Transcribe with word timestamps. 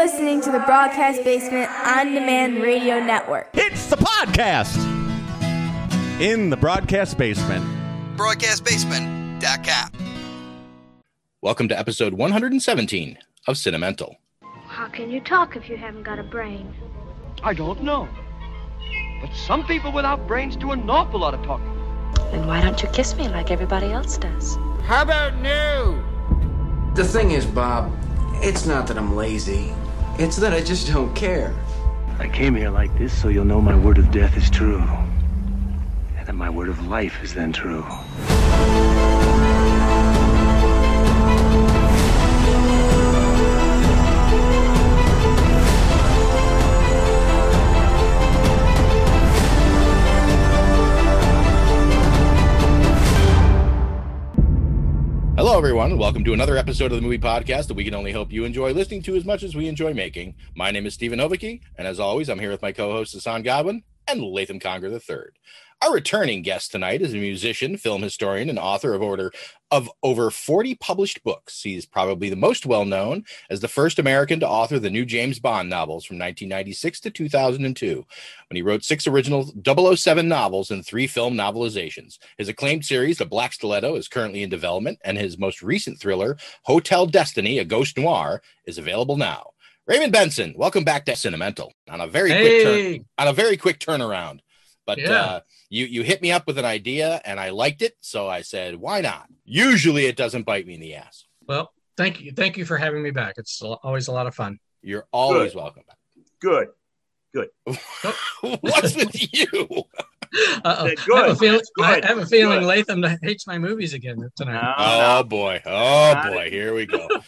listening 0.00 0.40
to 0.40 0.50
the 0.50 0.60
Broadcast 0.60 1.22
Basement 1.24 1.70
On 1.84 2.14
Demand 2.14 2.62
Radio 2.62 2.98
Network. 3.00 3.50
It's 3.52 3.84
the 3.84 3.96
podcast 3.96 4.78
in 6.18 6.48
the 6.48 6.56
broadcast 6.56 7.18
basement. 7.18 7.62
broadcastbasement.com. 8.16 9.90
Welcome 11.42 11.68
to 11.68 11.78
episode 11.78 12.14
117 12.14 13.18
of 13.46 13.56
Cinemental. 13.56 14.14
How 14.68 14.88
can 14.88 15.10
you 15.10 15.20
talk 15.20 15.54
if 15.54 15.68
you 15.68 15.76
haven't 15.76 16.04
got 16.04 16.18
a 16.18 16.22
brain? 16.22 16.74
I 17.42 17.52
don't 17.52 17.82
know. 17.82 18.08
But 19.20 19.34
some 19.34 19.66
people 19.66 19.92
without 19.92 20.26
brains 20.26 20.56
do 20.56 20.70
an 20.70 20.88
awful 20.88 21.20
lot 21.20 21.34
of 21.34 21.42
talking. 21.42 21.76
Then 22.30 22.46
why 22.46 22.62
don't 22.62 22.82
you 22.82 22.88
kiss 22.88 23.14
me 23.16 23.28
like 23.28 23.50
everybody 23.50 23.92
else 23.92 24.16
does? 24.16 24.56
How 24.84 25.02
about 25.02 25.36
new? 25.42 26.02
The 26.94 27.04
thing 27.04 27.32
is, 27.32 27.44
Bob, 27.44 27.92
it's 28.36 28.64
not 28.64 28.86
that 28.86 28.96
I'm 28.96 29.14
lazy. 29.14 29.74
It's 30.18 30.36
that 30.36 30.52
I 30.52 30.60
just 30.60 30.88
don't 30.88 31.14
care. 31.14 31.54
I 32.18 32.28
came 32.28 32.54
here 32.54 32.70
like 32.70 32.96
this 32.98 33.18
so 33.18 33.28
you'll 33.28 33.44
know 33.44 33.60
my 33.60 33.76
word 33.76 33.98
of 33.98 34.10
death 34.10 34.36
is 34.36 34.50
true. 34.50 34.82
And 36.16 36.26
that 36.26 36.34
my 36.34 36.50
word 36.50 36.68
of 36.68 36.86
life 36.88 37.22
is 37.22 37.32
then 37.34 37.52
true. 37.52 37.84
Hello, 55.40 55.56
everyone, 55.56 55.96
welcome 55.96 56.22
to 56.22 56.34
another 56.34 56.58
episode 56.58 56.92
of 56.92 56.96
the 56.96 57.00
Movie 57.00 57.16
Podcast 57.16 57.68
that 57.68 57.74
we 57.74 57.82
can 57.82 57.94
only 57.94 58.12
hope 58.12 58.30
you 58.30 58.44
enjoy 58.44 58.74
listening 58.74 59.00
to 59.04 59.16
as 59.16 59.24
much 59.24 59.42
as 59.42 59.54
we 59.54 59.68
enjoy 59.68 59.94
making. 59.94 60.34
My 60.54 60.70
name 60.70 60.84
is 60.84 60.92
Stephen 60.92 61.18
Novicki, 61.18 61.62
and 61.78 61.88
as 61.88 61.98
always, 61.98 62.28
I'm 62.28 62.38
here 62.38 62.50
with 62.50 62.60
my 62.60 62.72
co-hosts 62.72 63.14
Hassan 63.14 63.42
Godwin 63.42 63.82
and 64.06 64.22
Latham 64.22 64.60
Conger 64.60 64.88
III. 64.88 65.30
Our 65.82 65.94
returning 65.94 66.42
guest 66.42 66.72
tonight 66.72 67.00
is 67.00 67.14
a 67.14 67.16
musician, 67.16 67.78
film 67.78 68.02
historian, 68.02 68.50
and 68.50 68.58
author 68.58 68.92
of 68.92 69.00
order 69.00 69.32
of 69.70 69.90
over 70.02 70.30
40 70.30 70.74
published 70.74 71.24
books. 71.24 71.62
He's 71.62 71.86
probably 71.86 72.28
the 72.28 72.36
most 72.36 72.66
well 72.66 72.84
known 72.84 73.24
as 73.48 73.60
the 73.60 73.68
first 73.68 73.98
American 73.98 74.40
to 74.40 74.48
author 74.48 74.78
the 74.78 74.90
new 74.90 75.06
James 75.06 75.38
Bond 75.38 75.70
novels 75.70 76.04
from 76.04 76.18
1996 76.18 77.00
to 77.00 77.10
2002, 77.10 78.04
when 78.50 78.56
he 78.56 78.60
wrote 78.60 78.84
six 78.84 79.06
original 79.06 79.50
007 79.64 80.28
novels 80.28 80.70
and 80.70 80.84
three 80.84 81.06
film 81.06 81.34
novelizations. 81.34 82.18
His 82.36 82.50
acclaimed 82.50 82.84
series, 82.84 83.16
The 83.16 83.24
Black 83.24 83.54
Stiletto, 83.54 83.94
is 83.96 84.06
currently 84.06 84.42
in 84.42 84.50
development, 84.50 84.98
and 85.02 85.16
his 85.16 85.38
most 85.38 85.62
recent 85.62 85.98
thriller, 85.98 86.36
Hotel 86.64 87.06
Destiny, 87.06 87.58
a 87.58 87.64
ghost 87.64 87.96
noir, 87.96 88.42
is 88.66 88.76
available 88.76 89.16
now. 89.16 89.52
Raymond 89.86 90.12
Benson, 90.12 90.52
welcome 90.58 90.84
back 90.84 91.06
to 91.06 91.12
Cinemental 91.12 91.70
on 91.88 92.02
a 92.02 92.06
very 92.06 92.32
quick 92.32 92.62
turn, 92.62 93.04
on 93.16 93.28
a 93.28 93.32
very 93.32 93.56
quick 93.56 93.78
turnaround. 93.80 94.40
But 94.86 94.98
Yeah. 94.98 95.12
uh, 95.12 95.40
you 95.70 95.86
you 95.86 96.02
hit 96.02 96.20
me 96.20 96.32
up 96.32 96.46
with 96.46 96.58
an 96.58 96.64
idea 96.64 97.20
and 97.24 97.40
I 97.40 97.50
liked 97.50 97.80
it, 97.80 97.94
so 98.00 98.28
I 98.28 98.42
said, 98.42 98.76
why 98.76 99.00
not? 99.00 99.28
Usually 99.44 100.06
it 100.06 100.16
doesn't 100.16 100.44
bite 100.44 100.66
me 100.66 100.74
in 100.74 100.80
the 100.80 100.96
ass. 100.96 101.24
Well, 101.46 101.72
thank 101.96 102.20
you, 102.20 102.32
thank 102.32 102.56
you 102.56 102.64
for 102.64 102.76
having 102.76 103.02
me 103.02 103.12
back. 103.12 103.34
It's 103.38 103.62
always 103.62 104.08
a 104.08 104.12
lot 104.12 104.26
of 104.26 104.34
fun. 104.34 104.58
You're 104.82 105.06
always 105.12 105.52
Good. 105.52 105.58
welcome 105.58 105.82
back. 105.86 105.96
Good. 106.40 106.68
Good. 107.32 107.48
What's 108.60 108.96
with 108.96 109.32
you? 109.32 109.68
Uh-oh. 110.64 110.88
Said 110.88 110.98
I 110.98 111.04
good. 111.04 111.24
have 111.24 111.28
a 111.30 111.36
feeling, 111.36 111.60
I 111.80 112.06
have 112.06 112.18
a 112.18 112.26
feeling 112.26 112.60
good. 112.60 112.66
Latham 112.66 113.04
hates 113.22 113.46
my 113.46 113.58
movies 113.58 113.94
again 113.94 114.18
tonight. 114.36 114.74
Oh 114.78 115.22
boy. 115.24 115.60
Oh 115.66 116.14
Got 116.14 116.32
boy. 116.32 116.50
Here 116.50 116.74
we 116.74 116.86
go. 116.86 117.08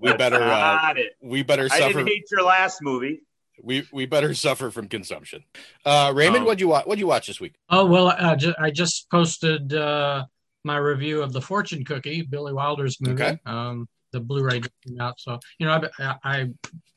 We 0.00 0.12
better 0.12 0.40
uh, 0.40 0.94
it. 0.96 1.16
we 1.20 1.42
better 1.42 1.66
I 1.72 1.80
didn't 1.80 2.06
hate 2.06 2.22
your 2.30 2.44
last 2.44 2.80
movie. 2.80 3.20
We 3.62 3.86
we 3.92 4.06
better 4.06 4.34
suffer 4.46 4.70
from 4.70 4.88
consumption. 4.88 5.44
Uh 5.84 6.12
Raymond, 6.14 6.42
Oh. 6.42 6.46
what'd 6.46 6.60
you 6.60 6.68
watch 6.68 6.86
what'd 6.86 7.00
you 7.00 7.06
watch 7.06 7.26
this 7.26 7.40
week? 7.40 7.54
Oh 7.70 7.86
well, 7.86 8.08
uh, 8.08 8.36
ju- 8.36 8.54
I 8.58 8.70
just 8.70 9.10
posted 9.10 9.72
uh, 9.74 10.24
my 10.64 10.76
review 10.76 11.22
of 11.22 11.32
the 11.32 11.40
Fortune 11.40 11.84
Cookie, 11.84 12.22
Billy 12.22 12.52
Wilder's 12.52 13.00
movie. 13.00 13.22
Okay. 13.22 13.38
Um, 13.46 13.88
the 14.12 14.20
Blu-ray 14.20 14.60
came 14.60 15.00
out, 15.00 15.20
so 15.20 15.38
you 15.58 15.66
know 15.66 15.80
I, 15.98 16.14
I 16.24 16.46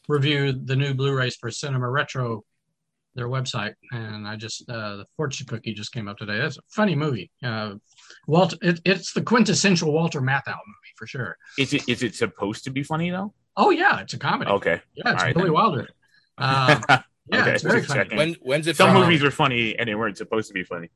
reviewed 0.08 0.66
the 0.68 0.76
new 0.76 0.94
Blu-rays 0.94 1.36
for 1.36 1.52
Cinema 1.52 1.90
Retro, 1.90 2.44
their 3.16 3.28
website, 3.28 3.74
and 3.92 4.26
I 4.28 4.36
just 4.38 4.68
uh, 4.70 4.98
the 4.98 5.06
Fortune 5.18 5.46
Cookie 5.48 5.74
just 5.74 5.92
came 5.92 6.08
up 6.08 6.18
today. 6.18 6.38
That's 6.38 6.58
a 6.58 6.62
funny 6.70 6.96
movie. 6.96 7.30
Uh, 7.44 7.76
Walter, 8.28 8.56
it, 8.62 8.80
it's 8.86 9.12
the 9.14 9.22
quintessential 9.22 9.92
Walter 9.92 10.22
Matthau 10.22 10.48
movie 10.56 10.94
for 10.96 11.06
sure. 11.06 11.38
Is 11.58 11.74
it 11.74 11.88
is 11.90 12.02
it 12.04 12.16
supposed 12.16 12.64
to 12.64 12.70
be 12.72 12.82
funny 12.84 13.10
though? 13.10 13.34
Oh 13.58 13.70
yeah, 13.72 14.00
it's 14.00 14.14
a 14.14 14.18
comedy. 14.18 14.50
Okay. 14.50 14.82
Yeah, 14.96 15.12
it's 15.12 15.22
All 15.22 15.26
right, 15.28 15.36
Billy 15.36 15.48
then. 15.48 15.54
Wilder. 15.54 15.90
Um, 16.42 16.84
yeah, 16.90 17.42
Okay, 17.42 17.52
it's 17.54 17.64
very 17.64 17.82
funny. 17.84 18.00
checking. 18.04 18.18
When 18.18 18.34
when's 18.42 18.68
it 18.68 18.76
Some 18.76 18.92
from? 18.92 19.02
movies 19.02 19.22
were 19.24 19.32
funny 19.32 19.78
and 19.78 19.88
they 19.88 19.96
weren't 19.96 20.18
supposed 20.18 20.48
to 20.50 20.54
be 20.54 20.64
funny. 20.64 20.90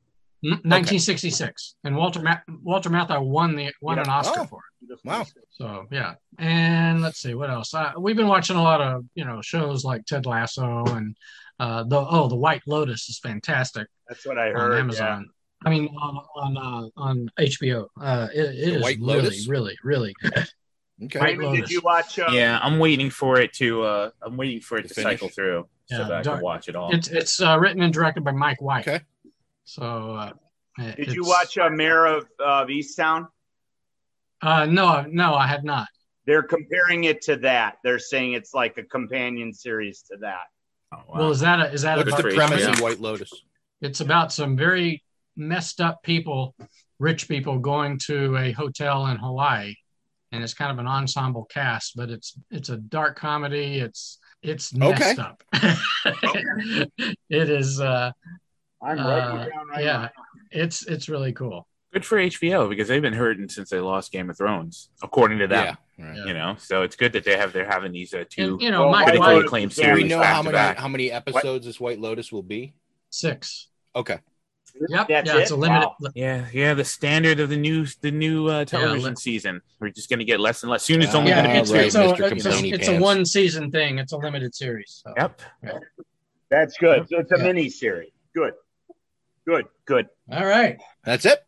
N- 0.44 0.60
1966, 0.64 1.76
and 1.84 1.96
Walter 1.96 2.20
Ma- 2.20 2.38
Walter 2.62 2.90
Matthau 2.90 3.24
won 3.24 3.56
the 3.56 3.72
won 3.80 3.98
an 3.98 4.08
Oscar 4.08 4.40
Oh. 4.42 4.44
for 4.46 4.60
it. 4.90 4.98
Wow. 5.04 5.24
So 5.50 5.86
yeah, 5.90 6.14
and 6.38 7.00
let's 7.00 7.20
see 7.20 7.34
what 7.34 7.48
else. 7.50 7.72
Uh, 7.74 7.92
we've 7.98 8.16
been 8.16 8.28
watching 8.28 8.56
a 8.56 8.62
lot 8.62 8.80
of 8.80 9.04
you 9.14 9.24
know 9.24 9.40
shows 9.42 9.82
like 9.84 10.04
Ted 10.04 10.26
Lasso 10.26 10.84
and 10.86 11.16
uh, 11.58 11.84
the 11.84 11.96
oh 11.98 12.28
the 12.28 12.36
White 12.36 12.62
Lotus 12.66 13.08
is 13.08 13.18
fantastic 13.18 13.88
That's 14.08 14.26
what 14.26 14.36
I 14.38 14.48
heard. 14.48 14.56
on 14.56 14.70
heard. 14.72 14.78
Amazon. 14.80 15.30
I 15.64 15.70
mean 15.70 15.88
on 16.00 16.20
on 16.36 16.56
uh, 16.58 16.88
on 17.00 17.30
HBO. 17.38 17.86
Uh, 18.00 18.28
it, 18.34 18.40
it 18.40 18.66
The 18.66 18.76
is 18.76 18.82
White 18.82 18.98
really 19.00 19.22
Lotus? 19.22 19.48
really 19.48 19.76
really 19.82 20.14
good. 20.20 20.48
Okay. 21.04 21.18
Yeah. 21.18 21.24
Raymond, 21.24 21.56
did 21.56 21.70
you 21.70 21.80
watch? 21.82 22.18
Uh, 22.18 22.28
Yeah, 22.30 22.58
I'm 22.62 22.78
waiting 22.78 23.10
for 23.10 23.38
it 23.38 23.52
to 23.54 23.82
uh 23.82 24.10
I'm 24.22 24.36
waiting 24.36 24.60
for 24.60 24.78
it 24.78 24.88
To 24.88 24.94
to, 24.94 25.02
cycle 25.02 25.28
through 25.28 25.66
so 25.86 25.98
Yeah, 25.98 26.04
that 26.08 26.12
I 26.12 26.22
dark- 26.22 26.38
can 26.38 26.44
watch 26.44 26.68
it 26.68 26.76
all. 26.76 26.94
It's 26.94 27.08
it's 27.08 27.40
uh, 27.40 27.58
written 27.58 27.82
and 27.82 27.92
directed 27.92 28.24
by 28.24 28.32
Mike 28.32 28.60
White. 28.62 28.88
Okay. 28.88 29.04
So 29.64 30.14
uh, 30.14 30.32
Did 30.96 31.12
you 31.14 31.24
watch 31.24 31.58
uh, 31.58 31.68
Mare 31.70 32.06
of, 32.06 32.26
of 32.40 32.68
Easttown? 32.68 33.26
Uh, 34.42 34.66
no, 34.66 35.02
no, 35.08 35.34
I 35.34 35.46
have 35.46 35.64
not. 35.64 35.88
They're 36.26 36.42
comparing 36.42 37.04
it 37.04 37.22
to 37.22 37.36
that. 37.36 37.76
They're 37.84 37.98
saying 37.98 38.32
it's 38.34 38.52
like 38.54 38.76
a 38.78 38.82
companion 38.82 39.52
series 39.52 40.02
to 40.10 40.16
that. 40.20 40.44
Oh, 40.92 40.98
wow. 41.08 41.18
Well, 41.18 41.30
is 41.30 41.40
that 41.40 41.60
a, 41.60 41.72
is 41.72 41.82
that 41.82 41.96
What's 41.98 42.12
a 42.12 42.22
the 42.22 42.34
premise 42.34 42.64
HBO. 42.64 42.72
of 42.74 42.80
White 42.80 43.00
Lotus? 43.00 43.30
it's 43.80 44.00
about 44.00 44.32
some 44.32 44.56
very 44.56 45.02
messed 45.36 45.80
up 45.80 46.02
people, 46.02 46.54
rich 46.98 47.28
people 47.28 47.58
going 47.58 47.98
to 48.06 48.36
a 48.36 48.52
hotel 48.52 49.06
in 49.08 49.16
Hawaii, 49.18 49.74
and 50.32 50.42
it's 50.42 50.54
kind 50.54 50.70
of 50.72 50.78
an 50.78 50.86
ensemble 50.86 51.44
cast, 51.44 51.96
but 51.96 52.10
it's 52.10 52.38
it's 52.50 52.68
a 52.68 52.76
dark 52.76 53.16
comedy. 53.18 53.78
It's 53.78 54.18
it's 54.42 54.72
messed 54.74 55.18
up. 55.18 55.42
it 55.52 57.50
is. 57.50 57.80
Uh, 57.80 58.12
I'm 58.82 58.98
Uh, 58.98 59.08
writing 59.08 59.40
it 59.40 59.50
down 59.54 59.68
right 59.68 59.84
yeah, 59.84 59.92
now. 59.98 60.10
it's 60.50 60.86
it's 60.86 61.08
really 61.08 61.32
cool. 61.32 61.66
Good 61.92 62.04
for 62.04 62.18
HBO 62.18 62.68
because 62.68 62.88
they've 62.88 63.00
been 63.00 63.12
hurting 63.14 63.48
since 63.48 63.70
they 63.70 63.80
lost 63.80 64.12
Game 64.12 64.28
of 64.28 64.36
Thrones, 64.36 64.90
according 65.02 65.38
to 65.38 65.46
them. 65.46 65.76
Yeah. 65.98 66.04
Right. 66.10 66.26
You 66.26 66.34
know, 66.34 66.56
so 66.58 66.82
it's 66.82 66.94
good 66.94 67.12
that 67.14 67.24
they 67.24 67.38
have 67.38 67.54
they're 67.54 67.64
having 67.64 67.90
these 67.92 68.12
uh, 68.12 68.24
two 68.28 68.54
And, 68.54 68.60
you 68.60 68.70
know, 68.70 68.82
Well, 68.82 68.90
Mike 68.92 69.04
critically 69.06 69.34
White 69.34 69.44
acclaimed 69.46 69.72
is 69.72 69.78
Do 69.78 69.92
we 69.94 70.04
know 70.04 70.20
how 70.22 70.38
to 70.38 70.44
many 70.44 70.52
back. 70.52 70.76
how 70.76 70.88
many 70.88 71.10
episodes 71.10 71.64
this 71.64 71.80
White 71.80 71.98
Lotus 72.00 72.30
will 72.30 72.42
be? 72.42 72.74
six. 73.08 73.68
Okay. 73.94 74.18
Yep. 74.88 75.08
That's 75.08 75.26
yeah, 75.28 75.38
it's 75.38 75.50
it? 75.50 75.54
a 75.54 75.56
limited. 75.56 75.86
Wow. 76.00 76.10
Yeah, 76.14 76.46
yeah, 76.52 76.74
the 76.74 76.84
standard 76.84 77.40
of 77.40 77.48
the 77.48 77.56
new 77.56 77.86
the 78.02 78.10
new 78.10 78.46
uh, 78.48 78.64
television 78.64 79.02
let- 79.10 79.18
season. 79.18 79.60
We're 79.80 79.90
just 79.90 80.10
gonna 80.10 80.24
get 80.24 80.40
less 80.40 80.62
and 80.62 80.70
less. 80.70 80.82
Soon 80.84 81.02
it's 81.02 81.14
only 81.14 81.30
Yeah, 81.30 81.42
gonna 81.42 81.54
be 81.54 81.58
it's, 81.60 81.70
right, 81.72 81.84
it's, 81.86 81.94
two. 81.94 82.00
a, 82.02 82.12
Mr. 82.14 82.32
it's, 82.32 82.46
a, 82.46 82.66
it's 82.68 82.88
a 82.88 82.98
one 83.00 83.24
season 83.24 83.70
thing. 83.70 83.98
It's 83.98 84.12
a 84.12 84.16
limited 84.16 84.54
series. 84.54 85.02
So. 85.04 85.12
Yep. 85.16 85.40
That's 86.50 86.76
good. 86.78 87.08
So 87.08 87.18
it's 87.18 87.32
a 87.32 87.38
Yeah. 87.38 87.44
mini 87.44 87.68
series. 87.68 88.10
Good. 88.34 88.52
Good. 89.46 89.66
Good. 89.84 90.06
All 90.30 90.46
right. 90.46 90.78
That's 91.04 91.24
it. 91.26 91.44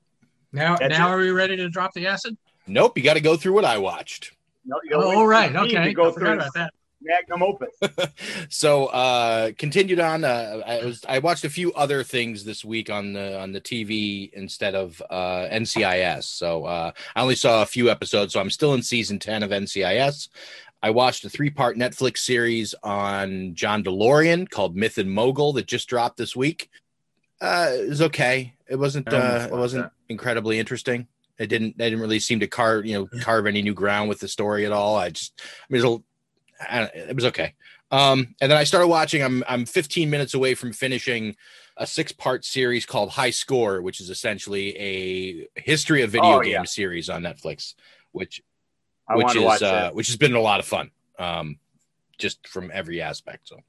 Now, 0.52 0.76
That's 0.76 0.96
now 0.96 1.08
it. 1.08 1.12
are 1.14 1.18
we 1.18 1.30
ready 1.30 1.56
to 1.56 1.68
drop 1.68 1.92
the 1.94 2.06
acid? 2.06 2.36
Nope, 2.66 2.96
you 2.96 3.04
got 3.04 3.14
to 3.14 3.20
go 3.20 3.36
through 3.36 3.52
what 3.52 3.64
I 3.64 3.78
watched. 3.78 4.32
No, 4.64 4.78
you 4.84 4.90
Oh, 4.96 5.02
always 5.02 5.18
all 5.18 5.26
right. 5.26 5.54
Okay. 5.54 5.92
Go 5.92 6.02
I 6.08 6.12
through 6.12 6.20
forgot 6.20 6.34
about 6.36 6.54
that. 6.54 6.72
Magnum 7.00 7.42
opus. 7.42 7.68
so 8.48 8.86
uh 8.86 9.52
continued 9.56 10.00
on 10.00 10.24
uh 10.24 10.60
i 10.66 10.84
was 10.84 11.04
i 11.08 11.18
watched 11.18 11.44
a 11.44 11.50
few 11.50 11.72
other 11.74 12.02
things 12.02 12.44
this 12.44 12.64
week 12.64 12.90
on 12.90 13.12
the 13.12 13.38
on 13.38 13.52
the 13.52 13.60
tv 13.60 14.32
instead 14.32 14.74
of 14.74 15.00
uh 15.10 15.46
ncis 15.52 16.24
so 16.24 16.64
uh 16.64 16.90
i 17.14 17.20
only 17.22 17.34
saw 17.36 17.62
a 17.62 17.66
few 17.66 17.88
episodes 17.88 18.32
so 18.32 18.40
i'm 18.40 18.50
still 18.50 18.74
in 18.74 18.82
season 18.82 19.18
10 19.18 19.42
of 19.44 19.50
ncis 19.50 20.28
i 20.82 20.90
watched 20.90 21.24
a 21.24 21.30
three-part 21.30 21.76
netflix 21.76 22.18
series 22.18 22.74
on 22.82 23.54
john 23.54 23.84
delorean 23.84 24.48
called 24.48 24.76
myth 24.76 24.98
and 24.98 25.10
mogul 25.10 25.52
that 25.52 25.66
just 25.66 25.88
dropped 25.88 26.16
this 26.16 26.34
week. 26.34 26.68
Uh 27.40 27.68
it 27.72 27.88
was 27.88 28.02
okay. 28.02 28.54
It 28.68 28.76
wasn't 28.76 29.12
uh 29.12 29.46
it 29.48 29.54
wasn't 29.54 29.84
that. 29.84 29.92
incredibly 30.08 30.58
interesting. 30.58 31.06
It 31.38 31.46
didn't 31.46 31.78
they 31.78 31.84
didn't 31.88 32.00
really 32.00 32.18
seem 32.18 32.40
to 32.40 32.48
carve 32.48 32.84
you 32.84 32.94
know 32.98 33.20
carve 33.20 33.46
any 33.46 33.62
new 33.62 33.74
ground 33.74 34.08
with 34.08 34.18
the 34.18 34.26
story 34.26 34.66
at 34.66 34.72
all. 34.72 34.96
I 34.96 35.10
just 35.10 35.40
i 35.40 35.66
mean 35.70 35.80
it 35.80 35.84
was, 35.84 35.84
a, 35.84 35.86
I 35.86 35.90
don't- 35.90 36.04
it 36.70 37.14
was 37.14 37.24
okay 37.26 37.54
um, 37.90 38.34
and 38.40 38.50
then 38.50 38.58
I 38.58 38.64
started 38.64 38.88
watching. 38.88 39.22
I'm 39.22 39.42
I'm 39.48 39.64
15 39.64 40.10
minutes 40.10 40.34
away 40.34 40.54
from 40.54 40.72
finishing 40.72 41.36
a 41.76 41.86
six 41.86 42.12
part 42.12 42.44
series 42.44 42.84
called 42.84 43.10
High 43.10 43.30
Score, 43.30 43.80
which 43.80 44.00
is 44.00 44.10
essentially 44.10 44.76
a 44.76 45.60
history 45.60 46.02
of 46.02 46.10
video 46.10 46.38
Oh, 46.38 46.40
game 46.40 46.52
yeah. 46.52 46.64
series 46.64 47.08
on 47.08 47.22
Netflix, 47.22 47.74
which 48.12 48.42
I 49.08 49.16
which 49.16 49.34
is 49.34 49.62
uh, 49.62 49.90
which 49.92 50.08
has 50.08 50.16
been 50.16 50.34
a 50.34 50.40
lot 50.40 50.60
of 50.60 50.66
fun. 50.66 50.90
Um, 51.18 51.58
just 52.18 52.46
from 52.48 52.70
every 52.74 53.00
aspect. 53.00 53.48
So, 53.48 53.60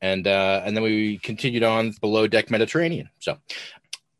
and 0.00 0.26
uh, 0.26 0.62
and 0.64 0.76
then 0.76 0.84
we 0.84 1.18
continued 1.18 1.64
on 1.64 1.92
below 2.00 2.26
deck 2.28 2.50
Mediterranean. 2.50 3.08
So, 3.18 3.38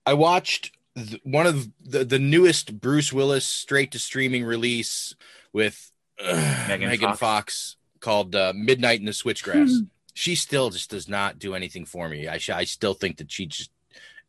I 0.05 0.15
watched 0.15 0.73
th- 0.97 1.21
one 1.23 1.47
of 1.47 1.69
the 1.85 2.05
the 2.05 2.19
newest 2.19 2.81
Bruce 2.81 3.13
Willis 3.13 3.47
straight 3.47 3.93
to 3.93 3.99
streaming 4.01 4.45
release 4.45 5.15
with 5.53 5.93
uh, 6.21 6.65
Megan 6.69 6.89
Megan, 6.89 7.09
Fox. 7.11 7.19
Fox. 7.21 7.77
Called 8.01 8.35
uh, 8.35 8.53
Midnight 8.55 9.01
in 9.01 9.07
the 9.07 9.13
Switchgrass. 9.13 9.87
she 10.15 10.35
still 10.35 10.71
just 10.71 10.91
does 10.91 11.09
not 11.09 11.39
do 11.39 11.55
anything 11.55 11.85
for 11.85 12.09
me. 12.09 12.27
I 12.27 12.39
sh- 12.39 12.51
I 12.51 12.65
still 12.65 12.95
think 12.95 13.19
that 13.19 13.31
she 13.31 13.47
just 13.47 13.71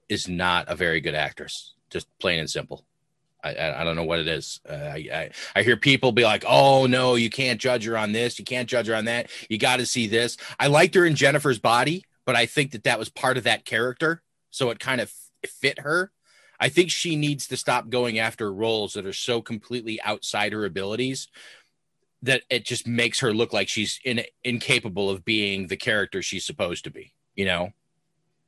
is 0.07 0.27
not 0.27 0.65
a 0.67 0.75
very 0.75 1.01
good 1.01 1.15
actress. 1.15 1.73
Just 1.89 2.07
plain 2.19 2.39
and 2.39 2.49
simple. 2.49 2.85
I, 3.43 3.53
I, 3.53 3.81
I 3.81 3.83
don't 3.83 3.95
know 3.95 4.03
what 4.03 4.19
it 4.19 4.27
is. 4.27 4.59
Uh, 4.69 4.73
I, 4.73 5.09
I 5.11 5.29
I 5.55 5.63
hear 5.63 5.77
people 5.77 6.11
be 6.11 6.23
like, 6.23 6.43
"Oh 6.47 6.85
no, 6.85 7.15
you 7.15 7.29
can't 7.29 7.59
judge 7.59 7.85
her 7.85 7.97
on 7.97 8.11
this. 8.11 8.37
You 8.37 8.45
can't 8.45 8.69
judge 8.69 8.87
her 8.87 8.95
on 8.95 9.05
that. 9.05 9.31
You 9.49 9.57
got 9.57 9.77
to 9.77 9.85
see 9.85 10.07
this." 10.07 10.37
I 10.59 10.67
liked 10.67 10.95
her 10.95 11.05
in 11.05 11.15
Jennifer's 11.15 11.59
Body, 11.59 12.05
but 12.25 12.35
I 12.35 12.45
think 12.45 12.71
that 12.71 12.83
that 12.83 12.99
was 12.99 13.09
part 13.09 13.37
of 13.37 13.45
that 13.45 13.65
character, 13.65 14.21
so 14.51 14.69
it 14.69 14.79
kind 14.79 15.01
of 15.01 15.11
fit 15.47 15.79
her. 15.79 16.11
I 16.59 16.69
think 16.69 16.91
she 16.91 17.15
needs 17.15 17.47
to 17.47 17.57
stop 17.57 17.89
going 17.89 18.19
after 18.19 18.51
roles 18.51 18.93
that 18.93 19.05
are 19.05 19.13
so 19.13 19.41
completely 19.41 20.01
outside 20.03 20.51
her 20.51 20.65
abilities 20.65 21.29
that 22.23 22.43
it 22.49 22.65
just 22.65 22.87
makes 22.87 23.19
her 23.19 23.33
look 23.33 23.53
like 23.53 23.69
she's 23.69 23.99
in, 24.03 24.21
incapable 24.43 25.09
of 25.09 25.23
being 25.23 25.67
the 25.67 25.77
character 25.77 26.21
she's 26.21 26.45
supposed 26.45 26.83
to 26.83 26.91
be. 26.91 27.13
You 27.35 27.45
know? 27.45 27.69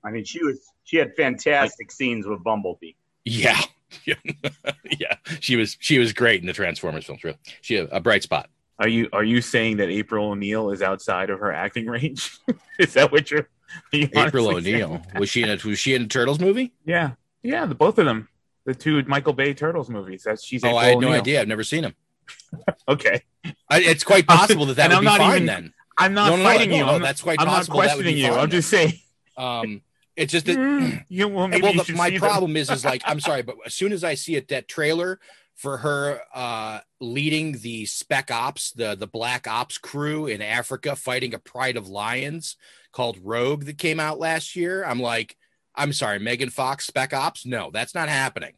I 0.04 0.12
mean, 0.12 0.26
she 0.26 0.44
was 0.44 0.60
she 0.84 0.98
had 0.98 1.16
fantastic 1.16 1.92
scenes 1.92 2.26
with 2.26 2.44
Bumblebee. 2.44 2.94
Yeah. 3.24 3.62
yeah, 4.06 5.16
she 5.42 5.58
was 5.58 5.78
she 5.80 6.00
was 6.00 6.14
great 6.14 6.40
in 6.40 6.48
the 6.48 6.54
Transformers 6.54 7.06
films. 7.06 7.24
Really, 7.24 7.38
she 7.60 7.76
a, 7.76 7.86
a 7.86 8.00
bright 8.00 8.24
spot. 8.24 8.50
Are 8.80 8.88
you 8.88 9.10
are 9.14 9.24
you 9.24 9.42
saying 9.42 9.78
that 9.78 9.90
April 9.90 10.32
O'Neil 10.32 10.72
is 10.72 10.82
outside 10.82 11.30
of 11.30 11.40
her 11.40 11.52
acting 11.52 11.86
range? 11.86 12.40
is 12.80 12.94
that 12.94 13.12
what 13.12 13.30
you're? 13.30 13.48
you 13.92 14.10
April 14.16 14.48
O'Neil 14.48 15.02
was 15.20 15.30
she 15.30 15.44
in 15.44 15.50
a 15.50 15.58
was 15.68 15.78
she 15.78 15.94
in 15.94 16.04
a 16.04 16.08
Turtles 16.08 16.40
movie? 16.40 16.74
Yeah, 16.86 17.12
yeah, 17.44 17.66
the 17.66 17.76
both 17.76 18.00
of 18.00 18.06
them, 18.06 18.28
the 18.66 18.74
two 18.74 19.04
Michael 19.04 19.34
Bay 19.34 19.54
Turtles 19.54 19.90
movies. 19.90 20.24
That's 20.24 20.44
she's. 20.44 20.64
Oh, 20.64 20.70
April 20.70 20.80
I 20.80 20.86
had 20.86 21.00
no 21.00 21.12
idea. 21.12 21.42
I've 21.42 21.48
never 21.48 21.64
seen 21.64 21.84
them. 21.84 21.96
Okay, 22.88 23.22
I, 23.70 23.80
it's 23.82 24.04
quite 24.04 24.28
possible 24.28 24.66
that 24.68 24.76
that 24.78 24.92
And 24.92 24.94
would 24.94 24.98
I'm 24.98 25.02
be 25.04 25.06
not 25.06 25.18
fine 25.20 25.36
even- 25.38 25.46
then. 25.48 25.74
I'm 25.98 26.14
not 26.14 26.30
No, 26.32 26.36
no, 26.38 26.44
fighting 26.44 26.70
no, 26.72 26.76
you. 26.78 26.84
I'm, 26.86 27.02
that's 27.02 27.22
quite 27.22 27.40
I'm 27.40 27.46
not 27.48 27.56
possible 27.58 27.82
that 27.82 27.96
would 27.98 28.04
be 28.06 28.12
questioning 28.14 28.34
you. 28.36 28.40
I'm 28.40 28.50
just 28.50 28.70
saying. 28.70 28.94
Um, 29.38 29.82
it's 30.16 30.32
just 30.32 30.46
that 30.48 31.04
you 31.10 31.28
well, 31.28 31.50
well, 31.50 31.74
the- 31.74 31.94
my 31.96 32.18
problem 32.18 32.56
is 32.58 32.70
is 32.70 32.84
like 32.84 33.02
I'm 33.06 33.20
sorry, 33.20 33.42
but 33.44 33.56
as 33.66 33.74
soon 33.76 33.92
as 33.94 34.04
I 34.04 34.16
see 34.16 34.36
it, 34.36 34.48
that 34.50 34.68
trailer 34.68 35.20
for 35.56 35.78
her 35.78 36.20
uh 36.34 36.80
leading 37.00 37.60
the 37.60 37.86
spec 37.86 38.32
ops, 38.32 38.72
the 38.72 38.96
the 38.96 39.08
black 39.08 39.48
ops 39.48 39.78
crew 39.78 40.28
in 40.28 40.42
Africa 40.42 40.96
fighting 40.96 41.34
a 41.34 41.40
pride 41.40 41.78
of 41.78 41.88
lions 41.88 42.58
called 42.92 43.18
Rogue 43.24 43.66
that 43.66 43.78
came 43.78 44.00
out 44.00 44.20
last 44.20 44.56
year, 44.56 44.84
I'm 44.84 45.00
like, 45.00 45.38
I'm 45.76 45.94
sorry, 45.94 46.20
Megan 46.20 46.50
Fox 46.50 46.86
spec 46.88 47.14
ops? 47.14 47.46
No, 47.46 47.70
that's 47.72 47.94
not 47.96 48.10
happening. 48.10 48.54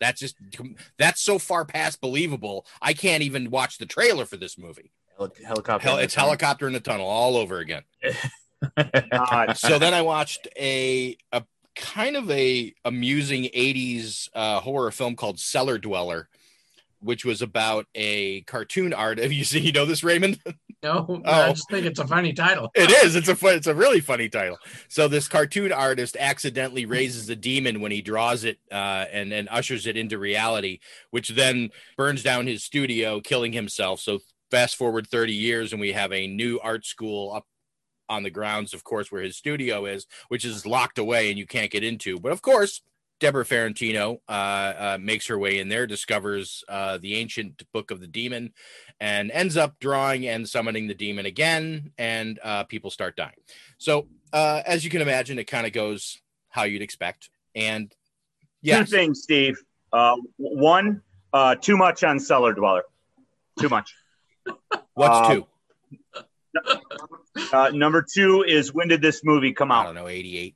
That's 0.00 0.20
just 0.20 0.36
that's 0.98 1.20
so 1.20 1.38
far 1.38 1.64
past 1.64 2.00
believable. 2.00 2.66
I 2.82 2.92
can't 2.92 3.22
even 3.22 3.50
watch 3.50 3.78
the 3.78 3.86
trailer 3.86 4.26
for 4.26 4.36
this 4.36 4.58
movie. 4.58 4.92
Helicopter. 5.44 5.88
The 5.88 5.98
it's 5.98 6.14
tunnel. 6.14 6.28
helicopter 6.30 6.66
in 6.66 6.72
the 6.72 6.80
tunnel 6.80 7.06
all 7.06 7.36
over 7.36 7.58
again. 7.58 7.82
Uh, 8.76 9.54
so 9.54 9.78
then 9.78 9.94
I 9.94 10.02
watched 10.02 10.48
a 10.58 11.16
a 11.32 11.44
kind 11.74 12.16
of 12.16 12.30
a 12.30 12.74
amusing 12.84 13.44
80s 13.44 14.28
uh, 14.34 14.60
horror 14.60 14.90
film 14.90 15.14
called 15.14 15.38
Cellar 15.38 15.78
Dweller, 15.78 16.28
which 17.00 17.24
was 17.24 17.42
about 17.42 17.86
a 17.94 18.40
cartoon 18.42 18.92
art. 18.92 19.18
Have 19.22 19.32
you 19.32 19.44
seen 19.44 19.62
you 19.62 19.72
know 19.72 19.84
this, 19.84 20.02
Raymond? 20.02 20.40
No, 20.86 21.22
Oh. 21.24 21.30
I 21.32 21.48
just 21.50 21.68
think 21.68 21.84
it's 21.84 21.98
a 21.98 22.06
funny 22.06 22.32
title. 22.32 22.70
It 22.74 22.90
is. 22.90 23.16
It's 23.16 23.28
a 23.28 23.34
fun, 23.34 23.54
it's 23.54 23.66
a 23.66 23.74
really 23.74 24.00
funny 24.00 24.28
title. 24.28 24.58
So 24.88 25.08
this 25.08 25.26
cartoon 25.26 25.72
artist 25.72 26.16
accidentally 26.18 26.86
raises 26.86 27.28
a 27.28 27.34
demon 27.36 27.80
when 27.80 27.90
he 27.90 28.02
draws 28.02 28.44
it 28.44 28.58
uh, 28.70 29.06
and 29.12 29.32
and 29.32 29.48
ushers 29.48 29.86
it 29.86 29.96
into 29.96 30.18
reality, 30.18 30.78
which 31.10 31.30
then 31.30 31.70
burns 31.96 32.22
down 32.22 32.46
his 32.46 32.62
studio, 32.62 33.20
killing 33.20 33.52
himself. 33.52 34.00
So 34.00 34.20
fast 34.50 34.76
forward 34.76 35.08
30 35.08 35.32
years, 35.32 35.72
and 35.72 35.80
we 35.80 35.92
have 35.92 36.12
a 36.12 36.28
new 36.28 36.60
art 36.62 36.86
school 36.86 37.32
up 37.34 37.46
on 38.08 38.22
the 38.22 38.30
grounds, 38.30 38.72
of 38.72 38.84
course, 38.84 39.10
where 39.10 39.22
his 39.22 39.36
studio 39.36 39.84
is, 39.86 40.06
which 40.28 40.44
is 40.44 40.64
locked 40.64 40.98
away 40.98 41.28
and 41.30 41.38
you 41.38 41.46
can't 41.46 41.72
get 41.72 41.82
into. 41.82 42.20
But 42.20 42.30
of 42.30 42.40
course, 42.42 42.80
Debrah 43.20 43.46
Farentino 43.46 44.18
uh, 44.28 44.32
uh, 44.32 44.98
makes 45.00 45.26
her 45.28 45.38
way 45.38 45.58
in 45.58 45.68
there, 45.68 45.86
discovers 45.86 46.64
uh, 46.68 46.98
the 46.98 47.14
ancient 47.14 47.62
book 47.72 47.90
of 47.90 48.00
the 48.00 48.06
demon, 48.06 48.52
and 49.00 49.30
ends 49.30 49.56
up 49.56 49.78
drawing 49.80 50.26
and 50.26 50.48
summoning 50.48 50.86
the 50.86 50.94
demon 50.94 51.26
again, 51.26 51.92
and 51.96 52.38
uh, 52.42 52.64
people 52.64 52.90
start 52.90 53.16
dying. 53.16 53.40
So, 53.78 54.08
uh, 54.32 54.62
as 54.66 54.84
you 54.84 54.90
can 54.90 55.00
imagine, 55.00 55.38
it 55.38 55.44
kind 55.44 55.66
of 55.66 55.72
goes 55.72 56.20
how 56.50 56.64
you'd 56.64 56.82
expect. 56.82 57.30
And 57.54 57.94
Two 58.64 58.84
things, 58.84 59.22
Steve. 59.22 59.56
Uh, 59.92 60.16
one, 60.36 61.02
uh, 61.32 61.54
too 61.54 61.76
much 61.76 62.04
on 62.04 62.18
Cellar 62.18 62.52
Dweller. 62.52 62.82
Too 63.58 63.68
much. 63.68 63.94
what's 64.94 65.28
two? 65.28 65.46
Uh, 67.52 67.70
number 67.72 68.02
two 68.02 68.42
is 68.42 68.72
when 68.72 68.88
did 68.88 69.02
this 69.02 69.22
movie 69.22 69.52
come 69.52 69.70
out? 69.70 69.82
I 69.82 69.84
don't 69.86 69.94
know, 69.94 70.08
88. 70.08 70.55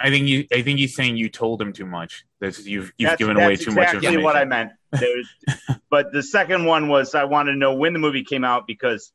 I 0.00 0.10
think 0.10 0.26
you. 0.28 0.46
I 0.52 0.62
think 0.62 0.78
he's 0.78 0.94
saying 0.96 1.16
you 1.16 1.28
told 1.28 1.60
him 1.60 1.72
too 1.72 1.84
much. 1.86 2.24
That's, 2.40 2.64
you've 2.66 2.92
you've 2.96 3.08
That's- 3.10 3.18
given 3.18 3.36
away 3.36 3.54
that's 3.56 3.64
too 3.66 3.72
much 3.72 3.84
exactly 3.94 4.08
information. 4.08 4.24
what 4.24 4.36
I 4.36 4.44
meant. 4.44 4.70
There's, 4.92 5.28
but 5.90 6.12
the 6.12 6.22
second 6.22 6.64
one 6.64 6.88
was 6.88 7.14
I 7.14 7.24
wanted 7.24 7.52
to 7.52 7.58
know 7.58 7.74
when 7.74 7.92
the 7.92 7.98
movie 7.98 8.24
came 8.24 8.42
out 8.44 8.66
because 8.66 9.12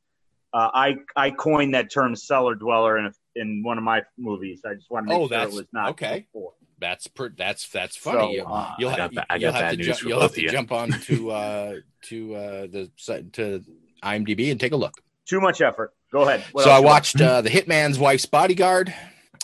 uh, 0.54 0.70
I 0.74 0.96
I 1.16 1.32
coined 1.32 1.74
that 1.74 1.92
term 1.92 2.16
cellar 2.16 2.56
dweller 2.56 2.98
in 2.98 3.06
a, 3.08 3.12
in 3.36 3.64
one 3.64 3.78
of 3.78 3.84
my 3.84 4.04
movies. 4.18 4.62
I 4.66 4.76
just 4.76 4.90
wanted 4.92 5.08
to 5.08 5.14
make 5.20 5.22
Oh, 5.24 5.28
sure 5.36 5.44
it 5.48 5.54
was 5.54 5.66
not 5.74 5.90
okay. 5.92 6.28
before. 6.32 6.54
That's 6.78 7.08
per, 7.08 7.30
that's 7.30 7.68
that's 7.70 7.96
funny. 7.98 8.38
So, 8.40 8.46
uh, 8.46 8.74
you'll 8.78 8.90
have, 8.92 9.14
got 9.16 9.26
I 9.30 9.36
you'll 9.38 9.52
got 9.54 9.62
have 9.62 9.72
to 9.72 9.78
news 9.78 9.98
ju- 10.00 10.10
you'll 10.10 10.22
have 10.22 10.34
to 10.34 10.42
you. 10.42 10.50
jump 10.50 10.72
on 10.72 10.92
to 10.92 11.31
uh, 11.31 11.76
to 12.04 12.36
uh, 12.36 12.62
the 12.68 12.92
to 13.34 13.64
IMDb 14.04 14.52
and 14.52 14.60
take 14.60 14.74
a 14.74 14.76
look. 14.78 14.94
Too 15.26 15.40
much 15.42 15.62
effort. 15.62 15.94
Go 16.12 16.22
ahead. 16.22 16.44
What 16.52 16.66
so 16.66 16.70
I 16.72 16.80
watched 16.80 17.20
uh, 17.20 17.42
the 17.42 17.50
Hitman's 17.50 17.98
Wife's 17.98 18.26
Bodyguard, 18.26 18.94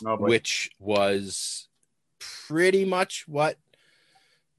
Oh, 0.06 0.18
which 0.18 0.72
was 0.80 1.68
pretty 2.20 2.86
much 2.86 3.28
what 3.28 3.58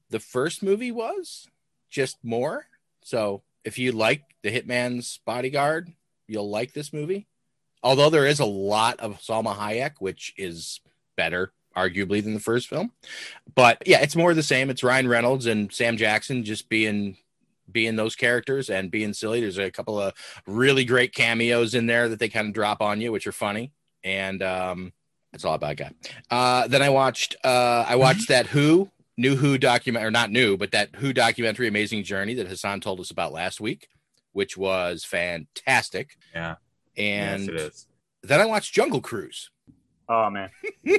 the 0.09 0.19
first 0.19 0.63
movie 0.63 0.91
was, 0.91 1.47
just 1.89 2.17
more. 2.23 2.67
So 3.03 3.43
if 3.63 3.77
you 3.77 3.91
like 3.91 4.23
the 4.41 4.51
Hitman's 4.51 5.19
Bodyguard, 5.25 5.91
you'll 6.27 6.49
like 6.49 6.73
this 6.73 6.93
movie. 6.93 7.27
Although 7.81 8.09
there 8.09 8.27
is 8.27 8.39
a 8.39 8.45
lot 8.45 8.99
of 8.99 9.19
Salma 9.19 9.55
Hayek, 9.55 9.95
which 9.99 10.33
is 10.37 10.79
better, 11.17 11.51
arguably, 11.75 12.23
than 12.23 12.33
the 12.33 12.39
first 12.39 12.69
film. 12.69 12.91
But 13.55 13.83
yeah, 13.85 14.01
it's 14.01 14.15
more 14.15 14.33
the 14.33 14.43
same. 14.43 14.69
It's 14.69 14.83
Ryan 14.83 15.07
Reynolds 15.07 15.47
and 15.47 15.71
Sam 15.71 15.97
Jackson 15.97 16.43
just 16.43 16.69
being 16.69 17.17
being 17.71 17.95
those 17.95 18.15
characters 18.15 18.69
and 18.69 18.91
being 18.91 19.13
silly. 19.13 19.41
There's 19.41 19.57
a 19.57 19.71
couple 19.71 19.99
of 19.99 20.13
really 20.45 20.85
great 20.85 21.13
cameos 21.13 21.73
in 21.73 21.87
there 21.87 22.07
that 22.09 22.19
they 22.19 22.29
kind 22.29 22.47
of 22.47 22.53
drop 22.53 22.81
on 22.81 23.01
you, 23.01 23.11
which 23.11 23.25
are 23.25 23.31
funny. 23.31 23.71
And 24.03 24.43
um, 24.43 24.93
that's 25.33 25.43
all 25.43 25.57
I 25.61 25.73
got. 25.73 25.93
Uh, 26.31 26.67
then 26.67 26.81
I 26.81 26.89
watched 26.89 27.35
uh, 27.43 27.83
I 27.87 27.95
watched 27.97 28.29
that 28.29 28.47
Who 28.47 28.89
new 29.17 29.35
Who 29.35 29.57
document 29.57 30.05
or 30.05 30.11
not 30.11 30.31
new, 30.31 30.55
but 30.57 30.71
that 30.71 30.95
Who 30.95 31.11
documentary, 31.11 31.67
Amazing 31.67 32.03
Journey 32.03 32.35
that 32.35 32.47
Hassan 32.47 32.79
told 32.79 32.99
us 33.01 33.11
about 33.11 33.33
last 33.33 33.59
week, 33.59 33.89
which 34.31 34.55
was 34.57 35.03
fantastic. 35.03 36.17
Yeah. 36.33 36.55
And 36.95 37.41
yes, 37.43 37.49
it 37.49 37.55
is. 37.55 37.87
then 38.21 38.39
I 38.39 38.45
watched 38.45 38.73
Jungle 38.73 39.01
Cruise. 39.01 39.49
Oh 40.07 40.29
man. 40.29 40.49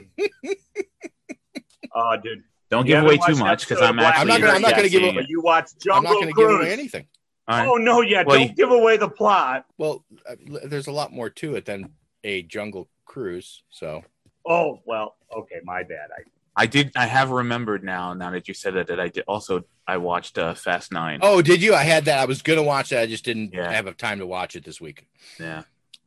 oh, 1.95 2.17
dude. 2.23 2.43
Don't 2.71 2.87
You 2.87 2.95
give 2.95 3.05
away 3.05 3.19
too 3.25 3.37
much 3.37 3.69
because 3.69 3.83
I'm 3.83 3.99
actually. 4.01 4.23
I'm 4.23 4.27
not 4.29 4.41
gonna- 4.41 4.53
I'm 4.55 4.63
not 4.63 4.71
gonna 4.75 4.89
give 4.89 5.03
away- 5.03 5.17
it. 5.23 5.27
You 5.29 5.43
watched 5.43 5.75
I'm 5.75 6.03
Jungle 6.03 6.03
not 6.03 6.13
going 6.15 6.27
to 6.27 6.33
give 6.41 6.47
Cruise. 6.49 6.61
away 6.61 6.73
anything. 6.73 7.07
All 7.47 7.59
right. 7.59 7.69
Oh 7.69 7.75
no, 7.77 8.01
yeah. 8.01 8.25
Well, 8.27 8.39
don't 8.39 8.49
you- 8.49 8.55
give 8.55 8.71
away 8.71 8.97
the 8.97 9.09
plot. 9.09 9.67
Well, 9.79 10.05
uh, 10.29 10.35
there's 10.65 10.87
a 10.89 10.93
lot 10.93 11.13
more 11.13 11.31
to 11.31 11.55
it 11.57 11.67
than 11.67 11.91
a 12.25 12.43
Jungle 12.43 12.89
Cruise. 13.05 13.63
So 13.71 14.03
Oh 14.47 14.81
well. 14.85 15.17
Okay, 15.35 15.57
my 15.65 15.83
bad. 15.83 16.11
I 16.17 16.23
I 16.57 16.67
did. 16.67 16.93
I 16.97 17.07
have 17.07 17.31
remembered 17.31 17.83
now. 17.83 18.15
Now 18.15 18.31
that 18.31 18.47
you 18.47 18.55
said 18.55 18.75
that, 18.75 18.87
that 18.89 19.01
I 19.01 19.09
did 19.09 19.25
also. 19.27 19.65
I 19.87 19.99
watched 19.99 20.39
uh, 20.39 20.55
Fast 20.55 20.93
Nine. 20.93 21.19
Oh, 21.23 21.43
did 21.43 21.63
you? 21.63 21.75
I 21.75 21.83
had 21.83 22.07
that. 22.07 22.21
I 22.21 22.25
was 22.25 22.43
gonna 22.43 22.63
watch 22.63 22.91
that. 22.91 23.03
I 23.03 23.07
just 23.07 23.25
didn't 23.25 23.53
Yeah. 23.53 23.71
have 23.71 23.95
time 23.97 24.19
to 24.21 24.27
watch 24.27 24.57
it 24.57 24.65
this 24.65 24.81
week. 24.81 25.07
Yeah. 25.39 25.65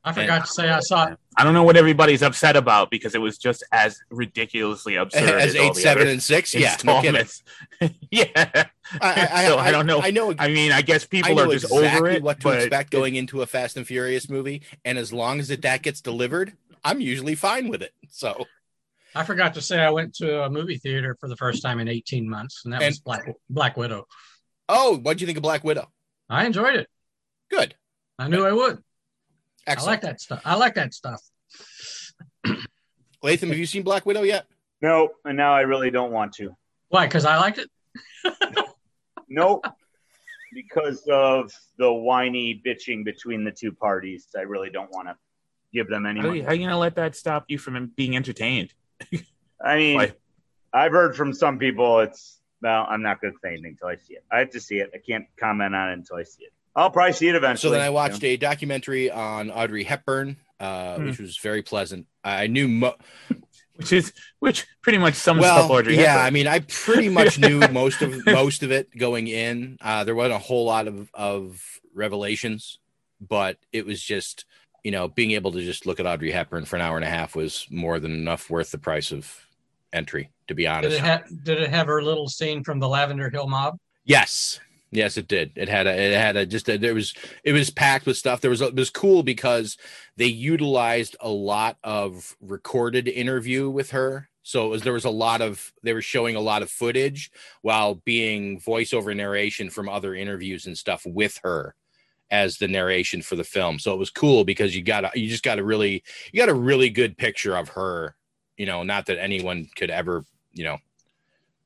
I 0.08 0.14
forgot 0.14 0.46
to 0.46 0.52
say 0.52 0.70
I 0.70 0.80
saw 0.80 1.08
it. 1.08 1.20
I 1.36 1.44
don't 1.44 1.54
know 1.54 1.64
what 1.64 1.76
everybody's 1.76 2.24
upset 2.24 2.56
about 2.56 2.90
because 2.90 3.14
it 3.14 3.18
was 3.20 3.38
just 3.38 3.64
as 3.74 4.00
ridiculously 4.10 4.96
absurd 4.96 5.24
As 5.24 5.50
as, 5.50 5.56
eight, 5.56 5.76
seven, 5.76 6.08
and 6.08 6.24
six. 6.24 6.54
Yeah, 6.54 6.78
no 6.86 7.02
yeah. 8.12 8.32
I, 8.36 8.66
I, 9.02 9.46
so 9.48 9.58
I, 9.58 9.70
don't 9.72 9.86
know. 9.86 10.02
I 10.02 10.12
know. 10.12 10.34
I 10.40 10.48
mean, 10.48 10.72
I 10.72 10.82
guess 10.82 11.04
I 11.04 11.08
people 11.08 11.36
know 11.36 11.50
are 11.50 11.54
just 11.54 11.66
exactly 11.66 11.98
over 11.98 12.10
it. 12.10 12.24
what 12.24 12.40
to 12.40 12.44
but 12.46 12.60
expect 12.60 12.90
going 12.90 13.16
into 13.16 13.42
a 13.42 13.46
Fast 13.46 13.76
and 13.76 13.86
Furious 13.86 14.30
movie, 14.30 14.62
and 14.86 14.98
as 14.98 15.12
long 15.12 15.42
as 15.42 15.52
it, 15.52 15.62
that 15.64 15.82
gets 15.82 16.00
delivered, 16.00 16.54
I'm 16.88 17.02
usually 17.02 17.36
fine 17.36 17.68
with 17.68 17.82
it. 17.82 17.92
So 18.10 18.46
I 19.14 19.26
forgot 19.26 19.54
to 19.56 19.62
say 19.62 19.80
I 19.80 19.90
went 19.90 20.16
to 20.16 20.44
a 20.44 20.50
movie 20.50 20.78
theater 20.78 21.18
for 21.20 21.28
the 21.28 21.36
first 21.36 21.62
time 21.62 21.80
in 21.80 21.90
18 21.90 22.30
months, 22.30 22.62
and 22.64 22.74
that 22.74 22.82
was 22.82 23.00
Black 23.00 23.26
Black 23.50 23.76
Widow. 23.76 24.06
Oh, 24.70 24.98
what'd 24.98 25.20
you 25.20 25.28
think 25.28 25.38
of 25.38 25.44
Black 25.44 25.66
Widow? 25.66 25.92
I 26.30 26.46
enjoyed 26.46 26.76
it. 26.76 26.88
Good. 27.50 27.76
I 28.18 28.30
knew 28.30 28.46
I 28.46 28.54
would. 28.54 28.82
Excellent. 29.66 29.88
I 29.88 29.92
like 29.92 30.02
that 30.02 30.22
stuff. 30.22 30.42
I 30.46 30.56
like 30.56 30.76
that 30.76 30.94
stuff. 30.94 31.22
Latham, 33.22 33.50
have 33.50 33.58
you 33.58 33.66
seen 33.66 33.84
Black 33.84 34.06
Widow 34.06 34.24
yet? 34.24 34.46
No, 34.82 35.10
and 35.26 35.36
now 35.36 35.54
I 35.54 35.62
really 35.62 35.92
don't 35.92 36.12
want 36.12 36.34
to. 36.36 36.56
Why? 36.88 37.06
Because 37.06 37.26
I 37.26 37.38
liked 37.38 37.58
it. 37.58 37.70
Nope. 39.30 39.66
because 40.54 41.04
of 41.12 41.52
the 41.78 41.92
whiny 41.92 42.62
bitching 42.66 43.04
between 43.04 43.44
the 43.44 43.52
two 43.52 43.74
parties, 43.74 44.28
I 44.38 44.42
really 44.42 44.70
don't 44.70 44.90
want 44.92 45.10
to 45.10 45.16
give 45.78 45.88
them 45.90 46.06
any 46.06 46.20
How, 46.20 46.28
money. 46.28 46.42
how 46.42 46.54
you 46.54 46.66
gonna 46.66 46.78
let 46.78 46.96
that 46.96 47.16
stop 47.16 47.46
you 47.48 47.58
from 47.58 47.92
being 47.96 48.16
entertained? 48.16 48.74
I 49.64 49.78
mean, 49.78 49.96
Why? 49.98 50.14
I've 50.74 50.92
heard 50.92 51.16
from 51.16 51.34
some 51.34 51.58
people 51.60 52.00
it's 52.00 52.40
well, 52.62 52.88
I'm 52.90 53.04
not 53.04 53.22
going 53.22 53.34
to 53.34 53.40
say 53.44 53.50
anything 53.50 53.78
until 53.80 53.90
I 53.90 53.96
see 53.98 54.16
it. 54.16 54.24
I 54.32 54.40
have 54.40 54.50
to 54.52 54.60
see 54.60 54.80
it. 54.80 54.90
I 54.92 54.98
can't 54.98 55.26
comment 55.40 55.76
on 55.76 55.90
it 55.90 55.94
until 55.94 56.16
I 56.18 56.24
see 56.24 56.44
it. 56.46 56.54
I'll 56.76 56.90
probably 56.90 57.14
see 57.14 57.28
it 57.30 57.36
eventually. 57.36 57.70
So 57.70 57.72
then 57.72 57.82
I 57.82 57.88
you 57.88 57.92
watched 57.92 58.24
know. 58.24 58.30
a 58.30 58.38
documentary 58.38 59.12
on 59.12 59.52
Audrey 59.52 59.84
Hepburn, 59.84 60.38
uh, 60.60 60.96
Hmm. 60.98 61.06
which 61.06 61.20
was 61.20 61.38
very 61.38 61.62
pleasant. 61.62 62.08
I 62.24 62.48
knew 62.48 62.68
mo- 62.68 62.96
Which 63.76 63.94
is 63.94 64.12
which 64.40 64.66
pretty 64.82 64.98
much 64.98 65.14
sums 65.14 65.42
well, 65.42 65.66
up 65.66 65.70
Audrey 65.70 65.96
yeah. 65.98 66.14
Hepburn. 66.14 66.26
I 66.26 66.30
mean, 66.32 66.48
I 66.48 66.60
pretty 66.62 67.10
much 67.10 67.38
knew 67.46 67.60
most 67.68 68.02
of 68.02 68.26
most 68.26 68.64
of 68.64 68.72
it 68.72 68.90
going 68.98 69.28
in. 69.28 69.78
Uh, 69.80 70.04
there 70.04 70.16
wasn't 70.16 70.34
a 70.36 70.40
whole 70.40 70.66
lot 70.66 70.88
of 70.88 71.12
of 71.14 71.62
revelations, 71.94 72.80
but 73.22 73.58
it 73.72 73.86
was 73.86 74.02
just 74.02 74.46
you 74.84 74.92
know 74.92 75.08
being 75.08 75.32
able 75.32 75.52
to 75.52 75.62
just 75.62 75.86
look 75.86 76.00
at 76.00 76.06
Audrey 76.06 76.32
Hepburn 76.32 76.66
for 76.66 76.76
an 76.76 76.82
hour 76.82 76.96
and 76.96 77.06
a 77.06 77.10
half 77.10 77.36
was 77.36 77.68
more 77.70 78.00
than 78.00 78.12
enough 78.12 78.50
worth 78.50 78.72
the 78.72 78.78
price 78.78 79.12
of 79.12 79.48
entry. 79.94 80.30
To 80.48 80.56
be 80.56 80.64
Did 80.64 80.70
honest, 80.70 80.98
it 80.98 81.02
have 81.02 81.44
Did 81.44 81.62
it 81.62 81.70
have 81.70 81.88
her 81.88 82.02
little 82.02 82.30
scene 82.30 82.64
from 82.64 82.80
the 82.80 82.88
Lavender 82.88 83.30
Hill 83.30 83.48
Mob? 83.48 83.78
Yes. 84.06 84.60
Yes, 84.90 85.18
it 85.18 85.28
did. 85.28 85.52
It 85.56 85.68
had 85.68 85.86
a, 85.86 85.92
it 85.92 86.18
had 86.18 86.38
a, 86.38 86.46
just 86.46 86.70
a, 86.70 86.78
there 86.78 86.94
was, 86.94 87.14
it 87.44 87.52
was 87.52 87.70
packed 87.70 88.06
with 88.06 88.16
stuff. 88.16 88.40
There 88.40 88.50
was, 88.50 88.62
a, 88.62 88.68
it 88.68 88.76
was 88.76 88.90
cool 88.90 89.22
because 89.22 89.78
they 90.16 90.28
utilized 90.28 91.18
a 91.20 91.28
lot 91.28 91.78
of 91.84 92.38
recorded 92.40 93.10
interview 93.10 93.70
with 93.70 93.92
her. 93.92 94.30
So 94.44 94.66
it 94.66 94.70
was, 94.70 94.84
there 94.84 94.94
was 94.94 95.04
a 95.04 95.10
lot 95.10 95.42
of, 95.42 95.74
they 95.84 95.92
were 95.92 96.02
showing 96.02 96.38
a 96.38 96.42
lot 96.42 96.62
of 96.62 96.72
footage 96.72 97.30
while 97.64 97.96
being 97.96 98.62
voiceover 98.62 99.14
narration 99.14 99.70
from 99.70 99.90
other 99.90 100.16
interviews 100.16 100.66
and 100.66 100.78
stuff 100.78 101.06
with 101.06 101.42
her 101.44 101.76
as 102.32 102.58
the 102.58 102.68
narration 102.68 103.22
for 103.22 103.36
the 103.36 103.44
film. 103.44 103.80
So 103.80 103.94
it 103.94 104.00
was 104.00 104.10
cool 104.10 104.44
because 104.44 104.76
you 104.76 104.84
got, 104.84 105.06
a, 105.06 105.12
you 105.20 105.30
just 105.30 105.44
got 105.44 105.60
a 105.60 105.64
really, 105.64 106.04
you 106.32 106.40
got 106.40 106.50
a 106.50 106.54
really 106.54 106.90
good 106.90 107.18
picture 107.18 107.56
of 107.56 107.70
her, 107.70 108.16
you 108.58 108.66
know, 108.66 108.84
not 108.84 109.06
that 109.08 109.20
anyone 109.20 109.68
could 109.76 109.90
ever, 109.90 110.26
you 110.54 110.64
know, 110.66 110.78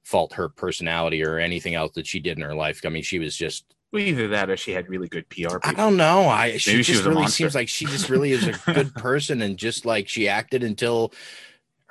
fault 0.04 0.34
her 0.34 0.50
personality 0.50 1.24
or 1.24 1.38
anything 1.38 1.76
else 1.76 1.94
that 1.94 2.08
she 2.08 2.20
did 2.20 2.38
in 2.38 2.44
her 2.44 2.56
life. 2.56 2.82
I 2.86 2.90
mean, 2.90 3.04
she 3.04 3.20
was 3.20 3.36
just 3.36 3.66
Well, 3.92 4.02
either 4.02 4.28
that 4.30 4.50
or 4.50 4.58
she 4.58 4.72
had 4.72 4.90
really 4.90 5.08
good 5.08 5.30
PR. 5.30 5.60
I 5.64 5.74
People. 5.74 5.74
don't 5.74 5.98
know. 5.98 6.28
I 6.28 6.58
she 6.58 6.72
Maybe 6.72 6.84
she 6.84 6.94
just 6.94 7.04
was 7.06 7.06
really 7.06 7.28
seems 7.28 7.56
like 7.56 7.70
she 7.70 7.88
just 7.88 8.10
really 8.10 8.32
is 8.32 8.48
a 8.48 8.54
good 8.54 8.96
person 8.98 9.42
and 9.42 9.58
just 9.58 9.86
like 9.86 10.08
she 10.08 10.28
acted 10.28 10.64
until 10.64 11.14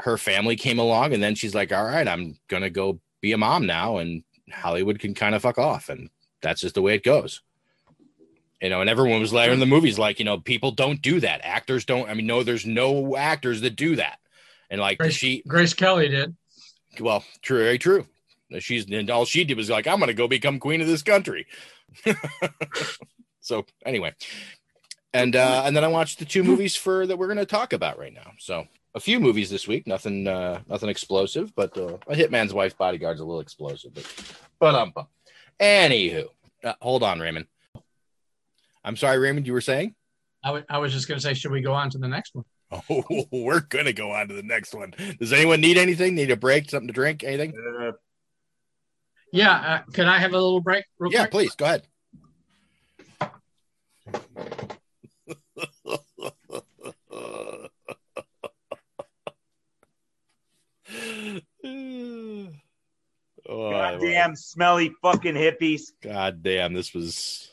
her 0.00 0.18
family 0.18 0.56
came 0.56 0.78
along 0.78 1.14
and 1.14 1.22
then 1.22 1.34
she's 1.34 1.54
like, 1.54 1.72
All 1.72 1.84
right, 1.84 2.08
I'm 2.08 2.38
gonna 2.48 2.70
go 2.70 3.00
be 3.20 3.32
a 3.32 3.38
mom 3.38 3.66
now 3.66 3.98
and 3.98 4.24
Hollywood 4.52 4.98
can 4.98 5.14
kind 5.14 5.34
of 5.34 5.42
fuck 5.42 5.58
off 5.58 5.88
and 5.88 6.10
that's 6.42 6.60
just 6.62 6.74
the 6.74 6.82
way 6.82 6.94
it 6.94 7.04
goes. 7.04 7.42
You 8.60 8.68
know, 8.68 8.80
and 8.82 8.90
everyone 8.90 9.20
was 9.20 9.32
like 9.32 9.50
in 9.50 9.58
the 9.58 9.66
movies, 9.66 9.98
like, 9.98 10.18
you 10.18 10.24
know, 10.24 10.38
people 10.38 10.70
don't 10.70 11.00
do 11.00 11.20
that. 11.20 11.40
Actors 11.42 11.86
don't. 11.86 12.10
I 12.10 12.14
mean, 12.14 12.26
no, 12.26 12.42
there's 12.42 12.66
no 12.66 13.16
actors 13.16 13.62
that 13.62 13.74
do 13.74 13.96
that. 13.96 14.18
And 14.68 14.80
like 14.80 14.98
Grace, 14.98 15.14
she, 15.14 15.42
Grace 15.46 15.72
Kelly 15.72 16.08
did. 16.08 16.36
well, 17.00 17.24
true, 17.42 17.58
very 17.58 17.78
true. 17.78 18.06
She's 18.58 18.90
and 18.90 19.08
all 19.10 19.24
she 19.24 19.44
did 19.44 19.56
was 19.56 19.70
like, 19.70 19.86
I'm 19.86 20.00
gonna 20.00 20.12
go 20.12 20.26
become 20.26 20.58
queen 20.58 20.80
of 20.80 20.88
this 20.88 21.02
country. 21.02 21.46
so 23.40 23.64
anyway, 23.86 24.14
and 25.12 25.36
uh, 25.36 25.62
and 25.64 25.76
then 25.76 25.84
I 25.84 25.88
watched 25.88 26.18
the 26.18 26.24
two 26.24 26.42
movies 26.42 26.74
for 26.74 27.06
that 27.06 27.16
we're 27.16 27.28
gonna 27.28 27.46
talk 27.46 27.72
about 27.72 27.98
right 27.98 28.12
now. 28.12 28.32
So 28.38 28.66
a 28.94 29.00
few 29.00 29.20
movies 29.20 29.50
this 29.50 29.68
week, 29.68 29.86
nothing 29.86 30.26
uh, 30.26 30.60
nothing 30.68 30.88
explosive, 30.88 31.54
but 31.54 31.76
uh, 31.76 31.98
a 32.08 32.14
Hitman's 32.14 32.52
Wife's 32.52 32.74
Bodyguard's 32.74 33.20
a 33.20 33.24
little 33.24 33.40
explosive, 33.40 33.94
but 33.94 34.34
but 34.58 34.74
um, 34.74 34.92
anywho, 35.60 36.26
uh, 36.64 36.74
hold 36.80 37.02
on, 37.02 37.20
Raymond. 37.20 37.46
I'm 38.84 38.96
sorry, 38.96 39.18
Raymond. 39.18 39.46
You 39.46 39.52
were 39.52 39.60
saying? 39.60 39.94
I 40.42 40.78
was 40.78 40.92
just 40.92 41.06
going 41.06 41.18
to 41.18 41.22
say, 41.22 41.34
should 41.34 41.52
we 41.52 41.60
go 41.60 41.72
on 41.74 41.90
to 41.90 41.98
the 41.98 42.08
next 42.08 42.34
one? 42.34 42.44
Oh, 42.88 43.24
we're 43.32 43.60
gonna 43.62 43.92
go 43.92 44.12
on 44.12 44.28
to 44.28 44.34
the 44.34 44.44
next 44.44 44.72
one. 44.74 44.94
Does 45.18 45.32
anyone 45.32 45.60
need 45.60 45.76
anything? 45.76 46.14
Need 46.14 46.30
a 46.30 46.36
break? 46.36 46.70
Something 46.70 46.86
to 46.86 46.92
drink? 46.94 47.24
Anything? 47.24 47.52
Uh, 47.80 47.90
Yeah. 49.32 49.82
Uh, 49.86 49.90
can 49.92 50.06
I 50.06 50.18
have 50.20 50.30
a 50.30 50.34
little 50.34 50.60
break? 50.60 50.84
Real 51.00 51.12
Yeah, 51.12 51.22
quick? 51.26 51.30
please 51.32 51.54
go 51.56 51.64
ahead. 51.64 51.82
Oh, 63.48 63.68
I 63.70 63.92
goddamn 63.92 64.36
smelly 64.36 64.92
fucking 65.02 65.34
hippies. 65.34 65.82
God 66.02 66.42
damn, 66.42 66.72
this 66.74 66.94
was. 66.94 67.49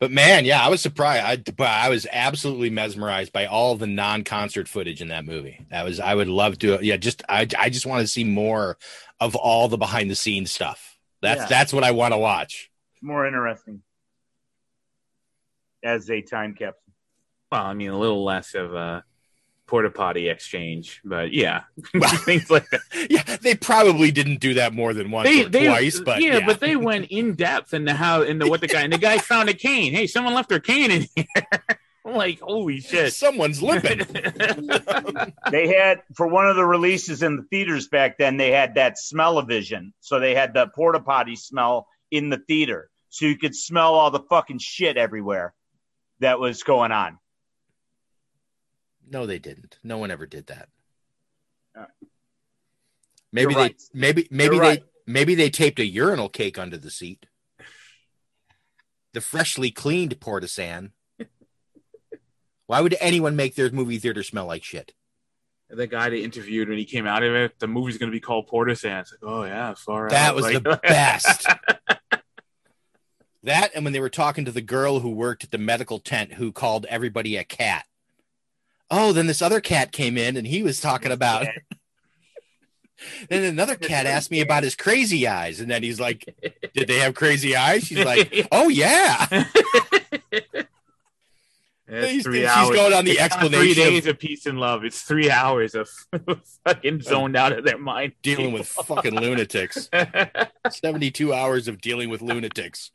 But 0.00 0.10
man, 0.10 0.46
yeah, 0.46 0.64
I 0.64 0.68
was 0.68 0.80
surprised. 0.80 1.24
I, 1.24 1.52
but 1.52 1.68
I 1.68 1.90
was 1.90 2.06
absolutely 2.10 2.70
mesmerized 2.70 3.32
by 3.34 3.44
all 3.44 3.76
the 3.76 3.86
non-concert 3.86 4.66
footage 4.66 5.02
in 5.02 5.08
that 5.08 5.26
movie. 5.26 5.66
That 5.70 5.84
was, 5.84 6.00
I 6.00 6.14
would 6.14 6.26
love 6.26 6.58
to, 6.60 6.78
yeah, 6.80 6.96
just, 6.96 7.22
I, 7.28 7.46
I 7.58 7.68
just 7.68 7.84
want 7.84 8.00
to 8.00 8.06
see 8.06 8.24
more 8.24 8.78
of 9.20 9.36
all 9.36 9.68
the 9.68 9.76
behind-the-scenes 9.76 10.50
stuff. 10.50 10.96
That's, 11.20 11.42
Yeah. 11.42 11.46
that's 11.48 11.74
what 11.74 11.84
I 11.84 11.90
want 11.90 12.14
to 12.14 12.18
watch. 12.18 12.70
More 13.02 13.26
interesting 13.26 13.82
as 15.84 16.10
a 16.10 16.22
time 16.22 16.54
capsule. 16.54 16.80
Well, 17.52 17.62
I 17.62 17.74
mean, 17.74 17.90
a 17.90 17.98
little 17.98 18.24
less 18.24 18.54
of 18.54 18.72
a 18.74 19.04
porta 19.70 19.88
potty 19.88 20.28
exchange, 20.28 21.00
but 21.04 21.32
yeah, 21.32 21.62
things 22.24 22.50
like 22.50 22.68
that. 22.70 22.80
Yeah, 23.08 23.36
they 23.40 23.54
probably 23.54 24.10
didn't 24.10 24.40
do 24.40 24.54
that 24.54 24.74
more 24.74 24.92
than 24.92 25.10
once 25.10 25.28
They, 25.28 25.44
or 25.44 25.48
they, 25.48 25.66
twice, 25.66 26.00
but 26.00 26.20
yeah, 26.20 26.38
yeah, 26.38 26.46
but 26.46 26.60
they 26.60 26.76
went 26.76 27.06
in 27.06 27.34
depth 27.36 27.72
into 27.72 27.94
how 27.94 28.22
into 28.22 28.48
what 28.48 28.60
the 28.60 28.66
guy 28.66 28.82
and 28.82 28.92
the 28.92 28.98
guy 28.98 29.18
found 29.18 29.48
a 29.48 29.54
cane. 29.54 29.92
Hey, 29.92 30.08
someone 30.08 30.34
left 30.34 30.48
their 30.48 30.60
cane 30.60 30.90
in 30.90 31.06
here. 31.14 31.24
I'm 32.04 32.14
like, 32.16 32.40
holy 32.40 32.80
shit! 32.80 33.12
someone's 33.12 33.62
limping. 33.62 34.00
They 35.50 35.68
had 35.68 36.00
for 36.16 36.26
one 36.26 36.48
of 36.48 36.56
the 36.56 36.64
releases 36.64 37.22
in 37.22 37.36
the 37.36 37.42
theaters 37.44 37.88
back 37.88 38.18
then. 38.18 38.38
They 38.38 38.50
had 38.50 38.74
that 38.74 38.98
smell-o-vision, 38.98 39.92
so 40.00 40.18
they 40.18 40.34
had 40.34 40.54
the 40.54 40.66
porta 40.68 41.00
potty 41.00 41.36
smell 41.36 41.86
in 42.10 42.30
the 42.30 42.38
theater, 42.38 42.90
so 43.10 43.26
you 43.26 43.36
could 43.36 43.54
smell 43.54 43.94
all 43.94 44.10
the 44.10 44.24
fucking 44.30 44.58
shit 44.58 44.96
everywhere 44.96 45.54
that 46.20 46.40
was 46.40 46.62
going 46.62 46.90
on. 46.90 47.18
No, 49.10 49.26
they 49.26 49.38
didn't. 49.38 49.76
No 49.82 49.98
one 49.98 50.10
ever 50.10 50.24
did 50.24 50.46
that. 50.46 50.68
Uh, 51.78 51.84
Maybe 53.32 53.52
you're 53.52 53.60
they 53.60 53.66
right. 53.68 53.82
maybe 53.92 54.28
maybe 54.30 54.56
You're 54.56 54.64
they 54.64 54.70
right. 54.70 54.84
maybe 55.06 55.34
they 55.34 55.50
taped 55.50 55.78
a 55.78 55.84
urinal 55.84 56.28
cake 56.28 56.58
under 56.58 56.76
the 56.78 56.90
seat. 56.90 57.26
The 59.12 59.20
freshly 59.20 59.70
cleaned 59.70 60.20
Port-O-San. 60.20 60.92
Why 62.66 62.80
would 62.80 62.96
anyone 63.00 63.34
make 63.36 63.54
their 63.56 63.70
movie 63.70 63.98
theater 63.98 64.22
smell 64.22 64.46
like 64.46 64.64
shit? 64.64 64.92
the 65.72 65.86
guy 65.86 66.10
they 66.10 66.22
interviewed 66.24 66.68
when 66.68 66.78
he 66.78 66.84
came 66.84 67.06
out 67.06 67.22
of 67.22 67.32
it, 67.32 67.56
the 67.60 67.68
movie's 67.68 67.96
going 67.98 68.10
to 68.10 68.14
be 68.16 68.18
called 68.20 68.48
Porter 68.48 68.74
Sands. 68.74 69.12
Like, 69.22 69.30
oh 69.32 69.44
yeah, 69.44 69.74
far 69.74 70.06
out. 70.06 70.10
That 70.10 70.34
was 70.34 70.44
Like- 70.46 70.62
the 70.64 70.80
best. 70.82 71.46
That 73.44 73.70
and 73.74 73.84
when 73.84 73.92
they 73.92 74.00
were 74.00 74.10
talking 74.10 74.44
to 74.44 74.50
the 74.52 74.60
girl 74.60 74.98
who 75.00 75.10
worked 75.10 75.44
at 75.44 75.50
the 75.52 75.58
medical 75.58 75.98
tent 76.00 76.34
who 76.34 76.50
called 76.52 76.86
everybody 76.86 77.36
a 77.36 77.44
cat. 77.44 77.84
Oh, 78.90 79.12
then 79.12 79.26
this 79.26 79.40
other 79.42 79.60
cat 79.60 79.92
came 79.92 80.18
in 80.18 80.36
and 80.36 80.46
he 80.46 80.62
was 80.62 80.80
talking 80.80 81.12
about. 81.12 81.46
then 83.28 83.44
another 83.44 83.76
cat 83.76 84.04
asked 84.06 84.30
me 84.30 84.40
about 84.40 84.62
his 84.64 84.74
crazy 84.74 85.26
eyes, 85.28 85.60
and 85.60 85.70
then 85.70 85.82
he's 85.82 86.00
like, 86.00 86.24
"Did 86.74 86.88
they 86.88 86.98
have 86.98 87.14
crazy 87.14 87.54
eyes?" 87.56 87.84
She's 87.84 88.04
like, 88.04 88.48
"Oh 88.52 88.68
yeah." 88.68 89.26
It's 91.92 92.10
He's- 92.12 92.22
three 92.22 92.40
she's 92.40 92.48
hours. 92.48 92.76
going 92.76 92.92
on 92.92 93.04
the 93.04 93.12
It's 93.12 93.20
explanation 93.20 93.58
Three 93.60 93.70
of- 93.72 93.76
days 93.76 94.06
of 94.06 94.18
peace 94.18 94.46
and 94.46 94.60
love. 94.60 94.84
It's 94.84 95.02
three 95.02 95.28
hours 95.30 95.74
of 95.74 95.88
fucking 96.64 97.02
zoned 97.02 97.36
out 97.36 97.50
of 97.52 97.64
their 97.64 97.78
mind. 97.78 98.12
dealing 98.22 98.52
with 98.52 98.68
fucking 98.68 99.14
lunatics. 99.14 99.88
72 100.70 101.34
hours 101.34 101.66
of 101.66 101.80
dealing 101.80 102.08
with 102.08 102.22
lunatics. 102.22 102.92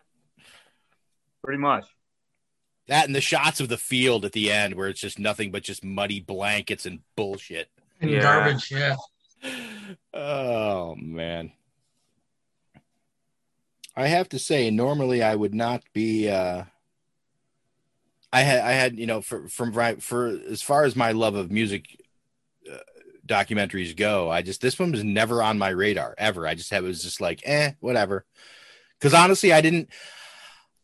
Pretty 1.44 1.60
much. 1.60 1.84
That 2.88 3.06
and 3.06 3.16
the 3.16 3.22
shots 3.22 3.60
of 3.60 3.70
the 3.70 3.78
field 3.78 4.26
at 4.26 4.32
the 4.34 4.52
end 4.52 4.76
where 4.76 4.88
it's 4.88 5.00
just 5.02 5.18
nothing 5.18 5.52
but 5.52 5.64
just 5.64 5.84
muddy 5.84 6.20
blankets 6.20 6.86
and 6.86 7.00
bullshit. 7.16 7.70
And 8.02 8.12
Yeah. 8.12 8.22
garbage. 8.22 8.72
Yeah. 8.72 8.96
Oh 10.14 10.96
man. 10.96 11.52
I 13.96 14.08
have 14.08 14.28
to 14.30 14.40
say 14.40 14.70
normally 14.72 15.22
I 15.22 15.36
would 15.36 15.54
not 15.54 15.84
be 15.94 16.30
uh 16.30 16.64
I 18.34 18.42
had 18.42 18.60
I 18.62 18.72
had 18.72 18.98
you 18.98 19.06
know 19.06 19.22
for 19.22 19.48
from 19.48 19.72
right 19.74 20.02
for 20.02 20.28
as 20.50 20.62
far 20.62 20.84
as 20.84 20.96
my 20.96 21.12
love 21.12 21.36
of 21.36 21.52
music 21.52 22.02
uh, 22.72 22.78
documentaries 23.28 23.96
go, 23.96 24.30
I 24.30 24.42
just 24.42 24.62
this 24.62 24.80
one 24.80 24.92
was 24.92 25.04
never 25.04 25.44
on 25.44 25.58
my 25.60 25.70
radar 25.70 26.16
ever. 26.18 26.48
I 26.48 26.56
just 26.56 26.72
had 26.72 26.84
it 26.84 26.88
was 26.88 27.04
just 27.04 27.22
like, 27.22 27.42
eh, 27.46 27.74
whatever. 27.80 28.26
Cuz 29.00 29.14
honestly, 29.14 29.54
I 29.54 29.62
didn't 29.62 29.90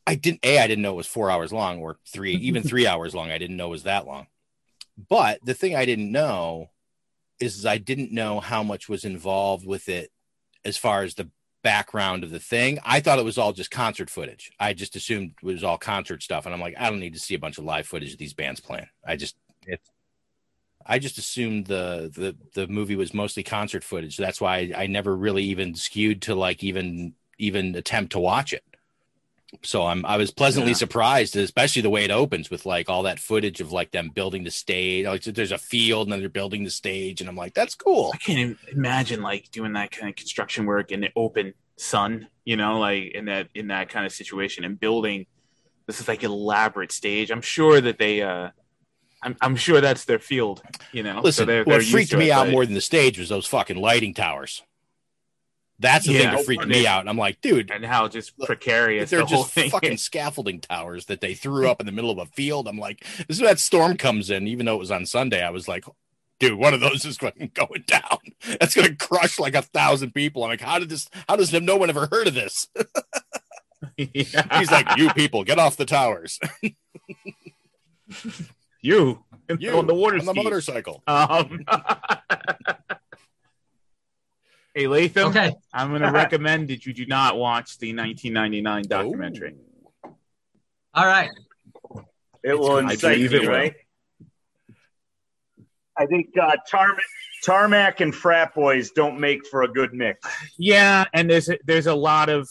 I 0.08 0.16
didn't 0.16 0.40
a 0.44 0.60
I 0.60 0.68
didn't 0.68 0.82
know 0.82 0.94
it 0.94 0.98
was 0.98 1.08
four 1.08 1.30
hours 1.30 1.54
long 1.54 1.80
or 1.80 1.98
three 2.08 2.36
even 2.36 2.64
three 2.64 2.88
hours 2.92 3.14
long. 3.14 3.32
I 3.32 3.38
didn't 3.38 3.58
know 3.58 3.68
it 3.68 3.72
was 3.72 3.84
that 3.84 4.08
long. 4.08 4.28
But 5.10 5.40
the 5.44 5.54
thing 5.54 5.76
I 5.76 5.86
didn't 5.86 6.12
know 6.12 6.70
is 7.40 7.66
I 7.66 7.78
didn't 7.78 8.12
know 8.12 8.40
how 8.40 8.64
much 8.64 8.88
was 8.88 9.04
involved 9.04 9.66
with 9.66 9.90
it 9.90 10.12
as 10.64 10.78
far 10.78 11.04
as 11.04 11.16
the 11.16 11.30
background 11.64 12.24
of 12.24 12.30
the 12.30 12.40
thing. 12.40 12.80
I 12.84 13.00
thought 13.00 13.20
it 13.20 13.26
was 13.26 13.38
all 13.38 13.54
just 13.54 13.72
concert 13.72 14.10
footage. 14.10 14.52
I 14.60 14.74
just 14.74 14.96
assumed 14.96 15.34
it 15.42 15.46
was 15.46 15.64
all 15.64 15.78
concert 15.78 16.24
stuff, 16.24 16.46
and 16.46 16.54
I'm 16.54 16.62
like, 16.62 16.76
I 16.78 16.90
don't 16.90 17.00
need 17.00 17.14
to 17.14 17.20
see 17.20 17.36
a 17.36 17.40
bunch 17.40 17.58
of 17.58 17.64
live 17.64 17.88
footage 17.88 18.14
of 18.14 18.20
these 18.20 18.34
bands 18.34 18.60
playing. 18.60 18.88
I 19.06 19.16
just 19.16 19.36
it's 19.66 19.90
I 20.86 21.00
just 21.00 21.18
assumed 21.18 21.68
the 21.68 22.12
the 22.14 22.36
the 22.54 22.68
movie 22.68 22.96
was 22.96 23.14
mostly 23.14 23.44
concert 23.44 23.84
footage. 23.84 24.18
That's 24.18 24.42
why 24.42 24.58
I, 24.58 24.84
I 24.84 24.88
never 24.88 25.16
really 25.16 25.44
even 25.46 25.76
skewed 25.76 26.24
to 26.24 26.36
like 26.36 26.64
even 26.64 27.14
even 27.38 27.76
attempt 27.76 28.14
to 28.14 28.20
watch 28.20 28.54
it. 28.54 28.64
So 29.64 29.86
I'm 29.86 30.06
I 30.06 30.18
was 30.18 30.32
pleasantly 30.32 30.72
Yeah. 30.72 30.78
surprised, 30.78 31.36
especially 31.36 31.82
the 31.82 31.90
way 31.90 32.04
it 32.04 32.12
opens 32.12 32.50
with 32.50 32.66
like 32.66 32.90
all 32.90 33.04
that 33.04 33.20
footage 33.20 33.62
of 33.62 33.72
like 33.72 33.92
them 33.92 34.10
building 34.10 34.44
the 34.44 34.52
stage. 34.52 35.06
Like 35.06 35.24
there's 35.24 35.52
a 35.52 35.58
field 35.58 36.08
and 36.08 36.14
then 36.14 36.20
they're 36.22 36.30
building 36.30 36.64
the 36.64 36.70
stage, 36.70 37.22
and 37.22 37.30
I'm 37.30 37.36
like, 37.36 37.54
that's 37.54 37.76
cool. 37.76 38.12
I 38.14 38.18
can't 38.18 38.58
imagine 38.72 39.22
like 39.22 39.52
doing 39.52 39.74
that 39.74 39.92
kind 39.92 40.10
of 40.10 40.16
construction 40.16 40.66
work 40.66 40.92
in 40.92 41.02
the 41.02 41.10
open 41.16 41.54
sun, 41.78 42.28
you 42.46 42.58
know, 42.58 42.80
like 42.80 43.12
in 43.14 43.26
that 43.26 43.50
in 43.54 43.68
that 43.68 43.90
kind 43.90 44.06
of 44.06 44.12
situation 44.12 44.64
and 44.64 44.80
building 44.80 45.26
this 45.88 46.00
is 46.00 46.08
like 46.08 46.24
elaborate 46.24 46.92
stage. 46.92 47.32
I'm 47.32 47.42
sure 47.42 47.82
that 47.82 47.98
they 48.00 48.22
uh 48.22 48.50
I'm 49.22 49.36
I'm 49.42 49.56
sure 49.56 49.82
that's 49.82 50.06
their 50.06 50.20
field, 50.20 50.64
you 50.94 51.04
know. 51.04 51.22
Listen, 51.22 51.44
so 51.44 51.46
they're, 51.46 51.64
what 51.64 51.72
they're 51.74 51.80
used 51.82 51.92
freaked 51.92 52.16
me 52.16 52.30
it, 52.30 52.32
out 52.32 52.46
but- 52.46 52.52
more 52.52 52.66
than 52.66 52.74
the 52.76 52.82
stage 52.82 53.20
was 53.20 53.30
those 53.30 53.46
fucking 53.46 53.78
lighting 53.78 54.14
towers. 54.14 54.64
That's 55.82 56.06
the 56.06 56.14
Yeah. 56.14 56.20
thing 56.20 56.32
that 56.38 56.46
freaked 56.46 56.68
me 56.68 56.86
out. 56.88 57.02
And 57.02 57.10
I'm 57.10 57.18
like, 57.18 57.42
dude, 57.42 57.72
and 57.72 57.84
how 57.84 58.08
just 58.08 58.38
precarious 58.38 59.10
they're 59.10 59.20
the 59.20 59.26
whole 59.26 59.44
just 59.46 59.72
fucking 59.72 59.94
is. 59.94 60.02
scaffolding 60.04 60.62
towers 60.62 61.06
that 61.08 61.22
they 61.22 61.34
threw 61.34 61.70
up 61.70 61.80
in 61.80 61.86
the 61.86 61.92
middle 61.92 62.12
of 62.12 62.18
a 62.20 62.26
field. 62.28 62.68
I'm 62.68 62.78
like, 62.78 63.04
this 63.28 63.38
is 63.38 63.42
where 63.42 63.50
that 63.52 63.60
storm 63.60 63.98
comes 63.98 64.30
in. 64.30 64.48
Even 64.48 64.66
though 64.66 64.76
it 64.76 64.80
was 64.80 64.92
on 64.92 65.06
Sunday, 65.06 65.44
I 65.44 65.50
was 65.50 65.68
like, 65.68 65.84
dude, 66.40 66.58
one 66.58 66.74
of 66.74 66.80
those 66.80 67.04
is 67.06 67.18
fucking 67.18 67.52
going 67.54 67.84
down. 67.88 68.20
That's 68.60 68.76
gonna 68.76 68.96
crush 68.96 69.40
like 69.40 69.56
a 69.56 69.62
thousand 69.64 70.14
people. 70.14 70.44
I'm 70.44 70.50
like, 70.52 70.62
how 70.62 70.80
did 70.80 70.90
this? 70.90 71.10
How 71.28 71.36
does 71.36 71.52
no 71.52 71.78
one 71.78 71.90
ever 71.90 72.08
heard 72.12 72.28
of 72.28 72.34
this? 72.36 72.68
He's 73.98 74.72
like, 74.72 74.98
you 74.98 75.10
people, 75.14 75.44
get 75.44 75.58
off 75.60 75.76
the 75.78 75.86
towers. 75.86 76.40
you, 78.82 79.24
you 79.60 79.72
on 79.78 79.88
the 79.88 79.96
water 79.96 80.18
on 80.20 80.26
the 80.26 80.34
motorcycle. 80.34 81.02
Um, 81.08 81.66
hey 84.74 84.88
Latham, 84.88 85.30
Okay. 85.30 85.54
I'm 85.74 85.90
going 85.90 86.02
to 86.10 86.12
recommend 86.12 86.70
that 86.70 86.86
you 86.86 86.94
do 86.94 87.06
not 87.06 87.38
watch 87.38 87.78
the 87.78 87.94
1999 87.96 88.84
documentary. 88.88 89.56
All 90.94 91.06
right. 91.06 91.30
It 92.44 92.58
will 92.58 92.78
I 92.78 92.82
incite 92.94 93.16
believe 93.16 93.34
it 93.34 93.42
you, 93.44 93.50
will. 93.50 93.56
right? 93.56 93.76
I 95.98 96.06
think 96.08 96.30
uh, 96.42 96.56
tarmac, 96.68 97.04
tarmac 97.44 98.00
and 98.02 98.16
frat 98.16 98.56
boys 98.56 98.92
don't 98.92 99.20
make 99.20 99.46
for 99.46 99.64
a 99.64 99.68
good 99.68 99.94
mix. 99.94 100.28
Yeah, 100.58 101.06
and 101.14 101.30
there's 101.30 101.50
a, 101.50 101.60
there's 101.66 101.86
a 101.88 101.94
lot 101.94 102.30
of 102.30 102.50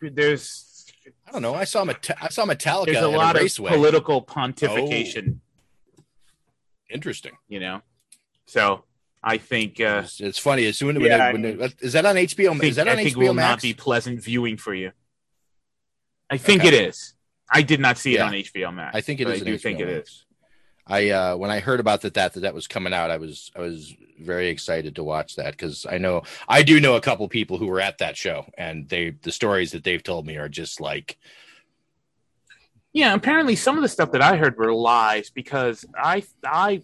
there's 0.00 0.86
I 1.28 1.32
don't 1.32 1.42
know. 1.42 1.54
I 1.54 1.64
saw 1.64 1.84
Met- 1.84 2.10
I 2.20 2.28
saw 2.28 2.46
Metallica 2.46 2.86
there's 2.86 2.98
a 2.98 3.00
at 3.10 3.16
lot 3.16 3.36
a 3.36 3.44
of 3.44 3.54
political 3.54 4.22
pontification, 4.24 5.38
Interesting. 6.88 7.32
you 7.48 7.60
know. 7.60 7.82
So 8.46 8.84
I 9.22 9.38
think 9.38 9.80
uh, 9.80 10.02
It's, 10.04 10.20
it's 10.20 10.38
funny. 10.38 10.66
As 10.66 10.78
soon 10.78 10.96
as 10.96 11.02
Yeah, 11.02 11.32
when 11.32 11.44
it- 11.44 11.74
is 11.80 11.92
that 11.94 12.06
on 12.06 12.16
HBO? 12.16 12.50
Think, 12.52 12.64
is 12.64 12.76
that 12.76 12.86
on 12.88 12.98
I 12.98 13.02
think 13.04 13.16
HBO 13.16 13.26
will 13.28 13.34
Max? 13.34 13.48
not 13.50 13.62
be 13.62 13.74
pleasant 13.74 14.22
viewing 14.22 14.56
for 14.56 14.72
you. 14.74 14.92
I 16.30 16.36
think 16.38 16.60
Okay. 16.62 16.68
it 16.68 16.88
is. 16.88 17.14
I 17.50 17.62
did 17.62 17.80
not 17.80 17.98
see 17.98 18.14
it 18.16 18.20
on 18.20 18.32
HBO 18.32 18.72
Max. 18.74 18.94
I 18.96 19.00
think 19.00 19.20
it 19.20 19.28
is. 19.28 19.40
I 19.42 19.44
do 19.44 19.58
think 19.58 19.78
HBO 19.78 19.82
it 19.88 19.94
Max. 19.96 20.08
is. 20.10 20.22
I 20.88 21.10
uh 21.10 21.36
when 21.36 21.50
I 21.50 21.58
heard 21.58 21.80
about 21.80 22.02
that 22.02 22.14
that 22.14 22.34
that, 22.34 22.40
that 22.40 22.54
was 22.54 22.68
coming 22.68 22.92
out, 22.92 23.10
I 23.10 23.16
was 23.16 23.50
I 23.56 23.60
was 23.60 23.92
very 24.20 24.48
excited 24.48 24.94
to 24.96 25.04
watch 25.04 25.34
that 25.36 25.50
because 25.52 25.84
I 25.88 25.98
know 25.98 26.22
I 26.48 26.62
do 26.62 26.78
know 26.80 26.94
a 26.94 27.00
couple 27.00 27.28
people 27.28 27.58
who 27.58 27.66
were 27.66 27.80
at 27.80 27.98
that 27.98 28.16
show, 28.16 28.46
and 28.56 28.88
they 28.88 29.10
the 29.10 29.32
stories 29.32 29.72
that 29.72 29.82
they've 29.82 30.02
told 30.02 30.26
me 30.26 30.36
are 30.36 30.48
just 30.48 30.80
like 30.80 31.18
Yeah, 32.92 33.14
apparently 33.14 33.56
some 33.56 33.76
of 33.76 33.82
the 33.82 33.88
stuff 33.88 34.12
that 34.12 34.22
I 34.22 34.36
heard 34.36 34.56
were 34.56 34.72
lies 34.72 35.30
because 35.30 35.84
I 35.96 36.22
I 36.44 36.82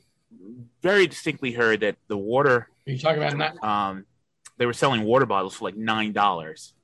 very 0.82 1.06
distinctly 1.06 1.52
heard 1.52 1.80
that 1.80 1.96
the 2.08 2.16
water 2.16 2.68
Are 2.86 2.90
you 2.90 2.98
talking 2.98 3.22
about 3.22 3.38
that? 3.38 3.66
um 3.66 4.04
they 4.58 4.66
were 4.66 4.72
selling 4.72 5.02
water 5.02 5.26
bottles 5.26 5.54
for 5.54 5.64
like 5.64 5.76
nine 5.76 6.12
dollars. 6.12 6.74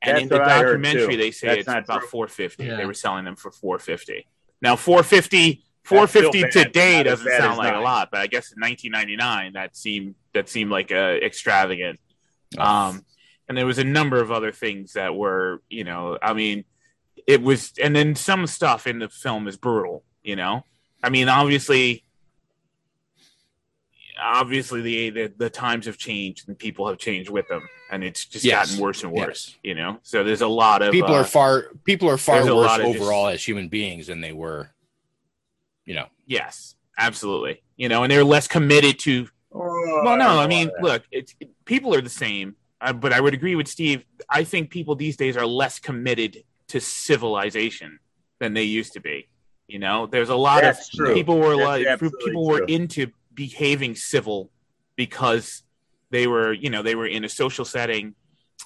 And 0.00 0.14
That's 0.14 0.22
in 0.22 0.28
the 0.28 0.38
what 0.38 0.48
I 0.48 0.58
heard, 0.58 0.80
documentary, 0.82 1.16
they 1.16 1.30
say 1.32 1.48
That's 1.48 1.58
it's 1.60 1.68
about 1.68 2.00
true. 2.00 2.08
four 2.08 2.28
fifty. 2.28 2.64
Yeah. 2.66 2.76
They 2.76 2.86
were 2.86 2.94
selling 2.94 3.24
them 3.24 3.36
for 3.36 3.50
four 3.50 3.78
fifty. 3.78 4.26
Now 4.62 4.76
four 4.76 5.02
fifty 5.02 5.64
four 5.82 6.06
fifty 6.06 6.42
That's 6.42 6.52
still 6.52 6.64
today 6.64 7.02
doesn't 7.02 7.26
sound 7.26 7.52
as 7.52 7.58
like 7.58 7.74
a 7.74 7.80
lot, 7.80 8.10
but 8.12 8.20
I 8.20 8.28
guess 8.28 8.52
in 8.52 8.60
nineteen 8.60 8.92
ninety 8.92 9.16
nine 9.16 9.54
that 9.54 9.76
seemed 9.76 10.14
that 10.34 10.48
seemed 10.48 10.70
like 10.70 10.92
uh, 10.92 11.16
extravagant. 11.22 11.98
Um, 12.56 13.04
and 13.48 13.58
there 13.58 13.66
was 13.66 13.78
a 13.78 13.84
number 13.84 14.20
of 14.20 14.30
other 14.30 14.52
things 14.52 14.92
that 14.92 15.14
were, 15.14 15.62
you 15.68 15.84
know, 15.84 16.18
I 16.22 16.32
mean, 16.34 16.64
it 17.26 17.42
was, 17.42 17.72
and 17.82 17.94
then 17.96 18.14
some 18.14 18.46
stuff 18.46 18.86
in 18.86 18.98
the 18.98 19.08
film 19.08 19.48
is 19.48 19.56
brutal, 19.56 20.04
you 20.22 20.36
know. 20.36 20.64
I 21.02 21.08
mean, 21.10 21.28
obviously, 21.28 22.04
obviously 24.20 24.80
the 24.82 25.10
the, 25.10 25.32
the 25.36 25.50
times 25.50 25.86
have 25.86 25.96
changed 25.98 26.48
and 26.48 26.58
people 26.58 26.86
have 26.88 26.98
changed 26.98 27.30
with 27.30 27.46
them, 27.48 27.62
and 27.90 28.02
it's 28.04 28.24
just 28.24 28.44
Yes. 28.44 28.70
gotten 28.70 28.82
worse 28.82 29.02
and 29.04 29.14
Yes. 29.16 29.26
worse, 29.26 29.56
you 29.62 29.74
know. 29.74 29.98
So 30.02 30.24
there's 30.24 30.42
a 30.42 30.48
lot 30.48 30.82
of 30.82 30.92
people 30.92 31.14
uh, 31.14 31.20
are 31.20 31.24
far 31.24 31.66
people 31.84 32.08
are 32.08 32.18
far 32.18 32.36
there's 32.42 32.54
worse 32.54 32.66
lot 32.66 32.80
of 32.80 32.86
just- 32.86 33.00
overall 33.00 33.28
as 33.28 33.46
human 33.46 33.68
beings 33.68 34.06
than 34.08 34.20
they 34.20 34.32
were. 34.32 34.70
You 35.84 35.94
know, 35.94 36.06
Yes, 36.26 36.74
absolutely. 36.98 37.62
You 37.76 37.88
know, 37.88 38.02
and 38.02 38.12
they're 38.12 38.24
less 38.24 38.46
committed 38.46 38.98
to. 39.00 39.26
Well, 39.50 40.16
no, 40.18 40.38
I 40.38 40.46
mean, 40.46 40.70
look, 40.82 41.02
it's 41.10 41.34
it, 41.40 41.48
people 41.64 41.94
are 41.94 42.02
the 42.02 42.10
same, 42.10 42.56
uh, 42.82 42.92
but 42.92 43.12
I 43.14 43.20
would 43.20 43.32
agree 43.32 43.54
with 43.54 43.66
Steve. 43.68 44.04
I 44.28 44.44
think 44.44 44.68
people 44.70 44.94
these 44.94 45.16
days 45.16 45.36
are 45.38 45.46
less 45.46 45.78
committed 45.78 46.44
to 46.68 46.80
civilization 46.80 47.98
than 48.40 48.52
they 48.52 48.64
used 48.64 48.92
to 48.92 49.00
be. 49.00 49.28
You 49.68 49.78
know, 49.78 50.06
there's 50.06 50.28
a 50.28 50.36
lot 50.36 50.62
That's 50.62 50.88
of 50.88 50.94
true. 50.98 51.14
people 51.14 51.38
were 51.38 51.56
That's 51.56 51.66
like 51.66 51.86
absolutely 51.86 52.24
people 52.26 52.46
were 52.46 52.58
true. 52.58 52.66
into 52.68 53.06
behaving 53.38 53.94
civil 53.94 54.50
because 54.96 55.62
they 56.10 56.26
were, 56.26 56.52
you 56.52 56.70
know, 56.70 56.82
they 56.82 56.96
were 56.96 57.06
in 57.06 57.24
a 57.24 57.28
social 57.28 57.64
setting 57.64 58.16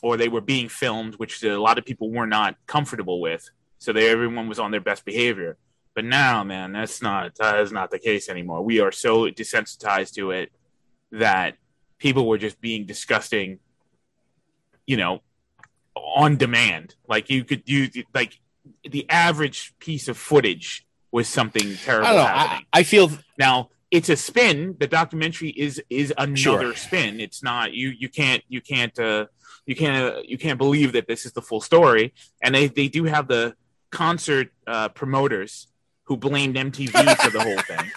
or 0.00 0.16
they 0.16 0.28
were 0.28 0.40
being 0.40 0.70
filmed, 0.70 1.14
which 1.16 1.44
a 1.44 1.60
lot 1.60 1.76
of 1.76 1.84
people 1.84 2.10
were 2.10 2.26
not 2.26 2.56
comfortable 2.66 3.20
with. 3.20 3.50
So 3.76 3.92
they 3.92 4.08
everyone 4.08 4.48
was 4.48 4.58
on 4.58 4.70
their 4.70 4.80
best 4.80 5.04
behavior. 5.04 5.58
But 5.94 6.06
now, 6.06 6.42
man, 6.42 6.72
that's 6.72 7.02
not 7.02 7.34
that 7.34 7.60
is 7.60 7.70
not 7.70 7.90
the 7.90 7.98
case 7.98 8.30
anymore. 8.30 8.62
We 8.62 8.80
are 8.80 8.90
so 8.90 9.26
desensitized 9.26 10.14
to 10.14 10.30
it 10.30 10.50
that 11.10 11.58
people 11.98 12.26
were 12.26 12.38
just 12.38 12.58
being 12.58 12.86
disgusting, 12.86 13.58
you 14.86 14.96
know, 14.96 15.20
on 15.94 16.38
demand. 16.38 16.94
Like 17.06 17.28
you 17.28 17.44
could 17.44 17.64
you 17.66 17.90
like 18.14 18.40
the 18.88 19.04
average 19.10 19.74
piece 19.80 20.08
of 20.08 20.16
footage 20.16 20.86
was 21.10 21.28
something 21.28 21.76
terrible 21.84 22.08
I. 22.08 22.62
I. 22.72 22.78
I 22.78 22.82
feel 22.84 23.10
Now 23.38 23.68
it's 23.92 24.08
a 24.08 24.16
spin. 24.16 24.74
The 24.80 24.86
documentary 24.86 25.50
is 25.50 25.80
is 25.90 26.12
another 26.16 26.36
Sure. 26.36 26.74
spin. 26.74 27.20
It's 27.20 27.42
not 27.42 27.74
you. 27.74 27.90
You 27.90 28.08
can't. 28.08 28.42
You 28.48 28.62
can't. 28.62 28.98
Uh, 28.98 29.26
you 29.66 29.76
can't. 29.76 30.16
Uh, 30.16 30.22
you 30.24 30.38
can't 30.38 30.58
believe 30.58 30.92
that 30.92 31.06
this 31.06 31.26
is 31.26 31.32
the 31.32 31.42
full 31.42 31.60
story. 31.60 32.14
And 32.42 32.54
they 32.54 32.68
they 32.68 32.88
do 32.88 33.04
have 33.04 33.28
the 33.28 33.54
concert 33.90 34.50
uh, 34.66 34.88
promoters 34.88 35.68
who 36.04 36.16
blamed 36.16 36.56
MTV 36.56 37.16
for 37.22 37.30
the 37.30 37.42
whole 37.42 37.60
thing. 37.60 37.92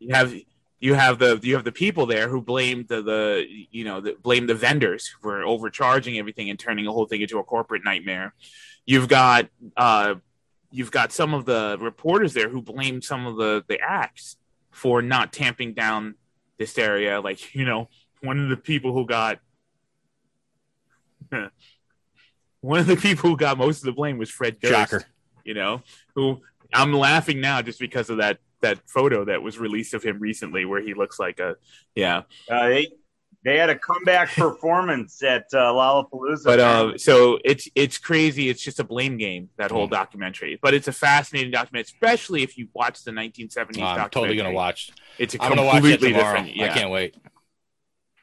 You 0.00 0.14
have 0.14 0.34
you 0.80 0.94
have 0.94 1.20
the 1.20 1.38
you 1.40 1.54
have 1.54 1.64
the 1.64 1.70
people 1.70 2.06
there 2.06 2.28
who 2.28 2.42
blamed 2.42 2.88
the, 2.88 3.00
the 3.02 3.46
you 3.70 3.84
know 3.84 4.00
the, 4.00 4.16
blame 4.20 4.48
the 4.48 4.54
vendors 4.56 5.14
for 5.22 5.44
overcharging 5.44 6.18
everything 6.18 6.50
and 6.50 6.58
turning 6.58 6.86
the 6.86 6.92
whole 6.92 7.06
thing 7.06 7.22
into 7.22 7.38
a 7.38 7.44
corporate 7.44 7.84
nightmare. 7.84 8.34
You've 8.84 9.06
got 9.06 9.48
uh, 9.76 10.16
you've 10.72 10.90
got 10.90 11.12
some 11.12 11.34
of 11.34 11.44
the 11.44 11.78
reporters 11.80 12.34
there 12.34 12.48
who 12.48 12.62
blame 12.62 13.00
some 13.00 13.26
of 13.28 13.36
the 13.36 13.64
the 13.68 13.78
acts 13.80 14.36
for 14.76 15.00
not 15.00 15.32
tamping 15.32 15.72
down 15.72 16.14
this 16.58 16.76
area. 16.76 17.18
Like 17.20 17.54
you 17.54 17.64
know, 17.64 17.88
one 18.20 18.38
of 18.38 18.50
the 18.50 18.58
people 18.58 18.92
who 18.92 19.06
got 19.06 19.38
one 22.60 22.80
of 22.80 22.86
the 22.86 22.96
people 22.96 23.30
who 23.30 23.38
got 23.38 23.56
most 23.56 23.78
of 23.78 23.84
the 23.84 23.92
blame 23.92 24.18
was 24.18 24.30
Fred 24.30 24.60
Durst. 24.60 24.74
Shocker. 24.74 25.04
You 25.44 25.54
know, 25.54 25.82
who 26.14 26.42
I'm 26.74 26.92
laughing 26.92 27.40
now 27.40 27.62
just 27.62 27.78
because 27.78 28.10
of 28.10 28.18
that 28.18 28.38
that 28.60 28.78
photo 28.86 29.24
that 29.24 29.42
was 29.42 29.58
released 29.58 29.94
of 29.94 30.02
him 30.02 30.18
recently, 30.18 30.66
where 30.66 30.82
he 30.82 30.92
looks 30.92 31.18
like 31.18 31.40
a 31.40 31.56
yeah. 31.94 32.22
Uh, 32.50 32.68
they 32.68 32.88
they 33.46 33.56
had 33.58 33.70
a 33.70 33.78
comeback 33.78 34.28
performance 34.34 35.22
at 35.22 35.46
uh, 35.54 35.72
Lollapalooza. 35.72 36.44
But 36.44 36.58
uh, 36.60 36.98
so 36.98 37.38
it's 37.44 37.68
it's 37.76 37.96
crazy. 37.96 38.48
It's 38.48 38.60
just 38.60 38.80
a 38.80 38.84
blame 38.84 39.16
game 39.16 39.50
that 39.56 39.70
whole 39.70 39.86
documentary. 39.86 40.58
But 40.60 40.74
it's 40.74 40.88
a 40.88 40.92
fascinating 40.92 41.52
documentary, 41.52 41.92
especially 41.94 42.42
if 42.42 42.58
you 42.58 42.66
watch 42.74 43.04
the 43.04 43.12
1970s. 43.12 43.58
I'm 43.58 43.74
documentary. 43.74 44.10
totally 44.10 44.36
gonna 44.36 44.52
watch. 44.52 44.90
It's 45.18 45.36
a 45.36 45.42
I'm 45.42 45.50
gonna 45.50 45.62
watch 45.62 45.76
it 45.76 45.80
completely 45.80 46.12
tomorrow. 46.12 46.38
different. 46.38 46.56
Yeah. 46.56 46.64
I 46.64 46.68
can't 46.68 46.90
wait. 46.90 47.16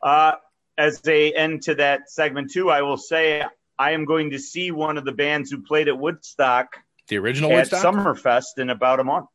Uh, 0.01 0.33
as 0.77 0.99
they 0.99 1.33
end 1.33 1.61
to 1.63 1.75
that 1.75 2.11
segment 2.11 2.51
too, 2.51 2.69
I 2.69 2.81
will 2.81 2.97
say 2.97 3.45
I 3.79 3.91
am 3.91 4.03
going 4.03 4.31
to 4.31 4.39
see 4.39 4.71
one 4.71 4.97
of 4.97 5.05
the 5.05 5.13
bands 5.13 5.49
who 5.49 5.61
played 5.61 5.87
at 5.87 5.97
Woodstock 5.97 6.75
The 7.07 7.17
original 7.17 7.49
at 7.51 7.71
Woodstock. 7.71 7.81
Summerfest 7.95 8.57
in 8.57 8.69
about 8.69 8.99
a 8.99 9.05
month. 9.05 9.27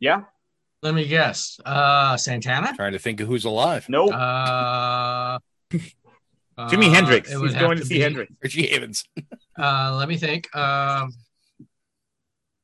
Yeah. 0.00 0.22
Let 0.82 0.94
me 0.94 1.06
guess. 1.06 1.60
Uh, 1.64 2.16
Santana. 2.16 2.72
Trying 2.74 2.92
to 2.92 2.98
think 2.98 3.20
of 3.20 3.28
who's 3.28 3.44
alive. 3.44 3.86
Nope. 3.88 4.12
Uh, 4.14 5.38
Jimi 5.72 6.88
uh, 6.88 6.90
Hendrix. 6.90 7.30
it 7.30 7.36
would 7.38 7.50
He's 7.50 7.58
going 7.60 7.78
to 7.78 7.84
see 7.84 7.94
be- 7.94 8.00
Hendrix. 8.00 8.32
Richie 8.42 8.66
Havens. 8.66 9.04
Uh, 9.58 9.94
let 9.98 10.08
me 10.08 10.16
think. 10.16 10.48
Um, 10.56 11.12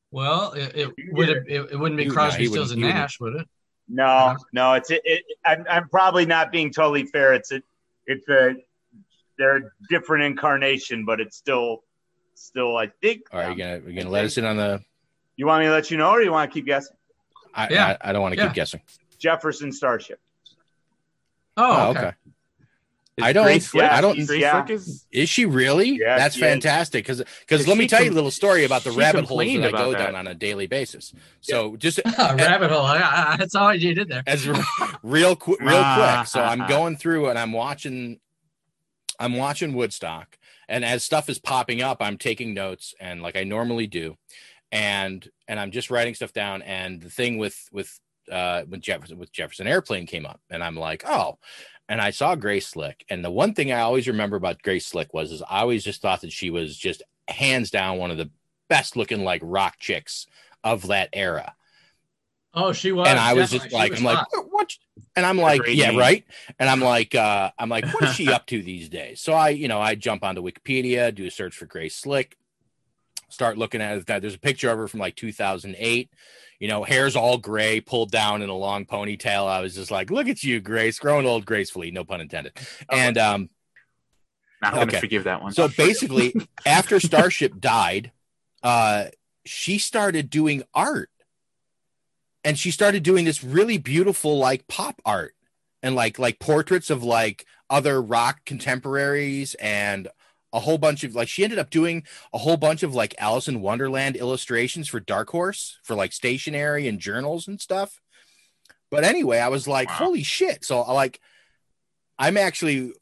well, 0.09 0.53
it, 0.53 0.75
it 0.75 0.93
would 1.11 1.29
it, 1.29 1.43
it 1.47 1.79
wouldn't 1.79 1.97
be 1.97 2.05
You- 2.05 2.11
Crosby, 2.11 2.43
he 2.45 2.49
Stills, 2.49 2.71
and. 2.71 2.81
Nash, 2.81 3.19
would 3.19 3.35
it? 3.35 3.47
No, 3.87 4.35
no, 4.51 4.73
it's 4.73 4.89
it, 4.89 5.01
it 5.05 5.23
I'm, 5.45 5.63
I'm 5.69 5.89
probably 5.89 6.25
not 6.25 6.51
being 6.51 6.73
totally 6.73 7.05
fair. 7.05 7.35
It's 7.35 7.51
a, 7.51 7.61
it's 8.07 8.27
a, 8.29 8.55
they're 9.37 9.57
a 9.57 9.61
different 9.89 10.23
incarnation, 10.23 11.05
but 11.05 11.21
it's 11.21 11.37
still, 11.37 11.83
still, 12.33 12.75
I 12.75 12.87
think. 12.99 13.21
All 13.31 13.41
right, 13.41 13.51
you 13.55 13.63
gonna 13.63 13.81
you 13.87 13.93
gonna 13.95 14.09
let 14.09 14.25
us 14.25 14.39
in 14.39 14.45
on 14.45 14.57
the? 14.57 14.81
You 15.35 15.45
want 15.45 15.59
me 15.61 15.67
to 15.67 15.71
let 15.73 15.91
you 15.91 15.97
know, 15.97 16.09
or 16.09 16.23
you 16.23 16.31
want 16.31 16.49
to 16.49 16.53
keep 16.53 16.65
guessing? 16.65 16.96
I 17.57 17.67
Yeah. 17.69 17.97
I, 18.01 18.09
I 18.09 18.13
don't 18.13 18.21
want 18.21 18.35
to 18.35 18.39
Yeah. 18.39 18.47
keep 18.47 18.55
guessing. 18.55 18.81
Jefferson 19.19 19.71
Starship. 19.73 20.19
Oh, 21.57 21.87
Oh, 21.87 21.89
okay. 21.89 21.99
okay. 21.99 22.13
I 23.19 23.33
don't. 23.33 23.45
Grace 23.45 23.69
Slick? 23.69 23.91
I 23.91 23.99
don't. 23.99 24.13
Grace 24.27 24.39
yeah. 24.41 24.63
Slick 24.63 24.77
is 24.77 25.05
Is 25.11 25.27
she 25.27 25.45
really? 25.47 25.97
Yes, 25.97 26.19
That's 26.19 26.35
she 26.35 26.41
fantastic. 26.41 27.03
Because 27.03 27.17
because 27.17 27.39
Because 27.47 27.67
let 27.67 27.75
me 27.75 27.85
she 27.85 27.87
tell 27.87 28.03
you 28.03 28.11
a 28.11 28.13
little 28.13 28.29
story 28.29 28.63
about 28.63 28.83
the 28.83 28.91
rabbit 28.91 29.25
holes 29.25 29.41
complained 29.41 29.63
that 29.63 29.73
I 29.73 29.77
go 29.79 29.91
that. 29.91 29.97
down 29.97 30.15
on 30.15 30.27
a 30.27 30.35
daily 30.35 30.67
basis. 30.67 31.13
So 31.41 31.75
just 31.77 31.97
a 32.05 32.35
Rabbit 32.37 32.69
hole. 32.69 32.85
Yeah, 32.93 33.35
that's 33.35 33.55
all 33.55 33.73
you 33.73 33.95
did 33.95 34.07
there. 34.07 34.21
as 34.27 34.47
real 35.01 35.35
quick, 35.35 35.59
real 35.61 35.71
Ah, 35.77 36.17
quick. 36.19 36.27
So 36.27 36.41
ah, 36.41 36.49
I'm 36.51 36.61
ah. 36.61 36.67
going 36.67 36.95
through 36.95 37.29
and 37.29 37.39
I'm 37.39 37.53
watching. 37.53 38.19
I'm 39.19 39.35
watching 39.35 39.73
Woodstock, 39.73 40.37
and 40.69 40.85
as 40.85 41.03
stuff 41.03 41.27
is 41.27 41.39
popping 41.39 41.81
up, 41.81 41.97
I'm 42.01 42.19
taking 42.19 42.53
notes, 42.53 42.93
and 42.99 43.23
like 43.23 43.35
I 43.35 43.43
normally 43.45 43.87
do, 43.87 44.15
and 44.71 45.27
and 45.47 45.59
I'm 45.59 45.71
just 45.71 45.89
writing 45.91 46.15
stuff 46.15 46.33
down. 46.33 46.61
And 46.61 47.01
the 47.01 47.09
thing 47.09 47.37
with 47.37 47.57
with 47.71 47.99
uh 48.31 48.63
with 48.69 48.81
Jefferson 48.81 49.17
with 49.17 49.31
Jefferson 49.31 49.67
Airplane 49.67 50.05
came 50.07 50.25
up, 50.25 50.41
and 50.49 50.63
I'm 50.63 50.75
like, 50.75 51.03
oh. 51.07 51.37
And 51.89 52.01
I 52.01 52.09
saw 52.09 52.35
Grace 52.35 52.67
Slick, 52.67 53.05
and 53.09 53.23
the 53.23 53.31
one 53.31 53.53
thing 53.53 53.71
I 53.71 53.79
always 53.79 54.09
remember 54.09 54.35
about 54.35 54.61
Grace 54.61 54.85
Slick 54.85 55.13
was, 55.13 55.31
is 55.31 55.41
I 55.41 55.61
always 55.61 55.85
just 55.85 56.01
thought 56.01 56.19
that 56.21 56.33
she 56.33 56.49
was 56.49 56.75
just 56.75 57.01
hands 57.29 57.71
down 57.71 57.97
one 57.97 58.11
of 58.11 58.17
the 58.17 58.29
best 58.67 58.97
looking 58.97 59.23
like 59.23 59.39
rock 59.41 59.75
chicks 59.79 60.27
of 60.65 60.87
that 60.87 61.07
era 61.13 61.55
Oh, 62.53 62.73
she 62.73 62.91
was. 62.91 63.07
and 63.07 63.19
I 63.19 63.33
was 63.35 63.51
definitely. 63.51 63.69
just 63.69 63.73
like, 63.73 63.91
was 63.91 63.99
I'm 63.99 64.05
like, 64.05 64.33
what? 64.33 64.51
what? 64.51 64.77
And 65.15 65.25
I'm 65.25 65.37
like, 65.37 65.61
great 65.61 65.75
yeah, 65.77 65.95
right. 65.95 66.23
And 66.59 66.67
I'm 66.69 66.81
like, 66.81 67.13
uh, 67.13 67.51
I'm 67.57 67.69
like, 67.69 67.85
what 67.93 68.03
is 68.03 68.15
she 68.15 68.27
up 68.33 68.47
to 68.47 68.61
these 68.61 68.89
days? 68.89 69.21
So 69.21 69.33
I, 69.33 69.49
you 69.49 69.67
know, 69.67 69.79
I 69.79 69.95
jump 69.95 70.23
onto 70.23 70.41
Wikipedia, 70.41 71.13
do 71.13 71.25
a 71.25 71.31
search 71.31 71.55
for 71.55 71.65
Grace 71.67 71.95
Slick, 71.95 72.35
start 73.29 73.57
looking 73.57 73.81
at 73.81 73.97
it. 73.97 74.21
There's 74.21 74.35
a 74.35 74.39
picture 74.39 74.69
of 74.69 74.77
her 74.77 74.87
from 74.87 74.99
like 74.99 75.15
2008. 75.15 76.09
You 76.59 76.67
know, 76.67 76.83
hair's 76.83 77.15
all 77.15 77.37
gray, 77.37 77.81
pulled 77.81 78.11
down 78.11 78.41
in 78.41 78.49
a 78.49 78.55
long 78.55 78.85
ponytail. 78.85 79.47
I 79.47 79.61
was 79.61 79.75
just 79.75 79.91
like, 79.91 80.09
look 80.09 80.27
at 80.27 80.43
you, 80.43 80.59
Grace, 80.59 80.97
growing 80.97 81.27
old 81.27 81.45
gracefully, 81.45 81.91
no 81.91 82.03
pun 82.03 82.19
intended. 82.19 82.53
And 82.91 83.17
um, 83.17 83.49
not 84.61 84.73
going 84.73 84.87
to 84.87 84.99
forgive 84.99 85.25
that 85.25 85.41
one. 85.41 85.53
so 85.53 85.67
basically, 85.67 86.33
after 86.65 86.99
Starship 86.99 87.53
died, 87.59 88.11
uh, 88.63 89.05
she 89.45 89.77
started 89.77 90.29
doing 90.31 90.63
art, 90.73 91.09
and 92.43 92.57
she 92.57 92.71
started 92.71 93.03
doing 93.03 93.25
this 93.25 93.43
really 93.43 93.77
beautiful 93.77 94.37
like 94.37 94.67
pop 94.67 94.99
art 95.05 95.35
and 95.83 95.95
like 95.95 96.17
like 96.17 96.39
portraits 96.39 96.89
of 96.89 97.03
like 97.03 97.45
other 97.69 98.01
rock 98.01 98.39
contemporaries 98.45 99.53
and 99.55 100.07
a 100.53 100.59
whole 100.59 100.77
bunch 100.77 101.03
of 101.03 101.13
like 101.15 101.27
she 101.27 101.43
ended 101.43 101.59
up 101.59 101.69
doing 101.69 102.03
a 102.33 102.37
whole 102.37 102.57
bunch 102.57 102.83
of 102.83 102.95
like 102.95 103.13
Alice 103.17 103.47
in 103.47 103.61
Wonderland 103.61 104.15
illustrations 104.15 104.87
for 104.87 104.99
Dark 104.99 105.29
Horse 105.29 105.77
for 105.83 105.95
like 105.95 106.13
stationery 106.13 106.87
and 106.87 106.99
journals 106.99 107.47
and 107.47 107.59
stuff. 107.59 107.99
But 108.89 109.03
anyway, 109.03 109.39
I 109.39 109.49
was 109.49 109.67
like, 109.67 109.89
Wow. 109.89 109.95
holy 109.95 110.23
shit. 110.23 110.63
So 110.63 110.81
I 110.81 110.93
like 110.93 111.19
I'm 112.17 112.37
actually 112.37 112.93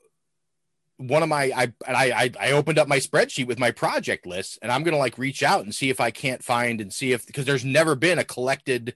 one 0.97 1.23
of 1.23 1.29
my 1.29 1.51
I 1.55 1.63
and 1.87 1.97
I, 1.97 2.23
I 2.23 2.31
I 2.39 2.51
opened 2.53 2.79
up 2.79 2.87
my 2.87 2.99
spreadsheet 2.99 3.47
with 3.47 3.59
my 3.59 3.71
project 3.71 4.25
list 4.25 4.59
and 4.61 4.71
I'm 4.71 4.83
gonna 4.83 4.97
like 4.97 5.17
reach 5.17 5.43
out 5.43 5.63
and 5.63 5.75
see 5.75 5.89
if 5.89 5.99
I 5.99 6.09
can't 6.09 6.43
find 6.43 6.81
and 6.81 6.91
see 6.91 7.11
if 7.11 7.27
because 7.27 7.45
there's 7.45 7.65
never 7.65 7.95
been 7.95 8.17
a 8.17 8.23
collected 8.23 8.95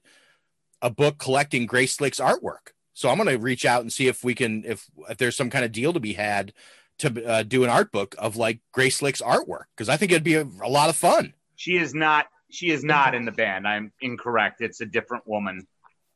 a 0.81 0.89
book 0.89 1.17
collecting 1.17 1.65
Grace 1.65 1.97
Slick's 1.97 2.19
artwork. 2.19 2.71
So 2.93 3.09
I'm 3.09 3.17
gonna 3.17 3.37
reach 3.37 3.65
out 3.65 3.81
and 3.81 3.91
see 3.93 4.07
if 4.07 4.23
we 4.23 4.33
can 4.33 4.63
if 4.65 4.89
if 5.09 5.17
there's 5.17 5.35
some 5.35 5.49
kind 5.49 5.65
of 5.65 5.71
deal 5.71 5.93
to 5.93 5.99
be 5.99 6.13
had 6.13 6.53
to 6.99 7.25
uh, 7.25 7.43
do 7.43 7.63
an 7.63 7.69
art 7.69 7.91
book 7.91 8.15
of 8.17 8.35
like 8.37 8.59
Grace 8.71 8.97
Slick's 8.97 9.21
artwork 9.21 9.63
because 9.75 9.89
I 9.89 9.97
think 9.97 10.11
it'd 10.11 10.23
be 10.23 10.35
a, 10.35 10.43
a 10.63 10.69
lot 10.69 10.89
of 10.89 10.95
fun. 10.95 11.33
She 11.55 11.77
is 11.77 11.93
not. 11.93 12.27
She 12.51 12.71
is 12.71 12.83
not 12.83 13.13
in 13.15 13.25
the 13.25 13.31
band. 13.31 13.67
I'm 13.67 13.91
incorrect. 14.01 14.61
It's 14.61 14.81
a 14.81 14.85
different 14.85 15.27
woman 15.27 15.67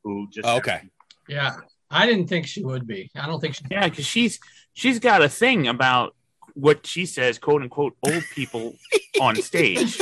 who 0.03 0.27
just. 0.31 0.47
Okay. 0.47 0.81
Yeah, 1.27 1.55
I 1.91 2.05
didn't 2.05 2.27
think 2.27 2.47
she 2.47 2.63
would 2.63 2.85
be. 2.87 3.09
I 3.15 3.25
don't 3.27 3.39
think 3.39 3.55
she. 3.55 3.63
yeah, 3.71 3.87
because 3.87 4.05
she's 4.05 4.39
she's 4.73 4.99
got 4.99 5.21
a 5.21 5.29
thing 5.29 5.67
about 5.67 6.15
what 6.55 6.85
she 6.85 7.05
says, 7.05 7.39
quote 7.39 7.61
unquote, 7.61 7.95
old 8.05 8.23
people 8.33 8.75
on 9.21 9.35
stage. 9.37 9.99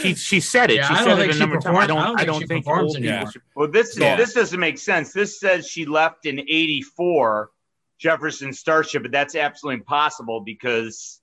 she 0.00 0.14
she 0.14 0.40
said 0.40 0.70
it. 0.70 0.76
Yeah, 0.76 0.88
she 0.88 0.94
I 0.94 0.98
said 0.98 1.04
don't 1.06 1.18
it 1.18 1.22
think 1.22 1.34
a 1.34 1.38
number 1.38 1.56
of 1.56 1.64
times. 1.64 1.78
I 1.78 1.86
don't. 1.86 1.98
I 1.98 2.04
don't 2.06 2.20
I 2.20 2.24
don't 2.24 2.38
think 2.38 2.42
she 2.44 2.54
think 2.54 2.64
performs 2.66 2.84
old 2.94 2.96
people 2.96 3.10
anymore. 3.14 3.32
should- 3.32 3.42
Well, 3.56 3.68
this 3.70 3.98
Yeah. 3.98 4.16
this 4.16 4.32
doesn't 4.32 4.60
make 4.60 4.78
sense. 4.78 5.12
This 5.12 5.38
says 5.40 5.66
she 5.66 5.86
left 5.86 6.26
in 6.26 6.38
'84 6.40 7.50
Jefferson 7.98 8.52
Starship, 8.52 9.02
but 9.02 9.12
that's 9.12 9.34
absolutely 9.34 9.80
impossible 9.80 10.40
because. 10.40 11.20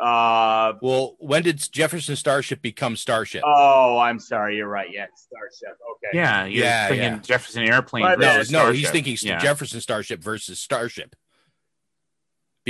Uh 0.00 0.72
Well, 0.80 1.16
when 1.18 1.42
did 1.42 1.58
Jefferson 1.72 2.16
Starship 2.16 2.62
become 2.62 2.96
Starship? 2.96 3.42
oh, 3.44 3.98
I'm 3.98 4.18
sorry. 4.18 4.56
You're 4.56 4.66
right. 4.68 4.88
Yeah, 4.90 5.06
Starship. 5.14 5.76
Okay. 5.96 6.16
Yeah, 6.16 6.44
you're 6.46 6.64
Yeah, 6.64 6.88
thinking 6.88 7.12
yeah. 7.12 7.18
Jefferson 7.18 7.62
Airplane. 7.64 8.04
My 8.04 8.14
no, 8.14 8.20
bad. 8.20 8.36
versus 8.38 8.52
no, 8.52 8.72
he's 8.72 8.90
thinking 8.90 9.16
Yeah. 9.20 9.38
Jefferson 9.38 9.80
Starship 9.82 10.22
versus 10.22 10.58
Starship. 10.58 11.14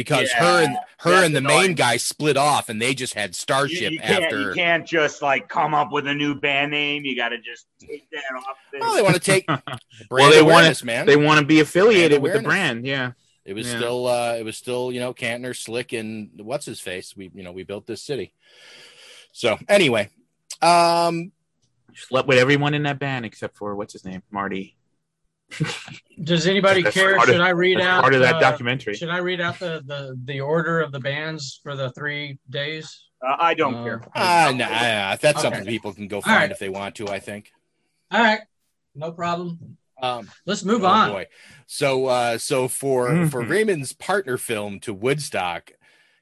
Because 0.01 0.31
Yeah, 0.35 0.45
her 0.45 0.65
and 0.65 0.79
her 1.01 1.25
and 1.25 1.35
the 1.35 1.39
annoying. 1.39 1.67
main 1.69 1.75
guy 1.75 1.97
split 1.99 2.37
off, 2.37 2.69
and 2.69 2.81
they 2.81 2.95
just 2.95 3.13
had 3.15 3.31
You, 3.31 3.35
Starship 3.35 3.93
you 3.93 3.99
can't, 3.99 4.25
after. 4.25 4.41
you 4.41 4.53
can't 4.55 4.87
just 4.87 5.21
like 5.23 5.49
come 5.49 5.75
up 5.75 5.93
with 5.93 6.07
a 6.07 6.15
new 6.15 6.35
band 6.35 6.71
name. 6.71 7.05
You 7.05 7.15
got 7.17 7.31
to 7.31 7.39
just 7.39 7.67
take 7.81 8.09
that 8.11 8.23
off. 8.37 8.57
The, 8.73 8.79
Well, 8.81 8.95
they 8.95 9.03
want 9.03 9.15
to 9.17 9.21
take 9.33 9.47
brand 9.47 9.63
well, 10.11 10.31
they 10.31 10.41
want 10.43 10.53
awareness, 10.53 10.79
to 10.81 10.87
man. 10.87 11.07
They 11.07 11.17
want 11.17 11.41
to 11.41 11.45
be 11.47 11.61
affiliated 11.61 12.23
with 12.23 12.33
the 12.33 12.41
brand. 12.41 12.87
Yeah. 12.87 13.13
It 13.45 13.55
was 13.55 13.67
Yeah. 13.67 13.77
still 13.79 14.07
uh 14.07 14.35
it 14.39 14.45
was 14.45 14.57
still, 14.57 14.93
you 14.93 15.01
know, 15.01 15.13
Kantner, 15.13 15.57
Slick, 15.57 15.93
and 15.93 16.31
what's 16.37 16.67
his 16.67 16.81
face. 16.81 17.17
We 17.17 17.31
you 17.35 17.43
know, 17.43 17.53
we 17.53 17.63
built 17.65 17.87
this 17.87 18.03
city. 18.03 18.33
So 19.33 19.59
anyway. 19.69 20.09
Um 20.63 21.33
Slept 21.95 22.29
with 22.29 22.39
everyone 22.39 22.73
in 22.75 22.85
that 22.85 22.99
band 23.01 23.25
except 23.27 23.57
for 23.57 23.75
what's 23.75 23.93
his 23.95 24.05
name, 24.05 24.23
Marty. 24.31 24.77
Does 26.23 26.47
anybody 26.47 26.83
That's 26.83 26.95
care? 26.95 27.17
part 27.17 27.29
of- 27.29 27.35
Should 27.35 27.41
I 27.41 27.51
read 27.51 27.81
out 27.81 28.03
part 28.03 28.15
of 28.15 28.21
that 28.21 28.37
uh, 28.37 28.41
documentary. 28.41 28.95
Should 28.95 29.09
I 29.09 29.19
read 29.19 29.41
out 29.41 29.59
the, 29.59 29.83
the 29.85 30.17
the 30.25 30.41
order 30.41 30.81
of 30.81 30.93
the 30.93 31.01
bands 31.01 31.61
for 31.63 31.75
the 31.77 31.91
three 31.93 32.39
days? 32.49 33.07
uh, 33.27 33.37
I 33.39 33.55
don't 33.55 33.75
Uh, 33.77 33.85
care. 33.85 34.01
ah, 34.15 34.53
nah, 34.55 34.69
nah, 34.69 35.17
that's 35.17 35.25
Okay. 35.25 35.41
something 35.43 35.65
people 35.67 35.93
can 35.93 36.09
go 36.09 36.21
find 36.21 36.37
right. 36.37 36.51
if 36.51 36.59
they 36.59 36.69
want 36.69 36.95
to, 36.97 37.09
I 37.09 37.19
think. 37.21 37.51
All 38.11 38.21
right, 38.21 38.41
no 38.95 39.13
problem. 39.13 39.77
Um 40.03 40.31
Let's 40.47 40.65
move 40.65 40.83
oh, 40.85 40.87
on. 40.87 41.11
boy. 41.11 41.27
So 41.67 42.07
uh 42.07 42.39
so 42.39 42.69
for 42.69 43.27
for 43.27 43.43
Mhm. 43.43 43.49
Raymond's 43.51 43.93
partner 43.93 44.39
film 44.39 44.81
to 44.81 44.95
Woodstock, 44.95 45.73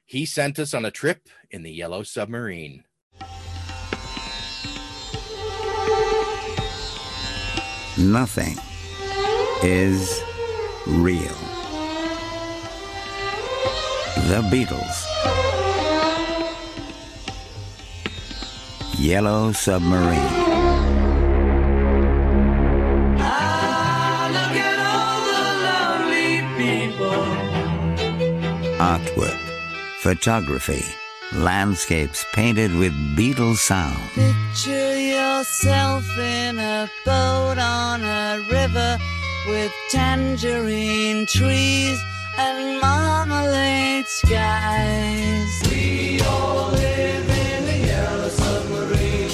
he 0.05 0.25
sent 0.25 0.59
us 0.59 0.73
on 0.73 0.83
a 0.85 0.91
trip 0.91 1.29
in 1.49 1.63
the 1.63 1.71
Yellow 1.71 2.03
Submarine. 2.03 2.83
Nothing 7.97 8.55
is 9.63 10.21
real. 10.87 11.35
The 14.27 14.41
Beatles. 14.51 15.05
Yellow 18.97 19.51
Submarine. 19.51 20.19
Artwork, 28.79 29.39
photography, 29.99 30.83
landscapes 31.33 32.25
painted 32.33 32.73
with 32.75 32.93
Beatles 33.17 33.57
sound. 33.57 34.09
Picture 34.15 34.99
yourself 34.99 36.05
in 36.17 36.59
a 36.59 36.89
boat 37.05 37.57
on 37.57 38.03
a 38.03 38.39
river 38.49 38.97
with 39.49 39.73
tangerine 39.89 41.25
trees 41.25 41.99
and 42.37 42.79
marmalade 42.79 44.05
skies. 44.05 45.61
We 45.69 46.21
all 46.21 46.69
live 46.69 47.29
in 47.29 47.63
a 47.67 47.87
yellow 47.87 48.29
submarine. 48.29 49.29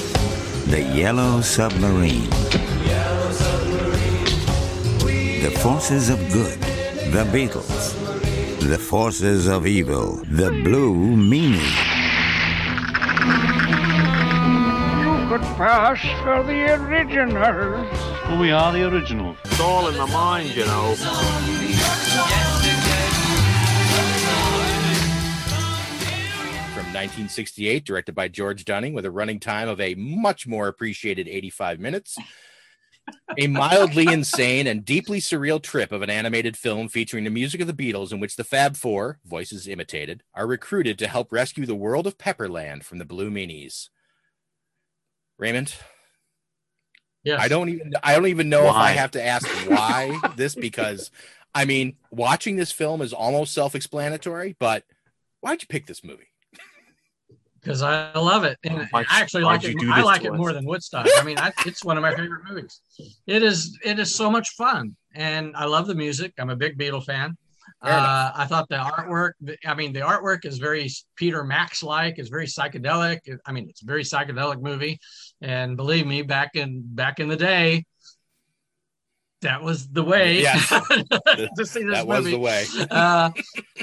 The 0.70 0.82
Yellow 0.82 1.40
Submarine. 1.42 2.30
Yellow 2.84 3.30
submarine. 3.30 4.24
The 5.42 5.52
Forces 5.62 6.08
of 6.08 6.18
Good. 6.32 6.58
The 7.12 7.24
Beatles. 7.32 7.94
The 8.68 8.78
forces 8.78 9.46
of 9.46 9.66
evil. 9.66 10.16
The 10.24 10.50
Blue 10.64 10.94
Meanie. 11.30 11.74
You 15.04 15.28
could 15.28 15.46
pass 15.56 16.00
for 16.24 16.42
the 16.42 16.74
originals. 16.74 18.15
Well, 18.28 18.40
we 18.40 18.50
are 18.50 18.72
the 18.72 18.82
originals. 18.82 19.36
It's 19.44 19.60
all 19.60 19.86
in 19.86 19.94
the 19.94 20.06
mind, 20.08 20.48
you 20.56 20.66
know. 20.66 20.96
From 26.74 26.86
1968, 26.92 27.84
directed 27.84 28.16
by 28.16 28.26
George 28.26 28.64
Dunning, 28.64 28.94
with 28.94 29.04
a 29.04 29.12
running 29.12 29.38
time 29.38 29.68
of 29.68 29.80
a 29.80 29.94
much 29.94 30.44
more 30.44 30.66
appreciated 30.66 31.28
85 31.28 31.78
minutes. 31.78 32.18
a 33.38 33.46
mildly 33.46 34.06
insane 34.12 34.66
and 34.66 34.84
deeply 34.84 35.20
surreal 35.20 35.62
trip 35.62 35.92
of 35.92 36.02
an 36.02 36.10
animated 36.10 36.56
film 36.56 36.88
featuring 36.88 37.22
the 37.22 37.30
music 37.30 37.60
of 37.60 37.68
the 37.68 37.72
Beatles, 37.72 38.10
in 38.10 38.18
which 38.18 38.34
the 38.34 38.42
Fab 38.42 38.74
Four, 38.74 39.20
voices 39.24 39.68
imitated, 39.68 40.24
are 40.34 40.48
recruited 40.48 40.98
to 40.98 41.06
help 41.06 41.30
rescue 41.30 41.64
the 41.64 41.76
world 41.76 42.08
of 42.08 42.18
Pepperland 42.18 42.82
from 42.82 42.98
the 42.98 43.04
Blue 43.04 43.30
Meanies. 43.30 43.88
Raymond, 45.38 45.76
Yes. 47.26 47.40
I 47.42 47.48
don't 47.48 47.68
even 47.68 47.92
I 48.04 48.14
don't 48.14 48.28
even 48.28 48.48
know 48.48 48.66
if 48.68 48.74
I 48.74 48.92
have 48.92 49.10
to 49.10 49.24
ask 49.24 49.48
why 49.68 50.16
this 50.36 50.54
because 50.54 51.10
I 51.52 51.64
mean 51.64 51.96
watching 52.12 52.54
this 52.54 52.70
film 52.70 53.02
is 53.02 53.12
almost 53.12 53.52
self-explanatory, 53.52 54.54
but 54.60 54.84
why'd 55.40 55.60
you 55.60 55.66
pick 55.68 55.86
this 55.86 56.04
movie? 56.04 56.28
because 57.66 57.82
I 57.82 58.16
love 58.16 58.44
it, 58.44 58.58
and 58.62 58.86
Why'd- 58.90 59.08
I 59.10 59.20
actually 59.20 59.42
like 59.42 59.64
it. 59.64 59.74
I 59.90 60.02
like 60.02 60.24
it 60.24 60.30
us? 60.30 60.38
more 60.38 60.52
than 60.52 60.64
Woodstock. 60.64 61.08
I 61.18 61.24
mean, 61.24 61.36
I, 61.36 61.52
it's 61.66 61.84
one 61.84 61.96
of 61.96 62.02
my 62.02 62.14
favorite 62.14 62.42
movies. 62.48 62.80
It 63.26 63.42
is. 63.42 63.76
It 63.82 63.98
is 63.98 64.14
so 64.14 64.30
much 64.30 64.50
fun, 64.50 64.94
and 65.16 65.56
I 65.56 65.64
love 65.64 65.88
the 65.88 65.96
music. 65.96 66.32
I'm 66.38 66.50
a 66.50 66.54
big 66.54 66.78
Beatle 66.78 67.04
fan. 67.04 67.36
Uh, 67.82 68.30
I 68.34 68.46
thought 68.46 68.68
the 68.68 68.76
artwork. 68.76 69.32
I 69.64 69.74
mean, 69.74 69.92
the 69.92 70.00
artwork 70.00 70.44
is 70.44 70.58
very 70.58 70.88
Peter 71.16 71.42
Max 71.42 71.82
like. 71.82 72.18
It's 72.18 72.28
very 72.28 72.46
psychedelic. 72.46 73.18
I 73.44 73.52
mean, 73.52 73.68
it's 73.68 73.82
a 73.82 73.86
very 73.86 74.04
psychedelic 74.04 74.60
movie, 74.60 75.00
and 75.40 75.76
believe 75.76 76.06
me, 76.06 76.22
back 76.22 76.56
in 76.56 76.82
back 76.84 77.20
in 77.20 77.28
the 77.28 77.36
day, 77.36 77.84
that 79.42 79.62
was 79.62 79.88
the 79.88 80.02
way 80.02 80.40
Yes. 80.40 80.68
to 81.56 81.66
see 81.66 81.84
this 81.84 81.94
that 81.94 82.06
was 82.06 82.24
the 82.24 82.38
way. 82.38 82.64
uh, 82.90 83.30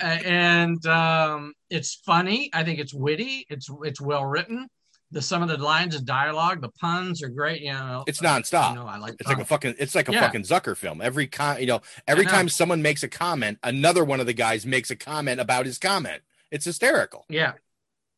and 0.02 0.86
um, 0.88 1.54
it's 1.70 1.96
funny. 2.06 2.50
I 2.54 2.64
think 2.64 2.80
it's 2.80 2.94
witty. 2.94 3.46
It's 3.50 3.70
it's 3.84 4.02
well 4.02 4.26
written. 4.26 4.68
The 5.12 5.22
some 5.22 5.44
of 5.44 5.48
the 5.48 5.58
lines 5.58 5.94
of 5.94 6.06
dialogue, 6.06 6.60
the 6.62 6.70
puns 6.82 7.22
are 7.22 7.30
great. 7.30 7.62
You 7.62 7.74
know, 7.74 8.04
It's 8.08 8.20
nonstop. 8.20 8.70
You 8.70 8.76
know, 8.80 8.88
I 8.88 8.98
like. 8.98 9.14
It's 9.20 9.30
like 9.30 9.38
a 9.40 9.46
fucking 9.46 9.76
it's 9.78 9.94
like 9.94 10.10
a 10.10 10.12
Yeah. 10.12 10.22
fucking 10.22 10.42
Zucker 10.42 10.76
film. 10.76 11.02
Every 11.02 11.28
con 11.28 11.60
you 11.60 11.68
know, 11.68 11.82
every 12.08 12.26
know. 12.26 12.32
time 12.32 12.50
someone 12.50 12.82
makes 12.82 13.04
a 13.04 13.08
comment, 13.08 13.60
another 13.62 14.04
one 14.04 14.20
of 14.20 14.26
the 14.26 14.34
guys 14.34 14.66
makes 14.66 14.90
a 14.90 14.96
comment 14.96 15.40
about 15.40 15.68
his 15.68 15.78
comment. 15.78 16.24
It's 16.50 16.66
hysterical. 16.66 17.26
Yeah, 17.30 17.54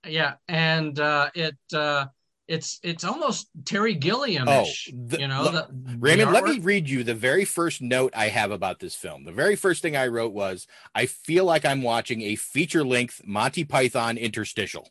yeah, 0.08 0.36
and 0.48 0.98
uh, 0.98 1.32
it 1.36 1.58
uh, 1.74 2.06
it's 2.47 2.79
it's 2.84 3.03
almost 3.03 3.49
Terry 3.65 3.95
Gilliam. 3.95 4.47
Oh, 4.47 4.65
the- 4.93 5.19
you 5.19 5.27
know, 5.27 5.43
look, 5.43 5.67
the, 5.67 5.91
the 5.91 5.97
Raymond, 5.97 6.31
let 6.31 6.43
me 6.43 6.60
read 6.60 6.88
you 6.89 7.03
the 7.03 7.15
very 7.15 7.45
first 7.45 7.81
note 7.81 8.13
I 8.15 8.27
have 8.27 8.51
about 8.51 8.79
this 8.79 8.95
film. 8.95 9.23
The 9.23 9.31
very 9.31 9.55
first 9.55 9.81
thing 9.81 9.95
I 9.95 10.08
wrote 10.08 10.34
was, 10.34 10.67
I 10.93 11.08
feel 11.08 11.45
like 11.45 11.65
I'm 11.65 11.81
watching 11.81 12.21
a 12.21 12.36
feature 12.36 12.84
length 12.84 13.21
Monty 13.25 13.63
Python 13.63 14.17
interstitial. 14.17 14.89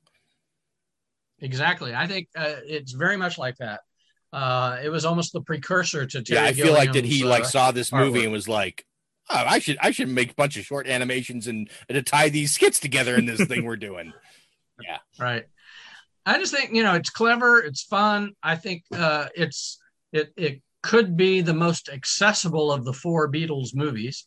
Exactly. 1.41 1.95
I 1.95 2.07
think 2.07 2.29
uh, 2.37 2.57
it's 2.67 2.93
very 2.93 3.17
much 3.17 3.39
like 3.39 3.57
that. 3.59 3.81
Uh, 4.33 4.79
it 4.83 4.89
was 4.89 5.05
almost 5.05 5.33
the 5.33 5.41
precursor 5.41 6.07
to 6.07 6.23
Terry 6.23 6.41
yeah, 6.41 6.47
I 6.49 6.53
feel 6.53 6.73
like 6.73 6.93
that 6.93 7.05
he 7.05 7.19
Gilliam's, 7.19 7.31
like 7.31 7.43
uh, 7.45 7.47
saw 7.47 7.71
this 7.71 7.93
movie 7.93 8.21
artwork. 8.21 8.25
and 8.25 8.33
was 8.33 8.49
like, 8.49 8.85
oh, 9.31 9.45
I 9.47 9.59
should 9.61 9.79
I 9.81 9.93
should 9.93 10.09
make 10.09 10.33
a 10.33 10.35
bunch 10.35 10.57
of 10.57 10.65
short 10.65 10.89
animations 10.89 11.47
and, 11.47 11.71
and 11.89 11.95
to 11.97 12.03
tie 12.03 12.31
these 12.31 12.53
skits 12.53 12.81
together 12.81 13.15
in 13.15 13.27
this 13.27 13.45
thing 13.45 13.65
we're 13.65 13.77
doing. 13.77 14.13
Yeah. 14.83 14.99
right 15.21 15.45
i 16.27 16.39
just 16.39 16.55
think 16.55 16.73
you 16.73 16.83
know 16.83 16.95
it's 16.95 17.11
clever 17.11 17.59
it's 17.61 17.83
fun. 17.83 18.33
I 18.43 18.57
think 18.57 18.83
uh 18.95 19.27
it's 19.35 19.79
it 20.13 20.33
it 20.37 20.63
could 20.83 21.17
be 21.17 21.41
the 21.41 21.55
most 21.55 21.89
accessible 21.89 22.71
of 22.71 22.85
the 22.85 22.93
four 22.93 23.31
beatles 23.33 23.75
movies. 23.75 24.27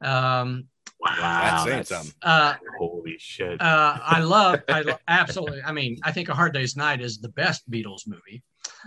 Um 0.00 0.64
Wow, 1.00 1.14
That's 1.20 1.64
that's- 1.64 1.88
something. 1.88 2.12
uh 2.22 2.54
Holy 2.78 3.16
shit! 3.18 3.60
uh 3.62 3.98
i 4.02 4.18
love 4.20 4.60
i 4.68 4.80
lo- 4.80 4.96
absolutely. 5.06 5.62
I 5.64 5.70
mean 5.72 5.96
i 6.02 6.10
think 6.10 6.28
a 6.28 6.34
hard 6.34 6.52
day's 6.54 6.74
night 6.76 7.00
is 7.00 7.18
the 7.18 7.28
best 7.28 7.68
beatles 7.70 8.02
movie. 8.06 8.42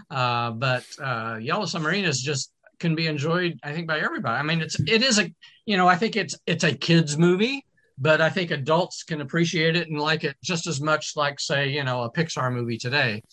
Uh 0.09 0.51
but 0.51 0.83
uh 1.01 1.37
yellow 1.41 1.65
submarine 1.65 2.03
is 2.05 2.21
just 2.21 2.51
can 2.79 2.95
be 2.95 3.07
enjoyed 3.07 3.59
i 3.63 3.71
think 3.71 3.87
by 3.87 3.99
everybody. 3.99 4.37
I 4.37 4.43
mean 4.43 4.59
it's 4.61 4.77
it 4.79 5.01
is 5.03 5.19
a 5.19 5.31
you 5.65 5.77
know 5.77 5.87
i 5.87 5.95
think 5.95 6.15
it's 6.17 6.35
it's 6.45 6.63
a 6.65 6.75
kids 6.75 7.17
movie 7.17 7.65
but 8.01 8.19
I 8.19 8.29
think 8.29 8.49
adults 8.49 9.03
can 9.03 9.21
appreciate 9.21 9.75
it 9.75 9.87
and 9.87 9.99
like 9.99 10.23
it 10.23 10.35
just 10.43 10.65
as 10.65 10.81
much 10.81 11.15
like 11.15 11.39
say 11.39 11.69
you 11.69 11.83
know 11.83 12.01
a 12.03 12.11
Pixar 12.11 12.51
movie 12.51 12.77
today. 12.77 13.23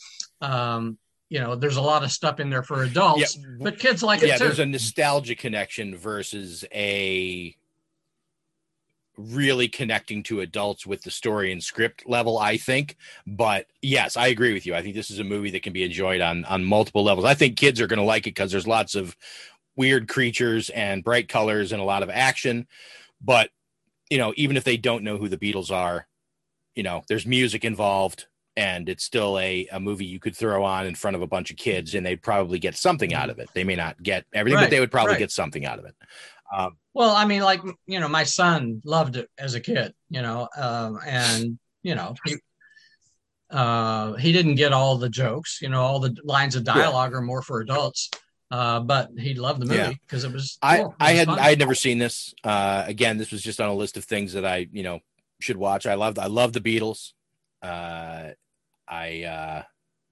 Um, 0.41 0.99
you 1.31 1.41
know, 1.41 1.57
there's 1.57 1.77
a 1.77 1.83
lot 1.83 2.05
of 2.05 2.11
stuff 2.13 2.41
in 2.41 2.49
there 2.49 2.63
for 2.63 2.85
adults, 2.85 3.37
Yeah. 3.37 3.45
but 3.61 3.79
kids 3.79 4.03
like 4.03 4.21
yeah, 4.23 4.35
it 4.35 4.39
too. 4.39 4.45
there's 4.45 4.59
a 4.61 4.67
nostalgia 4.67 5.35
connection 5.35 5.97
versus 5.97 6.65
a 6.73 7.55
really 9.17 9.69
connecting 9.69 10.23
to 10.23 10.41
adults 10.41 10.87
with 10.87 11.03
the 11.03 11.11
story 11.11 11.51
and 11.51 11.63
script 11.63 12.09
level, 12.09 12.39
I 12.39 12.57
think. 12.57 12.97
But 13.27 13.67
yes, 13.83 14.17
I 14.17 14.29
agree 14.29 14.53
with 14.55 14.65
you. 14.65 14.75
I 14.75 14.83
think 14.83 14.95
this 14.95 15.11
is 15.11 15.19
a 15.19 15.25
movie 15.25 15.51
that 15.51 15.63
can 15.63 15.73
be 15.73 15.83
enjoyed 15.83 16.21
on 16.21 16.45
on 16.45 16.65
multiple 16.65 17.05
levels. 17.05 17.25
I 17.25 17.35
think 17.35 17.57
kids 17.57 17.81
are 17.81 17.87
going 17.89 17.99
to 17.99 18.05
like 18.05 18.27
it 18.27 18.31
because 18.35 18.53
there's 18.53 18.67
lots 18.67 18.95
of 18.95 19.17
weird 19.77 20.09
creatures 20.09 20.71
and 20.71 21.05
bright 21.05 21.29
colors 21.29 21.73
and 21.73 21.81
a 21.81 21.85
lot 21.85 22.03
of 22.03 22.11
action. 22.11 22.67
But 23.21 23.51
you 24.11 24.19
know, 24.19 24.33
even 24.37 24.57
if 24.57 24.65
they 24.65 24.77
don't 24.77 25.05
know 25.05 25.17
who 25.17 25.29
the 25.29 25.39
Beatles 25.39 25.71
are, 25.71 26.07
you 26.75 26.83
know, 26.83 27.03
there's 27.09 27.27
music 27.27 27.65
involved. 27.65 28.27
And 28.57 28.89
it's 28.89 29.05
still 29.05 29.39
a, 29.39 29.69
a 29.71 29.79
movie 29.79 30.05
you 30.05 30.19
could 30.19 30.35
throw 30.35 30.65
on 30.65 30.85
in 30.85 30.97
front 30.97 31.15
of 31.15 31.23
a 31.23 31.29
bunch 31.29 31.53
of 31.53 31.57
kids, 31.57 31.95
and 31.95 32.05
they'd 32.05 32.21
probably 32.21 32.59
get 32.59 32.77
something 32.77 33.15
out 33.15 33.31
of 33.31 33.39
it. 33.39 33.49
They 33.55 33.63
may 33.63 33.77
not 33.77 34.03
get 34.03 34.25
everything, 34.35 34.59
but 34.59 34.71
they 34.71 34.81
would 34.81 34.91
probably 34.91 35.13
right. 35.13 35.21
get 35.21 35.31
something 35.31 35.65
out 35.65 35.79
of 35.79 35.85
it. 35.85 35.95
Um, 36.53 36.77
Well, 36.93 37.15
I 37.15 37.25
mean, 37.25 37.43
like 37.43 37.61
you 37.87 38.01
know, 38.01 38.09
my 38.09 38.25
son 38.25 38.83
loved 38.85 39.17
it 39.17 39.29
as 39.39 39.55
a 39.55 39.61
kid, 39.61 39.95
you 40.11 40.23
know, 40.23 40.49
um, 40.57 40.99
and 41.07 41.57
you 41.85 41.95
know, 41.95 42.17
he 42.25 42.37
uh, 43.51 44.15
he 44.15 44.33
didn't 44.33 44.57
get 44.57 44.73
all 44.73 44.99
the 44.99 45.09
jokes, 45.09 45.61
you 45.63 45.69
know, 45.69 45.81
all 45.81 46.01
the 46.01 46.17
lines 46.25 46.57
of 46.57 46.65
dialogue 46.65 47.15
are 47.15 47.23
more 47.23 47.43
for 47.43 47.61
adults, 47.61 48.11
uh, 48.51 48.81
but 48.81 49.11
he 49.17 49.35
loved 49.35 49.61
the 49.61 49.67
movie 49.67 50.01
because 50.07 50.25
it 50.25 50.33
was. 50.33 50.59
I 50.63 50.79
cool. 50.79 50.91
It 50.91 50.95
I 51.01 51.13
had 51.13 51.27
fun. 51.27 51.39
I 51.39 51.51
had 51.51 51.59
never 51.59 51.75
seen 51.75 51.99
this. 51.99 52.35
Uh, 52.43 52.85
again, 52.87 53.19
this 53.19 53.31
was 53.31 53.43
just 53.43 53.61
on 53.61 53.69
a 53.69 53.75
list 53.75 53.97
of 53.97 54.05
things 54.05 54.33
that 54.35 54.45
I 54.45 54.69
you 54.73 54.83
know 54.83 55.01
should 55.41 55.57
watch. 55.57 55.87
I 55.87 55.95
loved 55.95 56.19
I 56.19 56.27
love 56.27 56.53
the 56.53 56.61
Beatles. 56.61 57.13
Uh, 57.63 58.31
I 58.87 59.23
uh, 59.25 59.63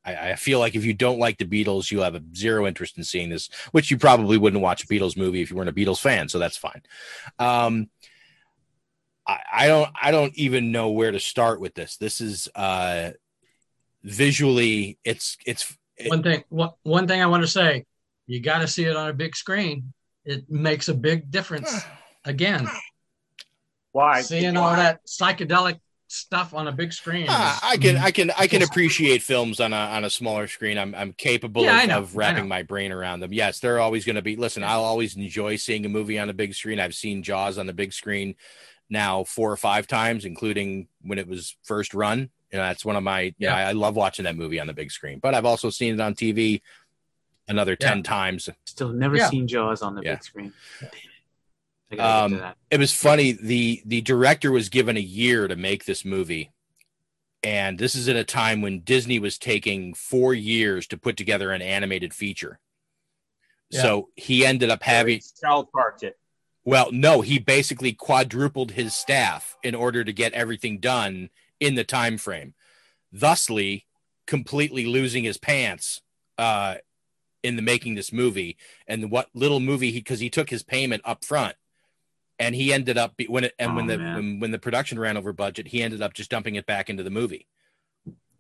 I, 0.04 0.30
I 0.30 0.34
feel 0.36 0.58
like 0.58 0.74
if 0.74 0.84
you 0.84 0.94
don't 0.94 1.18
like 1.18 1.38
the 1.38 1.44
Beatles, 1.44 1.90
you 1.90 2.00
have 2.00 2.14
a 2.14 2.22
zero 2.34 2.66
interest 2.66 2.98
in 2.98 3.04
seeing 3.04 3.30
this, 3.30 3.48
which 3.72 3.90
you 3.90 3.98
probably 3.98 4.38
wouldn't 4.38 4.62
watch 4.62 4.84
a 4.84 4.86
Beatles 4.86 5.16
movie 5.16 5.42
if 5.42 5.50
you 5.50 5.56
weren't 5.56 5.68
a 5.68 5.72
Beatles 5.72 6.00
fan. 6.00 6.28
So 6.28 6.38
that's 6.38 6.56
fine. 6.56 6.82
Um, 7.38 7.88
I, 9.26 9.38
I 9.52 9.66
don't 9.68 9.90
I 10.00 10.10
don't 10.10 10.34
even 10.34 10.72
know 10.72 10.90
where 10.90 11.10
to 11.10 11.20
start 11.20 11.60
with 11.60 11.74
this. 11.74 11.96
This 11.96 12.20
is 12.20 12.48
uh, 12.54 13.12
visually 14.06 14.98
it's 15.04 15.36
it's 15.44 15.76
one 16.06 16.22
thing 16.22 16.44
one, 16.48 16.70
one 16.84 17.08
thing 17.08 17.20
i 17.20 17.26
want 17.26 17.42
to 17.42 17.48
say 17.48 17.84
you 18.26 18.40
got 18.40 18.58
to 18.58 18.68
see 18.68 18.84
it 18.84 18.96
on 18.96 19.08
a 19.08 19.12
big 19.12 19.34
screen 19.36 19.92
it 20.24 20.48
makes 20.50 20.88
a 20.88 20.94
big 20.94 21.30
difference 21.30 21.84
again 22.24 22.68
Why? 23.92 24.20
seeing 24.20 24.56
all 24.56 24.74
that 24.74 25.00
psychedelic 25.06 25.80
stuff 26.08 26.54
on 26.54 26.68
a 26.68 26.72
big 26.72 26.92
screen 26.92 27.26
Ah, 27.28 27.56
is- 27.56 27.60
I 27.64 27.76
can 27.76 27.96
I 27.96 28.10
can 28.10 28.30
I 28.38 28.46
can 28.46 28.62
appreciate 28.62 29.22
films 29.22 29.58
on 29.60 29.72
a 29.72 29.76
on 29.76 30.04
a 30.04 30.10
smaller 30.10 30.46
screen. 30.46 30.78
I'm 30.78 30.94
I'm 30.94 31.12
capable 31.12 31.62
Yeah, 31.64 31.82
of, 31.82 31.88
know, 31.88 31.98
of 31.98 32.16
wrapping 32.16 32.46
my 32.46 32.62
brain 32.62 32.92
around 32.92 33.20
them. 33.20 33.32
Yes, 33.32 33.58
they're 33.58 33.80
always 33.80 34.04
going 34.04 34.14
to 34.16 34.22
be. 34.22 34.36
Listen, 34.36 34.62
I'll 34.62 34.84
always 34.84 35.16
enjoy 35.16 35.56
seeing 35.56 35.84
a 35.84 35.88
movie 35.88 36.18
on 36.18 36.30
a 36.30 36.32
big 36.34 36.54
screen. 36.54 36.78
I've 36.78 36.94
seen 36.94 37.22
Jaws 37.24 37.58
on 37.58 37.66
the 37.66 37.72
big 37.72 37.92
screen 37.92 38.36
now 38.88 39.24
four 39.24 39.50
or 39.50 39.56
five 39.56 39.88
times, 39.88 40.24
including 40.24 40.86
when 41.02 41.18
it 41.18 41.26
was 41.26 41.56
first 41.64 41.92
run. 41.92 42.30
You 42.52 42.58
know, 42.58 42.64
that's 42.64 42.84
one 42.84 42.94
of 42.94 43.02
my. 43.02 43.34
Yeah, 43.38 43.56
I, 43.56 43.62
I 43.62 43.72
love 43.72 43.96
watching 43.96 44.24
that 44.26 44.36
movie 44.36 44.60
on 44.60 44.68
the 44.68 44.72
big 44.74 44.92
screen. 44.92 45.18
But 45.18 45.34
I've 45.34 45.44
also 45.44 45.70
seen 45.70 45.94
it 45.94 46.00
on 46.00 46.14
TV 46.14 46.60
another 47.48 47.76
ten 47.76 48.02
times. 48.02 48.48
Still 48.64 48.92
never 48.92 49.16
Yeah. 49.16 49.28
seen 49.30 49.46
Jaws 49.48 49.82
on 49.82 49.94
the 49.94 50.02
Yeah. 50.02 50.14
big 50.14 50.22
screen. 50.24 50.52
I 51.90 51.96
gotta 51.96 52.30
get 52.30 52.42
Um, 52.42 52.54
it 52.70 52.78
was 52.78 52.92
funny. 52.92 53.32
the 53.32 53.82
The 53.86 54.00
director 54.00 54.50
was 54.50 54.68
given 54.68 54.96
a 54.96 55.00
year 55.00 55.46
to 55.48 55.56
make 55.56 55.84
this 55.84 56.04
movie, 56.04 56.50
and 57.42 57.78
this 57.78 57.94
is 57.94 58.08
at 58.08 58.16
a 58.16 58.24
time 58.24 58.60
when 58.60 58.80
Disney 58.80 59.18
was 59.18 59.38
taking 59.38 59.94
four 59.94 60.34
years 60.34 60.86
to 60.88 60.96
put 60.98 61.16
together 61.16 61.52
an 61.52 61.62
animated 61.62 62.12
feature. 62.12 62.58
Yeah. 63.70 63.82
So 63.82 64.10
he 64.16 64.44
ended 64.44 64.70
up 64.70 64.82
having. 64.82 65.20
South 65.20 65.70
Park 65.72 66.02
it. 66.02 66.18
Well, 66.64 66.90
no, 66.90 67.20
he 67.20 67.38
basically 67.38 67.92
quadrupled 67.92 68.72
his 68.72 68.94
staff 68.96 69.56
in 69.62 69.76
order 69.76 70.02
to 70.02 70.12
get 70.12 70.32
everything 70.32 70.78
done 70.80 71.30
in 71.60 71.76
the 71.76 71.84
time 71.84 72.18
frame, 72.18 72.54
thusly 73.12 73.86
completely 74.26 74.84
losing 74.86 75.22
his 75.22 75.38
pants 75.38 76.00
uh, 76.38 76.74
in 77.46 77.56
the 77.56 77.62
making 77.62 77.94
this 77.94 78.12
movie. 78.12 78.56
And 78.86 79.10
what 79.10 79.28
little 79.34 79.60
movie 79.60 79.92
he 79.92 80.00
because 80.00 80.20
he 80.20 80.28
took 80.28 80.50
his 80.50 80.62
payment 80.62 81.02
up 81.04 81.24
front, 81.24 81.56
and 82.38 82.54
he 82.54 82.72
ended 82.72 82.98
up 82.98 83.14
when 83.28 83.44
it 83.44 83.54
and 83.58 83.76
when 83.76 83.90
Oh, 83.90 83.96
the 83.96 83.98
when, 83.98 84.40
when 84.40 84.50
the 84.50 84.58
production 84.58 84.98
ran 84.98 85.16
over 85.16 85.32
budget, 85.32 85.68
he 85.68 85.82
ended 85.82 86.02
up 86.02 86.12
just 86.12 86.30
dumping 86.30 86.56
it 86.56 86.66
back 86.66 86.90
into 86.90 87.02
the 87.02 87.10
movie. 87.10 87.46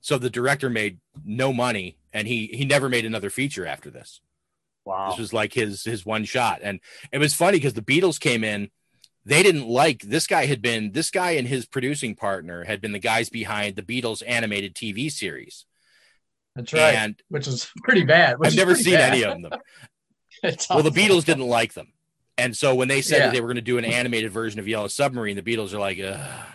So 0.00 0.18
the 0.18 0.30
director 0.30 0.68
made 0.68 0.98
no 1.24 1.52
money, 1.52 1.98
and 2.12 2.28
he 2.28 2.48
he 2.48 2.64
never 2.64 2.88
made 2.88 3.04
another 3.04 3.30
feature 3.30 3.66
after 3.66 3.90
this. 3.90 4.20
Wow. 4.84 5.10
This 5.10 5.18
was 5.18 5.32
like 5.32 5.52
his 5.52 5.84
his 5.84 6.04
one 6.04 6.24
shot, 6.24 6.60
and 6.62 6.80
it 7.10 7.18
was 7.18 7.34
funny 7.34 7.58
because 7.58 7.74
the 7.74 7.82
Beatles 7.82 8.20
came 8.20 8.44
in. 8.44 8.70
They 9.24 9.42
didn't 9.42 9.66
like 9.66 10.02
this 10.02 10.28
guy 10.28 10.46
had 10.46 10.62
been 10.62 10.92
this 10.92 11.10
guy 11.10 11.32
and 11.32 11.48
his 11.48 11.66
producing 11.66 12.14
partner 12.14 12.64
had 12.64 12.80
been 12.80 12.92
the 12.92 13.00
guys 13.00 13.28
behind 13.28 13.74
the 13.74 13.82
Beatles 13.82 14.22
animated 14.24 14.74
TV 14.76 15.10
series. 15.10 15.66
That's 16.56 16.72
right. 16.72 16.94
And 16.94 17.22
which 17.28 17.46
is 17.46 17.70
pretty 17.84 18.02
bad. 18.04 18.38
which 18.38 18.48
I've 18.50 18.56
never 18.56 18.74
seen 18.74 18.94
bad. 18.94 19.12
any 19.12 19.22
of 19.24 19.40
them. 19.42 19.52
Well, 20.70 20.82
the. 20.82 20.90
Beatles 20.90 21.24
didn't 21.24 21.46
like 21.46 21.72
them. 21.74 21.92
And 22.38 22.54
so 22.56 22.74
when 22.74 22.88
they 22.88 23.00
said 23.00 23.18
Yeah. 23.18 23.26
that 23.26 23.32
they 23.32 23.40
were 23.40 23.46
going 23.48 23.56
to 23.56 23.62
do 23.62 23.78
an 23.78 23.84
animated 23.86 24.30
version 24.30 24.60
of 24.60 24.68
Yellow 24.68 24.88
Submarine, 24.88 25.34
the 25.36 25.42
Beatles 25.42 25.72
are 25.72 25.78
like, 25.78 25.98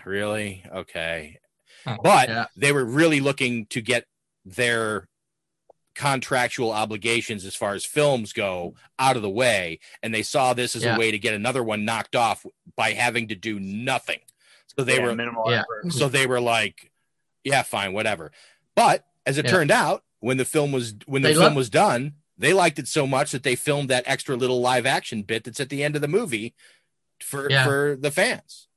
really? 0.05 0.63
Okay. 0.71 1.39
Oh, 1.87 1.97
But 2.03 2.29
yeah. 2.29 2.45
they 2.55 2.71
were 2.71 2.85
really 2.85 3.19
looking 3.21 3.65
to 3.67 3.81
get 3.81 4.05
their 4.45 5.07
contractual 5.95 6.71
obligations 6.71 7.43
as 7.43 7.55
far 7.55 7.73
as 7.73 7.83
films 7.85 8.33
go 8.33 8.75
out 8.99 9.15
of 9.15 9.21
the 9.23 9.29
way. 9.29 9.79
And 10.01 10.13
they 10.13 10.21
saw 10.23 10.53
this 10.53 10.75
as 10.75 10.83
Yeah. 10.83 10.95
a 10.95 10.99
way 10.99 11.11
to 11.11 11.19
get 11.19 11.33
another 11.33 11.63
one 11.63 11.83
knocked 11.83 12.15
off 12.15 12.45
by 12.75 12.93
having 12.93 13.27
to 13.29 13.35
do 13.35 13.59
nothing. 13.59 14.19
So 14.77 14.83
they 14.85 14.97
Yeah, 14.97 15.05
were 15.07 15.15
minimal 15.15 15.51
Yeah. 15.51 15.63
so 15.89 16.07
they 16.07 16.27
were 16.27 16.39
like, 16.39 16.91
yeah, 17.43 17.63
fine, 17.63 17.93
whatever. 17.93 18.31
But 18.75 19.05
as 19.25 19.37
it 19.37 19.45
Yeah. 19.45 19.51
turned 19.51 19.71
out, 19.71 20.03
when 20.19 20.37
the 20.37 20.45
film 20.45 20.71
was 20.71 20.93
when 21.05 21.21
the 21.21 21.29
They 21.29 21.33
film 21.33 21.43
loved- 21.45 21.55
was 21.57 21.69
done, 21.69 22.13
they 22.37 22.53
liked 22.53 22.79
it 22.79 22.87
so 22.87 23.05
much 23.07 23.31
that 23.31 23.43
they 23.43 23.55
filmed 23.55 23.89
that 23.89 24.03
extra 24.07 24.35
little 24.35 24.61
live 24.61 24.85
action 24.85 25.23
bit 25.23 25.43
that's 25.43 25.59
at 25.59 25.69
the 25.69 25.83
end 25.83 25.95
of 25.95 26.01
the 26.01 26.07
movie 26.07 26.53
for 27.21 27.49
Yeah. 27.49 27.63
for 27.65 27.97
the 27.99 28.11
fans. 28.11 28.67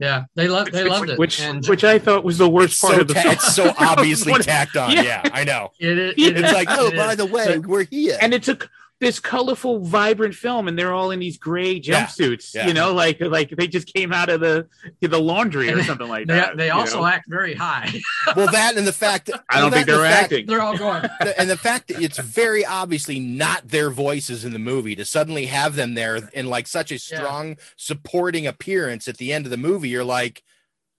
Yeah, 0.00 0.24
they 0.34 0.48
loved 0.48 0.72
they 0.72 0.82
which, 0.82 0.90
loved 0.92 1.10
it. 1.10 1.18
Which, 1.18 1.40
and 1.40 1.64
which 1.66 1.84
I 1.84 1.98
thought 2.00 2.24
was 2.24 2.36
the 2.36 2.48
worst 2.48 2.80
part 2.80 2.94
so, 2.96 3.00
of 3.02 3.08
the 3.08 3.14
ta- 3.14 3.22
film. 3.22 3.32
it's 3.34 3.54
so 3.54 3.72
obviously 3.78 4.34
tacked 4.42 4.76
on. 4.76 4.90
Yeah. 4.90 5.02
Yeah, 5.02 5.22
I 5.32 5.44
know. 5.44 5.70
it, 5.78 5.96
is- 5.98 6.14
it 6.16 6.36
It's 6.38 6.48
is- 6.48 6.52
like, 6.52 6.68
oh, 6.70 6.88
it 6.88 6.96
by 6.96 7.12
is. 7.12 7.16
the 7.16 7.26
way, 7.26 7.58
But- 7.58 7.66
we're 7.66 7.84
here. 7.84 8.18
and 8.20 8.34
it 8.34 8.46
a 8.48 8.58
this 9.00 9.18
colorful, 9.18 9.80
vibrant 9.80 10.34
film, 10.34 10.68
and 10.68 10.78
they're 10.78 10.92
all 10.92 11.10
in 11.10 11.18
these 11.18 11.36
gray 11.36 11.80
jumpsuits. 11.80 12.54
Yeah. 12.54 12.66
You 12.66 12.74
know, 12.74 12.92
like 12.92 13.20
like 13.20 13.50
they 13.50 13.66
just 13.66 13.92
came 13.92 14.12
out 14.12 14.28
of 14.28 14.40
the 14.40 14.66
the 15.00 15.20
laundry 15.20 15.70
or 15.70 15.82
something 15.82 16.08
like 16.08 16.26
they, 16.26 16.34
that. 16.34 16.56
they 16.56 16.70
also 16.70 17.00
know? 17.00 17.06
act 17.06 17.28
very 17.28 17.54
high. 17.54 18.00
well, 18.36 18.50
that 18.50 18.76
and 18.76 18.86
the 18.86 18.92
fact 18.92 19.26
that 19.26 19.44
I 19.50 19.60
don't 19.60 19.70
well, 19.70 19.72
think 19.72 19.86
they 19.86 19.92
and 19.92 20.00
were 20.00 20.06
the 20.06 20.12
fact- 20.12 20.24
acting. 20.24 20.46
They're 20.46 20.62
all 20.62 20.78
going. 20.78 21.04
and 21.38 21.50
the 21.50 21.56
fact 21.56 21.88
that 21.88 22.00
it's 22.00 22.18
very 22.18 22.64
obviously 22.64 23.18
not 23.18 23.68
their 23.68 23.90
voices 23.90 24.44
in 24.44 24.52
the 24.52 24.58
movie 24.58 24.94
to 24.96 25.04
suddenly 25.04 25.46
have 25.46 25.76
them 25.76 25.94
there 25.94 26.30
in 26.32 26.46
like 26.46 26.66
such 26.66 26.92
a 26.92 26.98
strong 26.98 27.56
supporting 27.76 28.46
appearance 28.46 29.08
at 29.08 29.18
the 29.18 29.32
end 29.32 29.44
of 29.44 29.50
the 29.50 29.56
movie 29.56 29.88
you're 29.88 30.04
like 30.04 30.42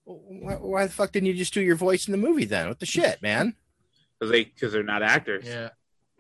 why, 0.04 0.54
why 0.54 0.86
the 0.86 0.92
fuck 0.92 1.12
didn't 1.12 1.28
you 1.28 1.34
just 1.34 1.54
do 1.54 1.62
your 1.62 1.76
voice 1.76 2.08
in 2.08 2.12
the 2.12 2.18
movie 2.18 2.46
then 2.46 2.68
what 2.68 2.80
the 2.80 2.86
shit 2.86 3.22
man 3.22 3.56
because 4.20 4.32
they 4.32 4.44
because 4.46 4.74
they're 4.74 4.84
not 4.84 5.04
actors. 5.04 5.46
Yeah. 5.46 5.70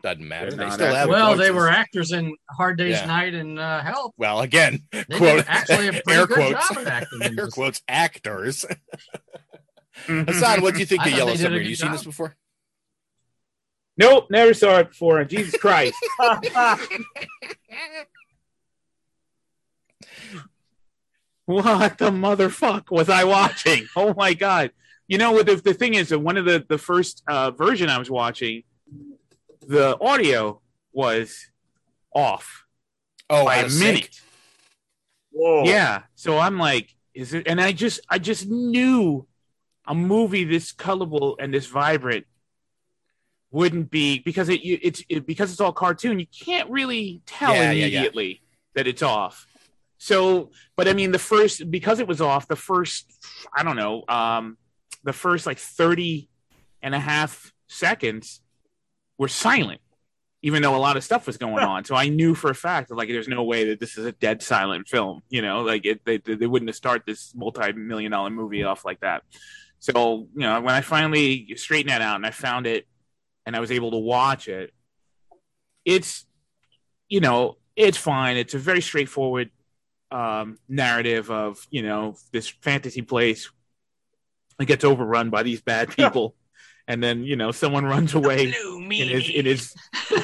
Doesn't 0.06 0.28
matter 0.28 0.52
They're 0.52 0.66
they 0.68 0.72
still 0.72 0.86
have 0.88 0.96
actors. 0.96 1.10
Well, 1.10 1.36
they 1.36 1.52
were 1.52 1.68
actors 1.68 2.12
in 2.12 2.36
Hard 2.50 2.78
Day's 2.78 3.00
Yeah. 3.00 3.06
Night 3.06 3.34
and 3.34 3.60
uh, 3.60 3.82
Help. 3.82 4.14
well 4.18 4.42
again 4.42 4.84
did 4.92 5.10
quote 5.12 5.44
actually 5.48 5.88
a 5.90 5.94
air 6.10 6.26
good 6.28 6.30
quotes 6.30 6.70
job 6.70 6.78
of 6.78 6.88
acting 6.88 7.22
in 7.24 7.40
air 7.40 7.48
quotes 7.48 7.82
actors 7.88 8.66
Hassan 10.08 10.62
what 10.62 10.74
do 10.76 10.80
you 10.80 10.86
think 10.86 11.02
I 11.02 11.10
of 11.10 11.18
Yellow 11.18 11.32
they 11.32 11.38
did 11.38 11.42
Submarine 11.44 11.64
good 11.64 11.70
you 11.70 11.76
seen 11.76 11.88
job. 11.88 11.96
this 11.98 12.04
before 12.06 12.36
Nope, 13.98 14.28
never 14.30 14.54
saw 14.54 14.80
it 14.80 14.90
before. 14.90 15.24
Jesus 15.24 15.56
Christ. 15.58 15.96
what 21.46 21.98
the 21.98 22.10
motherfuck 22.12 22.92
was 22.92 23.10
I 23.10 23.24
watching? 23.24 23.86
Oh 23.96 24.14
my 24.16 24.34
god! 24.34 24.72
You 25.08 25.18
know 25.18 25.32
what? 25.32 25.46
The, 25.46 25.56
the 25.58 25.74
thing 25.74 25.94
is 25.94 26.10
that 26.10 26.20
one 26.20 26.38
of 26.38 26.46
the 26.46 26.66
the 26.68 26.78
first 26.78 27.24
uh, 27.28 27.52
version 27.52 27.90
I 27.90 27.98
was 28.00 28.10
watching, 28.10 28.64
the 29.68 29.98
audio 30.00 30.62
was 30.92 31.48
off 32.14 32.66
oh 33.30 33.46
by 33.46 33.58
a 33.58 33.66
of 33.66 33.72
sync. 33.72 33.96
minute. 33.96 34.22
Whoa. 35.32 35.64
Yeah. 35.66 36.04
So 36.16 36.38
I'm 36.38 36.58
like, 36.58 36.96
is 37.14 37.34
it? 37.34 37.48
And 37.48 37.60
I 37.60 37.72
just, 37.72 38.00
I 38.10 38.20
just 38.20 38.48
knew 38.48 39.28
a 39.88 39.94
movie 39.94 40.44
this 40.44 40.72
colorful 40.72 41.38
and 41.40 41.54
this 41.54 41.68
vibrant 41.68 42.26
wouldn't 43.52 43.90
be 43.90 44.20
because 44.20 44.50
it, 44.50 44.62
it's 44.64 45.04
it, 45.10 45.26
because 45.26 45.52
it's 45.52 45.62
all 45.62 45.74
cartoon. 45.74 46.20
You 46.20 46.28
can't 46.28 46.70
really 46.70 47.22
tell 47.26 47.54
Yeah, 47.54 47.72
yeah, 47.72 47.72
yeah. 47.72 47.86
immediately 47.86 48.42
that 48.74 48.88
it's 48.88 49.02
off. 49.04 49.48
So, 49.98 50.52
but 50.76 50.88
I 50.88 50.94
mean, 50.94 51.12
the 51.12 51.20
first 51.20 51.70
because 51.72 52.00
it 52.00 52.08
was 52.08 52.22
off, 52.22 52.48
the 52.48 52.56
first, 52.56 53.12
I 53.56 53.64
don't 53.64 53.78
know, 53.78 54.04
um, 54.10 54.58
the 55.04 55.14
first 55.14 55.46
like 55.46 55.58
30 55.58 56.30
and 56.82 56.94
a 56.94 57.00
half 57.00 57.54
seconds 57.68 58.42
were 59.18 59.28
silent 59.28 59.82
even 60.46 60.62
though 60.62 60.76
a 60.76 60.78
lot 60.78 60.96
of 60.96 61.04
stuff 61.04 61.26
was 61.26 61.38
going 61.38 61.64
on. 61.64 61.84
So 61.86 61.96
I 61.96 62.08
knew 62.08 62.36
for 62.36 62.52
a 62.52 62.56
fact 62.56 62.90
that 62.90 62.96
like 62.96 63.10
there's 63.10 63.28
no 63.28 63.44
way 63.44 63.70
that 63.70 63.80
this 63.80 63.98
is 63.98 64.06
a 64.06 64.12
dead 64.12 64.44
silent 64.44 64.88
film. 64.88 65.24
You 65.28 65.42
know, 65.42 65.64
like 65.64 65.88
it, 65.88 66.06
they 66.06 66.18
they 66.20 66.46
wouldn't 66.46 66.70
have 66.70 66.76
started 66.76 67.02
this 67.08 67.34
multi-million 67.34 68.12
dollar 68.12 68.30
movie 68.30 68.64
off 68.64 68.86
like 68.86 69.00
that. 69.00 69.24
So 69.80 70.28
you 70.36 70.42
know, 70.42 70.62
when 70.62 70.76
I 70.76 70.82
finally 70.82 71.56
straightened 71.56 71.90
that 71.90 72.04
out 72.04 72.18
and 72.18 72.28
I 72.28 72.30
found 72.30 72.68
it, 72.68 72.86
and 73.48 73.56
I 73.56 73.60
was 73.60 73.72
able 73.72 73.90
to 73.90 73.98
watch 73.98 74.48
it, 74.48 74.72
it's 75.84 76.28
you 77.10 77.22
know 77.22 77.58
it's 77.76 77.98
fine. 77.98 78.38
It's 78.38 78.54
a 78.54 78.60
very 78.60 78.82
straightforward 78.82 79.50
um, 80.12 80.60
narrative 80.70 81.32
of 81.32 81.66
you 81.72 81.82
know 81.82 82.18
this 82.32 82.48
fantasy 82.48 83.02
place 83.02 83.50
that 84.60 84.66
gets 84.66 84.84
overrun 84.84 85.32
by 85.32 85.42
these 85.42 85.62
bad 85.62 85.90
people. 85.90 86.36
And 86.88 87.02
then 87.04 87.24
you 87.24 87.36
know 87.36 87.52
someone 87.52 87.86
runs 87.86 88.14
away 88.14 88.44
in 88.46 88.90
his 88.90 89.30
in 89.30 89.46
his, 89.46 89.76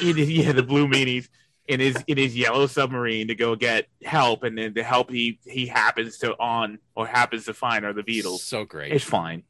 in 0.02 0.16
his 0.16 0.30
yeah 0.30 0.52
the 0.52 0.62
blue 0.62 0.86
meanies 0.94 1.28
in 1.66 1.80
his 1.80 1.96
in 2.06 2.16
his 2.18 2.36
yellow 2.36 2.66
submarine 2.66 3.28
to 3.28 3.34
go 3.34 3.56
get 3.56 3.86
help, 4.04 4.42
and 4.44 4.56
then 4.56 4.72
the 4.74 4.82
help 4.82 5.10
he 5.10 5.38
he 5.44 5.66
happens 5.66 6.18
to 6.18 6.38
on 6.38 6.78
or 6.94 7.06
happens 7.06 7.46
to 7.46 7.54
find 7.54 7.84
are 7.84 7.92
the 7.92 8.02
Beatles. 8.02 8.38
so 8.40 8.64
great 8.64 8.92
It's 8.92 9.04
fine. 9.04 9.42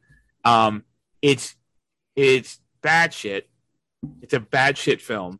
Um, 0.44 0.84
it's 1.20 1.54
it's 2.16 2.60
bad 2.82 3.12
shit. 3.12 3.48
It's 4.22 4.34
a 4.34 4.40
bad 4.40 4.76
shit 4.78 5.00
film. 5.00 5.38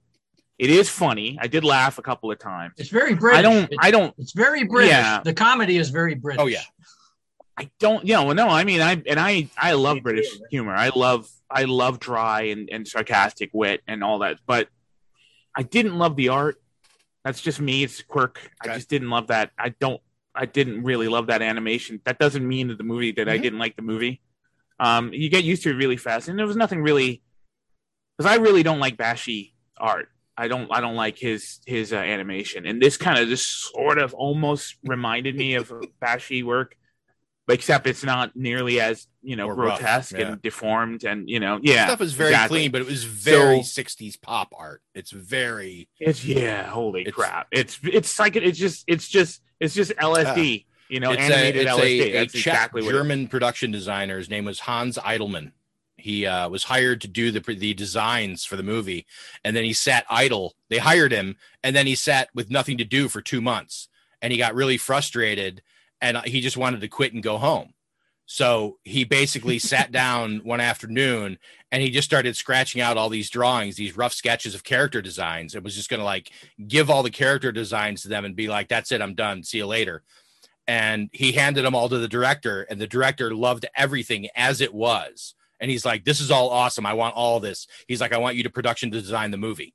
It 0.59 0.71
is 0.71 0.89
funny. 0.89 1.39
I 1.41 1.47
did 1.49 1.65
laugh 1.65 1.99
a 1.99 2.03
couple 2.03 2.31
of 2.31 2.39
times. 2.39 2.75
It's 2.79 2.91
very 2.91 3.15
British. 3.15 3.39
I 3.39 3.43
don't. 3.43 3.73
It- 3.73 3.79
I 3.81 3.91
don't. 3.91 4.15
It's 4.19 4.33
very 4.33 4.65
British. 4.65 4.91
Yeah. 4.93 5.21
The 5.25 5.35
comedy 5.35 5.77
is 5.77 5.91
very 5.91 6.15
British. 6.15 6.41
oh 6.43 6.47
yeah 6.47 6.63
I 7.57 7.71
don't. 7.81 8.07
You 8.07 8.15
know. 8.15 8.33
No. 8.33 8.49
I 8.49 8.65
mean, 8.65 8.81
I 8.81 9.03
and 9.07 9.19
I. 9.21 9.49
I 9.59 9.73
love 9.73 9.99
British 10.03 10.27
humor. 10.51 10.75
I 10.75 10.91
love. 10.95 11.29
I 11.53 11.65
love 11.65 12.01
dry 12.01 12.43
and, 12.43 12.69
and 12.71 12.87
sarcastic 12.89 13.51
wit 13.53 13.83
and 13.87 14.03
all 14.03 14.21
that. 14.21 14.39
But 14.47 14.69
I 15.57 15.63
didn't 15.63 15.99
love 15.99 16.17
the 16.17 16.29
art. 16.31 16.57
That's 17.25 17.41
just 17.41 17.61
me. 17.61 17.85
It's 17.85 18.01
a 18.01 18.05
quirk. 18.05 18.41
I 18.63 18.69
just 18.75 18.89
didn't 18.89 19.11
love 19.11 19.29
that. 19.29 19.51
I 19.59 19.69
don't. 19.71 20.01
I 20.35 20.47
didn't 20.47 20.83
really 20.83 21.09
love 21.09 21.27
that 21.27 21.43
animation. 21.43 22.01
That 22.05 22.19
doesn't 22.19 22.47
mean 22.47 22.69
that 22.69 22.79
the 22.79 22.85
movie 22.85 23.13
that 23.13 23.29
I 23.29 23.39
Mhm. 23.39 23.43
didn't 23.43 23.59
like 23.59 23.77
the 23.77 23.83
movie. 23.83 24.23
Um, 24.81 25.13
you 25.13 25.29
get 25.29 25.45
used 25.45 25.63
to 25.65 25.71
it 25.71 25.75
really 25.75 25.99
fast, 25.99 26.29
and 26.29 26.39
there 26.39 26.47
was 26.47 26.57
nothing 26.57 26.83
really 26.83 27.23
because 28.17 28.33
I 28.33 28.37
really 28.41 28.63
don't 28.63 28.81
like 28.81 28.97
Bakshi 28.97 29.53
art. 29.79 30.09
I 30.37 30.49
don't. 30.49 30.69
I 30.73 30.81
don't 30.81 30.97
like 30.97 31.19
his 31.19 31.61
his 31.67 31.93
uh, 31.93 31.97
animation, 31.97 32.67
and 32.67 32.81
this 32.81 32.97
kind 32.97 33.19
of 33.19 33.29
just 33.29 33.47
sort 33.71 33.99
of 33.99 34.15
almost 34.15 34.77
reminded 34.83 35.37
me 35.37 35.55
of 35.55 35.69
Bakshi 36.03 36.43
work, 36.43 36.75
except 37.49 37.87
it's 37.87 38.05
not 38.05 38.35
nearly 38.37 38.81
as 38.81 39.07
you 39.23 39.37
know 39.37 39.49
rough, 39.49 39.79
grotesque 39.79 40.13
yeah. 40.13 40.29
and 40.33 40.43
deformed, 40.43 41.05
and 41.05 41.29
you 41.29 41.41
know, 41.41 41.59
yeah, 41.63 41.87
stuff 41.87 42.01
is 42.01 42.13
very 42.13 42.31
exactly. 42.31 42.61
clean 42.61 42.71
but 42.71 42.81
it 42.81 42.87
was 42.87 43.05
very 43.05 43.63
So- 43.63 43.83
60s 43.83 44.21
pop 44.21 44.53
art 44.57 44.83
it's 44.95 45.11
very 45.11 45.89
It's 45.99 46.25
yeah, 46.25 46.65
holy 46.65 47.03
It's- 47.03 47.15
crap! 47.15 47.49
It's 47.51 47.79
it's 47.83 48.19
like 48.19 48.37
it's 48.37 48.59
just 48.59 48.85
it's 48.87 49.09
just 49.09 49.43
it's 49.61 49.75
just 49.75 49.93
LSD, 49.97 50.67
you 50.89 51.01
know, 51.01 51.13
it's 51.13 51.23
animated 51.23 51.67
a, 51.67 51.71
it's 51.71 51.81
LSD. 51.81 51.83
a, 51.83 52.09
a 52.09 52.13
That's 52.13 52.33
Czech 52.33 52.47
exactly 52.55 52.83
what. 52.83 52.91
German 52.91 53.29
production 53.29 53.71
designer. 53.71 54.19
His 54.19 54.29
name 54.31 54.45
was 54.45 54.61
Hans 54.61 54.99
Eidelman. 54.99 55.53
He 55.97 56.27
uh, 56.27 56.49
was 56.49 56.65
hired 56.65 57.01
to 57.03 57.09
do 57.09 57.31
the 57.31 57.41
the 57.41 57.75
designs 57.75 58.45
for 58.45 58.57
the 58.57 58.63
movie, 58.65 59.07
and 59.45 59.55
then 59.55 59.63
he 59.63 59.73
sat 59.73 60.05
idle. 60.11 60.55
They 60.69 60.79
hired 60.79 61.13
him, 61.13 61.37
and 61.63 61.77
then 61.77 61.87
he 61.87 61.95
sat 61.95 62.29
with 62.35 62.51
nothing 62.51 62.77
to 62.79 62.85
do 62.85 63.09
for 63.09 63.21
two 63.21 63.41
months, 63.41 63.89
and 64.21 64.33
he 64.33 64.39
got 64.39 64.55
really 64.55 64.79
frustrated, 64.79 65.63
and 66.03 66.19
he 66.27 66.41
just 66.43 66.59
wanted 66.59 66.83
to 66.83 66.89
quit 66.89 67.15
and 67.15 67.23
go 67.23 67.39
home. 67.39 67.73
So 68.27 68.79
he 68.83 69.05
basically 69.05 69.59
sat 69.61 69.93
down 69.93 70.41
one 70.45 70.61
afternoon 70.61 71.39
and 71.71 71.83
he 71.83 71.91
just 71.91 72.09
started 72.09 72.37
scratching 72.37 72.83
out 72.83 72.99
all 72.99 73.09
these 73.09 73.31
drawings, 73.31 73.77
these 73.77 73.97
rough 73.97 74.13
sketches 74.13 74.55
of 74.55 74.65
character 74.65 75.01
designs. 75.01 75.55
It 75.55 75.63
was 75.63 75.75
just 75.75 75.89
going 75.89 76.01
to 76.01 76.05
like 76.05 76.31
give 76.67 76.91
all 76.91 77.03
the 77.03 77.11
character 77.11 77.53
designs 77.53 78.03
to 78.03 78.09
them 78.09 78.25
and 78.25 78.37
be 78.37 78.49
like, 78.49 78.69
that's 78.69 78.93
it, 78.93 79.01
I'm 79.01 79.15
done. 79.15 79.45
See 79.45 79.59
you 79.59 79.67
later. 79.67 80.03
And 80.67 81.09
he 81.13 81.33
handed 81.33 81.65
them 81.65 81.75
all 81.75 81.89
to 81.89 81.99
the 81.99 82.07
director, 82.07 82.63
and 82.63 82.81
the 82.81 82.87
director 82.87 83.35
loved 83.35 83.67
everything 83.75 84.29
as 84.37 84.61
it 84.61 84.73
was. 84.73 85.35
And 85.59 85.69
he's 85.69 85.85
like, 85.85 86.05
this 86.05 86.21
is 86.21 86.31
all 86.31 86.51
awesome. 86.51 86.87
I 86.87 86.93
want 86.93 87.17
all 87.17 87.41
this. 87.41 87.67
He's 87.89 88.01
like, 88.01 88.13
I 88.13 88.19
want 88.19 88.37
you 88.37 88.45
to 88.45 88.51
production 88.51 88.89
design 88.89 89.33
the 89.33 89.37
movie. 89.37 89.75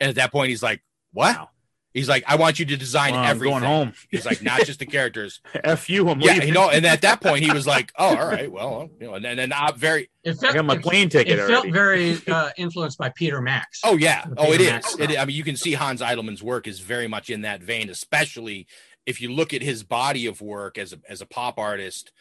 And 0.00 0.08
at 0.08 0.14
that 0.14 0.32
point, 0.32 0.48
he's 0.48 0.62
like, 0.62 0.82
what? 1.12 1.36
Wow. 1.36 1.50
He's 1.94 2.08
like, 2.08 2.22
I 2.26 2.36
want 2.36 2.58
you 2.58 2.66
to 2.66 2.76
design 2.76 3.12
Well, 3.12 3.22
I'm 3.22 3.30
everything. 3.30 3.52
going 3.60 3.64
home. 3.64 3.92
He's 4.10 4.26
like, 4.26 4.42
not 4.42 4.60
just 4.66 4.78
the 4.78 4.86
characters. 4.96 5.40
F 5.64 5.88
you, 5.88 6.08
I'm 6.08 6.20
yeah, 6.20 6.34
leaving. 6.34 6.48
you 6.48 6.54
know. 6.54 6.68
And 6.70 6.84
at 6.86 7.00
that 7.00 7.20
point, 7.20 7.42
he 7.44 7.50
was 7.50 7.66
like, 7.74 7.92
Oh, 7.98 8.16
all 8.16 8.26
right, 8.28 8.50
well, 8.52 8.90
you 9.00 9.06
know, 9.06 9.14
and 9.14 9.24
then 9.24 9.38
and 9.38 9.52
I'm 9.54 9.74
very. 9.76 10.10
It 10.22 10.36
I 10.44 10.52
got 10.52 10.64
my 10.66 10.74
it- 10.74 10.82
plane 10.82 11.08
ticket 11.08 11.38
It 11.38 11.40
already. 11.40 11.54
felt 11.54 11.72
very 11.72 12.18
uh, 12.28 12.50
influenced 12.56 12.98
by 12.98 13.08
Peter 13.08 13.40
Max. 13.40 13.80
Oh 13.84 13.96
yeah. 13.96 14.26
Oh, 14.36 14.52
it 14.52 14.58
Peter 14.58 14.80
It. 15.12 15.18
I 15.18 15.24
mean, 15.24 15.34
you 15.36 15.44
can 15.44 15.56
see 15.56 15.72
Hans 15.72 16.00
Eidelman's 16.02 16.42
work 16.42 16.66
is 16.68 16.80
very 16.80 17.08
much 17.08 17.30
in 17.30 17.40
that 17.42 17.62
vein, 17.62 17.88
especially 17.88 18.66
if 19.06 19.20
you 19.22 19.32
look 19.32 19.54
at 19.54 19.62
his 19.62 19.82
body 19.82 20.26
of 20.26 20.40
work 20.42 20.76
as 20.78 20.92
a 20.92 20.98
as 21.08 21.20
a 21.22 21.26
pop 21.26 21.58
artist 21.58 22.12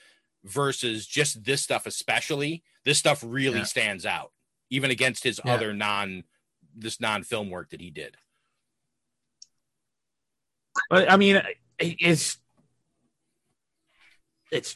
versus 0.43 1.05
just 1.05 1.43
this 1.43 1.61
stuff. 1.61 1.85
Especially 1.85 2.63
this 2.85 2.97
stuff 2.97 3.23
really 3.25 3.59
Yeah. 3.59 3.63
stands 3.65 4.05
out, 4.05 4.31
even 4.69 4.91
against 4.91 5.23
his 5.23 5.39
Yeah. 5.43 5.53
other 5.55 5.73
non 5.73 6.23
this 6.75 7.01
non 7.01 7.23
film 7.23 7.49
work 7.49 7.69
that 7.71 7.81
he 7.81 7.89
did. 7.89 8.15
But 10.89 11.11
I 11.11 11.17
mean, 11.17 11.41
it's 11.79 12.37
it's 14.51 14.75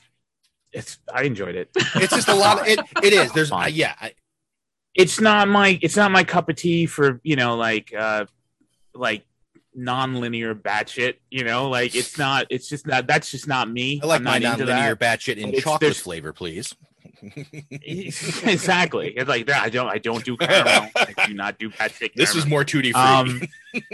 it's. 0.71 0.99
I 1.13 1.23
enjoyed 1.23 1.55
it. 1.55 1.69
It's 1.95 2.13
just 2.13 2.27
a 2.27 2.35
lot. 2.35 2.61
Of, 2.61 2.67
it 2.67 2.79
it 3.03 3.13
is. 3.13 3.31
There's 3.33 3.51
uh, 3.51 3.67
yeah. 3.69 3.95
I, 3.99 4.13
It's 4.95 5.19
not 5.19 5.47
my 5.47 5.79
it's 5.81 5.95
not 5.95 6.11
my 6.11 6.23
cup 6.23 6.49
of 6.49 6.55
tea 6.55 6.85
for 6.85 7.19
you 7.23 7.35
know 7.35 7.55
like 7.55 7.93
uh 7.97 8.25
like 8.93 9.25
non-linear 9.73 10.53
batshit. 10.55 11.15
You 11.29 11.43
know, 11.43 11.69
like 11.69 11.95
it's 11.95 12.17
not. 12.17 12.47
It's 12.49 12.67
just 12.67 12.85
not. 12.85 13.07
That's 13.07 13.31
just 13.31 13.47
not 13.47 13.69
me. 13.69 13.99
I 14.03 14.05
like 14.05 14.19
I'm 14.19 14.23
my 14.25 14.39
non-linear 14.39 14.95
batshit 14.95 15.37
in 15.37 15.57
chocolate 15.59 15.95
flavor, 15.95 16.33
please. 16.33 16.75
Exactly. 17.21 19.09
It's 19.09 19.29
like 19.29 19.45
that. 19.47 19.63
I 19.63 19.69
don't. 19.69 19.87
I 19.87 19.97
don't 19.97 20.23
do 20.23 20.37
caramel. 20.37 20.89
I 20.95 21.27
do 21.27 21.33
not 21.33 21.59
do 21.59 21.69
batshit. 21.69 22.13
This 22.13 22.35
is 22.35 22.45
more 22.45 22.63
tutti 22.63 22.91
free. 22.91 23.01
Um, 23.01 23.41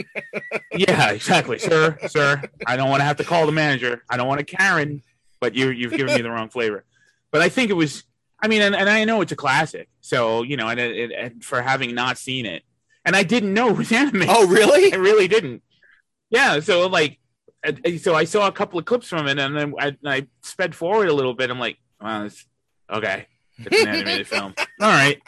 yeah, 0.71 1.11
exactly, 1.11 1.59
sir, 1.59 1.97
sir. 2.07 2.41
I 2.65 2.77
don't 2.77 2.89
want 2.89 3.01
to 3.01 3.05
have 3.05 3.17
to 3.17 3.23
call 3.23 3.45
the 3.45 3.51
manager. 3.51 4.03
I 4.09 4.17
don't 4.17 4.27
want 4.27 4.39
to 4.39 4.45
Karen, 4.45 5.01
but 5.39 5.55
you 5.55 5.69
you've 5.69 5.91
given 5.91 6.15
me 6.15 6.21
the 6.21 6.31
wrong 6.31 6.49
flavor. 6.49 6.85
But 7.31 7.41
I 7.41 7.49
think 7.49 7.69
it 7.69 7.75
was. 7.75 8.03
I 8.39 8.47
mean, 8.47 8.61
and, 8.61 8.75
and 8.75 8.87
I 8.87 9.03
know 9.03 9.21
it's 9.21 9.31
a 9.31 9.35
classic. 9.35 9.89
So 10.01 10.43
you 10.43 10.57
know, 10.57 10.67
and, 10.67 10.79
it, 10.79 10.95
it, 10.95 11.11
and 11.11 11.43
for 11.43 11.61
having 11.61 11.95
not 11.95 12.17
seen 12.17 12.45
it, 12.45 12.63
and 13.03 13.15
I 13.15 13.23
didn't 13.23 13.53
know 13.53 13.69
it 13.69 13.77
was 13.77 13.91
anime. 13.91 14.25
Oh, 14.27 14.47
really? 14.47 14.93
I 14.93 14.97
really 14.97 15.27
didn't. 15.27 15.63
Yeah. 16.29 16.59
So 16.59 16.87
like, 16.87 17.19
so 17.99 18.15
I 18.15 18.25
saw 18.25 18.47
a 18.47 18.51
couple 18.51 18.79
of 18.79 18.85
clips 18.85 19.07
from 19.07 19.27
it, 19.27 19.39
and 19.39 19.55
then 19.55 19.73
I, 19.79 19.97
I 20.05 20.27
sped 20.43 20.75
forward 20.75 21.09
a 21.09 21.13
little 21.13 21.33
bit. 21.33 21.49
I'm 21.49 21.59
like, 21.59 21.77
wow, 21.99 22.23
this, 22.23 22.45
okay, 22.89 23.27
it's 23.57 23.81
an 23.83 23.87
animated 23.89 24.27
film. 24.27 24.53
All 24.81 24.89
right, 24.89 25.21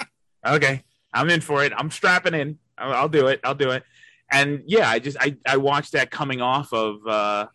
okay, 0.45 0.83
I'm 1.13 1.29
in 1.29 1.41
for 1.41 1.63
it. 1.63 1.73
I'm 1.75 1.91
strapping 1.91 2.33
in. 2.33 2.57
I'll, 2.77 2.93
I'll 2.93 3.09
do 3.09 3.27
it. 3.27 3.39
I'll 3.43 3.55
do 3.55 3.71
it. 3.71 3.83
And 4.31 4.61
yeah, 4.67 4.89
I 4.89 4.99
just 4.99 5.17
I 5.19 5.35
I 5.45 5.57
watched 5.57 5.93
that 5.93 6.11
coming 6.11 6.41
off 6.41 6.71
of. 6.73 7.05
uh 7.07 7.47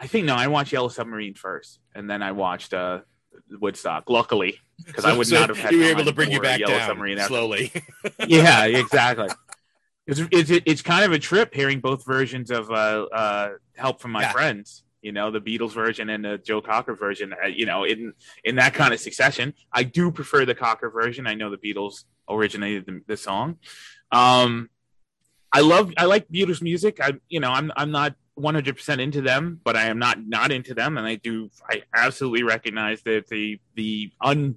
I 0.00 0.06
think 0.06 0.26
no, 0.26 0.34
I 0.36 0.46
watched 0.46 0.72
Yellow 0.72 0.88
Submarine 0.88 1.34
first, 1.34 1.80
and 1.94 2.08
then 2.08 2.22
I 2.22 2.32
watched 2.32 2.72
uh 2.72 3.00
Woodstock. 3.50 4.08
Luckily, 4.08 4.56
because 4.86 5.04
I 5.04 5.16
would 5.16 5.26
So 5.26 5.40
not 5.40 5.48
have 5.48 5.58
had 5.58 5.72
you 5.72 5.80
were 5.80 5.86
able 5.86 6.04
to 6.04 6.12
bring 6.12 6.30
you 6.30 6.40
back 6.40 6.60
Yellow 6.60 6.78
down 6.78 6.88
Submarine 6.88 7.18
after 7.18 7.28
slowly. 7.28 7.72
yeah, 8.28 8.64
exactly. 8.66 9.28
It's, 10.06 10.20
it's 10.30 10.50
it's 10.50 10.82
kind 10.82 11.04
of 11.04 11.12
a 11.12 11.18
trip 11.18 11.52
hearing 11.52 11.80
both 11.80 12.06
versions 12.06 12.50
of 12.50 12.70
uh, 12.70 13.06
uh, 13.12 13.48
"Help 13.76 14.00
from 14.00 14.12
My 14.12 14.22
Yeah. 14.22 14.32
Friends." 14.32 14.84
You 15.02 15.12
know, 15.12 15.30
the 15.30 15.40
Beatles 15.40 15.72
version 15.72 16.08
and 16.10 16.24
the 16.24 16.38
Joe 16.38 16.60
Cocker 16.60 16.94
version. 16.94 17.32
Uh, 17.32 17.46
you 17.46 17.66
know, 17.66 17.84
in 17.84 18.14
in 18.44 18.56
that 18.56 18.74
kind 18.74 18.92
of 18.92 19.00
succession, 19.00 19.54
I 19.72 19.84
do 19.84 20.10
prefer 20.10 20.44
the 20.44 20.54
Cocker 20.54 20.90
version. 20.90 21.26
I 21.26 21.34
know 21.34 21.50
the 21.50 21.56
Beatles 21.56 22.04
originated 22.28 22.86
the, 22.86 23.02
the 23.06 23.16
song. 23.16 23.58
Um, 24.10 24.70
I 25.52 25.60
love 25.60 25.92
I 25.96 26.04
like 26.04 26.28
Beatles 26.28 26.62
music. 26.62 27.00
I 27.00 27.14
you 27.28 27.40
know 27.40 27.50
I'm 27.50 27.72
I'm 27.76 27.90
not 27.90 28.14
100 28.34 28.76
percent 28.76 29.00
into 29.00 29.20
them, 29.20 29.60
but 29.64 29.76
I 29.76 29.86
am 29.86 29.98
not 29.98 30.18
not 30.26 30.50
into 30.50 30.74
them, 30.74 30.98
and 30.98 31.06
I 31.06 31.16
do 31.16 31.50
I 31.68 31.82
absolutely 31.94 32.42
recognize 32.42 33.02
that 33.02 33.28
the 33.28 33.60
the 33.74 34.10
un 34.20 34.56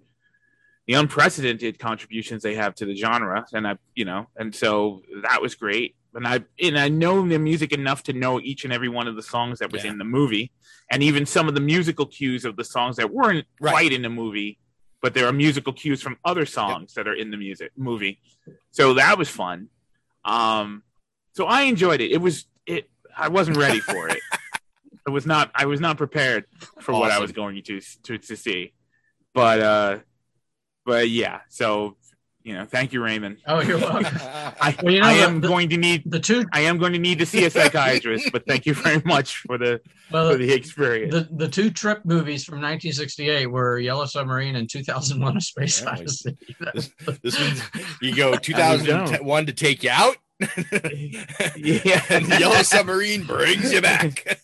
the 0.87 0.93
unprecedented 0.95 1.79
contributions 1.79 2.43
they 2.43 2.55
have 2.55 2.75
to 2.75 2.85
the 2.85 2.95
genre 2.95 3.45
and 3.53 3.67
i 3.67 3.77
you 3.95 4.03
know 4.03 4.27
and 4.35 4.53
so 4.53 5.01
that 5.23 5.41
was 5.41 5.55
great 5.55 5.95
and 6.13 6.27
i 6.27 6.39
and 6.61 6.77
i 6.77 6.87
know 6.89 7.27
the 7.27 7.39
music 7.39 7.71
enough 7.71 8.03
to 8.03 8.13
know 8.13 8.39
each 8.39 8.63
and 8.65 8.73
every 8.73 8.89
one 8.89 9.07
of 9.07 9.15
the 9.15 9.23
songs 9.23 9.59
that 9.59 9.71
was 9.71 9.83
Yeah. 9.83 9.91
in 9.91 9.97
the 9.97 10.03
movie 10.03 10.51
and 10.91 11.01
even 11.03 11.25
some 11.25 11.47
of 11.47 11.55
the 11.55 11.61
musical 11.61 12.05
cues 12.05 12.43
of 12.45 12.55
the 12.57 12.63
songs 12.65 12.97
that 12.97 13.11
weren't 13.13 13.45
Right. 13.59 13.71
quite 13.71 13.93
in 13.93 14.01
the 14.01 14.09
movie 14.09 14.59
but 15.01 15.13
there 15.15 15.25
are 15.25 15.33
musical 15.33 15.73
cues 15.73 16.01
from 16.01 16.17
other 16.23 16.45
songs 16.45 16.93
that 16.93 17.07
are 17.07 17.13
in 17.15 17.31
the 17.31 17.37
music 17.37 17.71
movie. 17.75 18.19
So 18.69 18.93
that 18.95 19.17
was 19.17 19.29
fun. 19.29 19.69
Um 20.23 20.83
so 21.33 21.45
i 21.45 21.63
enjoyed 21.63 22.01
it. 22.01 22.11
It 22.11 22.21
was 22.21 22.45
it 22.67 22.89
i 23.17 23.27
wasn't 23.27 23.57
ready 23.57 23.79
for 23.79 24.09
it. 24.09 24.19
I 25.07 25.09
was 25.09 25.25
not 25.25 25.49
i 25.55 25.65
was 25.65 25.79
not 25.79 25.97
prepared 25.97 26.45
for 26.81 26.91
what 26.93 27.09
i 27.09 27.17
was 27.19 27.31
going 27.31 27.63
to 27.63 27.81
to, 28.03 28.17
to 28.19 28.35
see. 28.35 28.73
But 29.33 29.59
uh 29.61 29.99
but 30.85 31.09
yeah 31.09 31.41
so 31.49 31.97
you 32.43 32.53
know 32.53 32.65
thank 32.65 32.91
you 32.93 33.03
raymond 33.03 33.37
Oh, 33.47 33.61
you're 33.61 33.77
welcome. 33.89 34.05
i, 34.61 34.75
Well, 34.83 34.93
you 34.93 35.01
know, 35.01 35.07
I 35.07 35.13
the- 35.17 35.23
am 35.23 35.41
the- 35.41 35.47
going 35.47 35.69
to 35.69 35.77
need 35.77 36.03
the 36.05 36.19
two 36.19 36.45
i 36.53 36.61
am 36.61 36.77
going 36.77 36.93
to 36.93 36.99
need 36.99 37.19
to 37.19 37.25
see 37.25 37.45
a 37.45 37.49
psychiatrist 37.49 38.31
but 38.31 38.45
thank 38.47 38.65
you 38.65 38.73
very 38.73 39.01
much 39.05 39.37
for 39.39 39.57
the 39.57 39.79
Well, 40.11 40.31
for 40.31 40.37
the 40.37 40.51
experience 40.51 41.13
the 41.13 41.27
the 41.31 41.47
two 41.47 41.69
trip 41.71 42.03
movies 42.05 42.43
from 42.43 42.55
1968 42.55 43.45
were 43.47 43.79
Yellow 43.79 44.05
Submarine 44.05 44.55
and 44.55 44.69
2001: 44.69 45.37
A 45.37 45.41
Space 45.41 45.81
Yeah, 45.81 45.89
Odyssey. 45.91 46.37
this, 46.73 46.89
this 47.23 47.39
one's 47.39 47.61
you 48.01 48.15
go 48.15 48.35
2001 48.35 49.45
to 49.45 49.53
take 49.53 49.83
you 49.83 49.89
out. 49.91 50.17
yeah 51.55 52.01
and 52.09 52.27
Yellow 52.27 52.61
Submarine 52.63 53.23
brings 53.25 53.71
you 53.71 53.81
back. 53.81 54.39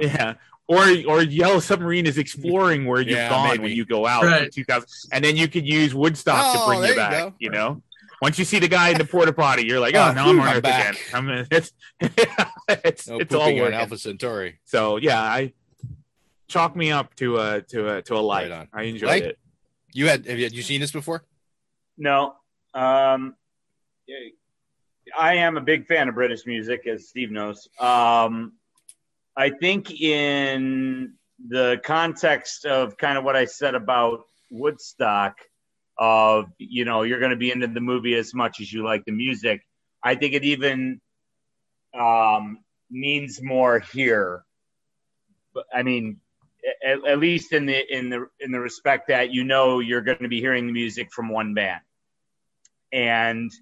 yeah 0.00 0.34
or 0.66 0.82
or 1.06 1.22
yellow 1.22 1.60
submarine 1.60 2.06
is 2.06 2.16
exploring 2.18 2.86
where 2.86 3.00
you've 3.00 3.10
Yeah, 3.18 3.28
gone 3.28 3.48
maybe. 3.48 3.62
when 3.62 3.72
you 3.72 3.84
go 3.84 4.06
out 4.06 4.24
Right. 4.24 4.44
in 4.44 4.50
2000 4.50 4.88
and 5.12 5.24
then 5.24 5.36
you 5.36 5.46
could 5.48 5.66
use 5.66 5.94
woodstock 5.94 6.54
to 6.54 6.60
Oh, 6.62 6.66
bring 6.66 6.82
you 6.82 6.88
you 6.90 6.94
back 6.96 7.10
go. 7.12 7.34
you 7.38 7.50
know 7.50 7.82
once 8.22 8.38
you 8.38 8.44
see 8.46 8.58
the 8.58 8.68
guy 8.68 8.88
in 8.90 8.98
the 8.98 9.04
porta 9.04 9.32
potty 9.32 9.66
you're 9.66 9.80
like 9.80 9.94
oh, 9.94 10.08
Oh, 10.08 10.12
now 10.12 10.28
i'm 10.30 10.40
on 10.40 10.48
I'm 10.48 10.56
earth 10.56 10.62
back. 10.62 10.90
again 10.90 11.02
i'm 11.14 11.46
it's 11.50 11.72
it's, 12.00 13.08
No 13.08 13.18
it's 13.18 13.34
all 13.34 13.40
pooping 13.42 13.56
on 13.58 13.64
working. 13.64 13.78
Alpha 13.78 13.98
Centauri. 13.98 14.58
so 14.64 14.96
yeah 14.96 15.20
i 15.20 15.52
chalk 16.48 16.74
me 16.76 16.90
up 16.90 17.14
to 17.16 17.36
a 17.38 17.60
to 17.62 17.96
a 17.96 18.02
to 18.02 18.14
a 18.14 18.20
light 18.20 18.50
Right 18.50 18.58
on. 18.60 18.68
i 18.72 18.82
enjoyed 18.84 19.08
Mike? 19.10 19.22
it 19.24 19.38
You 19.92 20.08
had 20.08 20.24
have 20.26 20.38
you, 20.38 20.44
had 20.44 20.52
you 20.54 20.62
seen 20.62 20.80
this 20.80 20.92
before? 20.92 21.24
No. 21.98 22.34
Um, 22.74 23.36
I 25.16 25.34
am 25.36 25.56
a 25.56 25.60
big 25.60 25.86
fan 25.86 26.08
of 26.08 26.14
British 26.16 26.44
music, 26.46 26.86
as 26.86 27.08
Steve 27.08 27.30
knows. 27.30 27.68
Um, 27.78 28.54
I 29.36 29.50
think 29.50 29.90
in 29.90 31.14
the 31.48 31.80
context 31.84 32.64
of 32.66 32.96
kind 32.96 33.18
of 33.18 33.24
what 33.24 33.36
I 33.36 33.46
said 33.46 33.74
about 33.74 34.24
Woodstock, 34.50 35.38
of 35.96 36.46
you 36.58 36.84
know 36.84 37.02
you're 37.02 37.20
going 37.20 37.30
to 37.30 37.36
be 37.36 37.52
into 37.52 37.66
the 37.66 37.80
movie 37.80 38.14
as 38.14 38.34
much 38.34 38.60
as 38.60 38.72
you 38.72 38.84
like 38.84 39.04
the 39.04 39.12
music. 39.12 39.62
I 40.02 40.14
think 40.14 40.34
it 40.34 40.44
even 40.44 41.00
um, 41.98 42.58
means 42.90 43.40
more 43.42 43.78
here. 43.78 44.44
But 45.52 45.66
I 45.72 45.82
mean, 45.82 46.18
at, 46.84 47.06
at 47.06 47.18
least 47.18 47.52
in 47.52 47.66
the 47.66 47.94
in 47.94 48.10
the 48.10 48.26
in 48.40 48.52
the 48.52 48.60
respect 48.60 49.08
that 49.08 49.30
you 49.30 49.44
know 49.44 49.80
you're 49.80 50.02
going 50.02 50.18
to 50.18 50.28
be 50.28 50.40
hearing 50.40 50.66
the 50.66 50.72
music 50.72 51.12
from 51.12 51.28
one 51.28 51.54
band. 51.54 51.80
And 52.92 53.52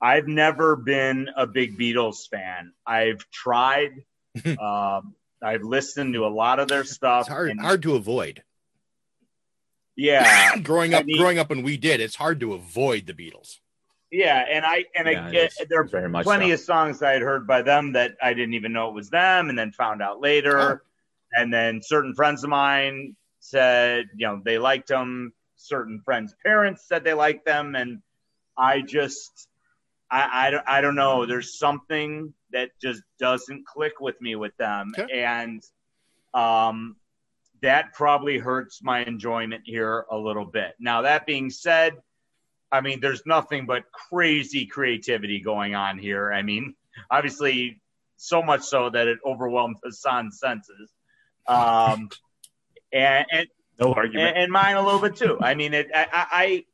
I've 0.00 0.28
never 0.28 0.76
been 0.76 1.28
a 1.36 1.46
big 1.46 1.78
Beatles 1.78 2.28
fan. 2.28 2.72
I've 2.86 3.28
tried. 3.30 3.90
um, 4.60 5.14
I've 5.42 5.62
listened 5.62 6.14
to 6.14 6.26
a 6.26 6.28
lot 6.28 6.58
of 6.60 6.68
their 6.68 6.84
stuff. 6.84 7.22
It's 7.22 7.28
hard 7.28 7.50
and- 7.50 7.60
hard 7.60 7.82
to 7.82 7.94
avoid. 7.96 8.42
yeah, 9.96 10.56
growing 10.62 10.94
I 10.94 10.98
up 10.98 11.06
mean- 11.06 11.18
growing 11.18 11.38
up 11.38 11.50
when 11.50 11.62
we 11.62 11.76
did, 11.76 12.00
it's 12.00 12.16
hard 12.16 12.40
to 12.40 12.54
avoid 12.54 13.06
the 13.06 13.14
Beatles. 13.14 13.56
Yeah, 14.12 14.44
and 14.50 14.64
I 14.64 14.84
and 14.96 15.06
yeah, 15.08 15.26
I 15.26 15.30
get 15.30 15.52
is, 15.60 15.66
there 15.68 15.80
are 15.80 15.84
Very 15.84 16.08
much 16.08 16.24
plenty 16.24 16.48
so. 16.48 16.54
of 16.54 16.60
songs 16.60 17.02
I 17.02 17.12
had 17.12 17.22
heard 17.22 17.46
by 17.46 17.62
them 17.62 17.92
that 17.92 18.16
I 18.20 18.34
didn't 18.34 18.54
even 18.54 18.72
know 18.72 18.88
it 18.88 18.94
was 18.94 19.08
them, 19.08 19.48
and 19.50 19.58
then 19.58 19.70
found 19.72 20.02
out 20.02 20.20
later. 20.20 20.82
And 21.32 21.54
then 21.54 21.80
certain 21.80 22.12
friends 22.14 22.42
of 22.42 22.50
mine 22.50 23.14
said, 23.38 24.06
you 24.16 24.26
know, 24.26 24.42
they 24.44 24.58
liked 24.58 24.88
them. 24.88 25.32
Certain 25.54 26.02
friends' 26.04 26.34
parents 26.44 26.84
said 26.88 27.04
they 27.04 27.14
liked 27.14 27.44
them, 27.46 27.76
and 27.76 28.02
I 28.58 28.80
just, 28.80 29.46
I, 30.10 30.46
I, 30.46 30.50
don't- 30.50 30.64
I 30.68 30.80
don't 30.80 30.94
know. 30.96 31.26
There's 31.26 31.58
something 31.58 32.34
that 32.52 32.70
just 32.82 33.02
doesn't 33.18 33.66
click 33.66 34.00
with 34.00 34.20
me 34.20 34.34
with 34.36 34.56
them, 34.56 34.92
and 35.12 35.62
um, 36.34 36.96
that 37.62 37.92
probably 37.94 38.38
hurts 38.38 38.82
my 38.82 39.04
enjoyment 39.04 39.62
here 39.64 40.06
a 40.10 40.16
little 40.16 40.44
bit. 40.46 40.74
Now 40.80 41.02
that 41.02 41.26
being 41.26 41.50
said. 41.50 41.94
I 42.72 42.80
mean, 42.82 43.00
there's 43.00 43.26
nothing 43.26 43.66
but 43.66 43.82
crazy 43.90 44.64
creativity 44.64 45.40
going 45.40 45.74
on 45.74 45.98
here. 45.98 46.32
I 46.32 46.42
mean, 46.42 46.76
obviously, 47.10 47.82
so 48.16 48.44
much 48.44 48.62
so 48.62 48.88
that 48.90 49.08
it 49.08 49.18
overwhelmed 49.26 49.78
Hassan's 49.84 50.38
senses, 50.38 50.88
um, 51.48 52.10
and 52.92 53.26
and, 53.32 53.48
no 53.80 53.92
argument 53.92 54.28
and 54.36 54.44
and 54.44 54.52
mine 54.52 54.76
a 54.76 54.84
little 54.84 55.00
bit 55.00 55.16
too. 55.16 55.36
I 55.40 55.54
mean, 55.56 55.74
it. 55.74 55.88
I 55.92 56.06
I, 56.12 56.64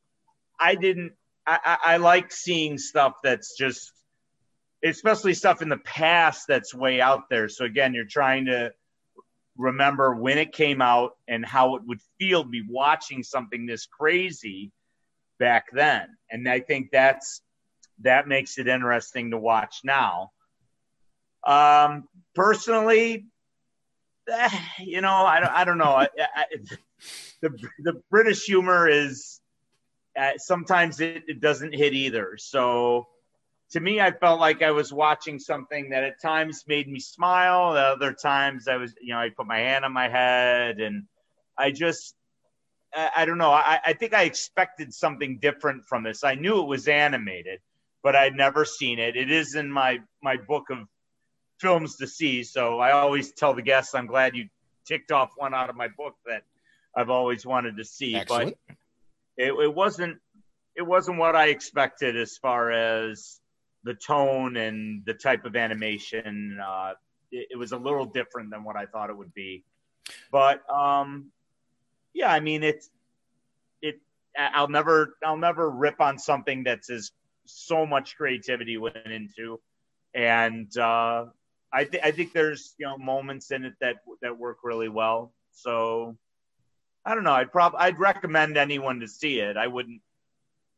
I 0.61 0.75
didn't. 0.75 1.13
I, 1.47 1.79
I 1.85 1.97
like 1.99 2.33
seeing 2.33 2.79
stuff 2.79 3.15
that's 3.23 3.57
just 3.57 3.93
especially 4.85 5.35
stuff 5.35 5.63
in 5.63 5.69
the 5.69 5.79
past 5.79 6.47
that's 6.49 6.75
way 6.75 7.01
out 7.01 7.29
there. 7.29 7.49
So 7.49 7.65
again, 7.65 7.95
you're 7.95 8.05
trying 8.05 8.47
to 8.47 8.73
remember 9.57 10.15
when 10.15 10.39
it 10.39 10.53
came 10.53 10.83
out 10.83 11.13
and 11.27 11.45
how 11.45 11.77
it 11.77 11.83
would 11.87 12.01
feel 12.19 12.43
to 12.43 12.49
be 12.49 12.63
watching 12.69 13.23
something 13.23 13.67
this 13.67 13.87
crazy 13.87 14.73
back 15.39 15.67
then. 15.73 16.17
And 16.31 16.49
I 16.49 16.61
think 16.61 16.91
that's 16.93 17.43
that 18.03 18.29
makes 18.29 18.59
it 18.59 18.69
interesting 18.69 19.31
to 19.31 19.39
watch 19.39 19.81
now. 19.83 20.33
Um, 21.47 22.09
personally, 22.35 23.27
eh, 24.29 24.59
you 24.81 25.01
know, 25.01 25.15
I 25.15 25.41
don't, 25.41 25.53
I 25.53 25.65
don't 25.65 25.79
know. 25.79 25.85
I, 25.85 26.09
I, 26.19 26.45
the 27.41 27.57
the 27.79 28.03
British 28.11 28.45
humor 28.45 28.89
is 28.89 29.41
uh, 30.17 30.33
sometimes 30.39 31.01
it, 31.01 31.25
it 31.29 31.41
doesn't 31.41 31.75
hit 31.75 31.93
either. 31.95 32.37
So 32.39 33.07
to 33.71 33.81
me, 33.81 34.01
I 34.01 34.13
felt 34.13 34.41
like 34.41 34.63
I 34.63 34.71
was 34.71 34.93
watching 34.93 35.39
something 35.39 35.91
that 35.91 36.05
at 36.05 36.21
times 36.23 36.65
made 36.67 36.89
me 36.89 37.01
smile. 37.01 37.77
At 37.77 37.85
other 37.85 38.13
times, 38.13 38.69
I 38.69 38.77
was, 38.77 38.95
you 39.01 39.13
know, 39.13 39.21
I 39.21 39.31
put 39.31 39.47
my 39.47 39.59
hand 39.59 39.85
on 39.85 39.93
my 39.93 40.09
head, 40.09 40.81
and 40.81 41.05
I 41.59 41.73
just, 41.73 42.15
I, 42.95 43.11
I 43.17 43.25
don't 43.25 43.39
know. 43.39 43.51
I, 43.51 43.81
I 43.85 43.93
think 43.95 44.15
I 44.15 44.23
expected 44.23 44.95
something 44.95 45.39
different 45.41 45.85
from 45.85 46.05
this. 46.05 46.23
I 46.25 46.35
knew 46.35 46.61
it 46.61 46.69
was 46.69 46.87
animated, 46.89 47.61
but 48.03 48.15
I'd 48.15 48.37
never 48.37 48.65
seen 48.65 48.99
it. 48.99 49.17
It 49.17 49.31
is 49.31 49.55
in 49.55 49.71
my 49.71 50.01
my 50.23 50.37
book 50.37 50.71
of 50.71 50.79
films 51.59 51.97
to 51.97 52.07
see. 52.07 52.45
So 52.45 52.79
I 52.79 52.93
always 52.93 53.33
tell 53.33 53.55
the 53.55 53.63
guests, 53.63 53.95
I'm 53.95 54.07
glad 54.07 54.37
you 54.37 54.49
ticked 54.87 55.11
off 55.11 55.31
one 55.37 55.55
out 55.55 55.71
of 55.71 55.77
my 55.77 55.89
book 55.89 56.15
that 56.27 56.43
I've 56.97 57.11
always 57.11 57.45
wanted 57.45 57.77
to 57.79 57.85
see. 57.85 58.15
Excellent. 58.15 58.57
But 58.66 58.66
it, 59.37 59.53
it 59.53 59.75
wasn't 59.75 60.19
it 60.77 60.83
wasn't 60.83 61.19
what 61.19 61.35
I 61.35 61.49
expected 61.49 62.17
as 62.17 62.37
far 62.37 62.71
as 62.71 63.41
the 63.83 63.95
tone 63.95 64.57
and 64.57 65.03
the 65.07 65.15
type 65.15 65.45
of 65.47 65.57
animation. 65.57 66.59
Uh, 66.65 66.93
it, 67.31 67.49
it 67.53 67.57
was 67.57 67.73
a 67.73 67.79
little 67.79 68.05
different 68.05 68.51
than 68.51 68.65
what 68.65 68.77
I 68.77 68.87
thought 68.87 69.11
it 69.11 69.17
would 69.17 69.33
be. 69.33 69.65
But 70.31 70.63
um, 70.71 71.31
yeah, 72.13 72.33
I 72.33 72.41
mean 72.41 72.63
it's 72.63 72.91
it. 73.81 74.01
I'll 74.39 74.69
never 74.69 75.17
I'll 75.25 75.37
never 75.37 75.71
rip 75.71 76.01
on 76.01 76.19
something 76.19 76.65
that's 76.65 76.91
as 76.91 77.11
so 77.47 77.87
much 77.87 78.17
creativity 78.17 78.77
went 78.77 78.97
into, 79.07 79.61
and 80.15 80.77
uh, 80.77 81.27
I 81.73 81.85
think 81.85 82.05
I 82.05 82.11
think 82.11 82.33
there's 82.33 82.75
you 82.79 82.87
know 82.87 82.99
moments 82.99 83.51
in 83.51 83.65
it 83.65 83.75
that 83.81 83.97
that 84.23 84.39
work 84.39 84.59
really 84.63 84.89
well. 84.89 85.33
So 85.53 86.17
I 87.07 87.15
don't 87.15 87.25
know. 87.25 87.33
I'd 87.33 87.53
probably 87.53 87.79
I'd 87.81 87.99
recommend 87.99 88.57
anyone 88.57 89.01
to 89.01 89.09
see 89.09 89.39
it. 89.39 89.57
I 89.57 89.69
wouldn't 89.69 90.03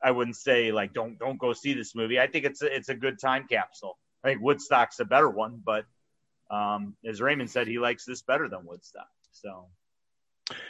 I 0.03 0.11
wouldn't 0.11 0.37
say 0.37 0.71
like 0.71 0.93
don't 0.93 1.19
don't 1.19 1.39
go 1.39 1.53
see 1.53 1.73
this 1.73 1.95
movie. 1.95 2.21
I 2.21 2.27
think 2.27 2.45
it's 2.45 2.63
a, 2.63 2.75
it's 2.75 2.91
a 2.91 2.95
good 2.95 3.19
time 3.19 3.47
capsule. 3.49 3.99
I 4.23 4.29
think 4.29 4.43
Woodstock's 4.43 5.01
a 5.01 5.05
better 5.05 5.31
one, 5.31 5.61
but 5.65 5.87
um, 6.51 6.95
as 7.05 7.21
Raymond 7.21 7.51
said, 7.51 7.67
he 7.67 7.79
likes 7.79 8.05
this 8.05 8.23
better 8.23 8.49
than 8.49 8.67
Woodstock. 8.67 9.09
So 9.33 9.69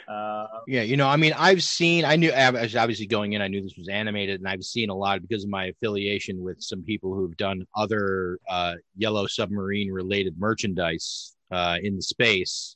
uh, 0.07 0.47
Yeah, 0.67 0.81
you 0.81 0.97
know, 0.97 1.07
I 1.07 1.15
mean, 1.15 1.33
I've 1.37 1.63
seen, 1.63 2.05
I 2.05 2.15
knew, 2.15 2.31
obviously 2.33 3.05
going 3.05 3.33
in, 3.33 3.41
I 3.41 3.47
knew 3.47 3.61
this 3.61 3.77
was 3.77 3.89
animated, 3.89 4.39
and 4.39 4.47
I've 4.47 4.63
seen 4.63 4.89
a 4.89 4.95
lot 4.95 5.21
because 5.21 5.43
of 5.43 5.49
my 5.49 5.65
affiliation 5.65 6.41
with 6.43 6.61
some 6.61 6.83
people 6.83 7.15
who've 7.15 7.35
done 7.37 7.65
other 7.75 8.39
uh, 8.49 8.75
Yellow 8.97 9.27
Submarine 9.27 9.91
related 9.91 10.37
merchandise 10.37 11.35
uh, 11.51 11.77
in 11.81 11.95
the 11.95 12.01
space 12.01 12.75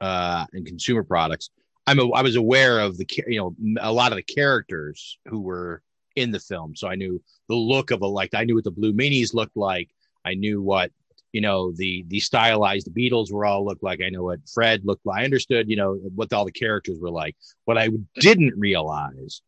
uh, 0.00 0.46
and 0.52 0.64
consumer 0.66 1.02
products. 1.02 1.50
I'm 1.88 1.98
a, 1.98 2.10
I 2.12 2.22
was 2.22 2.36
aware 2.36 2.80
of 2.80 2.98
the, 2.98 3.06
you 3.26 3.40
know, 3.40 3.56
a 3.80 3.92
lot 3.92 4.12
of 4.12 4.16
the 4.16 4.22
characters 4.22 5.18
who 5.26 5.40
were 5.40 5.82
in 6.16 6.30
the 6.30 6.38
film. 6.38 6.76
So 6.76 6.86
I 6.86 6.96
knew 6.96 7.22
the 7.48 7.54
look 7.54 7.90
of 7.90 8.02
a, 8.02 8.06
like, 8.06 8.34
I 8.34 8.44
knew 8.44 8.54
what 8.54 8.64
the 8.64 8.70
Blue 8.70 8.92
Meanies 8.92 9.32
looked 9.32 9.56
like. 9.56 9.88
I 10.22 10.34
knew 10.34 10.60
what, 10.60 10.92
you 11.32 11.40
know, 11.40 11.72
the 11.72 12.04
the 12.08 12.20
stylized 12.20 12.88
Beatles 12.94 13.32
were 13.32 13.46
all 13.46 13.64
looked 13.64 13.82
like. 13.82 14.02
I 14.02 14.10
know 14.10 14.24
what 14.24 14.40
Fred 14.52 14.84
looked 14.84 15.06
like. 15.06 15.20
I 15.20 15.24
understood, 15.24 15.70
you 15.70 15.76
know, 15.76 15.94
what 16.14 16.32
all 16.32 16.44
the 16.44 16.52
characters 16.52 16.98
were 17.00 17.10
like. 17.10 17.36
What 17.64 17.78
I 17.78 17.88
didn't 18.16 18.58
realize 18.58 19.40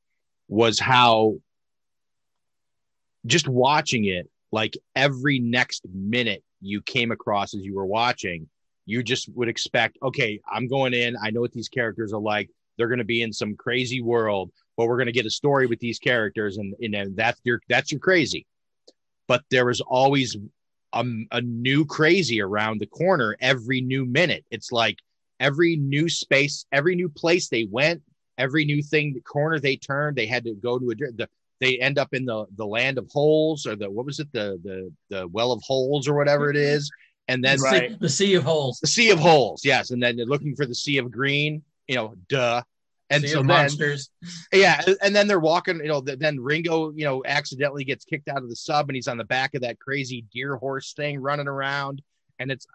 was 0.49 0.78
how 0.78 1.36
just 3.26 3.49
watching 3.49 4.07
it, 4.07 4.30
like 4.51 4.76
every 4.97 5.41
next 5.41 5.84
minute 5.93 6.43
you 6.61 6.80
came 6.80 7.11
across 7.11 7.55
as 7.55 7.62
you 7.62 7.74
were 7.74 7.86
watching, 7.86 8.49
you 8.87 9.03
just 9.03 9.28
would 9.35 9.49
expect, 9.49 9.99
okay, 10.03 10.41
I'm 10.51 10.68
going 10.68 10.95
in. 10.95 11.16
I 11.22 11.31
know 11.31 11.41
what 11.41 11.53
these 11.53 11.68
characters 11.68 12.12
are 12.12 12.20
like. 12.20 12.51
They're 12.76 12.89
going 12.89 12.99
to 12.99 13.05
be 13.05 13.22
in 13.22 13.33
some 13.33 13.57
crazy 13.57 14.01
world, 14.01 14.51
but 14.76 14.87
we're 14.87 14.97
going 14.97 15.07
to 15.07 15.12
get 15.12 15.26
a 15.26 15.31
story 15.31 15.66
with 15.66 15.81
these 15.81 15.99
characters, 15.99 16.57
and 16.57 16.74
you 16.78 16.89
know 16.89 17.07
that's 17.14 17.41
your 17.45 17.61
that's 17.68 17.93
your 17.93 18.01
crazy. 18.01 18.47
But 19.28 19.43
there 19.51 19.66
was 19.66 19.81
always 19.81 20.37
a, 20.93 21.05
a 21.31 21.41
new 21.41 21.85
crazy 21.85 22.41
around 22.41 22.81
the 22.81 22.87
corner 22.87 23.37
every 23.41 23.81
new 23.81 24.05
minute. 24.05 24.45
It's 24.51 24.72
like 24.72 24.97
every 25.39 25.76
new 25.76 26.09
space, 26.09 26.64
every 26.72 26.97
new 26.97 27.09
place 27.09 27.49
they 27.49 27.66
went, 27.70 28.03
every 28.39 28.64
new 28.64 28.83
thing, 28.83 29.12
the 29.12 29.20
corner 29.20 29.61
they 29.61 29.76
turned, 29.76 30.16
they 30.16 30.26
had 30.26 30.45
to 30.45 30.55
go 30.55 30.78
to 30.78 30.91
a 30.91 30.95
the. 30.95 31.28
They 31.61 31.78
end 31.78 31.99
up 31.99 32.14
in 32.14 32.24
the 32.24 32.47
the 32.57 32.66
land 32.66 32.97
of 32.97 33.07
holes, 33.12 33.66
or 33.66 33.76
the 33.76 33.91
what 33.91 34.07
was 34.07 34.18
it, 34.18 34.33
the 34.33 34.59
the 34.64 34.91
the 35.11 35.28
well 35.28 35.53
of 35.53 35.61
holes, 35.62 36.09
or 36.09 36.14
whatever 36.14 36.49
it 36.49 36.57
mm-hmm. 36.57 36.76
is, 36.76 36.91
and 37.31 37.43
then 37.45 37.59
The 37.59 37.70
sea- 37.70 37.97
the 38.01 38.09
sea 38.09 38.35
of 38.35 38.43
holes. 38.45 38.78
the 38.81 38.87
sea 38.87 39.11
of 39.11 39.18
holes, 39.18 39.64
yes, 39.64 39.91
and 39.91 40.03
then 40.03 40.16
they're 40.16 40.26
looking 40.26 40.55
for 40.57 40.66
the 40.66 40.74
sea 40.74 40.99
of 40.99 41.11
green, 41.11 41.62
you 41.89 41.95
know, 41.97 42.14
duh. 42.28 42.62
And 43.12 43.22
Sea 43.22 43.28
so 43.31 43.41
of 43.41 43.47
then, 43.49 43.57
monsters. 43.57 44.09
yeah, 44.53 44.81
and 45.03 45.16
then 45.16 45.26
they're 45.26 45.41
walking, 45.41 45.78
you 45.78 45.89
know, 45.89 46.01
then 46.01 46.39
Ringo, 46.39 46.93
you 46.93 47.05
know, 47.05 47.22
accidentally 47.26 47.83
gets 47.83 48.05
kicked 48.05 48.28
out 48.28 48.37
of 48.45 48.49
the 48.49 48.55
sub 48.55 48.89
and 48.89 48.95
he's 48.95 49.09
on 49.09 49.16
the 49.16 49.24
back 49.24 49.55
of 49.57 49.62
that 49.62 49.81
crazy 49.81 50.26
deer 50.33 50.55
horse 50.57 50.93
thing 50.93 51.18
running 51.18 51.49
around. 51.49 52.03
And 52.39 52.53
it's 52.53 52.68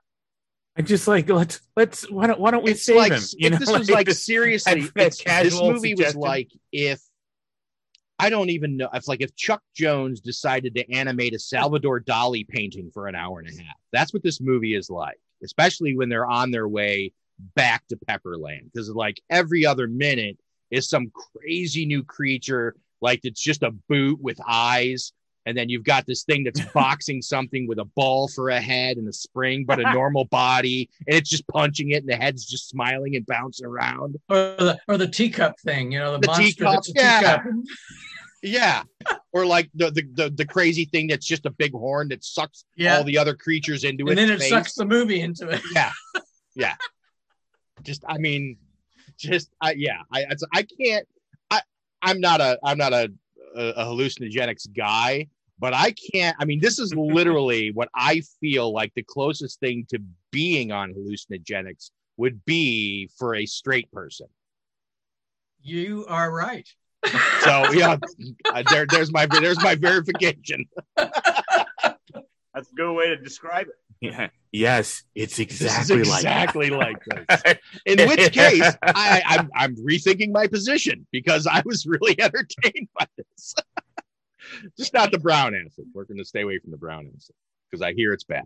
I 0.78 0.82
just 0.82 1.08
like 1.08 1.30
let's 1.30 1.62
let's 1.78 2.10
why 2.12 2.28
don't 2.28 2.38
why 2.38 2.52
don't 2.52 2.66
we 2.66 2.72
it's 2.72 2.84
save 2.84 2.98
like 2.98 3.14
him? 3.14 3.22
You 3.38 3.46
if 3.48 3.52
know, 3.54 3.60
this 3.60 3.72
was 3.72 3.90
like 3.90 4.08
this- 4.08 4.24
seriously, 4.26 4.82
that- 4.82 4.94
that 4.96 5.02
it's- 5.06 5.18
this 5.20 5.22
casual 5.24 5.72
movie 5.72 5.92
suggestion. 5.92 6.20
was 6.20 6.28
like 6.28 6.52
if 6.74 7.00
I 8.18 8.30
don't 8.30 8.50
even 8.50 8.78
know 8.78 8.90
if 8.94 9.08
like 9.08 9.22
if 9.22 9.36
Chuck 9.36 9.62
Jones 9.76 10.22
decided 10.22 10.74
to 10.76 10.92
animate 10.92 11.34
a 11.34 11.40
Salvador 11.40 12.00
Dali 12.00 12.48
painting 12.48 12.90
for 12.94 13.08
an 13.08 13.16
hour 13.16 13.40
and 13.40 13.50
a 13.50 13.64
half. 13.64 13.76
That's 13.92 14.14
what 14.14 14.24
this 14.24 14.40
movie 14.40 14.76
is 14.76 14.90
like, 14.90 15.20
especially 15.44 15.96
when 15.96 16.10
they're 16.10 16.26
on 16.26 16.52
their 16.52 16.68
way 16.68 17.12
back 17.56 17.86
to 17.88 17.98
Pepperland. 18.08 18.72
Because 18.72 18.90
like 18.90 19.22
every 19.30 19.66
other 19.66 19.88
minute 19.88 20.38
is 20.72 20.90
some 20.90 21.12
crazy 21.38 21.86
new 21.86 22.04
creature, 22.04 22.76
like 23.02 23.20
it's 23.24 23.42
just 23.42 23.64
a 23.64 23.72
boot 23.90 24.22
with 24.22 24.40
eyes. 24.48 25.12
And 25.46 25.56
then 25.58 25.70
you've 25.70 25.84
got 25.84 26.06
this 26.08 26.24
thing 26.24 26.44
that's 26.44 26.62
boxing 26.74 27.22
something 27.22 27.68
with 27.68 27.80
a 27.80 27.86
ball 27.86 28.28
for 28.28 28.50
a 28.50 28.60
head 28.60 28.98
and 28.98 29.08
a 29.08 29.14
spring, 29.14 29.66
but 29.66 29.80
a 29.80 29.84
normal 29.94 30.26
body, 30.26 30.90
and 31.08 31.16
it's 31.16 31.30
just 31.30 31.48
punching 31.48 31.92
it, 31.92 31.98
and 32.04 32.10
the 32.10 32.16
head's 32.16 32.46
just 32.46 32.68
smiling 32.70 33.16
and 33.16 33.26
bouncing 33.26 33.66
around. 33.66 34.18
Or 34.30 34.36
the 34.58 34.80
or 34.88 34.98
the 34.98 35.08
teacup 35.08 35.60
thing, 35.60 35.92
you 35.92 36.00
know, 36.00 36.14
the, 36.14 36.20
The 36.20 36.28
monster 36.28 36.44
teacup, 36.46 36.74
that's 36.74 36.90
a 36.90 36.94
yeah. 36.96 37.20
teacup. 37.20 37.44
Yeah. 38.44 38.84
Or 39.34 39.46
like 39.46 39.70
the, 39.74 39.90
the 39.92 40.04
the 40.14 40.30
the 40.30 40.46
crazy 40.46 40.86
thing 40.86 41.08
that's 41.08 41.26
just 41.26 41.46
a 41.46 41.50
big 41.52 41.72
horn 41.72 42.10
that 42.10 42.24
sucks 42.24 42.66
Yeah. 42.76 42.98
all 42.98 43.04
the 43.04 43.18
other 43.18 43.34
creatures 43.36 43.84
into 43.84 44.06
it. 44.08 44.12
And 44.12 44.20
then 44.20 44.30
it 44.32 44.40
face. 44.40 44.50
sucks 44.50 44.74
the 44.76 44.86
movie 44.86 45.22
into 45.22 45.50
it. 45.50 45.62
Yeah. 45.74 45.92
Yeah. 46.56 46.76
Just 47.82 48.04
I 48.08 48.18
mean, 48.20 48.58
just 49.18 49.50
I 49.62 49.74
yeah, 49.74 49.98
I 50.12 50.22
it's- 50.22 50.44
I 50.54 50.64
can't 50.64 51.08
I 51.52 51.62
I'm 52.02 52.20
not 52.20 52.40
a 52.40 52.60
I'm 52.64 52.78
not 52.78 52.94
a 52.94 53.12
a, 53.56 53.64
a 53.70 53.86
hallucinogenics 53.86 54.68
guy, 54.76 55.28
but 55.60 55.74
I 55.74 55.94
can't 56.12 56.36
I 56.40 56.46
mean 56.46 56.60
this 56.62 56.80
is 56.80 56.94
literally 56.96 57.72
what 57.74 57.90
I 57.96 58.22
feel 58.40 58.72
like 58.74 58.94
the 58.96 59.04
closest 59.04 59.60
thing 59.60 59.86
to 59.90 60.00
being 60.32 60.72
on 60.72 60.94
hallucinogenics 60.94 61.92
would 62.18 62.44
be 62.46 63.10
for 63.18 63.36
a 63.36 63.46
straight 63.46 63.92
person. 63.92 64.28
You 65.62 66.06
are 66.08 66.32
right. 66.32 66.68
So 67.42 67.72
yeah, 67.72 67.98
uh, 68.54 68.64
there 68.70 68.86
there's 68.90 69.12
my 69.12 69.26
there's 69.28 69.62
my 69.62 69.76
verification. 69.76 70.66
That's 70.96 72.72
a 72.72 72.76
good 72.76 72.94
way 72.94 73.08
to 73.08 73.18
describe 73.18 73.68
it. 73.68 73.76
Yeah. 74.02 74.30
Yes, 74.52 75.04
it's 75.16 75.38
This 75.38 75.46
exactly 75.46 75.98
like 76.04 76.20
exactly 76.20 76.70
that. 76.70 76.78
like 76.78 76.98
this. 77.46 77.56
In 77.86 78.08
which 78.08 78.32
case, 78.32 78.64
I, 78.82 79.22
I'm 79.26 79.50
I'm 79.56 79.76
rethinking 79.76 80.32
my 80.32 80.48
position 80.48 81.06
because 81.12 81.46
I 81.48 81.62
was 81.66 81.86
really 81.86 82.20
entertained 82.20 82.88
by 82.98 83.08
this. 83.18 83.54
Just 84.78 84.94
not 84.94 85.12
the 85.12 85.20
brown 85.20 85.56
acid. 85.56 85.86
We're 85.94 86.06
going 86.06 86.18
to 86.18 86.26
stay 86.26 86.42
away 86.42 86.60
from 86.60 86.72
the 86.72 86.78
brown 86.78 87.10
acid 87.16 87.36
because 87.70 87.82
I 87.82 87.94
hear 87.94 88.14
it's 88.14 88.24
bad. 88.24 88.46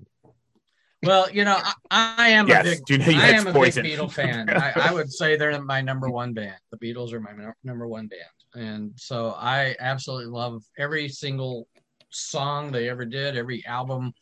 Well, 1.03 1.29
you 1.31 1.45
know, 1.45 1.57
I, 1.89 2.15
I 2.17 2.29
am 2.29 2.47
Yes, 2.47 2.65
a 2.65 2.69
big, 2.71 2.85
do 2.85 2.93
you 2.93 2.99
know 2.99 3.23
I 3.23 3.29
am 3.29 3.47
a 3.47 3.53
poison? 3.53 3.83
big 3.83 3.97
Beatle 3.97 4.11
fan. 4.11 4.49
I, 4.49 4.89
I 4.89 4.93
would 4.93 5.11
say 5.11 5.37
they're 5.37 5.61
my 5.61 5.81
number 5.81 6.09
one 6.09 6.33
band. 6.33 6.57
The 6.71 6.77
Beatles 6.77 7.13
are 7.13 7.21
my 7.21 7.31
number 7.63 7.87
one 7.87 8.07
band, 8.07 8.65
and 8.65 8.91
so 8.97 9.33
I 9.37 9.75
absolutely 9.79 10.27
love 10.27 10.61
every 10.77 11.07
single 11.07 11.67
song 12.09 12.71
they 12.71 12.89
ever 12.89 13.05
did, 13.05 13.37
every 13.37 13.65
album. 13.65 14.13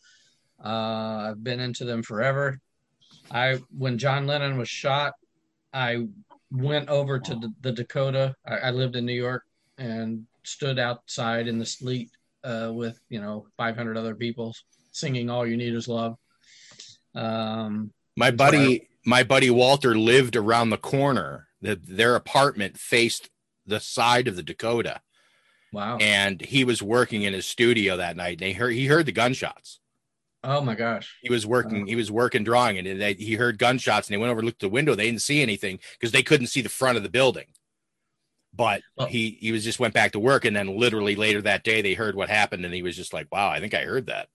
Uh, 0.63 1.30
I've 1.32 1.43
been 1.43 1.59
into 1.59 1.84
them 1.84 2.03
forever. 2.03 2.59
I 3.32 3.59
when 3.75 3.97
John 3.97 4.28
Lennon 4.28 4.57
was 4.57 4.69
shot, 4.69 5.13
I 5.73 6.07
went 6.51 6.89
over 6.89 7.19
to 7.19 7.36
the, 7.36 7.51
the 7.61 7.71
Dakota. 7.71 8.36
I, 8.45 8.55
I 8.57 8.69
lived 8.71 8.95
in 8.95 9.05
New 9.05 9.13
York 9.13 9.43
and 9.80 10.25
stood 10.47 10.79
outside 10.79 11.47
in 11.47 11.59
the 11.59 11.65
sleet 11.65 12.09
uh, 12.43 12.71
with 12.73 12.99
you 13.09 13.19
know 13.19 13.47
500 13.57 13.97
other 13.97 14.15
people 14.15 14.55
singing 14.91 15.29
"All 15.29 15.45
You 15.45 15.57
Need 15.57 15.73
Is 15.73 15.87
Love." 15.87 16.15
Um, 17.13 17.91
My 18.15 18.31
buddy, 18.31 18.87
my 19.05 19.23
buddy 19.23 19.49
Walter 19.49 19.95
lived 19.97 20.35
around 20.35 20.69
the 20.69 20.77
corner. 20.77 21.47
The, 21.61 21.75
their 21.75 22.15
apartment 22.15 22.77
faced 22.77 23.29
the 23.65 23.79
side 23.79 24.27
of 24.27 24.35
the 24.35 24.43
Dakota, 24.43 25.01
wow. 25.73 25.97
and 25.97 26.39
he 26.39 26.63
was 26.63 26.81
working 26.83 27.23
in 27.23 27.33
his 27.33 27.47
studio 27.47 27.97
that 27.97 28.15
night. 28.15 28.33
And 28.33 28.41
they 28.41 28.53
heard 28.53 28.73
he 28.73 28.85
heard 28.85 29.07
the 29.07 29.11
gunshots. 29.11 29.79
oh 30.43 30.61
my 30.61 30.75
gosh. 30.75 31.17
He 31.21 31.29
was 31.29 31.45
working. 31.45 31.87
He 31.87 31.95
was 31.95 32.11
working 32.11 32.43
drawing, 32.43 32.77
and 32.77 33.01
they, 33.01 33.13
he 33.13 33.35
heard 33.35 33.57
gunshots. 33.57 34.07
And 34.07 34.13
they 34.13 34.19
went 34.19 34.31
over, 34.31 34.41
looked 34.43 34.63
at 34.63 34.67
the 34.67 34.73
window. 34.73 34.95
They 34.95 35.07
didn't 35.07 35.21
see 35.21 35.41
anything 35.41 35.79
because 35.99 36.11
they 36.11 36.23
couldn't 36.23 36.47
see 36.47 36.61
the 36.61 36.69
front 36.69 36.97
of 36.97 37.03
the 37.03 37.09
building. 37.09 37.47
But 38.58 38.82
oh. 38.97 39.05
he 39.05 39.38
he 39.39 39.51
was 39.51 39.64
just 39.64 39.80
went 39.80 39.93
back 39.93 40.12
to 40.14 40.20
work, 40.20 40.43
and 40.45 40.55
then 40.55 40.76
literally 40.78 41.16
later 41.16 41.41
that 41.43 41.64
day 41.64 41.82
they 41.82 41.93
heard 41.93 42.16
what 42.16 42.30
happened, 42.30 42.66
and 42.66 42.74
he 42.74 42.82
was 42.82 42.95
just 42.95 43.14
like, 43.14 43.28
"Wow, 43.32 43.49
I 43.49 43.60
think 43.60 43.74
I 43.74 43.84
heard 43.84 44.08
that." 44.08 44.28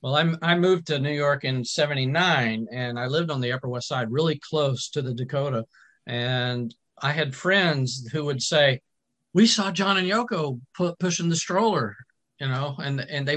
Well, 0.00 0.16
I'm 0.16 0.38
I 0.42 0.54
moved 0.56 0.86
to 0.88 0.98
New 0.98 1.12
York 1.12 1.44
in 1.44 1.64
'79, 1.64 2.66
and 2.72 2.98
I 2.98 3.06
lived 3.06 3.30
on 3.30 3.40
the 3.40 3.52
Upper 3.52 3.68
West 3.68 3.88
Side, 3.88 4.10
really 4.10 4.38
close 4.38 4.88
to 4.90 5.02
the 5.02 5.12
Dakota. 5.14 5.64
And 6.06 6.74
I 7.00 7.12
had 7.12 7.34
friends 7.36 8.08
who 8.12 8.24
would 8.24 8.42
say, 8.42 8.80
"We 9.34 9.46
saw 9.46 9.70
John 9.70 9.98
and 9.98 10.08
Yoko 10.08 10.60
pu- 10.76 10.96
pushing 10.98 11.28
the 11.28 11.36
stroller," 11.36 11.96
you 12.40 12.48
know, 12.48 12.76
and 12.82 13.00
and 13.00 13.28
they 13.28 13.36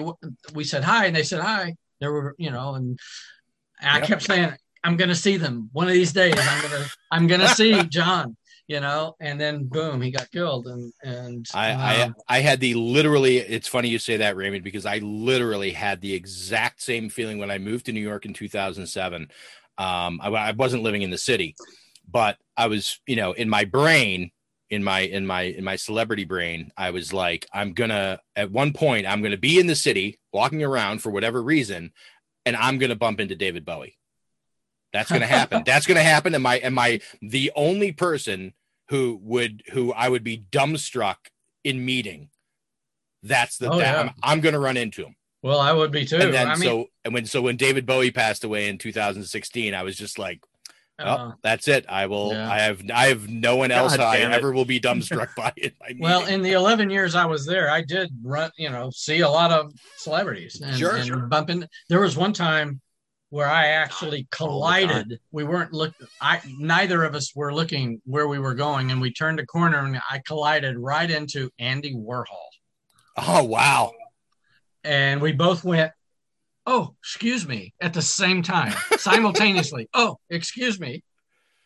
we 0.54 0.64
said 0.64 0.84
hi, 0.84 1.06
and 1.08 1.16
they 1.16 1.24
said 1.24 1.42
hi. 1.42 1.76
There 2.00 2.12
were, 2.12 2.36
you 2.40 2.52
know, 2.52 2.76
and 2.76 2.98
I 3.82 4.00
Yep. 4.00 4.08
kept 4.08 4.24
saying, 4.24 4.54
"I'm 4.84 4.98
going 4.98 5.10
to 5.10 5.16
see 5.16 5.38
them 5.38 5.70
one 5.74 5.88
of 5.88 5.94
these 5.94 6.14
days. 6.14 6.36
I'm 6.38 6.62
gonna 6.62 6.86
I'm 7.12 7.28
gonna 7.28 7.48
see 7.50 7.84
John." 7.90 8.38
You 8.68 8.80
know, 8.80 9.16
and 9.20 9.40
then 9.40 9.66
boom, 9.66 10.02
he 10.02 10.12
got 10.12 10.32
killed, 10.32 10.68
and 10.68 10.94
and 11.04 11.46
I, 11.54 12.02
um, 12.02 12.16
I 12.30 12.38
I 12.38 12.40
had 12.40 12.60
the 12.60 12.74
literally. 12.76 13.38
It's 13.38 13.68
funny 13.68 13.90
you 13.90 14.00
say 14.00 14.18
that, 14.18 14.36
Raymond, 14.36 14.64
because 14.64 14.86
I 14.86 15.00
literally 15.00 15.72
had 15.72 16.00
the 16.02 16.14
exact 16.14 16.82
same 16.82 17.10
feeling 17.10 17.38
when 17.38 17.52
I 17.52 17.58
moved 17.58 17.88
to 17.88 17.92
New 17.92 18.02
York 18.02 18.26
in 18.26 18.34
2007. 18.34 19.30
Um, 19.78 20.20
I, 20.22 20.30
I 20.30 20.52
wasn't 20.52 20.84
living 20.84 21.02
in 21.02 21.10
the 21.10 21.18
city, 21.18 21.56
but 22.10 22.38
I 22.56 22.68
was, 22.68 23.00
you 23.08 23.16
know, 23.16 23.34
in 23.34 23.50
my 23.50 23.66
brain, 23.66 24.32
in 24.70 24.84
my 24.84 25.02
in 25.02 25.26
my 25.26 25.42
in 25.42 25.64
my 25.64 25.76
celebrity 25.76 26.24
brain, 26.24 26.72
I 26.78 26.92
was 26.92 27.12
like, 27.14 27.48
I'm 27.54 27.74
gonna 27.74 28.20
at 28.36 28.52
one 28.52 28.74
point, 28.74 29.06
I'm 29.06 29.22
gonna 29.22 29.38
be 29.38 29.60
in 29.60 29.68
the 29.68 29.76
city, 29.76 30.20
walking 30.32 30.64
around 30.64 31.00
for 31.00 31.12
whatever 31.12 31.44
reason, 31.44 31.92
and 32.46 32.56
I'm 32.56 32.78
gonna 32.78 32.96
bump 32.96 33.20
into 33.20 33.36
David 33.36 33.66
Bowie. 33.66 33.98
That's 34.94 35.12
gonna 35.12 35.26
happen. 35.28 35.64
That's 35.66 35.86
gonna 35.86 36.04
happen. 36.04 36.34
And 36.36 36.44
my 36.44 36.60
and 36.60 36.76
my 36.76 37.00
the 37.22 37.52
only 37.56 37.92
person 37.92 38.54
who 38.90 39.20
would 39.24 39.64
who 39.72 39.94
I 39.94 40.10
would 40.10 40.24
be 40.24 40.44
dumbstruck 40.52 41.16
in 41.64 41.86
meeting. 41.86 42.30
That's 43.24 43.58
the 43.58 43.70
Oh, 43.72 43.78
that, 43.78 43.84
yeah. 43.96 44.02
I'm, 44.02 44.12
I'm 44.24 44.42
gonna 44.42 44.60
run 44.60 44.78
into 44.78 45.04
him. 45.06 45.16
well, 45.44 45.60
I 45.60 45.72
would 45.72 45.92
be 45.92 46.06
too. 46.06 46.18
And 46.18 46.34
then 46.34 46.48
I 46.48 46.56
mean, 46.56 46.64
so 46.64 46.86
and 47.06 47.14
when 47.14 47.26
so 47.26 47.42
when 47.42 47.56
David 47.58 47.86
Bowie 47.86 48.12
passed 48.12 48.44
away 48.44 48.68
in 48.68 48.78
2016, 48.78 49.74
I 49.76 49.84
was 49.84 49.96
just 49.96 50.18
like, 50.20 50.42
oh, 51.00 51.06
Uh, 51.06 51.32
that's 51.44 51.68
it. 51.68 51.86
I 51.88 52.08
will. 52.08 52.34
yeah. 52.34 52.52
I 52.52 52.60
have. 52.60 52.82
I 52.94 53.06
have 53.08 53.30
no 53.30 53.56
one 53.58 53.72
else 53.72 53.96
God 53.96 54.04
I 54.08 54.18
damn 54.18 54.32
it. 54.32 54.36
ever 54.36 54.52
will 54.52 54.66
be 54.66 54.80
dumbstruck 54.88 55.36
by 55.38 55.54
it. 55.56 55.76
Well, 56.00 56.26
in 56.26 56.42
the 56.42 56.52
11 56.54 56.90
years 56.90 57.16
I 57.16 57.26
was 57.26 57.46
there, 57.46 57.70
I 57.70 57.82
did 57.84 58.10
run, 58.24 58.50
you 58.58 58.70
know, 58.72 58.90
see 58.90 59.20
a 59.22 59.30
lot 59.30 59.52
of 59.52 59.72
celebrities 59.98 60.60
and, 60.62 60.76
Sure, 60.78 60.96
and 60.96 61.06
sure. 61.08 61.18
bump 61.28 61.50
in. 61.52 61.68
There 61.90 62.02
was 62.02 62.18
one 62.18 62.34
time 62.34 62.81
where 63.32 63.48
I 63.48 63.68
actually 63.68 64.28
collided. 64.30 65.20
We 65.32 65.44
weren't 65.44 65.74
look. 65.74 65.94
I 66.20 66.42
neither 66.60 67.04
of 67.04 67.16
us 67.16 67.34
were 67.36 67.54
looking 67.54 68.02
where 68.06 68.28
we 68.28 68.38
were 68.38 68.54
going, 68.54 68.92
and 68.92 69.02
we 69.02 69.12
turned 69.12 69.40
a 69.40 69.46
corner, 69.46 69.80
and 69.80 69.98
I 70.10 70.22
collided 70.26 70.78
right 70.78 71.10
into 71.10 71.50
Andy 71.58 71.96
Warhol, 71.96 72.26
oh 73.18 73.44
wow, 73.44 73.94
and 74.84 75.22
we 75.22 75.32
both 75.32 75.64
went, 75.64 75.92
"Oh, 76.68 76.94
excuse 77.00 77.48
me," 77.48 77.74
at 77.82 77.94
the 77.94 78.02
same 78.02 78.44
time, 78.44 78.74
simultaneously. 78.98 79.90
oh, 79.94 80.20
excuse 80.30 80.80
me, 80.80 81.04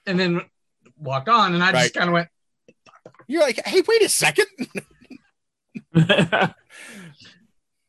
and 0.06 0.20
then 0.20 0.42
walked 0.98 1.28
on, 1.30 1.54
and 1.56 1.64
I 1.64 1.72
Right. 1.72 1.82
just 1.82 1.94
kind 1.96 2.10
of 2.10 2.14
went. 2.14 2.30
you're 3.28 3.42
like, 3.42 3.60
hey, 3.66 3.82
wait 3.88 4.02
a 4.04 4.10
second. 4.10 4.46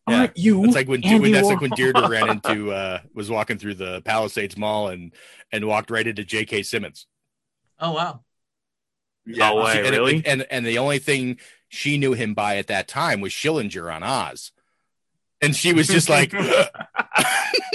Aren't 0.06 0.36
you? 0.36 0.64
It's 0.64 0.74
like 0.74 0.88
when, 0.88 1.04
Andy 1.04 1.18
when 1.18 1.32
that's 1.32 1.48
like 1.48 1.60
when 1.60 1.70
Deirdre 1.70 2.08
ran 2.08 2.28
into 2.28 2.72
uh 2.72 3.00
was 3.12 3.28
walking 3.30 3.58
through 3.58 3.74
the 3.74 4.02
Palisades 4.02 4.56
Mall 4.56 4.88
and 4.88 5.12
and 5.50 5.66
walked 5.66 5.90
right 5.90 6.06
into 6.06 6.24
J.K. 6.24 6.62
Simmons. 6.62 7.06
Oh 7.80 7.92
wow. 7.92 8.20
No 9.26 9.56
way, 9.56 9.84
and, 9.84 9.90
really? 9.90 10.22
And 10.24 10.46
and 10.50 10.64
the 10.64 10.78
only 10.78 11.00
thing 11.00 11.38
she 11.68 11.98
knew 11.98 12.12
him 12.12 12.34
by 12.34 12.58
at 12.58 12.68
that 12.68 12.86
time 12.86 13.20
was 13.20 13.32
Schillinger 13.32 13.92
on 13.92 14.04
Oz, 14.04 14.52
and 15.42 15.56
she 15.56 15.72
was 15.72 15.88
just 15.88 16.08
like, 16.08 16.32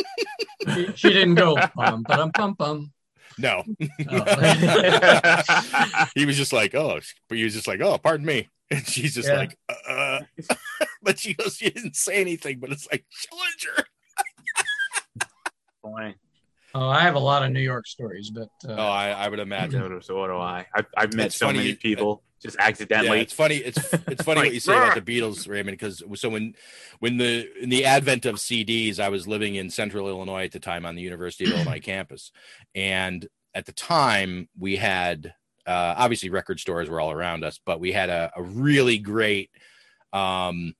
She, 0.67 0.91
she 0.95 1.09
didn't 1.09 1.35
go 1.35 1.57
bum 1.75 2.03
bum 2.03 2.31
bum 2.33 2.53
bum. 2.53 2.93
no. 3.37 3.63
Oh. 4.09 6.05
he 6.15 6.25
was 6.25 6.37
just 6.37 6.53
like, 6.53 6.75
oh, 6.75 6.99
but 7.27 7.37
he 7.37 7.43
was 7.43 7.53
just 7.53 7.67
like, 7.67 7.81
oh, 7.81 7.97
pardon 7.97 8.25
me, 8.25 8.47
and 8.71 8.87
she's 8.87 9.13
just 9.15 9.27
Yeah. 9.29 9.35
like, 9.37 9.57
uh, 9.87 10.21
but 11.03 11.19
she 11.19 11.33
goes, 11.35 11.57
she 11.57 11.69
didn't 11.69 11.95
say 11.95 12.19
anything, 12.21 12.59
but 12.59 12.71
it's 12.71 12.87
like 12.91 13.05
Schillinger. 13.13 13.83
Boy. 15.83 16.15
Oh, 16.73 16.87
I 16.87 17.01
have 17.01 17.15
a 17.15 17.19
lot 17.19 17.43
of 17.43 17.51
New 17.51 17.59
York 17.59 17.85
stories, 17.85 18.29
but 18.29 18.47
uh, 18.67 18.75
Oh, 18.77 18.87
I, 18.87 19.09
I 19.09 19.27
would 19.27 19.39
imagine. 19.39 19.81
So, 19.81 19.99
so 19.99 20.27
do 20.27 20.37
I. 20.37 20.65
I've, 20.73 20.85
I've 20.95 21.13
met 21.13 21.27
It's 21.27 21.35
so 21.35 21.47
funny 21.47 21.57
many 21.59 21.69
you- 21.71 21.75
people 21.77 22.23
just 22.41 22.55
Yeah, 22.59 22.65
accidentally. 22.67 23.19
it's 23.19 23.33
funny. 23.33 23.57
It's 23.57 23.77
it's 24.07 24.23
funny 24.23 24.41
what 24.41 24.53
you 24.53 24.59
say 24.59 24.73
about 24.75 24.95
the 24.95 25.01
Beatles, 25.01 25.47
Raymond. 25.49 25.77
Because 25.77 26.01
so 26.15 26.29
when 26.29 26.55
when 26.99 27.17
the 27.17 27.47
in 27.61 27.69
the 27.69 27.85
advent 27.85 28.25
of 28.25 28.35
CDs, 28.35 28.99
I 28.99 29.09
was 29.09 29.27
living 29.27 29.55
in 29.55 29.69
Central 29.69 30.07
Illinois 30.07 30.45
at 30.45 30.51
the 30.51 30.59
time 30.59 30.85
on 30.85 30.95
the 30.95 31.01
University 31.03 31.45
of 31.45 31.51
Illinois 31.55 31.79
campus, 31.81 32.31
and 32.73 33.27
at 33.53 33.65
the 33.65 33.73
time 33.73 34.47
we 34.57 34.77
had 34.77 35.33
uh, 35.65 35.95
obviously 35.97 36.29
record 36.29 36.59
stores 36.59 36.89
were 36.89 36.99
all 36.99 37.11
around 37.11 37.43
us, 37.43 37.59
but 37.65 37.79
we 37.79 37.91
had 37.91 38.09
a, 38.09 38.31
a 38.35 38.41
really 38.41 38.97
great 38.97 39.51
um, 40.13 40.73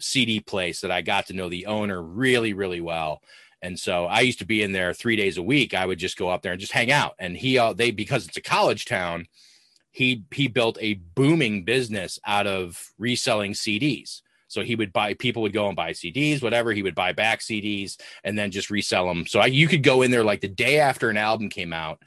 CD 0.00 0.40
place 0.40 0.80
that 0.80 0.90
I 0.90 1.02
got 1.02 1.26
to 1.26 1.34
know 1.34 1.48
the 1.48 1.66
owner 1.66 2.02
really 2.02 2.52
really 2.52 2.80
well. 2.80 3.20
And 3.64 3.78
so 3.78 4.04
I 4.04 4.20
used 4.20 4.40
to 4.40 4.46
be 4.46 4.62
in 4.62 4.72
there 4.72 4.92
three 4.92 5.16
days 5.16 5.38
a 5.38 5.42
week. 5.42 5.72
I 5.72 5.86
would 5.86 5.98
just 5.98 6.18
go 6.18 6.28
up 6.28 6.42
there 6.42 6.52
and 6.52 6.60
just 6.60 6.72
hang 6.72 6.92
out. 6.92 7.14
And 7.18 7.34
he, 7.34 7.56
uh, 7.56 7.72
they, 7.72 7.92
because 7.92 8.28
it's 8.28 8.36
a 8.36 8.42
college 8.42 8.84
town, 8.84 9.26
he 9.90 10.24
he 10.34 10.48
built 10.48 10.76
a 10.82 10.94
booming 10.94 11.64
business 11.64 12.18
out 12.26 12.46
of 12.46 12.92
reselling 12.98 13.52
CDs. 13.52 14.20
So 14.48 14.62
he 14.62 14.76
would 14.76 14.92
buy 14.92 15.14
people 15.14 15.40
would 15.42 15.54
go 15.54 15.68
and 15.68 15.76
buy 15.76 15.92
CDs, 15.92 16.42
whatever. 16.42 16.72
He 16.72 16.82
would 16.82 16.94
buy 16.94 17.12
back 17.12 17.40
CDs 17.40 17.96
and 18.22 18.36
then 18.36 18.50
just 18.50 18.70
resell 18.70 19.06
them. 19.06 19.26
So 19.26 19.40
I, 19.40 19.46
you 19.46 19.66
could 19.66 19.82
go 19.82 20.02
in 20.02 20.10
there 20.10 20.24
like 20.24 20.42
the 20.42 20.48
day 20.48 20.78
after 20.80 21.08
an 21.08 21.16
album 21.16 21.48
came 21.48 21.72
out, 21.72 22.02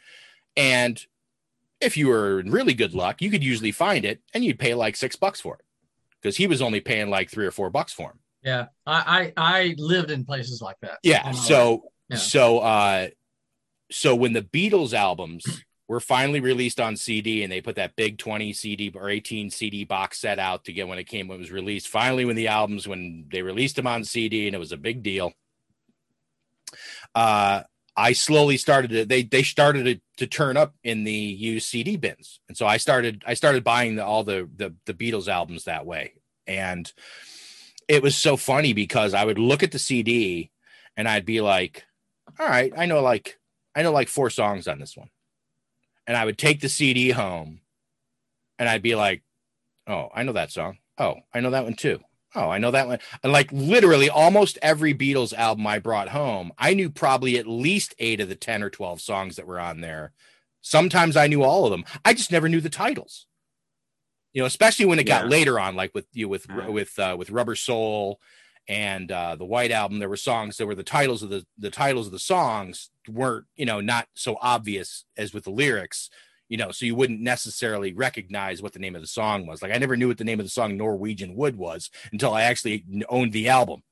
and 0.56 1.04
if 1.80 1.98
you 1.98 2.08
were 2.08 2.40
in 2.40 2.52
really 2.52 2.74
good 2.74 2.94
luck, 2.94 3.22
you 3.22 3.30
could 3.30 3.44
usually 3.44 3.72
find 3.72 4.06
it 4.06 4.22
and 4.34 4.44
you'd 4.44 4.60
pay 4.60 4.74
like 4.74 4.96
six 4.96 5.16
bucks 5.16 5.42
for 5.42 5.56
it 5.56 5.66
because 6.22 6.38
he 6.38 6.48
was 6.48 6.62
only 6.62 6.82
paying 6.82 7.10
like 7.10 7.30
three 7.30 7.46
or 7.46 7.52
four 7.52 7.70
bucks 7.70 7.94
for 7.94 8.12
him. 8.12 8.20
yeah, 8.44 8.66
I, 8.86 9.34
I 9.38 9.56
I 9.60 9.76
lived 9.78 10.12
in 10.12 10.26
places 10.26 10.62
like 10.62 10.78
that. 10.82 11.00
Yeah. 11.04 11.32
So. 11.32 11.84
Yeah. 12.10 12.16
so 12.16 12.60
uh 12.60 13.08
so 13.92 14.16
when 14.16 14.32
the 14.32 14.42
Beatles 14.42 14.94
albums 14.94 15.46
were 15.90 16.00
finally 16.00 16.40
released 16.40 16.80
on 16.80 16.96
CD 16.96 17.44
and 17.44 17.52
they 17.52 17.60
put 17.60 17.76
that 17.76 17.98
big 17.98 18.18
20 18.18 18.54
CD 18.54 18.92
or 18.96 19.10
18 19.10 19.50
CD 19.50 19.84
box 19.84 20.20
set 20.20 20.40
out 20.40 20.64
to 20.66 20.74
get 20.74 20.88
when 20.88 21.00
it 21.00 21.04
came 21.04 21.28
when 21.28 21.36
it 21.36 21.40
was 21.42 21.52
released. 21.52 21.90
Finally, 21.90 22.24
when 22.24 22.38
the 22.38 22.48
albums 22.48 22.88
when 22.88 23.26
they 23.30 23.42
released 23.42 23.76
them 23.76 23.88
on 23.88 24.06
CD 24.06 24.48
and 24.48 24.56
it 24.56 24.60
was 24.60 24.72
a 24.72 24.78
big 24.78 25.04
deal. 25.04 25.34
Uh 27.14 27.64
I 28.00 28.14
slowly 28.14 28.58
started 28.58 28.92
to 28.92 29.06
they 29.06 29.24
they 29.24 29.42
started 29.42 29.86
to, 29.86 30.00
to 30.18 30.28
turn 30.28 30.56
up 30.56 30.76
in 30.84 31.04
the 31.04 31.12
used 31.12 31.68
CD 31.68 31.98
bins. 31.98 32.40
And 32.48 32.56
so 32.56 32.68
I 32.68 32.78
started 32.78 33.24
I 33.26 33.34
started 33.34 33.64
buying 33.64 33.96
the, 33.96 34.06
all 34.06 34.24
the, 34.24 34.48
the 34.56 34.76
the 34.86 34.94
Beatles 34.94 35.28
albums 35.28 35.64
that 35.64 35.86
way. 35.86 36.14
And 36.46 36.92
it 37.88 38.04
was 38.04 38.16
so 38.16 38.38
funny 38.38 38.74
because 38.74 39.16
I 39.16 39.26
would 39.26 39.40
look 39.40 39.64
at 39.64 39.72
the 39.72 39.80
CD 39.80 40.52
and 40.96 41.08
I'd 41.08 41.26
be 41.26 41.42
like, 41.42 41.86
all 42.40 42.48
right, 42.48 42.72
I 42.78 42.86
know 42.86 43.02
like 43.02 43.40
I 43.76 43.82
know 43.82 43.92
like 43.92 44.10
four 44.10 44.30
songs 44.30 44.68
on 44.68 44.80
this 44.80 44.96
one. 44.96 45.10
And 46.06 46.16
I 46.16 46.24
would 46.24 46.38
take 46.38 46.62
the 46.62 46.70
CD 46.70 47.10
home 47.10 47.62
and 48.60 48.70
I'd 48.70 48.84
be 48.84 48.96
like, 48.96 49.24
oh, 49.88 50.10
I 50.14 50.22
know 50.22 50.34
that 50.34 50.52
song. 50.52 50.78
Oh, 51.00 51.16
I 51.34 51.40
know 51.40 51.50
that 51.50 51.64
one 51.64 51.74
too. 51.74 52.00
Oh, 52.36 52.50
I 52.50 52.58
know 52.58 52.72
that 52.72 52.88
one. 52.88 53.00
And 53.24 53.32
like 53.32 53.52
literally 53.52 54.10
almost 54.10 54.58
every 54.62 54.94
Beatles 54.94 55.34
album 55.34 55.66
I 55.66 55.80
brought 55.80 56.10
home, 56.10 56.52
I 56.58 56.74
knew 56.74 56.90
probably 56.90 57.38
at 57.38 57.48
least 57.48 57.96
eight 58.00 58.20
of 58.20 58.30
the 58.30 58.36
10 58.36 58.62
or 58.64 58.70
12 58.70 59.02
songs 59.02 59.36
that 59.38 59.48
were 59.48 59.60
on 59.60 59.82
there. 59.82 60.12
Sometimes 60.62 61.16
I 61.16 61.28
knew 61.28 61.44
all 61.44 61.66
of 61.66 61.72
them. 61.72 61.86
I 62.04 62.14
just 62.14 62.32
never 62.32 62.50
knew 62.50 62.62
the 62.62 62.70
titles. 62.70 63.26
You 64.34 64.42
know, 64.42 64.46
especially 64.46 64.86
when 64.86 65.00
it 65.00 65.06
got 65.06 65.30
later 65.30 65.60
on, 65.60 65.76
like 65.76 65.96
with 65.96 66.06
you 66.14 66.28
with 66.30 66.46
Yeah. 66.50 66.68
with 66.68 67.00
uh, 67.00 67.16
with 67.18 67.32
Rubber 67.32 67.56
Soul 67.56 68.20
and 68.68 69.12
uh, 69.12 69.36
the 69.36 69.46
White 69.46 69.72
Album. 69.72 70.00
There 70.00 70.10
were 70.10 70.18
songs 70.18 70.58
that 70.58 70.68
were 70.68 70.76
the 70.76 70.84
titles 70.84 71.24
of 71.24 71.30
the 71.30 71.46
the 71.58 71.72
titles 71.72 72.06
of 72.08 72.12
the 72.12 72.20
songs 72.20 72.92
weren't 73.08 73.46
you 73.56 73.66
know 73.66 73.80
not 73.82 74.10
so 74.14 74.38
obvious 74.42 75.06
as 75.16 75.34
with 75.34 75.46
the 75.46 75.50
lyrics. 75.50 76.10
You 76.50 76.58
know, 76.58 76.72
so 76.72 76.86
you 76.86 76.96
wouldn't 76.96 77.20
necessarily 77.22 77.94
recognize 77.94 78.62
what 78.62 78.74
the 78.74 78.80
name 78.80 78.96
of 78.96 79.02
the 79.02 79.08
song 79.08 79.46
was. 79.46 79.62
Like 79.62 79.72
I 79.74 79.78
never 79.78 79.98
knew 79.98 80.08
what 80.08 80.18
the 80.18 80.24
name 80.24 80.40
of 80.40 80.46
the 80.46 80.50
song 80.50 80.78
Norwegian 80.78 81.36
Wood 81.36 81.58
was 81.58 81.90
until 82.12 82.34
I 82.34 82.44
actually 82.44 82.86
owned 83.10 83.34
the 83.34 83.50
album. 83.50 83.84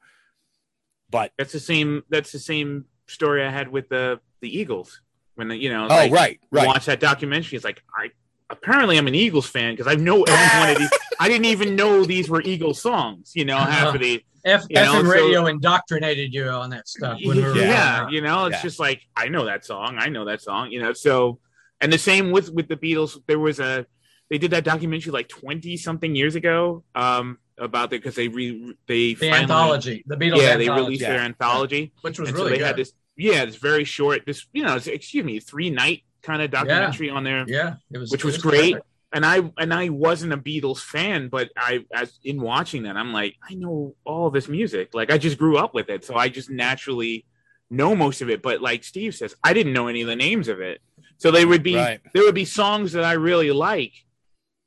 But 1.10 1.32
that's 1.38 1.54
the 1.54 1.60
same. 1.60 2.04
That's 2.10 2.32
the 2.32 2.40
same 2.40 2.86
story 3.08 3.46
I 3.46 3.50
had 3.50 3.68
with 3.70 3.90
the 3.90 4.20
the 4.42 4.58
Eagles 4.58 5.02
when 5.36 5.50
the, 5.50 5.56
you 5.58 5.70
know. 5.70 5.86
Oh, 5.86 5.88
like, 5.88 6.12
right, 6.12 6.40
right. 6.52 6.68
Watch 6.68 6.86
that 6.86 7.00
documentary. 7.00 7.56
It's 7.56 7.66
like 7.66 7.84
I 7.96 8.10
apparently 8.50 8.98
I'm 8.98 9.08
an 9.08 9.16
Eagles 9.16 9.48
fan 9.48 9.74
because 9.76 9.92
I 9.92 9.96
know 9.96 10.24
every 10.24 10.60
one 10.60 10.70
of 10.72 10.78
these. 10.78 10.90
I 11.20 11.30
didn't 11.30 11.46
even 11.46 11.76
know 11.76 12.04
these 12.04 12.30
were 12.30 12.42
Eagles 12.42 12.82
songs. 12.82 13.34
You 13.36 13.46
know, 13.46 13.58
half 13.58 13.96
of 13.96 14.02
the 14.02 14.24
F- 14.46 14.64
you 14.70 14.76
know, 14.76 14.94
FM 14.94 15.06
so- 15.06 15.12
radio 15.12 15.46
indoctrinated 15.48 16.34
you 16.34 16.48
on 16.50 16.70
that 16.72 16.88
stuff. 16.88 17.20
When 17.24 17.38
we 17.38 17.44
were 17.44 17.56
yeah, 17.56 18.08
you 18.10 18.22
know, 18.22 18.46
it's 18.46 18.58
Yeah. 18.58 18.62
just 18.64 18.80
like 18.80 19.02
I 19.16 19.28
know 19.28 19.46
that 19.46 19.66
song, 19.66 19.98
I 20.00 20.10
know 20.10 20.26
that 20.26 20.42
song, 20.42 20.72
you 20.72 20.82
know. 20.82 20.94
So, 20.94 21.40
and 21.86 21.94
the 21.94 21.98
same 21.98 22.32
with 22.32 22.48
with 22.52 22.68
the 22.68 22.76
Beatles. 22.86 23.12
There 23.28 23.40
was 23.40 23.60
a 23.60 23.86
they 24.30 24.38
did 24.38 24.52
that 24.52 24.64
documentary 24.66 25.12
like 25.20 25.30
twenty 25.30 25.78
something 25.78 26.16
years 26.16 26.36
ago 26.36 26.84
um 26.96 27.38
about 27.58 27.86
it 27.94 28.02
because 28.02 28.16
they 28.16 28.28
re 28.28 28.76
they 28.88 29.14
The 29.14 29.16
finally- 29.16 29.42
anthology, 29.44 30.04
the 30.08 30.18
Beatles 30.18 30.42
yeah 30.42 30.58
they 30.58 30.70
released 30.70 31.02
Yeah. 31.04 31.14
their 31.14 31.22
anthology 31.22 31.94
Which 32.02 32.20
was 32.20 32.30
And 32.30 32.38
really 32.38 32.58
they 32.58 32.64
had 32.64 32.76
this 32.76 32.92
yeah 33.18 33.46
this 33.46 33.56
very 33.56 33.86
short 33.86 34.18
this 34.26 34.46
you 34.52 34.64
know 34.64 34.76
it's- 34.80 34.88
excuse 34.88 35.24
me 35.24 35.40
three 35.40 35.70
night 35.70 36.04
kind 36.22 36.42
of 36.42 36.50
documentary 36.52 37.10
on 37.10 37.24
there 37.24 37.46
Yeah, 37.48 37.76
it 37.94 37.98
was 38.00 38.12
which 38.12 38.22
it 38.22 38.26
was, 38.26 38.38
great. 38.40 38.74
perfect. 38.74 38.88
And 39.14 39.26
I 39.26 39.36
and 39.64 39.72
I 39.74 39.88
wasn't 39.90 40.34
a 40.34 40.38
Beatles 40.38 40.82
fan, 40.94 41.30
but 41.30 41.50
I 41.56 41.86
as 41.94 42.20
in 42.26 42.42
watching 42.42 42.84
that, 42.84 42.98
I'm 42.98 43.14
like, 43.14 43.36
I 43.50 43.54
know 43.54 43.96
all 44.04 44.30
this 44.30 44.50
music. 44.50 44.86
Like 45.00 45.10
I 45.16 45.18
just 45.18 45.38
grew 45.38 45.56
up 45.64 45.74
with 45.78 45.88
it, 45.90 46.04
so 46.04 46.16
I 46.24 46.28
just 46.28 46.50
naturally 46.50 47.26
know 47.70 47.96
most 47.96 48.20
of 48.22 48.30
it. 48.30 48.42
But 48.42 48.62
like 48.62 48.84
Steve 48.84 49.16
says, 49.16 49.34
I 49.42 49.54
didn't 49.54 49.72
know 49.78 49.88
any 49.88 50.02
of 50.02 50.08
the 50.10 50.18
names 50.18 50.50
of 50.50 50.60
it. 50.60 50.82
So 51.18 51.32
they 51.32 51.46
would 51.46 51.64
be 51.64 51.76
Right. 51.76 52.00
there 52.14 52.24
would 52.24 52.36
be 52.36 52.46
songs 52.46 52.92
that 52.94 53.04
I 53.04 53.14
really 53.14 53.52
like. 53.52 53.94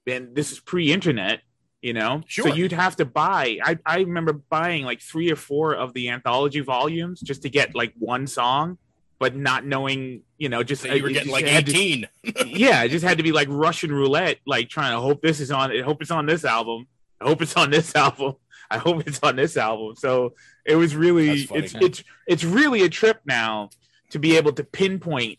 And 0.07 0.35
this 0.35 0.53
is 0.53 0.61
pre-internet, 0.61 1.41
you 1.83 1.93
know. 1.93 2.23
So 2.29 2.47
you'd 2.55 2.73
have 2.73 2.97
to 2.97 3.05
buy. 3.05 3.59
I 3.63 3.79
I 3.85 3.99
remember 3.99 4.33
buying 4.33 4.85
like 4.85 5.01
three 5.03 5.31
or 5.31 5.37
four 5.37 5.75
of 5.75 5.93
the 5.93 6.09
anthology 6.09 6.61
volumes 6.61 7.21
just 7.21 7.43
to 7.43 7.51
get 7.51 7.75
like 7.75 7.93
one 7.99 8.27
song, 8.27 8.79
but 9.19 9.37
not 9.37 9.67
knowing, 9.67 10.23
you 10.39 10.49
know, 10.49 10.63
just 10.63 10.83
So 10.83 10.91
uh, 10.91 10.95
you 10.95 11.03
were 11.03 11.11
getting 11.11 11.31
like 11.33 11.45
had 11.47 11.67
to- 11.67 11.73
18. 11.77 12.09
yeah, 12.47 12.83
it 12.85 12.89
just 12.91 13.05
had 13.05 13.19
to 13.19 13.23
be 13.23 13.33
like 13.33 13.49
Russian 13.51 13.93
roulette, 13.93 14.39
like 14.47 14.71
trying 14.71 14.93
to 14.93 15.01
hope 15.01 15.21
this 15.21 15.41
is 15.41 15.51
on. 15.51 15.71
I 15.71 15.83
hope 15.83 16.01
it's 16.01 16.11
on 16.11 16.25
this 16.25 16.45
album. 16.47 16.87
I 17.21 17.27
hope 17.29 17.43
it's 17.43 17.57
on 17.57 17.71
this 17.71 17.95
album. 18.05 18.37
I 18.71 18.79
hope 18.79 19.07
it's 19.07 19.21
on 19.23 19.37
this 19.37 19.57
album. 19.59 19.95
So 19.97 20.35
it 20.65 20.77
was 20.77 20.97
really 20.97 21.45
funny. 21.45 21.65
it's 21.65 21.75
it's 21.75 22.05
it's 22.27 22.45
really 22.45 22.83
a 22.83 22.89
trip 22.89 23.21
now 23.27 23.69
to 24.11 24.19
be 24.19 24.37
able 24.39 24.53
to 24.53 24.65
pinpoint 24.65 25.39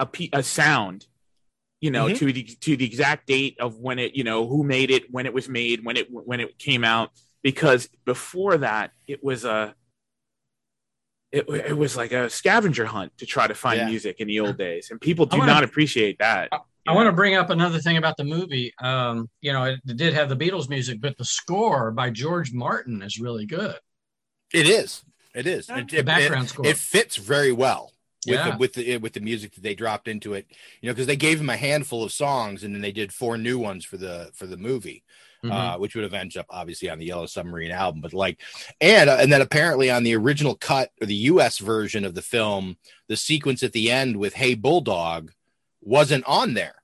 a 0.00 0.08
a 0.32 0.42
sound, 0.42 1.06
you 1.80 1.90
know, 1.90 2.06
Mhm. 2.06 2.18
to 2.18 2.32
the 2.32 2.42
to 2.42 2.76
the 2.76 2.84
exact 2.84 3.26
date 3.26 3.56
of 3.60 3.76
when 3.78 3.98
it, 3.98 4.14
you 4.16 4.24
know, 4.24 4.46
who 4.48 4.64
made 4.64 4.90
it, 4.90 5.10
when 5.10 5.26
it 5.26 5.32
was 5.34 5.48
made, 5.48 5.84
when 5.84 5.96
it 5.96 6.08
when 6.10 6.40
it 6.40 6.58
came 6.58 6.84
out. 6.84 7.10
Because 7.42 7.88
before 8.04 8.58
that, 8.58 8.92
it 9.06 9.22
was 9.24 9.44
a 9.44 9.74
it, 11.32 11.48
it 11.48 11.76
was 11.76 11.96
like 11.96 12.10
a 12.12 12.28
scavenger 12.28 12.86
hunt 12.86 13.16
to 13.18 13.24
try 13.26 13.46
to 13.46 13.54
find 13.54 13.78
Yeah. 13.78 13.88
music 13.88 14.16
in 14.20 14.26
the 14.26 14.40
old 14.40 14.58
days, 14.58 14.90
and 14.90 15.00
people 15.00 15.26
do 15.26 15.38
wanna- 15.38 15.52
not 15.52 15.62
appreciate 15.64 16.18
that. 16.18 16.48
I 16.86 16.92
want 16.92 17.06
to 17.06 17.12
bring 17.12 17.34
up 17.36 17.50
another 17.50 17.78
thing 17.78 17.98
about 17.98 18.16
the 18.16 18.24
movie. 18.24 18.72
Um, 18.82 19.28
you 19.40 19.52
know, 19.52 19.64
it, 19.64 19.80
did 19.96 20.12
have 20.14 20.28
the 20.28 20.34
Beatles 20.36 20.68
music, 20.68 21.00
but 21.00 21.16
the 21.18 21.24
score 21.24 21.92
by 21.92 22.10
George 22.10 22.52
Martin 22.52 23.00
is 23.02 23.20
really 23.20 23.46
good. 23.46 23.76
It 24.52 24.68
is. 24.68 25.04
It 25.34 25.46
is. 25.46 25.68
It, 25.70 25.88
The 25.88 25.98
it- 25.98 26.04
background 26.06 26.46
it- 26.46 26.48
score. 26.48 26.66
It 26.66 26.76
fits 26.78 27.14
very 27.16 27.52
well 27.52 27.92
with 28.26 28.34
Yeah. 28.34 28.50
the, 28.52 28.56
with 28.58 28.72
the 28.74 28.96
with 28.98 29.12
the 29.14 29.20
music 29.20 29.54
that 29.54 29.62
they 29.62 29.74
dropped 29.74 30.08
into 30.08 30.34
it. 30.34 30.46
You 30.80 30.88
know, 30.88 30.92
because 30.94 31.06
they 31.06 31.16
gave 31.16 31.40
him 31.40 31.50
a 31.50 31.56
handful 31.56 32.02
of 32.04 32.12
songs, 32.12 32.64
and 32.64 32.74
then 32.74 32.82
they 32.82 32.92
did 32.92 33.12
four 33.12 33.36
new 33.38 33.58
ones 33.58 33.84
for 33.84 33.96
the 33.96 34.30
for 34.34 34.46
the 34.46 34.56
movie, 34.56 35.02
Mm-hmm. 35.42 35.52
uh, 35.56 35.78
which 35.78 35.94
would 35.94 36.04
have 36.04 36.12
ended 36.12 36.36
up 36.36 36.44
obviously 36.50 36.90
on 36.90 36.98
the 36.98 37.06
Yellow 37.06 37.24
Submarine 37.24 37.70
album. 37.70 38.02
But 38.02 38.12
like, 38.12 38.42
and 38.78 39.08
uh, 39.08 39.16
and 39.20 39.32
then 39.32 39.40
apparently 39.40 39.90
on 39.90 40.02
the 40.02 40.14
original 40.14 40.54
cut 40.54 40.90
or 41.00 41.06
the 41.06 41.14
U.S. 41.32 41.56
version 41.56 42.04
of 42.04 42.14
the 42.14 42.20
film, 42.20 42.76
the 43.08 43.16
sequence 43.16 43.62
at 43.62 43.72
the 43.72 43.90
end 43.90 44.18
with 44.18 44.34
"Hey 44.34 44.54
Bulldog" 44.54 45.32
wasn't 45.80 46.24
on 46.26 46.52
there, 46.52 46.74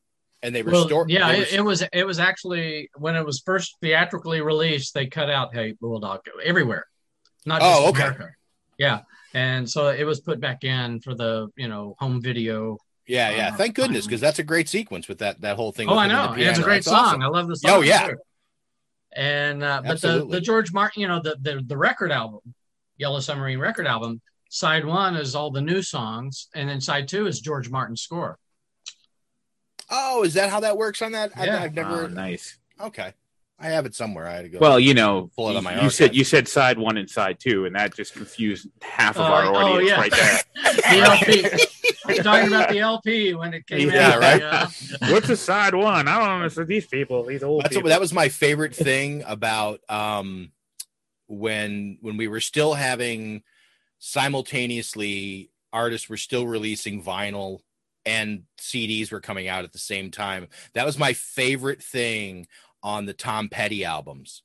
and 0.43 0.55
they 0.55 0.63
Well, 0.63 0.85
restored. 0.85 1.11
yeah, 1.11 1.33
they 1.33 1.41
it, 1.41 1.53
it 1.53 1.61
was. 1.61 1.85
It 1.93 2.07
was 2.07 2.19
actually 2.19 2.89
when 2.97 3.15
it 3.15 3.27
was 3.27 3.43
first 3.45 3.77
theatrically 3.83 4.41
released, 4.41 4.95
they 4.95 5.07
cut 5.07 5.29
out 5.29 5.53
"Hey 5.53 5.73
Bulldog" 5.79 6.21
everywhere, 6.43 6.87
not 7.45 7.61
just 7.61 7.79
Oh, 7.79 7.89
okay. 7.91 8.05
America. 8.05 8.31
Yeah, 8.79 9.01
and 9.37 9.69
so 9.69 9.89
it 9.89 10.05
was 10.05 10.21
put 10.21 10.41
back 10.41 10.65
in 10.65 10.99
for 11.01 11.15
the 11.15 11.49
you 11.57 11.69
know 11.69 11.95
home 11.99 12.23
video. 12.23 12.79
Yeah, 13.07 13.31
yeah. 13.31 13.55
Thank 13.55 13.75
goodness, 13.75 14.07
because 14.07 14.21
that's 14.21 14.39
a 14.39 14.43
great 14.43 14.69
sequence 14.69 15.09
with 15.09 15.19
that 15.19 15.43
that 15.43 15.57
whole 15.57 15.73
thing. 15.73 15.89
Oh, 15.89 15.99
I 15.99 16.09
know. 16.09 16.35
Yeah, 16.37 16.51
it's 16.51 16.59
a 16.59 16.63
great 16.63 16.77
That's 16.77 16.87
song. 16.87 17.05
awesome. 17.05 17.23
I 17.23 17.27
love 17.29 17.47
the 17.47 17.57
song. 17.57 17.71
Oh 17.71 17.81
yeah, 17.83 18.09
too. 18.09 18.17
And 19.15 19.63
uh, 19.63 19.83
but 19.83 20.01
the 20.01 20.09
Absolutely. 20.09 20.33
the 20.33 20.41
George 20.41 20.73
Martin, 20.73 21.03
you 21.03 21.09
know, 21.09 21.21
the, 21.21 21.37
the 21.41 21.63
the 21.65 21.77
record 21.77 22.11
album, 22.11 22.41
Yellow 22.97 23.21
Submarine 23.21 23.59
record 23.59 23.87
album. 23.87 24.23
Side 24.49 24.87
one 24.87 25.17
is 25.17 25.35
all 25.35 25.51
the 25.51 25.61
new 25.61 25.83
songs, 25.83 26.49
and 26.55 26.69
then 26.69 26.81
side 26.81 27.07
two 27.07 27.27
is 27.27 27.41
George 27.41 27.69
Martin's 27.69 28.01
score. 28.01 28.39
Oh, 29.91 30.25
is 30.25 30.35
that 30.35 30.49
how 30.49 30.61
that 30.61 30.79
works 30.79 31.03
on 31.03 31.13
that? 31.13 31.33
Yeah. 31.37 31.59
I, 31.59 31.65
I've 31.65 31.75
never. 31.75 32.05
Oh, 32.05 32.07
nice. 32.07 32.59
Okay, 32.81 33.13
I 33.59 33.69
have 33.69 33.87
it 33.87 33.95
somewhere. 33.95 34.27
I 34.27 34.35
had 34.35 34.43
to 34.43 34.49
go. 34.51 34.59
Well, 34.59 34.79
you 34.79 34.93
know, 34.93 35.31
pull 35.35 35.49
it 35.49 35.53
you, 35.53 35.59
on 35.59 35.65
my. 35.65 35.71
you 35.73 35.77
archive. 35.79 35.93
said 35.95 36.15
you 36.15 36.25
said 36.25 36.47
side 36.47 36.79
one 36.79 36.99
and 36.99 37.09
side 37.09 37.39
two, 37.41 37.65
and 37.65 37.75
that 37.75 37.95
just 37.95 38.13
confused 38.13 38.69
half 38.83 39.17
of 39.17 39.23
Oh, 39.23 39.33
our 39.33 39.47
oh, 39.47 39.55
audience 39.57 39.89
yeah. 39.91 40.01
right 40.01 40.13
there. 40.13 40.41
The 40.77 40.99
LP. 40.99 42.15
You're 42.15 42.23
talking 42.23 42.49
about 42.49 42.69
the 42.69 42.79
LP 42.81 43.35
when 43.35 43.55
it 43.55 43.67
came 43.67 43.91
Yeah, 43.91 44.09
out. 44.11 44.21
right. 44.21 44.41
yeah. 44.41 44.69
What's 45.11 45.29
a 45.31 45.37
side 45.37 45.75
one? 45.75 46.07
I 46.07 46.19
don't 46.21 46.29
understand 46.29 46.69
these 46.69 46.87
people. 46.87 47.25
These 47.25 47.43
old 47.43 47.65
That's 47.65 47.75
people. 47.75 47.89
that 47.89 47.99
was 48.01 48.13
my 48.13 48.29
favorite 48.29 48.75
thing 48.77 49.25
about 49.27 49.81
um 49.89 50.53
when 51.27 51.99
when 52.03 52.17
we 52.19 52.29
were 52.29 52.41
still 52.41 52.75
having 52.75 53.43
simultaneously 53.99 55.51
artists 55.73 56.09
were 56.09 56.17
still 56.17 56.47
releasing 56.47 57.03
vinyl 57.03 57.61
and 58.05 58.43
CDs 58.61 59.11
were 59.11 59.21
coming 59.21 59.49
out 59.49 59.65
at 59.65 59.73
the 59.73 59.79
same 59.79 60.11
time. 60.11 60.47
That 60.75 60.87
was 60.87 60.99
my 60.99 61.13
favorite 61.13 61.83
thing 61.83 62.47
on 62.87 63.05
the 63.05 63.13
Tom 63.13 63.49
Petty 63.49 63.85
albums 63.85 64.45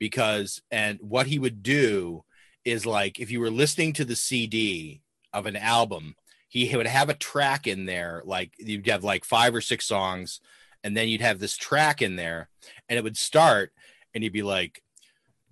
because 0.00 0.60
and 0.68 0.98
what 1.00 1.28
he 1.28 1.38
would 1.38 1.62
do 1.62 2.24
is 2.64 2.84
like 2.84 3.20
if 3.20 3.30
you 3.30 3.38
were 3.38 3.50
listening 3.50 3.92
to 3.92 4.04
the 4.04 4.16
CD 4.16 5.00
of 5.32 5.46
an 5.46 5.54
album, 5.54 6.16
he 6.48 6.74
would 6.76 6.88
have 6.88 7.08
a 7.08 7.14
track 7.14 7.68
in 7.68 7.86
there 7.86 8.20
like 8.24 8.52
you'd 8.58 8.88
have 8.88 9.04
like 9.04 9.24
five 9.24 9.54
or 9.54 9.60
six 9.60 9.86
songs 9.86 10.40
and 10.82 10.96
then 10.96 11.08
you'd 11.08 11.20
have 11.20 11.38
this 11.38 11.56
track 11.56 12.02
in 12.02 12.16
there 12.16 12.48
and 12.88 12.98
it 12.98 13.04
would 13.04 13.16
start 13.16 13.72
and 14.12 14.24
he'd 14.24 14.32
be 14.32 14.42
like 14.42 14.82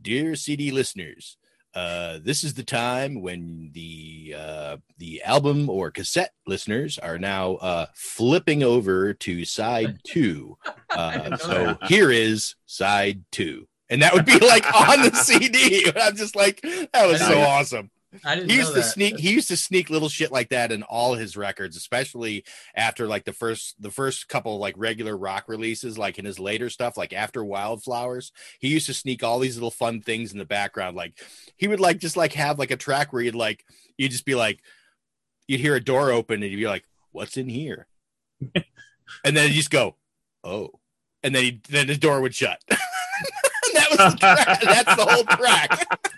dear 0.02 0.34
cd 0.34 0.70
listeners 0.70 1.36
uh, 1.76 2.18
this 2.22 2.42
is 2.42 2.54
the 2.54 2.62
time 2.62 3.20
when 3.20 3.70
the 3.74 4.34
uh, 4.36 4.78
the 4.96 5.22
album 5.24 5.68
or 5.68 5.90
cassette 5.90 6.32
listeners 6.46 6.98
are 6.98 7.18
now 7.18 7.56
uh, 7.56 7.84
flipping 7.94 8.62
over 8.62 9.12
to 9.12 9.44
side 9.44 9.98
two. 10.04 10.56
Uh, 10.88 11.36
so 11.36 11.76
here 11.86 12.10
is 12.10 12.54
side 12.64 13.22
two, 13.30 13.68
and 13.90 14.00
that 14.00 14.14
would 14.14 14.24
be 14.24 14.38
like 14.38 14.64
on 14.74 15.02
the 15.02 15.10
CD. 15.22 15.92
I'm 15.94 16.16
just 16.16 16.34
like, 16.34 16.62
that 16.62 17.06
was 17.06 17.20
so 17.20 17.40
awesome. 17.40 17.90
I 18.24 18.36
didn't 18.36 18.50
He 18.50 18.56
know 18.56 18.62
used 18.62 18.74
to 18.74 18.82
sneak. 18.82 19.18
He 19.18 19.32
used 19.32 19.48
to 19.48 19.56
sneak 19.56 19.90
little 19.90 20.08
shit 20.08 20.32
like 20.32 20.50
that 20.50 20.72
in 20.72 20.82
all 20.82 21.14
his 21.14 21.36
records, 21.36 21.76
especially 21.76 22.44
after 22.74 23.06
like 23.06 23.24
the 23.24 23.32
first 23.32 23.80
the 23.80 23.90
first 23.90 24.28
couple 24.28 24.58
like 24.58 24.74
regular 24.76 25.16
rock 25.16 25.44
releases, 25.48 25.98
like 25.98 26.18
in 26.18 26.24
his 26.24 26.38
later 26.38 26.70
stuff, 26.70 26.96
like 26.96 27.12
after 27.12 27.44
Wildflowers. 27.44 28.32
He 28.58 28.68
used 28.68 28.86
to 28.86 28.94
sneak 28.94 29.22
all 29.22 29.38
these 29.38 29.56
little 29.56 29.70
fun 29.70 30.00
things 30.00 30.32
in 30.32 30.38
the 30.38 30.44
background. 30.44 30.96
Like 30.96 31.18
he 31.56 31.68
would 31.68 31.80
like 31.80 31.98
just 31.98 32.16
like 32.16 32.32
have 32.34 32.58
like 32.58 32.70
a 32.70 32.76
track 32.76 33.12
where 33.12 33.22
you'd 33.22 33.34
like 33.34 33.64
you'd 33.96 34.12
just 34.12 34.24
be 34.24 34.34
like 34.34 34.60
you'd 35.46 35.60
hear 35.60 35.74
a 35.74 35.80
door 35.80 36.10
open 36.10 36.42
and 36.42 36.50
you'd 36.50 36.58
be 36.58 36.66
like, 36.66 36.84
"What's 37.12 37.36
in 37.36 37.48
here?" 37.48 37.86
and 39.24 39.36
then 39.36 39.48
you 39.48 39.54
just 39.54 39.70
go, 39.70 39.96
"Oh," 40.44 40.80
and 41.22 41.34
then 41.34 41.42
he, 41.42 41.60
then 41.68 41.86
the 41.86 41.96
door 41.96 42.20
would 42.20 42.34
shut. 42.34 42.60
that 42.68 43.88
was 43.90 43.98
the 43.98 44.18
track. 44.18 44.60
that's 44.62 44.96
the 44.96 45.04
whole 45.04 45.24
track. 45.24 45.86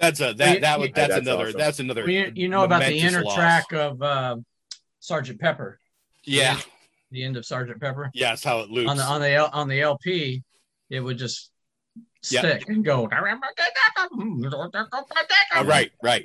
That's 0.00 0.20
a 0.20 0.32
that 0.34 0.60
that 0.60 0.78
would 0.78 0.94
that's, 0.94 1.14
That's 1.14 1.26
another 1.26 1.48
awesome. 1.48 1.58
that's 1.58 1.80
another. 1.80 2.02
Well, 2.02 2.10
you, 2.10 2.32
you 2.34 2.48
know 2.48 2.64
about 2.64 2.82
the 2.84 2.98
inner 2.98 3.22
loss. 3.22 3.34
track 3.34 3.72
of 3.72 4.00
uh, 4.00 4.36
Sergeant 5.00 5.40
Pepper. 5.40 5.78
Yeah. 6.24 6.58
The 7.10 7.24
end 7.24 7.36
of 7.36 7.44
Sergeant 7.46 7.80
Pepper. 7.80 8.10
Yeah, 8.14 8.30
that's 8.30 8.44
how 8.44 8.60
it 8.60 8.70
loops. 8.70 8.90
On 8.90 8.96
the 8.96 9.02
on 9.02 9.20
the 9.20 9.30
L, 9.30 9.50
on 9.52 9.68
the 9.68 9.80
LP, 9.80 10.42
it 10.90 11.00
would 11.00 11.18
just 11.18 11.50
Yeah. 12.30 12.40
stick 12.40 12.68
and 12.68 12.84
go. 12.84 13.08
Oh, 13.10 15.64
right, 15.64 15.90
right. 16.02 16.24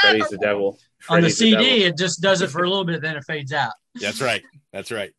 Freddy's 0.00 0.28
the 0.28 0.38
devil. 0.40 0.68
On 0.68 0.74
the 1.22 1.30
Freddy's 1.30 1.38
the 1.38 1.50
CD, 1.52 1.84
it 1.84 1.96
just 1.96 2.20
does 2.20 2.42
it 2.42 2.50
for 2.50 2.64
a 2.64 2.68
little 2.68 2.84
bit, 2.84 3.00
then 3.00 3.16
it 3.16 3.24
fades 3.24 3.52
out. 3.52 3.72
That's 3.94 4.20
right. 4.20 4.42
That's 4.72 4.90
right. 4.92 5.12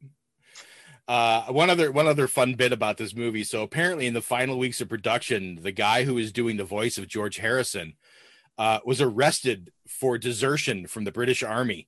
Uh, 1.07 1.43
one 1.45 1.69
other 1.69 1.91
one 1.91 2.07
other 2.07 2.27
fun 2.27 2.55
bit 2.55 2.71
about 2.71 2.97
this 2.97 3.15
movie. 3.15 3.43
So 3.43 3.61
apparently, 3.61 4.07
in 4.07 4.13
the 4.15 4.21
final 4.21 4.57
weeks 4.57 4.81
of 4.81 4.89
production, 4.89 5.59
the 5.61 5.71
guy 5.71 6.03
who 6.03 6.15
was 6.15 6.31
doing 6.31 6.57
the 6.57 6.63
voice 6.63 6.97
of 6.97 7.07
George 7.07 7.37
Harrison 7.37 7.93
uh, 8.57 8.79
was 8.85 9.01
arrested 9.01 9.71
for 9.87 10.17
desertion 10.17 10.87
from 10.87 11.03
the 11.03 11.11
British 11.11 11.43
Army. 11.43 11.87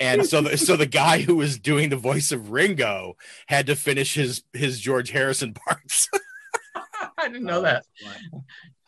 And 0.00 0.26
so, 0.26 0.40
the, 0.40 0.58
so 0.58 0.76
the 0.76 0.86
guy 0.86 1.20
who 1.20 1.36
was 1.36 1.56
doing 1.58 1.88
the 1.88 1.96
voice 1.96 2.32
of 2.32 2.50
Ringo 2.50 3.16
had 3.46 3.66
to 3.66 3.76
finish 3.76 4.14
his 4.14 4.42
his 4.52 4.80
George 4.80 5.10
Harrison 5.10 5.54
parts. 5.66 6.08
I 7.18 7.28
didn't 7.28 7.44
know 7.44 7.62
that. 7.62 7.86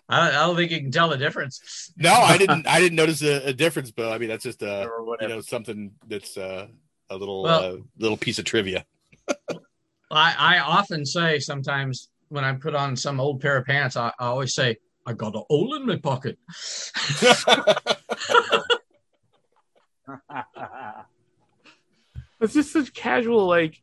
I, 0.09 0.29
I 0.29 0.33
don't 0.33 0.57
think 0.57 0.71
you 0.71 0.81
can 0.81 0.91
tell 0.91 1.09
the 1.09 1.17
difference. 1.17 1.93
no, 1.97 2.13
I 2.13 2.37
didn't. 2.39 2.67
I 2.67 2.81
didn't 2.81 2.97
notice 2.97 3.23
a, 3.23 3.49
a 3.49 3.53
difference, 3.55 3.91
but 3.91 4.13
I 4.13 4.19
mean 4.19 4.29
that's 4.29 4.45
just 4.45 4.61
a 4.63 4.91
you 5.21 5.29
know 5.29 5.41
something 5.41 5.93
that's 6.07 6.37
uh, 6.37 6.67
a 7.09 7.17
little 7.17 7.45
Well- 7.45 7.65
uh, 7.65 7.77
little 7.99 8.19
piece 8.19 8.39
of 8.39 8.45
trivia. 8.45 8.85
I, 10.11 10.35
I 10.39 10.59
often 10.61 11.05
say 11.05 11.39
sometimes 11.39 12.11
when 12.29 12.45
I 12.45 12.53
put 12.55 12.75
on 12.75 12.97
some 12.97 13.21
old 13.21 13.41
pair 13.41 13.57
of 13.57 13.67
pants, 13.67 13.97
I, 13.97 14.09
I 14.19 14.27
always 14.27 14.55
say, 14.55 14.77
I 15.07 15.13
got 15.13 15.35
a 15.37 15.41
hole 15.49 15.75
in 15.75 15.87
my 15.87 15.97
pocket. 15.97 16.39
It's 22.41 22.55
just 22.55 22.73
such 22.73 22.93
casual 22.93 23.47
like 23.47 23.81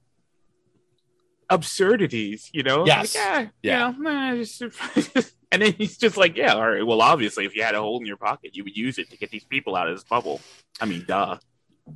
absurdities, 1.49 2.49
you 2.53 2.63
know? 2.63 2.85
Yes. 2.85 3.15
Ah, 3.17 3.33
like, 3.37 3.49
yeah, 3.61 3.89
Yeah. 3.89 3.93
You 3.97 4.03
know, 4.03 4.11
nah, 4.11 4.35
just, 4.35 4.61
and 5.51 5.61
then 5.61 5.73
he's 5.73 5.97
just 5.97 6.17
like, 6.17 6.37
yeah, 6.37 6.53
all 6.53 6.69
right. 6.69 6.85
Well, 6.85 7.01
obviously, 7.01 7.45
if 7.45 7.55
you 7.55 7.63
had 7.63 7.75
a 7.75 7.81
hole 7.81 7.99
in 7.99 8.05
your 8.05 8.17
pocket, 8.17 8.55
you 8.55 8.63
would 8.63 8.75
use 8.77 8.97
it 8.99 9.09
to 9.09 9.17
get 9.17 9.31
these 9.31 9.43
people 9.43 9.75
out 9.75 9.87
of 9.89 9.95
this 9.95 10.03
bubble. 10.03 10.39
I 10.79 10.85
mean, 10.85 11.03
duh. 11.07 11.37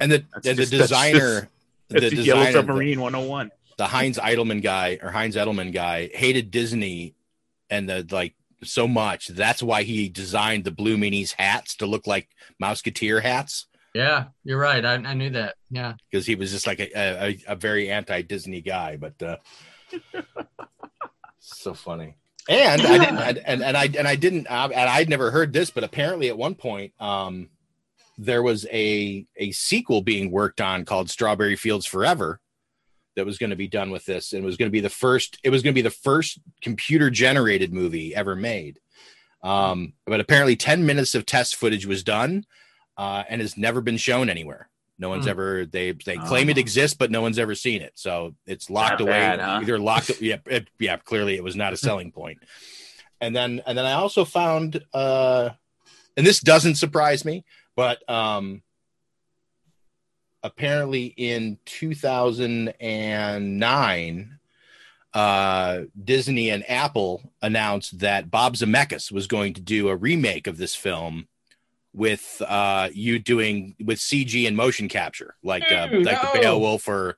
And 0.02 0.12
the 0.12 0.26
and 0.34 0.43
the 0.43 0.54
just- 0.56 0.72
that's 0.72 0.89
designer, 0.89 1.41
just- 1.41 1.48
the 1.89 2.01
Yellow 2.01 2.09
designer, 2.09 2.45
the- 2.45 2.51
Submarine 2.53 2.99
101. 3.01 3.51
the 3.77 3.88
Heinz 3.88 4.17
Edelman 4.17 4.61
guy 4.61 4.99
or 5.01 5.11
Heinz 5.11 5.35
Edelman 5.35 5.71
guy 5.73 6.09
hated 6.13 6.51
Disney 6.51 7.15
and 7.69 7.88
the 7.89 8.05
like 8.11 8.33
so 8.63 8.88
much. 8.88 9.27
That's 9.27 9.61
why 9.61 9.83
he 9.83 10.09
designed 10.09 10.63
the 10.63 10.71
Blue 10.71 10.97
Meanies 10.97 11.33
hats 11.38 11.75
to 11.77 11.85
look 11.85 12.07
like 12.07 12.27
Mouseketeer 12.61 13.21
hats 13.21 13.67
Yeah, 13.93 14.25
you're 14.43 14.57
right. 14.59 14.83
I, 14.83 14.93
I 14.95 15.13
knew 15.13 15.29
that. 15.31 15.55
Yeah. 15.69 15.93
because 16.09 16.25
he 16.25 16.35
was 16.35 16.51
just 16.51 16.65
like 16.65 16.79
a, 16.79 16.89
a, 16.95 17.38
a 17.49 17.55
very 17.55 17.89
anti 17.91 18.21
Disney 18.23 18.61
guy. 18.61 18.97
But 18.97 19.21
uh, 19.21 19.38
so 21.39 21.73
funny. 21.73 22.15
And 22.49 22.81
I 22.81 22.97
didn't, 22.97 23.17
and, 23.17 23.38
and, 23.39 23.61
and 23.63 23.77
I 23.77 23.85
and 23.97 24.07
I 24.07 24.15
didn't, 24.15 24.47
uh, 24.49 24.69
and 24.73 24.89
I'd 24.89 25.09
never 25.09 25.31
heard 25.31 25.51
this, 25.51 25.69
but 25.69 25.83
apparently 25.83 26.29
at 26.29 26.38
one 26.38 26.55
point, 26.55 26.93
um, 26.99 27.49
there 28.18 28.41
was 28.43 28.65
a 28.72 29.26
a 29.36 29.51
sequel 29.51 30.01
being 30.01 30.32
worked 30.32 30.59
on 30.61 30.86
called 30.86 31.09
Strawberry 31.09 31.55
Fields 31.55 31.86
Forever 31.86 32.39
that 33.15 33.26
was 33.26 33.38
going 33.38 33.49
to 33.49 33.55
be 33.55 33.68
done 33.68 33.89
with 33.91 34.05
this, 34.05 34.34
and 34.34 34.43
it 34.43 34.45
was 34.45 34.57
going 34.57 34.68
to 34.70 34.72
be 34.74 34.80
the 34.80 34.89
first. 34.89 35.38
It 35.43 35.49
was 35.49 35.61
going 35.63 35.74
to 35.74 35.78
be 35.78 35.82
the 35.82 35.89
first 35.89 36.39
computer 36.61 37.09
generated 37.09 37.74
movie 37.74 38.15
ever 38.15 38.36
made. 38.36 38.80
Um, 39.43 39.93
but 40.05 40.20
apparently, 40.20 40.55
ten 40.55 40.86
minutes 40.86 41.15
of 41.15 41.26
test 41.26 41.55
footage 41.55 41.86
was 41.86 42.03
done, 42.03 42.45
uh, 42.97 43.24
and 43.30 43.39
has 43.41 43.57
never 43.57 43.82
been 43.82 43.97
shown 43.97 44.30
anywhere. 44.30 44.70
No 44.99 45.09
one's 45.09 45.26
Hmm. 45.26 45.30
ever 45.30 45.65
they 45.65 45.91
they 45.91 46.18
claim 46.18 46.49
it 46.49 46.57
exists, 46.57 46.97
but 46.97 47.11
no 47.11 47.22
one's 47.22 47.38
ever 47.38 47.53
seen 47.53 47.82
it. 47.84 47.91
So 47.95 48.34
it's 48.47 48.68
locked 48.70 48.93
Not 48.93 49.01
away. 49.01 49.11
bad, 49.11 49.39
huh? 49.39 49.59
Either 49.61 49.78
locked. 49.80 50.11
Yeah, 50.22 50.38
it, 50.47 50.68
yeah. 50.80 50.97
Clearly, 50.97 51.36
it 51.36 51.43
was 51.43 51.55
not 51.55 51.72
a 51.72 51.78
selling 51.78 52.11
point. 52.11 52.39
And 53.22 53.36
then 53.36 53.61
and 53.68 53.78
then 53.78 53.86
I 53.86 53.93
also 53.93 54.26
found, 54.26 54.84
uh, 54.93 55.49
and 56.18 56.26
this 56.26 56.39
doesn't 56.39 56.76
surprise 56.76 57.24
me, 57.26 57.45
but 57.78 58.09
um, 58.09 58.61
apparently 60.43 61.05
in 61.15 61.57
2009 61.65 64.34
uh 65.13 65.84
disney 66.03 66.49
and 66.49 66.69
apple 66.69 67.32
announced 67.41 67.99
that 67.99 68.30
bob 68.30 68.55
zemeckis 68.55 69.09
was 69.09 69.25
going 69.25 69.53
to 69.53 69.61
do 69.61 69.88
a 69.88 69.95
remake 69.95 70.47
of 70.47 70.57
this 70.57 70.75
film 70.75 71.30
with 71.93 72.41
uh 72.45 72.89
you 72.93 73.17
doing 73.17 73.73
with 73.80 73.99
cg 73.99 74.45
and 74.45 74.57
motion 74.57 74.89
capture 74.89 75.36
like 75.43 75.63
uh, 75.71 75.88
Ooh, 75.93 76.01
like 76.01 76.21
no. 76.21 76.30
the 76.34 76.39
beowulf 76.39 76.89
or 76.89 77.17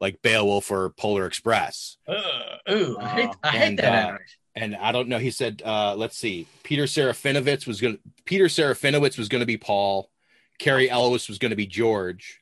like 0.00 0.20
beowulf 0.22 0.72
or 0.72 0.90
polar 0.90 1.24
express 1.24 1.98
Uh, 2.08 2.56
ooh, 2.72 2.98
I 2.98 3.08
hate, 3.08 3.30
I 3.44 3.50
hate 3.50 3.62
and, 3.62 3.78
that. 3.78 4.20
Uh, 4.56 4.60
and 4.60 4.76
I 4.76 4.92
don't 4.92 5.08
know. 5.08 5.18
He 5.18 5.30
said, 5.30 5.62
uh, 5.64 5.94
let's 5.96 6.16
see. 6.16 6.46
Peter 6.62 6.84
Serafinowicz 6.84 7.66
was 7.66 7.80
going 7.80 7.94
to 7.94 8.00
Peter 8.24 8.46
Serafinowicz 8.46 9.18
was 9.18 9.28
going 9.28 9.40
to 9.40 9.46
be 9.46 9.56
Paul. 9.56 10.10
Cary 10.58 10.90
Elwes 10.90 11.28
was 11.28 11.38
going 11.38 11.50
to 11.50 11.56
be 11.56 11.66
George. 11.66 12.40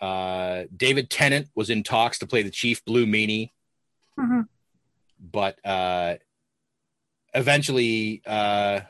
Uh, 0.00 0.64
David 0.76 1.08
Tennant 1.08 1.48
was 1.54 1.70
in 1.70 1.82
talks 1.82 2.18
to 2.18 2.26
play 2.26 2.42
the 2.42 2.50
Chief 2.50 2.84
Blue 2.84 3.06
Meanie, 3.06 3.52
but 5.18 5.58
uh, 5.64 6.16
eventually, 7.34 8.22
uh, 8.26 8.80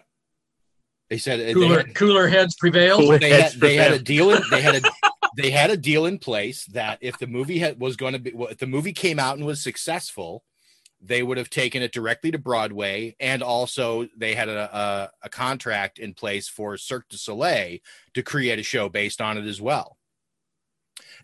they 1.08 1.18
said 1.18 1.38
they 1.38 1.52
cooler, 1.54 1.78
had- 1.78 1.94
cooler 1.94 2.26
heads 2.26 2.56
prevailed. 2.56 3.00
Cooler 3.00 3.18
they 3.20 3.30
heads 3.30 3.52
had, 3.52 3.60
they 3.60 3.76
had 3.76 3.92
a 3.92 4.00
deal 4.00 4.30
in, 4.32 4.42
they 4.50 4.60
had 4.62 4.74
a 4.76 4.80
they 5.36 5.50
had 5.50 5.70
a 5.70 5.76
deal 5.76 6.06
in 6.06 6.18
place 6.18 6.64
that 6.66 6.98
if 7.00 7.18
the 7.18 7.28
movie 7.28 7.60
had, 7.60 7.78
was 7.78 7.94
going 7.94 8.14
to 8.14 8.18
be 8.18 8.32
if 8.50 8.58
the 8.58 8.66
movie 8.66 8.92
came 8.92 9.20
out 9.20 9.36
and 9.36 9.46
was 9.46 9.62
successful 9.62 10.42
they 11.00 11.22
would 11.22 11.36
have 11.38 11.50
taken 11.50 11.82
it 11.82 11.92
directly 11.92 12.30
to 12.30 12.38
broadway 12.38 13.14
and 13.20 13.42
also 13.42 14.08
they 14.16 14.34
had 14.34 14.48
a, 14.48 14.76
a, 14.76 15.10
a 15.24 15.28
contract 15.28 15.98
in 15.98 16.14
place 16.14 16.48
for 16.48 16.76
cirque 16.76 17.08
du 17.08 17.16
soleil 17.18 17.78
to 18.14 18.22
create 18.22 18.58
a 18.58 18.62
show 18.62 18.88
based 18.88 19.20
on 19.20 19.36
it 19.36 19.44
as 19.46 19.60
well 19.60 19.98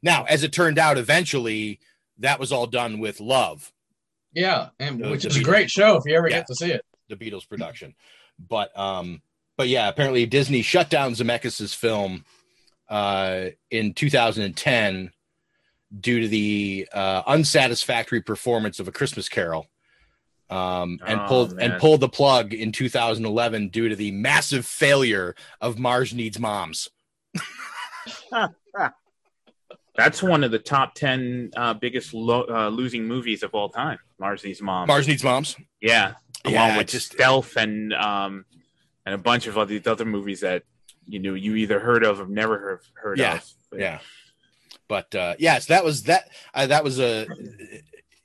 now 0.02 0.24
as 0.24 0.42
it 0.42 0.52
turned 0.52 0.78
out 0.78 0.98
eventually 0.98 1.80
that 2.18 2.38
was 2.38 2.52
all 2.52 2.66
done 2.66 2.98
with 2.98 3.20
love 3.20 3.72
Yeah, 4.34 4.68
and 4.78 5.04
Uh, 5.04 5.10
which 5.10 5.22
the 5.22 5.28
is 5.28 5.36
a 5.38 5.42
great 5.42 5.70
show 5.70 5.96
if 5.96 6.04
you 6.06 6.14
ever 6.16 6.28
Yeah. 6.28 6.38
get 6.38 6.46
to 6.48 6.54
see 6.54 6.70
it. 6.72 6.82
the 7.08 7.16
Beatles 7.16 7.46
production. 7.48 7.94
But 8.38 8.76
um, 8.78 9.20
but 9.58 9.68
yeah, 9.68 9.88
apparently 9.88 10.24
Disney 10.26 10.62
shut 10.62 10.88
down 10.90 11.12
Zemeckis's 11.14 11.74
film 11.74 12.24
uh 12.88 13.50
in 13.70 13.94
2010 13.94 15.12
due 16.00 16.20
to 16.20 16.28
the 16.28 16.88
uh, 16.92 17.22
unsatisfactory 17.26 18.22
performance 18.22 18.80
of 18.80 18.88
A 18.88 18.92
Christmas 18.92 19.28
Carol. 19.28 19.66
Um, 20.50 20.98
and 21.06 21.20
Oh, 21.20 21.26
pulled 21.28 21.56
man. 21.56 21.70
and 21.72 21.80
pulled 21.80 22.00
the 22.00 22.08
plug 22.10 22.52
in 22.52 22.72
2011 22.72 23.68
due 23.68 23.88
to 23.88 23.96
the 23.96 24.10
massive 24.10 24.66
failure 24.66 25.34
of 25.62 25.78
Mars 25.78 26.12
Needs 26.12 26.38
Moms. 26.38 26.90
That's 29.96 30.22
one 30.22 30.42
of 30.42 30.50
the 30.50 30.58
top 30.58 30.94
10 30.94 31.50
uh, 31.56 31.74
biggest 31.74 32.14
lo- 32.14 32.46
uh, 32.48 32.68
losing 32.70 33.04
movies 33.06 33.42
of 33.42 33.54
all 33.54 33.68
time. 33.68 33.98
Mars 34.18 34.42
Needs 34.44 34.62
Mom. 34.62 34.88
Mars 34.88 35.06
Needs 35.06 35.22
Moms. 35.22 35.56
Yeah. 35.80 36.14
Along 36.44 36.54
Yeah, 36.54 36.78
with 36.78 36.88
just- 36.88 37.12
Stealth 37.12 37.56
and 37.56 37.92
um, 37.92 38.44
and 39.04 39.14
a 39.14 39.18
bunch 39.18 39.46
of 39.46 39.58
other, 39.58 39.80
other 39.86 40.04
movies 40.04 40.40
that 40.40 40.62
you 41.06 41.18
know 41.18 41.34
you 41.34 41.56
either 41.56 41.78
heard 41.80 42.04
of 42.04 42.20
or 42.20 42.26
never 42.26 42.58
heard, 42.58 42.80
heard 42.94 43.18
Yeah, 43.18 43.34
of. 43.34 43.44
But 43.70 43.80
yeah. 43.80 43.98
But 44.92 45.14
uh, 45.14 45.36
yes, 45.38 45.64
that 45.66 45.84
was 45.86 46.02
that. 46.02 46.28
Uh, 46.52 46.66
that 46.66 46.84
was 46.84 47.00
a 47.00 47.26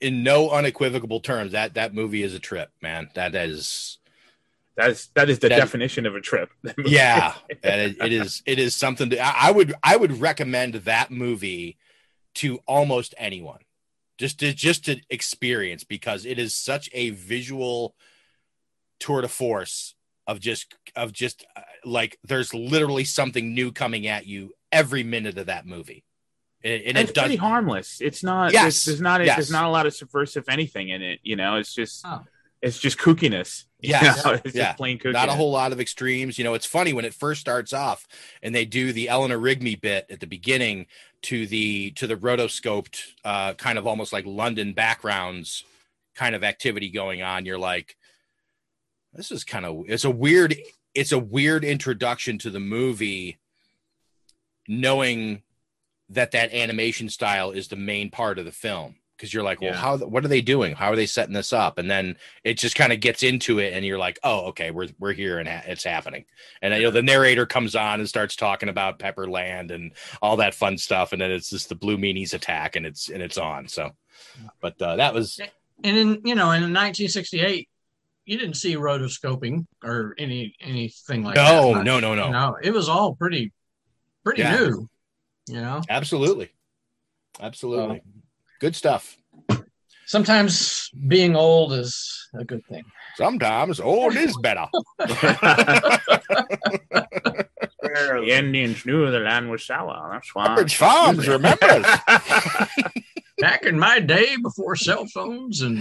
in 0.01 0.21
no 0.21 0.49
unequivocal 0.49 1.21
terms 1.21 1.53
that 1.53 1.75
that 1.75 1.93
movie 1.93 2.23
is 2.23 2.33
a 2.33 2.39
trip, 2.39 2.71
man. 2.81 3.09
That 3.15 3.33
is 3.35 3.99
That 4.75 4.89
is 4.89 5.07
that 5.15 5.29
is 5.29 5.39
the 5.39 5.47
That- 5.47 5.59
definition 5.59 6.05
of 6.05 6.13
a 6.13 6.19
trip. 6.19 6.49
yeah 6.85 7.35
it, 7.63 7.95
it 8.01 8.11
is 8.11 8.43
it 8.45 8.59
is 8.59 8.75
something 8.75 9.11
to, 9.11 9.17
I, 9.17 9.47
I 9.47 9.51
would 9.51 9.75
i 9.81 9.95
would 9.95 10.19
recommend 10.19 10.73
that 10.73 11.09
movie 11.09 11.77
to 12.35 12.59
almost 12.67 13.15
anyone 13.17 13.61
just 14.17 14.41
to 14.41 14.51
just 14.53 14.83
to 14.87 14.99
experience 15.09 15.85
because 15.85 16.25
it 16.25 16.37
is 16.37 16.53
such 16.53 16.89
a 16.91 17.11
visual 17.11 17.95
tour 18.99 19.21
de 19.21 19.29
force 19.29 19.95
of 20.27 20.41
just 20.41 20.75
of 20.97 21.13
just 21.13 21.45
uh, 21.55 21.61
like 21.85 22.19
there's 22.25 22.53
literally 22.53 23.05
something 23.05 23.53
new 23.53 23.71
coming 23.71 24.05
at 24.05 24.27
you 24.27 24.51
every 24.73 25.03
minute 25.03 25.37
of 25.37 25.45
that 25.45 25.65
movie 25.65 26.03
and, 26.63 26.73
and 26.73 26.87
And 26.89 26.97
it's 26.97 27.11
does 27.11 27.23
pretty 27.23 27.35
harmless. 27.37 27.99
It's 28.01 28.23
not. 28.23 28.51
Yes, 28.51 28.63
There's, 28.63 28.85
there's 28.85 29.01
not. 29.01 29.23
yes. 29.23 29.35
There's 29.35 29.51
not 29.51 29.65
a 29.65 29.69
lot 29.69 29.85
of 29.85 29.93
subversive 29.93 30.45
anything 30.49 30.89
in 30.89 31.01
it. 31.01 31.19
You 31.23 31.35
know, 31.35 31.55
it's 31.55 31.73
just. 31.73 32.05
Oh. 32.05 32.23
It's 32.59 32.79
just 32.79 32.97
kookiness. 32.97 33.65
You 33.79 33.91
know, 33.91 34.39
it's 34.43 34.55
yeah. 34.55 34.65
just 34.65 34.77
plain 34.77 34.97
kookiness. 34.97 35.13
Not 35.13 35.29
a 35.29 35.33
whole 35.33 35.51
lot 35.51 35.71
of 35.71 35.79
extremes. 35.79 36.39
You 36.39 36.43
know, 36.43 36.55
it's 36.55 36.65
funny 36.65 36.93
when 36.93 37.05
it 37.05 37.13
first 37.13 37.39
starts 37.39 37.73
off 37.73 38.07
and 38.41 38.55
they 38.55 38.65
do 38.65 38.91
the 38.91 39.07
Eleanor 39.07 39.37
Rigby 39.37 39.75
bit 39.75 40.07
at 40.09 40.19
the 40.19 40.25
beginning 40.25 40.87
to 41.21 41.45
the 41.45 41.91
to 41.91 42.07
the 42.07 42.15
rotoscoped 42.15 42.99
uh 43.23 43.53
kind 43.53 43.77
of 43.77 43.85
almost 43.85 44.11
like 44.11 44.25
London 44.25 44.73
backgrounds 44.73 45.63
kind 46.15 46.33
of 46.33 46.43
activity 46.43 46.89
going 46.89 47.21
on. 47.21 47.45
You're 47.45 47.59
like, 47.59 47.95
this 49.13 49.31
is 49.31 49.43
kind 49.43 49.63
of 49.63 49.83
it's 49.87 50.05
a 50.05 50.11
weird 50.11 50.55
it's 50.95 51.11
a 51.11 51.19
weird 51.19 51.63
introduction 51.63 52.39
to 52.39 52.49
the 52.49 52.59
movie 52.59 53.37
knowing 54.67 55.43
that 56.09 56.31
that 56.31 56.53
animation 56.53 57.09
style 57.09 57.51
is 57.51 57.67
the 57.67 57.75
main 57.75 58.09
part 58.09 58.39
of 58.39 58.45
the 58.45 58.51
film 58.51 58.95
because 59.15 59.33
you're 59.33 59.43
like 59.43 59.59
well 59.61 59.71
Yeah. 59.71 59.77
how 59.77 59.97
what 59.97 60.23
are 60.23 60.27
they 60.29 60.41
doing 60.41 60.75
how 60.75 60.91
are 60.91 60.95
they 60.95 61.05
setting 61.07 61.33
this 61.33 61.51
up 61.51 61.77
and 61.79 61.89
then 61.89 62.15
it 62.43 62.57
just 62.57 62.75
kind 62.75 62.93
of 62.93 62.99
gets 62.99 63.23
into 63.23 63.59
it 63.59 63.73
and 63.73 63.85
you're 63.85 63.97
like 63.97 64.19
oh 64.23 64.45
okay 64.47 64.71
we're 64.71 64.87
we're 64.99 65.13
here 65.13 65.39
and 65.39 65.49
ha- 65.49 65.63
it's 65.65 65.83
happening 65.83 66.25
and 66.61 66.73
you 66.75 66.83
know 66.83 66.91
the 66.91 67.01
narrator 67.01 67.45
comes 67.45 67.75
on 67.75 67.99
and 67.99 68.07
starts 68.07 68.35
talking 68.35 68.69
about 68.69 68.99
pepperland 68.99 69.71
and 69.71 69.91
all 70.21 70.37
that 70.37 70.53
fun 70.53 70.77
stuff 70.77 71.11
and 71.13 71.21
then 71.21 71.31
it's 71.31 71.49
just 71.49 71.67
the 71.69 71.75
blue 71.75 71.97
meanies 71.97 72.33
attack 72.33 72.75
and 72.75 72.85
it's 72.85 73.09
and 73.09 73.21
it's 73.23 73.37
on 73.37 73.67
so 73.67 73.91
but 74.61 74.79
uh, 74.81 74.95
that 74.97 75.13
was 75.13 75.39
And 75.83 75.97
in 75.97 76.07
you 76.23 76.33
know, 76.35 76.51
in 76.51 76.61
1968, 76.73 77.69
you 78.25 78.37
didn't 78.37 78.55
see 78.55 78.75
rotoscoping 78.75 79.65
or 79.83 80.15
any 80.17 80.55
anything 80.59 81.23
like 81.23 81.35
No, 81.35 81.75
that. 81.75 81.83
no, 81.85 81.99
no, 81.99 82.15
no. 82.15 82.25
You 82.25 82.31
know, 82.31 82.57
it 82.61 82.71
was 82.71 82.89
all 82.89 83.15
pretty 83.15 83.51
pretty 84.23 84.41
Yeah. 84.41 84.57
new. 84.57 84.87
You 85.47 85.61
know, 85.61 85.81
Absolutely. 85.89 86.49
Absolutely. 87.39 88.01
Good 88.59 88.75
stuff. 88.75 89.17
sometimes 90.05 90.89
being 91.07 91.35
old 91.35 91.73
is 91.73 92.29
a 92.33 92.43
good 92.43 92.65
thing. 92.65 92.83
Sometimes 93.15 93.79
old 93.79 94.15
is 94.15 94.35
better. 94.37 94.67
The 97.97 98.31
Indians 98.31 98.85
knew 98.85 99.09
the 99.09 99.19
land 99.19 99.49
was 99.49 99.63
sour. 99.63 100.09
That's 100.11 100.33
why. 100.33 100.47
Pepperidge 100.47 100.75
Farms 100.75 101.27
remembers. 101.27 101.85
Back 103.39 103.63
in 103.63 103.77
my 103.77 103.99
day, 103.99 104.35
before 104.41 104.75
cell 104.75 105.05
phones 105.05 105.61
and 105.61 105.77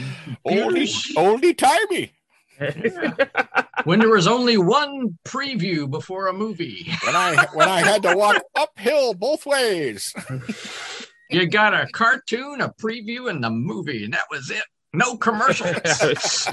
Oldie, 0.47 0.59
computers, 0.59 1.13
oldie 1.17 1.57
timey. 1.57 2.13
when 3.85 3.99
there 4.01 4.09
was 4.09 4.27
only 4.27 4.57
one 4.59 5.19
preview 5.25 5.89
before 5.91 6.29
a 6.29 6.33
movie, 6.33 6.91
When 7.05 7.15
I 7.17 7.47
when 7.53 7.69
I 7.69 7.81
had 7.81 8.03
to 8.05 8.17
walk 8.17 8.43
uphill 8.55 9.15
both 9.15 9.47
ways. 9.47 10.13
you 11.31 11.47
got 11.47 11.75
a 11.75 11.87
cartoon, 11.93 12.61
a 12.61 12.71
preview, 12.71 13.31
and 13.31 13.43
the 13.43 13.51
movie, 13.51 14.05
and 14.05 14.15
that 14.15 14.25
was 14.31 14.51
it. 14.51 14.63
No 14.93 15.17
commercials. 15.17 16.49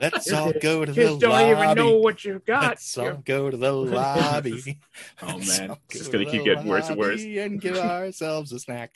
Let's 0.00 0.32
all 0.32 0.52
go 0.60 0.84
to 0.84 0.92
the 0.92 1.00
Kids 1.02 1.18
don't 1.18 1.30
lobby. 1.30 1.50
even 1.62 1.76
know 1.76 1.96
what 1.96 2.24
you've 2.24 2.44
got. 2.44 2.62
Let's 2.62 2.96
all 2.98 3.22
go 3.24 3.50
to 3.50 3.56
the 3.56 3.72
lobby. 3.72 4.80
Oh 5.22 5.38
man, 5.38 5.70
all 5.70 5.78
it's 5.90 5.98
just 5.98 6.12
gonna 6.12 6.24
keep 6.26 6.44
getting 6.44 6.66
worse 6.66 6.88
and 6.88 6.98
worse. 6.98 7.22
And 7.22 7.60
give 7.60 7.76
ourselves 7.76 8.52
a 8.52 8.58
snack. 8.60 8.92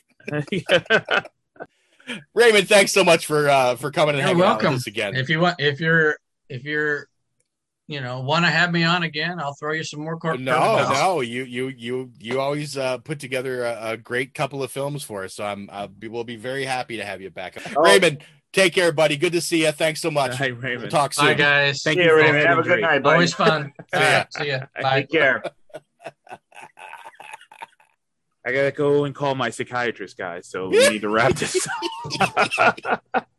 Raymond, 2.34 2.68
thanks 2.68 2.92
so 2.92 3.04
much 3.04 3.26
for 3.26 3.48
uh 3.48 3.76
for 3.76 3.90
coming 3.90 4.14
and 4.14 4.22
You're 4.24 4.30
out 4.46 4.50
welcome. 4.60 4.72
with 4.72 4.82
us 4.82 4.86
again. 4.86 5.14
If 5.16 5.28
you 5.28 5.40
want, 5.40 5.56
if 5.58 5.80
you're, 5.80 6.16
if 6.48 6.64
you're, 6.64 7.08
you 7.86 8.00
know, 8.00 8.20
want 8.20 8.44
to 8.44 8.50
have 8.50 8.70
me 8.70 8.84
on 8.84 9.02
again, 9.02 9.40
I'll 9.40 9.54
throw 9.54 9.72
you 9.72 9.82
some 9.84 10.00
more 10.00 10.18
cork. 10.18 10.38
no, 10.38 10.52
kettlebells. 10.58 10.92
no, 10.92 11.20
you 11.20 11.44
you 11.44 11.68
you 11.68 12.10
you 12.18 12.40
always 12.40 12.76
uh, 12.76 12.98
put 12.98 13.18
together 13.18 13.64
a, 13.64 13.90
a 13.92 13.96
great 13.96 14.34
couple 14.34 14.62
of 14.62 14.70
films 14.70 15.02
for 15.02 15.24
us, 15.24 15.34
so 15.34 15.44
I'm 15.44 15.68
I'll 15.72 15.88
be, 15.88 16.08
we'll 16.08 16.24
be 16.24 16.36
very 16.36 16.64
happy 16.64 16.96
to 16.98 17.04
have 17.04 17.20
you 17.22 17.30
back. 17.30 17.56
Raymond, 17.76 18.22
take 18.52 18.74
care, 18.74 18.92
buddy. 18.92 19.16
Good 19.16 19.32
to 19.32 19.40
see 19.40 19.64
you. 19.64 19.72
Thanks 19.72 20.00
so 20.02 20.10
much. 20.10 20.36
Hi, 20.36 20.48
Raymond. 20.48 20.82
We'll 20.82 20.90
talk 20.90 21.14
soon. 21.14 21.26
Bye, 21.26 21.34
guys. 21.34 21.82
Thank 21.82 21.96
See 21.98 22.04
you 22.04 22.10
you, 22.10 22.16
Raymond. 22.16 22.36
Have 22.36 22.44
a 22.46 22.50
everything, 22.60 22.72
good 22.76 22.80
night, 22.82 23.02
buddy. 23.02 23.14
Always 23.14 23.34
fun. 23.34 23.72
See 23.94 24.00
ya. 24.00 24.24
See 24.36 24.48
ya. 24.48 24.60
Bye. 24.82 25.00
Take 25.00 25.10
care. 25.10 25.42
I 28.48 28.52
gotta 28.52 28.72
go 28.72 29.04
and 29.04 29.14
call 29.14 29.34
my 29.34 29.50
psychiatrist, 29.50 30.16
guys. 30.16 30.46
So 30.48 30.68
we 30.70 30.88
need 30.88 31.02
to 31.02 31.10
wrap 31.10 31.34
this. 31.34 31.66
up. 32.18 33.04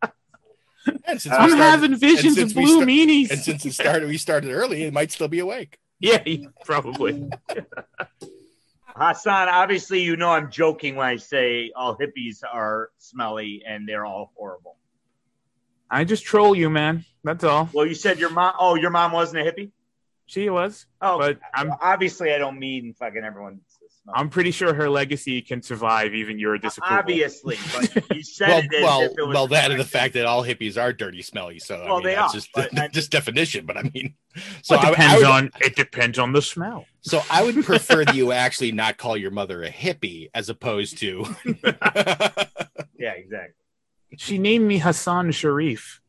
And 1.05 1.20
since 1.22 1.34
I'm 1.36 1.49
started- 1.49 1.57
having 1.57 1.95
visions 1.95 2.38
of 2.38 2.53
blue 2.53 2.78
sta- 2.82 2.86
meanies. 2.86 3.30
And 3.32 3.39
since 3.39 3.66
it 3.66 3.74
started, 3.74 4.07
we 4.07 4.18
started 4.18 4.51
early. 4.51 4.84
It 4.84 4.93
might 4.93 5.12
still 5.12 5.28
be 5.28 5.39
awake. 5.39 5.78
yeah, 5.99 6.24
probably. 6.66 7.30
Hassan, 8.95 9.49
obviously, 9.49 10.01
you 10.01 10.16
know 10.16 10.30
I'm 10.30 10.49
joking 10.51 10.95
when 10.95 11.07
I 11.07 11.18
say 11.18 11.72
all 11.76 11.97
hippies 11.97 12.41
are 12.51 12.89
smelly 12.97 13.64
and 13.68 13.88
they're 13.88 14.05
all 14.05 14.32
horrible. 14.36 14.78
I 15.89 16.03
just 16.05 16.24
troll 16.24 16.55
you, 16.55 16.70
man. 16.70 17.05
That's 17.24 17.43
all. 17.43 17.70
Well, 17.74 17.86
you 17.86 17.95
said 17.95 18.20
your 18.20 18.30
mom. 18.30 18.53
Oh, 18.60 18.76
your 18.76 18.89
mom 18.91 19.12
wasn't 19.12 19.47
a 19.47 19.51
hippie. 19.51 19.72
She 20.26 20.49
was, 20.49 20.86
Oh, 21.01 21.18
but 21.18 21.39
I'm 21.55 21.72
obviously, 21.82 22.32
I 22.34 22.38
don't 22.38 22.60
mean 22.60 22.93
fucking 22.93 23.24
everyone. 23.24 23.62
I'm 24.14 24.30
pretty 24.30 24.51
sure 24.51 24.74
her 24.74 24.89
legacy 24.89 25.41
can 25.41 25.62
survive 25.62 26.14
even 26.16 26.39
your 26.39 26.57
disapproval. 26.57 26.97
Obviously, 26.99 27.57
but 27.74 28.16
you 28.16 28.24
said 28.24 28.47
Well, 28.49 28.60
it 28.60 28.74
as 28.76 28.84
well, 28.84 29.01
if 29.01 29.12
it 29.18 29.28
was 29.28 29.34
well, 29.36 29.47
that 29.47 29.72
and 29.72 29.80
the 29.80 29.86
fact 29.86 30.14
that 30.16 30.26
all 30.26 30.43
hippies 30.43 30.82
are 30.82 30.91
dirty, 30.93 31.22
smelly. 31.22 31.60
So 31.60 31.76
I 31.76 31.86
Well, 31.86 31.97
mean, 31.97 32.07
they 32.07 32.16
that's 32.16 32.34
are, 32.34 32.38
just 32.38 32.49
but 32.53 32.70
I 32.78 32.82
mean- 32.84 32.91
just 32.91 33.12
definition. 33.12 33.66
But 33.66 33.78
I 33.78 33.84
mean, 33.93 34.16
so 34.36 34.41
So 34.64 34.76
it 34.76 34.80
I, 34.86 34.89
depends 34.91 35.14
I 35.14 35.18
would, 35.18 35.26
on 35.26 35.51
it 35.62 35.76
depends 35.76 36.18
on 36.20 36.32
the 36.34 36.41
smell. 36.41 36.86
So 37.01 37.22
I 37.30 37.43
would 37.43 37.64
prefer 37.64 38.05
that 38.05 38.16
you 38.16 38.32
actually 38.34 38.72
not 38.72 38.97
call 38.97 39.16
your 39.18 39.32
mother 39.32 39.64
a 39.64 39.70
hippie 39.70 40.30
as 40.34 40.49
opposed 40.49 40.97
to. 40.99 41.26
Yeah, 42.97 43.12
exactly. 43.12 43.53
She 44.18 44.38
named 44.39 44.68
me 44.68 44.80
Hassan 44.80 45.32
Sharif. 45.32 46.01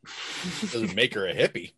doesn't 0.73 0.95
make 0.95 1.15
her 1.15 1.27
a 1.29 1.35
hippie. 1.35 1.73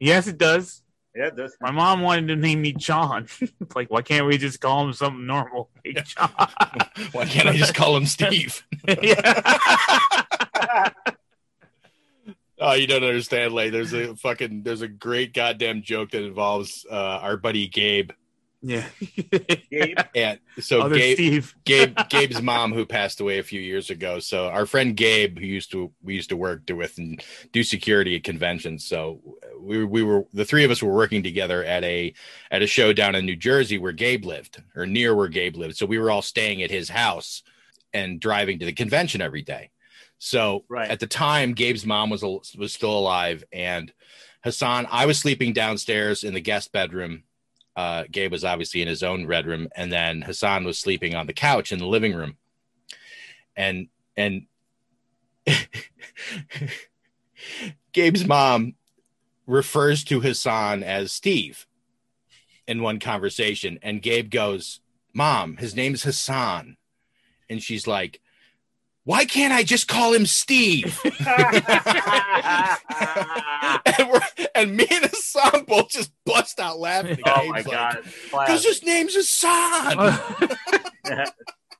Yes, 0.00 0.26
it 0.26 0.38
does. 0.38 0.82
Yeah, 1.16 1.28
it 1.28 1.36
does. 1.36 1.56
My 1.62 1.70
mom 1.70 2.02
wanted 2.02 2.28
to 2.28 2.36
name 2.36 2.60
me 2.60 2.72
John. 2.72 3.26
like, 3.74 3.90
why 3.90 4.02
can't 4.02 4.26
we 4.26 4.36
just 4.36 4.60
call 4.60 4.84
him 4.84 4.92
something 4.92 5.26
normal? 5.26 5.70
Hey, 5.84 5.94
John. 6.04 6.30
Why 7.12 7.26
can't 7.26 7.48
I 7.48 7.56
just 7.56 7.76
call 7.76 7.96
him 7.96 8.06
Steve? 8.06 8.66
Oh, 12.58 12.72
you 12.72 12.88
don't 12.88 13.04
understand, 13.04 13.52
Lay. 13.54 13.70
There's 13.70 13.92
a 13.92 14.16
fucking 14.16 14.64
there's 14.64 14.82
a 14.82 14.88
great 14.88 15.32
goddamn 15.32 15.82
joke 15.82 16.10
that 16.10 16.24
involves 16.24 16.84
uh, 16.90 17.20
our 17.22 17.36
buddy 17.36 17.68
Gabe. 17.68 18.10
Yeah. 18.62 18.86
Gabe. 19.70 19.98
And 20.14 20.38
so 20.60 20.80
Other 20.82 20.96
Gabe, 20.96 21.16
Steve. 21.16 21.54
Gabe, 21.64 21.96
Gabe's 22.08 22.42
mom, 22.42 22.72
who 22.72 22.86
passed 22.86 23.20
away 23.20 23.38
a 23.38 23.42
few 23.44 23.60
years 23.60 23.90
ago. 23.90 24.18
So 24.18 24.46
our 24.48 24.66
friend 24.66 24.96
Gabe, 24.96 25.38
who 25.38 25.46
used 25.46 25.70
to 25.72 25.92
we 26.02 26.14
used 26.14 26.30
to 26.30 26.36
work 26.36 26.62
with 26.70 26.98
and 26.98 27.22
do 27.52 27.62
security 27.62 28.16
at 28.16 28.24
conventions. 28.24 28.84
So 28.84 29.20
we 29.60 29.84
we 29.84 30.02
were 30.02 30.24
the 30.32 30.44
three 30.44 30.64
of 30.64 30.70
us 30.70 30.82
were 30.82 30.94
working 30.94 31.22
together 31.22 31.62
at 31.64 31.84
a 31.84 32.14
at 32.50 32.62
a 32.62 32.66
show 32.66 32.92
down 32.92 33.14
in 33.14 33.26
New 33.26 33.36
Jersey 33.36 33.78
where 33.78 33.92
Gabe 33.92 34.24
lived, 34.24 34.62
or 34.74 34.86
near 34.86 35.14
where 35.14 35.28
Gabe 35.28 35.56
lived. 35.56 35.76
So 35.76 35.86
we 35.86 35.98
were 35.98 36.10
all 36.10 36.22
staying 36.22 36.62
at 36.62 36.70
his 36.70 36.88
house 36.88 37.42
and 37.92 38.18
driving 38.20 38.58
to 38.58 38.66
the 38.66 38.72
convention 38.72 39.20
every 39.20 39.42
day. 39.42 39.70
So 40.18 40.64
Right. 40.68 40.90
at 40.90 40.98
the 40.98 41.06
time, 41.06 41.52
Gabe's 41.52 41.84
mom 41.86 42.08
was 42.10 42.22
al- 42.22 42.42
was 42.56 42.72
still 42.72 42.98
alive, 42.98 43.44
and 43.52 43.92
Hassan, 44.42 44.86
I 44.90 45.04
was 45.06 45.18
sleeping 45.18 45.52
downstairs 45.52 46.24
in 46.24 46.32
the 46.32 46.40
guest 46.40 46.72
bedroom. 46.72 47.24
Uh, 47.76 48.04
Gabe 48.10 48.32
was 48.32 48.44
obviously 48.44 48.80
in 48.80 48.88
his 48.88 49.02
own 49.02 49.26
red 49.26 49.46
room, 49.46 49.68
and 49.76 49.92
then 49.92 50.22
Hassan 50.22 50.64
was 50.64 50.78
sleeping 50.78 51.14
on 51.14 51.26
the 51.26 51.34
couch 51.34 51.72
in 51.72 51.78
the 51.78 51.86
living 51.86 52.14
room. 52.14 52.38
And 53.54 53.88
and 54.16 54.46
Gabe's 57.92 58.26
mom 58.26 58.74
refers 59.46 60.02
to 60.04 60.20
Hassan 60.20 60.82
as 60.82 61.12
Steve 61.12 61.66
in 62.66 62.82
one 62.82 62.98
conversation, 62.98 63.78
and 63.82 64.02
Gabe 64.02 64.30
goes, 64.30 64.80
"Mom, 65.12 65.58
his 65.58 65.76
name's 65.76 66.02
Hassan," 66.02 66.78
and 67.50 67.62
she's 67.62 67.86
like, 67.86 68.20
"Why 69.06 69.24
can't 69.24 69.52
I 69.54 69.62
just 69.62 69.88
call 69.88 70.12
him 70.12 70.26
Steve?" 70.26 71.00
and, 73.98 74.08
we're, 74.10 74.20
and 74.54 74.76
me 74.76 74.86
and 74.90 75.04
Hassan 75.06 75.64
both 75.66 75.88
just 75.90 76.12
bust 76.24 76.60
out 76.60 76.78
laughing. 76.78 77.18
Oh 77.24 77.48
my 77.48 77.62
god. 77.62 77.98
Because 78.30 78.64
his 78.64 78.82
name's 78.82 79.14
Hassan. 79.14 79.96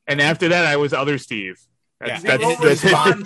and 0.07 0.21
after 0.21 0.49
that, 0.49 0.65
I 0.67 0.77
was 0.77 0.93
other 0.93 1.19
Steve. 1.19 1.61
That's, 2.01 2.25
Yeah. 2.25 2.37
that's, 2.37 2.63
His 2.63 2.83
that's, 2.83 2.93
mom, 2.93 3.25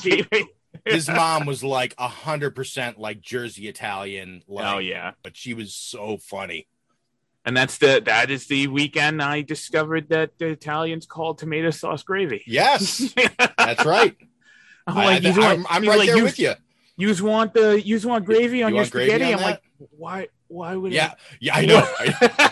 his 0.85 1.09
mom 1.09 1.47
was 1.47 1.63
like 1.65 1.95
a 1.99 2.09
hundred 2.09 2.55
percent 2.55 2.99
like 2.99 3.21
Jersey 3.21 3.69
Italian. 3.69 4.43
Like, 4.49 4.75
Oh, 4.75 4.79
yeah. 4.79 5.13
but 5.23 5.37
she 5.37 5.55
was 5.55 5.75
so 5.75 6.17
funny. 6.19 6.67
And 7.45 7.57
that's 7.57 7.79
the 7.79 8.03
that 8.07 8.31
is 8.31 8.47
the 8.47 8.67
weekend 8.69 9.23
I 9.23 9.43
discovered 9.43 10.09
that 10.11 10.39
the 10.39 10.49
Italians 10.49 11.07
call 11.07 11.35
tomato 11.35 11.71
sauce 11.71 12.03
gravy. 12.03 12.43
Yes, 12.47 13.15
that's 13.59 13.85
right. 13.85 14.17
I'm 14.87 14.95
like, 14.97 15.25
I- 15.25 15.29
"Yous 15.29 15.37
want- 15.39 15.49
I'm- 15.49 15.67
I'm 15.71 15.85
right 15.89 15.99
like, 15.99 16.09
there 16.09 16.23
with 16.23 16.39
you." 16.39 16.55
Yous 16.97 17.23
want 17.23 17.55
the 17.55 17.81
yous 17.81 18.05
want 18.05 18.27
gravy 18.27 18.63
on 18.63 18.71
You 18.73 18.77
your 18.77 18.85
spaghetti? 18.85 19.25
on 19.33 19.35
I'm 19.35 19.41
like, 19.41 19.63
why 19.97 20.29
why 20.49 20.75
would 20.77 20.93
Yeah, 20.93 21.13
I? 21.13 21.17
yeah, 21.41 21.57
I 21.57 21.65
know. 21.65 21.87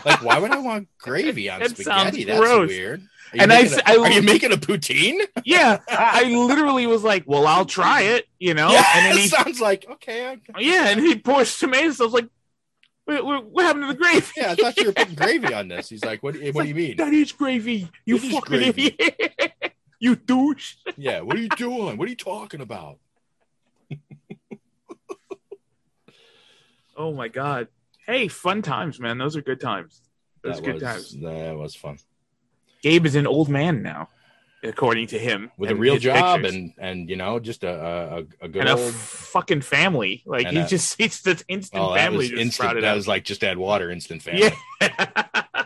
like, 0.07 0.23
why 0.23 0.39
would 0.39 0.51
I 0.53 0.59
want 0.59 0.89
gravy 0.99 1.51
on 1.51 1.61
That 1.61 1.71
spaghetti? 1.71 2.25
That's 2.25 2.41
gross. 2.41 2.69
weird. 2.69 3.03
And 3.39 3.53
I 3.53 3.61
a- 3.65 3.83
I- 3.85 3.97
are 3.99 4.11
you 4.11 4.23
making 4.23 4.53
a 4.53 4.57
poutine? 4.57 5.21
Yeah, 5.45 5.81
I 5.91 6.25
literally 6.47 6.87
was 6.87 7.03
like, 7.03 7.25
well, 7.27 7.47
I'll 7.47 7.67
try 7.67 8.03
it, 8.03 8.27
you 8.39 8.55
know. 8.55 8.71
Yeah, 8.71 8.85
and 8.95 9.05
then 9.07 9.19
it 9.19 9.21
he, 9.23 9.29
sounds 9.29 9.61
like 9.61 9.85
okay. 9.91 10.27
I, 10.27 10.39
yeah, 10.59 10.89
and 10.89 11.01
he 11.01 11.17
pours 11.19 11.59
tomatoes. 11.59 12.01
I 12.01 12.05
was 12.05 12.15
like, 12.15 12.29
what, 13.09 13.25
what, 13.25 13.45
what 13.47 13.65
happened 13.65 13.85
to 13.85 13.89
the 13.89 13.99
gravy? 13.99 14.27
yeah, 14.37 14.51
I 14.53 14.55
thought 14.55 14.77
you 14.77 14.87
were 14.87 14.93
putting 14.93 15.15
gravy 15.25 15.55
on 15.55 15.69
this. 15.69 15.89
He's 15.89 16.05
like, 16.05 16.23
what? 16.23 16.37
What 16.53 16.63
do 16.63 16.69
you 16.69 16.75
mean? 16.75 16.97
That 16.99 17.15
is 17.15 17.33
gravy. 17.33 17.89
You 18.05 18.17
It 18.17 18.33
fucking 18.33 18.41
gravy. 18.59 18.95
idiot. 18.99 19.53
you 19.99 20.15
douche. 20.17 20.75
Yeah, 20.99 21.21
what 21.23 21.37
are 21.37 21.41
you 21.41 21.49
doing? 21.49 21.97
What 21.97 22.07
are 22.07 22.11
you 22.11 22.17
talking 22.17 22.61
about? 22.61 22.99
Oh 26.97 27.13
my 27.15 27.29
god. 27.29 27.69
Hey, 28.07 28.29
fun 28.29 28.61
times, 28.63 28.99
man. 28.99 29.19
Those 29.19 29.37
are 29.37 29.43
good 29.43 29.61
times. 29.61 30.03
Those 30.43 30.57
That 30.57 30.65
good 30.65 30.75
was, 30.75 30.83
times. 30.83 31.17
That 31.21 31.57
was 31.57 31.75
fun. 31.75 31.99
Gabe 32.83 33.07
is 33.07 33.15
an 33.15 33.27
old 33.27 33.49
man 33.49 33.83
now, 33.83 34.09
according 34.63 35.07
to 35.09 35.19
him. 35.19 35.51
With 35.57 35.71
a 35.71 35.77
real 35.77 35.99
job 35.99 36.41
pictures. 36.41 36.55
and 36.55 36.73
and 36.79 37.11
you 37.11 37.17
know 37.17 37.39
just 37.41 37.65
a 37.65 37.69
a, 37.71 38.19
a 38.45 38.49
good 38.49 38.61
and 38.61 38.69
a 38.69 38.77
old. 38.83 38.93
fucking 38.95 39.61
family. 39.63 40.23
Like 40.27 40.47
And 40.47 40.57
he 40.57 40.63
a- 40.63 40.67
just 40.67 40.97
it's 41.01 41.21
this 41.23 41.45
instant 41.49 41.83
Oh, 41.83 41.95
that 41.95 42.01
family 42.05 42.31
was 42.33 42.41
instant. 42.41 42.81
That 42.81 42.95
was 42.95 43.07
like 43.09 43.25
just 43.25 43.43
add 43.45 43.59
water, 43.59 43.91
instant 43.91 44.23
family. 44.23 44.51
yeah, 44.81 45.07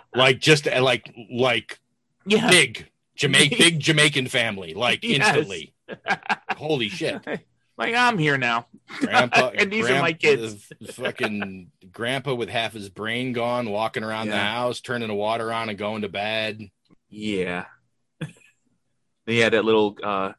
Like 0.14 0.40
just 0.40 0.66
uh, 0.68 0.82
like 0.82 1.12
like 1.30 1.78
yeah. 2.26 2.48
big 2.50 2.88
Jamaican 3.16 3.58
big 3.58 3.80
Jamaican 3.80 4.26
family. 4.28 4.74
Like 4.74 5.02
Yes. 5.02 5.26
instantly. 5.26 5.74
Holy 6.56 6.88
shit! 6.88 7.20
Like 7.78 7.94
I'm 7.94 8.18
here 8.18 8.36
now. 8.38 8.66
Grandpa 8.98 9.50
And 9.54 9.70
these 9.72 9.88
are 9.90 10.00
my 10.00 10.12
kids. 10.12 10.70
Fucking 10.92 11.70
grandpa 11.90 12.34
with 12.34 12.48
half 12.50 12.72
his 12.74 12.88
brain 12.90 13.32
gone, 13.32 13.70
walking 13.70 14.04
around 14.04 14.28
the 14.28 14.36
house, 14.38 14.80
turning 14.80 15.08
the 15.08 15.14
water 15.14 15.52
on 15.52 15.68
and 15.70 15.78
going 15.78 16.02
to 16.02 16.08
bed. 16.08 16.70
Yeah. 17.08 17.64
They 19.26 19.36
had 19.38 19.52
that 19.52 19.64
little 19.64 19.96
uh 20.02 20.32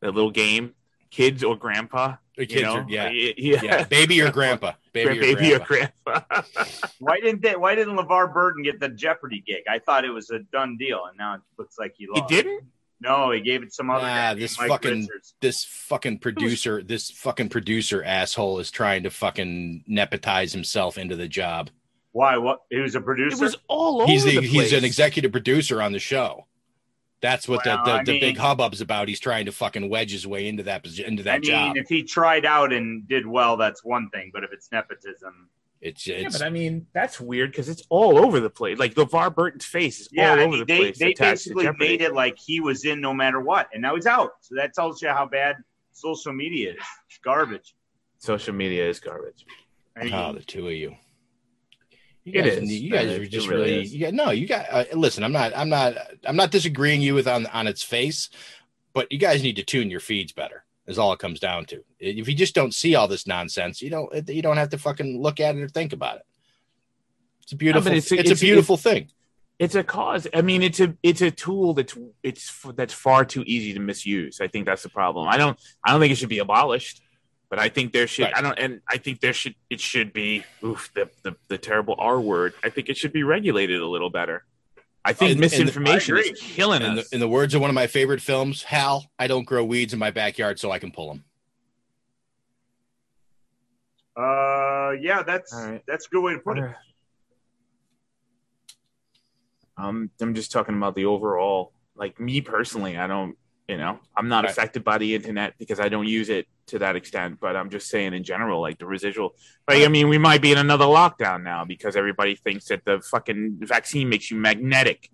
that 0.00 0.14
little 0.14 0.30
game, 0.30 0.74
kids 1.10 1.42
or 1.44 1.56
grandpa. 1.56 2.16
The 2.36 2.42
you 2.42 2.46
kids 2.46 2.62
know? 2.62 2.76
are- 2.78 2.86
yeah. 2.88 3.08
yeah, 3.10 3.60
Yeah, 3.62 3.84
baby 3.84 4.20
or 4.22 4.30
grandpa. 4.30 4.72
Baby 4.92 5.18
or 5.18 5.20
baby 5.20 5.54
or 5.54 5.58
grandpa. 5.60 5.92
grandpa. 6.04 6.42
Why 6.98 7.20
didn't 7.20 7.42
they, 7.42 7.54
Why 7.56 7.74
didn't 7.76 7.96
LeVar 7.96 8.32
Burton 8.32 8.62
get 8.64 8.80
the 8.80 8.88
Jeopardy 8.88 9.42
gig? 9.46 9.62
I 9.70 9.78
thought 9.78 10.04
it 10.04 10.10
was 10.10 10.30
a 10.30 10.38
done 10.40 10.76
deal, 10.76 11.04
and 11.06 11.16
now 11.16 11.34
it 11.34 11.40
looks 11.58 11.78
like 11.78 11.94
he 11.96 12.06
lost. 12.08 12.28
he 12.30 12.36
didn't. 12.36 12.64
No, 13.00 13.30
he 13.30 13.40
gave 13.40 13.62
it 13.62 13.72
some 13.72 13.90
other 13.90 14.02
Nah, 14.02 14.32
guy. 14.32 14.34
this 14.34 14.58
Mike 14.58 14.68
fucking 14.70 15.02
Richards. 15.02 15.34
this 15.40 15.64
fucking 15.64 16.18
producer, 16.18 16.82
this 16.82 17.10
fucking 17.12 17.48
producer 17.48 18.02
asshole 18.02 18.58
is 18.58 18.72
trying 18.72 19.04
to 19.04 19.10
fucking 19.10 19.84
nepotize 19.88 20.52
himself 20.52 20.98
into 20.98 21.14
the 21.14 21.28
job. 21.28 21.70
Why? 22.10 22.36
What? 22.38 22.62
He 22.70 22.78
was 22.78 22.96
a 22.96 23.00
producer. 23.00 23.36
It 23.36 23.40
was 23.40 23.56
all 23.68 24.02
over 24.02 24.10
He's 24.10 24.24
the 24.24 24.40
the, 24.40 24.46
he's 24.46 24.72
an 24.72 24.84
executive 24.84 25.30
producer 25.30 25.80
on 25.80 25.92
the 25.92 26.00
show. 26.00 26.47
That's 27.20 27.48
what 27.48 27.64
Well, 27.66 27.78
the, 27.84 27.90
the, 27.90 27.96
I 27.98 28.04
the 28.04 28.12
mean- 28.12 28.20
big 28.20 28.36
hubbub's 28.36 28.80
about. 28.80 29.08
He's 29.08 29.18
trying 29.20 29.46
to 29.46 29.52
fucking 29.52 29.88
wedge 29.88 30.12
his 30.12 30.26
way 30.26 30.46
into 30.48 30.62
that 30.64 30.84
posi- 30.84 31.04
into 31.04 31.22
that 31.24 31.34
I 31.34 31.38
mean, 31.38 31.50
job. 31.50 31.76
if 31.76 31.88
he 31.88 32.02
tried 32.04 32.46
out 32.46 32.72
and 32.72 33.06
did 33.08 33.26
well, 33.26 33.56
that's 33.56 33.84
one 33.84 34.08
thing. 34.10 34.30
But 34.32 34.44
if 34.44 34.52
it's 34.52 34.70
nepotism, 34.70 35.48
It's 35.80 36.06
Yeah, 36.06 36.28
but 36.30 36.42
I 36.42 36.50
mean 36.50 36.86
that's 36.92 37.20
weird 37.20 37.50
because 37.50 37.68
it's 37.68 37.82
all 37.88 38.18
over 38.18 38.38
the 38.40 38.50
place. 38.50 38.78
Like 38.78 38.94
LeVar 38.94 39.34
Burton's 39.34 39.64
face 39.64 40.00
is 40.00 40.08
yeah, 40.12 40.30
all 40.30 40.38
I 40.38 40.42
over 40.42 40.50
mean, 40.50 40.58
the 40.60 40.64
they 40.66 40.78
place. 40.78 40.98
they 40.98 41.06
attached 41.12 41.44
basically 41.46 41.68
made 41.78 42.02
it 42.02 42.14
like 42.14 42.36
he 42.38 42.60
was 42.60 42.84
in 42.84 43.00
no 43.00 43.12
matter 43.14 43.40
what, 43.40 43.68
and 43.72 43.82
now 43.82 43.94
he's 43.96 44.06
out. 44.06 44.32
So 44.40 44.54
that 44.56 44.72
tells 44.74 45.02
you 45.02 45.08
how 45.08 45.26
bad 45.26 45.56
social 45.92 46.32
media 46.32 46.70
is. 46.72 46.76
It's 47.08 47.18
garbage. 47.18 47.74
Social 48.18 48.54
media 48.54 48.88
is 48.88 49.00
garbage. 49.00 49.44
I 49.96 50.04
mean, 50.04 50.14
oh, 50.14 50.32
the 50.34 50.40
two 50.44 50.66
of 50.68 50.74
you. 50.74 50.94
You 52.32 52.40
It 52.40 52.44
guys, 52.44 52.58
is. 52.58 52.72
you 52.80 52.90
guys 52.90 53.08
are 53.18 53.26
just 53.26 53.48
really 53.48 53.62
really, 53.70 53.82
is. 53.82 53.94
yeah. 53.94 54.10
No, 54.10 54.30
you 54.30 54.46
got. 54.46 54.66
Uh, 54.70 54.84
listen, 54.94 55.24
I'm 55.24 55.32
not. 55.32 55.56
I'm 55.56 55.68
not. 55.68 55.94
I'm 56.24 56.36
not 56.36 56.50
disagreeing 56.50 57.00
you 57.02 57.14
with 57.14 57.26
on 57.26 57.46
on 57.46 57.66
its 57.66 57.82
face, 57.82 58.28
but 58.92 59.10
you 59.12 59.18
guys 59.18 59.42
need 59.42 59.56
to 59.56 59.62
tune 59.64 59.90
your 59.90 60.00
feeds 60.00 60.32
better. 60.32 60.64
Is 60.86 60.98
all 60.98 61.12
it 61.12 61.18
comes 61.18 61.38
down 61.40 61.66
to. 61.66 61.84
If 61.98 62.28
you 62.28 62.34
just 62.34 62.54
don't 62.54 62.72
see 62.74 62.94
all 62.94 63.08
this 63.08 63.26
nonsense, 63.26 63.82
you 63.82 63.90
don't. 63.90 64.28
You 64.28 64.42
don't 64.42 64.56
have 64.56 64.70
to 64.70 64.78
fucking 64.78 65.20
look 65.22 65.38
at 65.40 65.54
it 65.56 65.62
or 65.62 65.68
think 65.68 65.92
about 65.92 66.16
it. 66.16 66.22
It's 67.42 67.52
a 67.52 67.56
beautiful. 67.56 67.92
it's 67.92 68.10
it's, 68.12 68.30
a- 68.30 68.34
a 68.34 68.36
beautiful 68.36 68.76
thing. 68.76 69.10
It's 69.58 69.74
a 69.74 69.82
cause. 69.82 70.28
I 70.32 70.40
mean, 70.42 70.62
it's 70.62 70.78
a 70.80 70.94
it's 71.02 71.20
a 71.20 71.30
tool 71.32 71.74
that's 71.74 71.96
it's 72.22 72.62
that's 72.76 72.94
far 72.94 73.24
too 73.24 73.42
easy 73.46 73.74
to 73.74 73.80
misuse. 73.80 74.40
I 74.40 74.46
think 74.48 74.66
that's 74.66 74.82
the 74.84 74.88
problem. 74.88 75.26
I 75.28 75.36
don't 75.36 75.58
I 75.84 75.90
don't 75.90 76.00
think 76.00 76.12
it 76.12 76.16
should 76.16 76.28
be 76.28 76.38
abolished, 76.38 77.02
but 77.50 77.58
I 77.58 77.68
think 77.68 77.92
there 77.92 78.06
should. 78.06 78.24
Right. 78.24 78.36
I 78.36 78.40
don't 78.42 78.58
and 78.58 78.80
I 78.88 78.98
think 78.98 79.20
there 79.20 79.32
should 79.32 79.54
it 79.70 79.80
should 79.80 80.12
be 80.12 80.44
oof 80.64 80.90
the 80.94 81.08
the, 81.22 81.36
the 81.48 81.58
terrible 81.58 81.94
R 81.98 82.20
word. 82.20 82.54
I 82.62 82.68
think 82.70 82.88
it 82.88 82.96
should 82.96 83.12
be 83.12 83.22
regulated 83.22 83.80
a 83.80 83.86
little 83.86 84.10
better. 84.10 84.44
I 85.04 85.12
think 85.14 85.32
And- 85.32 85.42
and 85.42 85.50
the- 85.50 85.56
misinformation 85.56 86.18
is 86.18 86.40
killing 86.40 86.82
In 86.82 86.98
us. 86.98 87.08
the, 87.08 87.14
in 87.16 87.20
the 87.20 87.28
words 87.28 87.54
of 87.54 87.60
one 87.60 87.70
of 87.70 87.74
my 87.74 87.86
favorite 87.86 88.20
films, 88.20 88.64
Hal, 88.64 89.06
I 89.18 89.26
don't 89.26 89.44
grow 89.44 89.64
weeds 89.64 89.92
in 89.92 89.98
my 89.98 90.10
backyard 90.10 90.58
so 90.58 90.70
I 90.70 90.78
can 90.78 90.90
pull 90.92 91.08
them. 91.08 91.24
uh, 94.16 94.90
yeah, 95.00 95.22
that's 95.22 95.54
All 95.54 95.64
right. 95.70 95.82
that's 95.86 96.06
a 96.06 96.10
good 96.10 96.22
way 96.22 96.32
to 96.34 96.40
put 96.40 96.58
it. 96.58 96.74
Um, 99.76 100.10
I'm 100.20 100.34
just 100.34 100.50
talking 100.50 100.76
about 100.76 100.96
the 100.96 101.04
overall. 101.04 101.72
Like 101.94 102.18
me 102.20 102.40
personally, 102.40 102.96
I 102.96 103.06
don't, 103.06 103.36
you 103.68 103.76
know, 103.76 104.00
I'm 104.16 104.28
not 104.28 104.44
Right. 104.44 104.50
affected 104.50 104.82
by 104.82 104.96
the 104.98 105.14
internet 105.14 105.54
because 105.58 105.78
I 105.78 105.88
don't 105.88 106.06
use 106.06 106.30
it 106.30 106.48
to 106.68 106.78
that 106.78 106.96
extent. 106.96 107.38
But 107.40 107.54
I'm 107.54 107.68
just 107.70 107.88
saying 107.90 108.14
in 108.14 108.24
general, 108.24 108.60
like 108.62 108.78
the 108.78 108.86
residual. 108.86 109.34
Like 109.68 109.84
I 109.84 109.88
mean, 109.88 110.08
we 110.08 110.18
might 110.18 110.40
be 110.40 110.52
in 110.52 110.58
another 110.58 110.86
lockdown 110.86 111.42
now 111.42 111.64
because 111.64 111.94
everybody 111.96 112.34
thinks 112.34 112.66
that 112.66 112.84
the 112.84 113.00
fucking 113.00 113.58
vaccine 113.60 114.08
makes 114.08 114.30
you 114.30 114.36
magnetic. 114.38 115.10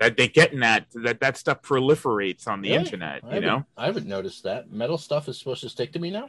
That 0.00 0.16
they're 0.16 0.26
getting 0.28 0.60
that 0.60 0.86
that 1.04 1.20
that 1.20 1.36
stuff 1.38 1.62
proliferates 1.62 2.46
on 2.48 2.60
the 2.60 2.70
internet. 2.70 3.22
I 3.24 3.36
You 3.36 3.40
know. 3.40 3.64
I 3.76 3.86
haven't 3.86 4.06
noticed 4.06 4.42
that 4.44 4.70
metal 4.70 4.98
stuff 4.98 5.28
is 5.28 5.38
supposed 5.38 5.62
to 5.62 5.68
stick 5.70 5.92
to 5.92 5.98
me 5.98 6.10
now. 6.10 6.28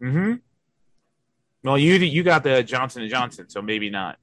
Mm-hmm. 0.00 0.34
Well, 1.64 1.78
you 1.78 1.94
you 1.94 2.22
got 2.22 2.42
the 2.44 2.62
Johnson 2.62 3.02
and 3.02 3.10
Johnson, 3.10 3.48
so 3.48 3.60
maybe 3.62 3.90
not. 3.90 4.18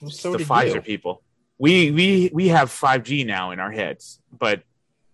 It's 0.00 0.18
So 0.20 0.32
the 0.32 0.38
Pfizer 0.38 0.74
you. 0.76 0.80
people. 0.80 1.22
We 1.58 1.90
we 1.92 2.30
we 2.32 2.48
have 2.48 2.70
5G 2.70 3.24
now 3.26 3.50
in 3.52 3.60
our 3.60 3.70
heads, 3.70 4.20
but 4.36 4.62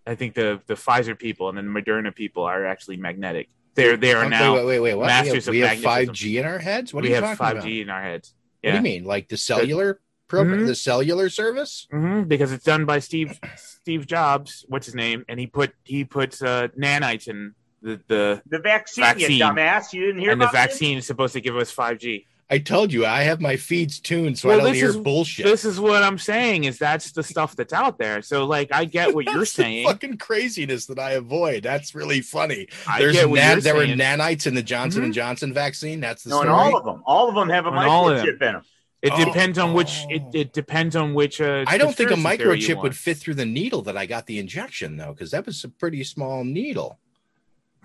I 0.07 0.15
think 0.15 0.35
the 0.35 0.61
the 0.67 0.75
Pfizer 0.75 1.19
people 1.19 1.49
and 1.49 1.57
then 1.59 1.73
the 1.73 1.81
Moderna 1.81 2.15
people 2.15 2.45
are 2.45 2.65
actually 2.67 2.97
magnetic. 2.97 3.49
They're 3.75 3.97
they 3.97 4.13
are 4.13 4.29
now 4.29 4.55
wait, 4.55 4.65
wait, 4.65 4.81
wait, 4.81 4.95
what? 4.95 5.07
masters 5.07 5.49
we 5.49 5.61
have, 5.61 5.73
of 5.73 5.79
we 5.79 5.85
have 5.85 6.09
5G 6.09 6.39
in 6.41 6.47
our 6.47 6.59
heads. 6.59 6.93
What 6.93 7.03
we 7.03 7.09
are 7.09 7.19
you 7.19 7.23
have 7.25 7.39
talking 7.39 7.59
5G 7.59 7.59
about? 7.59 7.83
in 7.83 7.91
our 7.91 8.03
heads. 8.03 8.35
What 8.63 8.71
do 8.73 8.77
you 8.77 8.83
mean, 8.83 9.05
like 9.05 9.29
the 9.29 9.37
cellular 9.37 10.01
Mm-hmm. 10.31 10.67
the 10.67 10.77
cellular 10.77 11.29
service? 11.29 11.89
hmm 11.91 12.23
because 12.23 12.53
it's 12.53 12.63
done 12.65 12.85
by 12.85 13.01
Steve 13.01 13.41
Steve 13.57 14.07
Jobs. 14.07 14.65
What's 14.69 14.87
his 14.87 14.95
name? 14.95 15.25
And 15.29 15.41
he 15.41 15.49
put 15.49 15.73
he 15.83 16.05
puts 16.05 16.41
uh, 16.41 16.69
nanites 16.79 17.27
in 17.27 17.55
the 17.83 18.01
the 18.07 18.41
The 18.47 18.61
vaccine, 18.61 19.03
Vaccine. 19.05 19.33
you 19.39 19.45
dumbass. 19.45 19.93
You 19.93 20.07
didn't 20.07 20.21
hear 20.21 20.31
and 20.31 20.41
the 20.41 20.45
about 20.45 20.53
this? 20.53 20.73
vaccine 20.75 20.99
is 20.99 21.07
supposed 21.07 21.33
to 21.33 21.41
give 21.41 21.57
us 21.57 21.75
5G. 21.75 22.27
I 22.53 22.59
told 22.59 22.93
you 22.93 23.07
I 23.07 23.23
have 23.23 23.41
my 23.41 23.57
feeds 23.57 24.01
tuned 24.01 24.37
so 24.37 24.49
Well, 24.49 24.61
I 24.61 24.65
don't 24.65 24.75
hear 24.75 24.89
is- 24.89 24.97
bullshit. 24.97 25.47
This 25.47 25.65
is 25.65 25.79
what 25.79 26.03
I'm 26.03 26.19
saying. 26.19 26.65
Is 26.65 26.79
that's 26.79 27.13
the 27.13 27.23
stuff 27.23 27.55
that's 27.55 27.73
out 27.73 27.97
there. 27.97 28.23
So 28.23 28.45
like 28.45 28.71
I 28.73 28.85
get 28.87 29.15
what 29.15 29.25
you're 29.27 29.39
That's 29.39 29.53
the 29.55 29.63
saying. 29.63 29.87
fucking 29.87 30.19
craziness 30.19 30.87
that 30.87 30.99
I 30.99 31.13
avoid. 31.13 31.63
That's 31.63 31.95
really 31.95 32.21
funny. 32.23 32.67
I 32.89 32.99
There's 32.99 33.15
get 33.15 33.31
what 33.31 33.37
nan- 33.37 33.53
you're 33.53 33.61
there 33.61 33.75
were 33.77 33.85
nanites 33.87 34.47
in 34.49 34.55
the 34.55 34.63
Johnson 34.65 35.03
Mhm. 35.03 35.05
and 35.07 35.15
Johnson 35.15 35.53
vaccine. 35.53 36.01
That's 36.01 36.25
the 36.25 36.31
No, 36.31 36.41
and 36.41 36.49
story. 36.49 36.61
all 36.61 36.77
of 36.77 36.85
them. 36.85 37.03
All 37.07 37.29
of 37.29 37.35
them 37.37 37.49
have 37.51 37.67
a 37.67 37.71
On 37.71 37.87
all 37.87 38.11
of 38.11 38.17
them. 38.17 38.27
microchip 38.27 38.33
in 38.33 38.39
them. 38.55 38.63
It 39.03 39.13
Oh. 39.15 39.25
depends 39.25 39.57
on 39.57 39.73
which. 39.73 40.01
It, 40.11 40.23
it 40.35 40.53
depends 40.53 40.95
on 40.97 41.15
which. 41.15 41.41
Uh, 41.41 41.65
I 41.67 41.79
don't 41.79 41.95
think 41.97 42.11
a 42.11 42.15
conspiracy 42.15 42.37
theory 42.43 42.61
you 42.61 42.77
microchip 42.77 42.83
would 42.83 42.97
fit 42.97 43.17
through 43.17 43.35
the 43.35 43.47
needle 43.47 43.81
that 43.83 43.97
I 43.97 44.05
got 44.07 44.27
the 44.27 44.39
injection 44.39 44.97
though, 44.97 45.13
because 45.15 45.31
that 45.31 45.47
was 45.47 45.63
a 45.65 45.69
pretty 45.69 46.03
small 46.05 46.45
needle. 46.45 46.99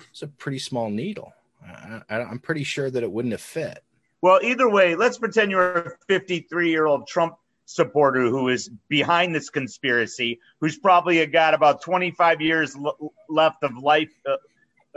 It's 0.10 0.24
a 0.24 0.28
pretty 0.28 0.60
small 0.60 0.90
needle. 0.90 1.34
I, 1.66 2.02
I, 2.10 2.16
I'm 2.22 2.40
pretty 2.40 2.64
sure 2.64 2.90
that 2.92 3.02
it 3.04 3.12
wouldn't 3.12 3.32
have 3.32 3.40
fit. 3.42 3.84
Well, 4.22 4.40
either 4.42 4.70
way, 4.70 4.96
let's 4.96 5.18
pretend 5.18 5.52
you're 5.52 5.78
a 5.78 5.92
53 6.08 6.70
year 6.70 6.86
old 6.86 7.08
Trump 7.08 7.36
supporter 7.66 8.24
who 8.30 8.50
is 8.50 8.70
behind 8.88 9.36
this 9.36 9.50
conspiracy, 9.50 10.40
who's 10.60 10.78
probably 10.78 11.26
got 11.26 11.54
about 11.54 11.82
25 11.82 12.42
years 12.42 12.76
l- 12.76 13.14
left 13.30 13.64
of 13.64 13.78
life, 13.78 14.10
uh, 14.28 14.38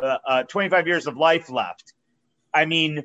uh, 0.03 0.19
uh, 0.27 0.43
25 0.45 0.87
years 0.87 1.07
of 1.07 1.17
life 1.17 1.51
left. 1.51 1.95
I 2.55 2.65
mean, 2.65 3.05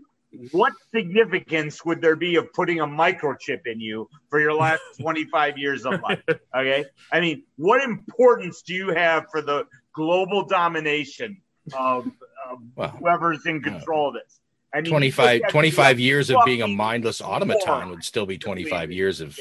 what 0.51 0.73
significance 0.93 1.85
would 1.85 2.01
there 2.01 2.15
be 2.15 2.35
of 2.35 2.51
putting 2.53 2.79
a 2.79 2.87
microchip 2.87 3.61
in 3.65 3.79
you 3.79 4.09
for 4.29 4.39
your 4.39 4.53
last 4.53 4.81
25 5.01 5.57
years 5.57 5.85
of 5.85 6.01
life? 6.01 6.21
Okay. 6.55 6.85
I 7.11 7.19
mean, 7.19 7.41
what 7.55 7.81
importance 7.81 8.61
do 8.61 8.75
you 8.75 8.89
have 8.89 9.25
for 9.31 9.41
the 9.41 9.65
global 9.95 10.45
domination 10.45 11.41
of, 11.75 12.05
of 12.47 12.59
Well, 12.75 12.89
whoever's 12.89 13.43
in 13.47 13.63
control 13.63 14.09
of 14.09 14.13
this? 14.13 14.39
I 14.73 14.81
mean, 14.81 14.89
25, 14.89 15.41
25 15.49 15.85
have 15.85 15.91
to 15.91 15.97
be 15.97 16.03
years 16.03 16.29
of 16.29 16.37
being 16.45 16.61
a 16.61 16.67
mindless 16.67 17.21
automaton 17.21 17.67
moron. 17.67 17.89
would 17.91 18.03
still 18.03 18.25
be 18.25 18.37
25 18.37 18.91
years 18.91 19.21
of 19.21 19.39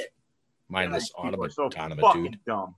mindless 0.68 1.10
People 1.10 1.44
are 1.44 1.50
so 1.50 1.64
automaton. 1.66 2.00
fucking 2.00 2.38
dumb. 2.46 2.74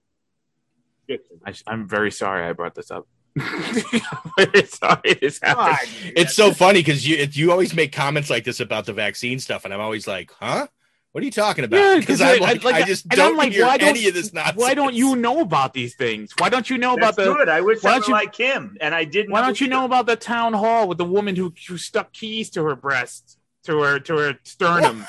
I, 1.44 1.54
I'm 1.66 1.88
very 1.88 2.10
sorry 2.10 2.48
I 2.48 2.52
brought 2.52 2.74
this 2.74 2.90
up. 2.90 3.06
very 3.36 4.64
sorry 4.66 5.14
this 5.20 5.40
happened. 5.42 5.66
God, 5.66 6.12
It's 6.16 6.34
so 6.34 6.52
funny 6.52 6.80
because 6.80 7.06
you 7.06 7.16
it, 7.16 7.36
you 7.36 7.50
always 7.50 7.74
make 7.74 7.92
comments 7.92 8.30
like 8.30 8.44
this 8.44 8.60
about 8.60 8.86
the 8.86 8.92
vaccine 8.92 9.40
stuff, 9.40 9.64
and 9.64 9.74
I'm 9.74 9.80
always 9.80 10.06
like, 10.06 10.30
huh? 10.38 10.68
What 11.14 11.22
are 11.22 11.26
you 11.26 11.30
talking 11.30 11.64
about? 11.64 12.00
Because 12.00 12.20
I- 12.20 12.32
I'm 12.34 12.40
like, 12.40 12.64
I 12.64 12.82
just 12.82 13.04
and 13.04 13.12
I'm 13.12 13.18
don't 13.28 13.36
like, 13.36 13.52
hear 13.52 13.64
why 13.66 13.78
don't- 13.78 13.90
any 13.90 14.08
of 14.08 14.14
this 14.14 14.32
nonsense. 14.32 14.56
Why 14.58 14.74
don't 14.74 14.94
you 14.94 15.14
know 15.14 15.42
about 15.42 15.72
these 15.72 15.94
things? 15.94 16.32
Why 16.38 16.48
don't 16.48 16.68
you 16.68 16.76
know 16.76 16.96
That's 16.96 17.16
about 17.16 17.24
the? 17.24 17.32
good. 17.34 17.48
I 17.48 17.60
wish 17.60 17.84
why 17.84 17.90
I 17.90 17.92
don't 17.92 18.00
was 18.00 18.08
you- 18.08 18.14
like 18.14 18.34
him, 18.34 18.76
and 18.80 18.92
I 18.92 19.04
didn't. 19.04 19.30
Why 19.30 19.40
don't 19.40 19.60
you 19.60 19.68
know 19.68 19.84
about 19.84 20.06
the 20.06 20.16
town 20.16 20.54
hall 20.54 20.88
with 20.88 20.98
the 20.98 21.04
woman 21.04 21.36
who, 21.36 21.54
who 21.68 21.78
stuck 21.78 22.12
keys 22.12 22.50
to 22.50 22.64
her 22.64 22.74
breast, 22.74 23.38
to 23.66 23.78
her 23.80 24.00
to 24.00 24.16
her 24.16 24.38
sternum, 24.42 25.06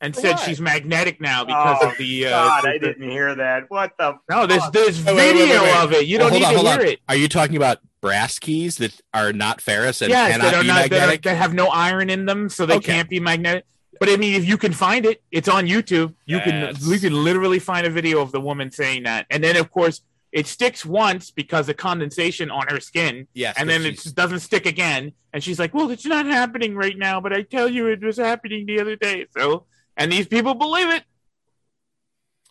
and 0.00 0.16
said 0.16 0.36
what? 0.36 0.40
she's 0.40 0.58
magnetic 0.58 1.20
now 1.20 1.44
because 1.44 1.80
Oh, 1.82 1.88
of 1.90 1.98
the. 1.98 2.28
Uh, 2.28 2.30
God, 2.30 2.64
the- 2.64 2.68
I 2.70 2.78
didn't 2.78 3.10
hear 3.10 3.34
that. 3.34 3.64
What 3.68 3.92
the? 3.98 4.14
No, 4.30 4.46
there's 4.46 4.62
fuck? 4.62 4.72
there's 4.72 5.04
Wait, 5.04 5.16
wait, 5.16 5.16
wait, 5.16 5.32
video 5.34 5.62
wait, 5.64 5.70
wait. 5.70 5.84
of 5.84 5.92
it. 5.92 6.06
You 6.06 6.16
Well, 6.18 6.30
don't 6.30 6.38
need 6.38 6.44
on, 6.46 6.52
to 6.54 6.58
hold 6.60 6.70
hear 6.70 6.80
on. 6.80 6.86
it. 6.94 7.00
Are 7.10 7.16
you 7.16 7.28
talking 7.28 7.56
about 7.56 7.80
brass 8.00 8.38
keys 8.38 8.76
that 8.78 8.98
are 9.12 9.34
not 9.34 9.60
ferrous 9.60 10.00
and 10.00 10.08
yes, 10.08 10.32
cannot 10.32 10.44
that 10.44 10.54
are 10.54 10.62
be 10.62 10.66
not 10.68 10.74
that, 10.76 10.86
are, 10.86 10.88
magnetic? 11.00 11.22
that 11.24 11.36
have 11.36 11.52
no 11.52 11.66
iron 11.66 12.08
in 12.08 12.24
them, 12.24 12.48
so 12.48 12.64
they 12.64 12.76
Okay. 12.76 12.92
can't 12.94 13.10
be 13.10 13.20
magnetic. 13.20 13.66
But 13.98 14.08
I 14.08 14.16
mean, 14.16 14.34
if 14.34 14.44
you 14.46 14.56
can 14.58 14.72
find 14.72 15.04
it, 15.06 15.22
it's 15.30 15.48
on 15.48 15.66
YouTube. 15.66 16.14
You 16.26 16.40
can 16.40 16.60
That's- 16.60 16.86
you 16.86 16.98
can 16.98 17.12
literally 17.24 17.58
find 17.58 17.86
a 17.86 17.90
video 17.90 18.20
of 18.20 18.32
the 18.32 18.40
woman 18.40 18.70
saying 18.70 19.04
that, 19.04 19.26
and 19.30 19.42
then 19.42 19.56
of 19.56 19.70
course 19.70 20.02
it 20.32 20.46
sticks 20.46 20.84
once 20.84 21.30
because 21.30 21.68
of 21.68 21.76
condensation 21.76 22.50
on 22.50 22.66
her 22.68 22.78
skin, 22.80 23.26
Yes, 23.32 23.54
and 23.58 23.68
then 23.68 23.82
it 23.82 23.90
she's- 23.92 24.02
just 24.04 24.16
doesn't 24.16 24.40
stick 24.40 24.66
again. 24.66 25.12
And 25.32 25.42
she's 25.42 25.58
like, 25.58 25.72
"Well, 25.72 25.90
it's 25.90 26.04
not 26.04 26.26
happening 26.26 26.74
right 26.74 26.96
now, 26.96 27.20
but 27.20 27.32
I 27.32 27.42
tell 27.42 27.68
you, 27.68 27.86
it 27.88 28.02
was 28.02 28.16
happening 28.18 28.66
the 28.66 28.80
other 28.80 28.96
day." 28.96 29.26
So, 29.36 29.64
and 29.96 30.10
these 30.12 30.26
people 30.26 30.54
believe 30.54 30.90
it. 30.90 31.04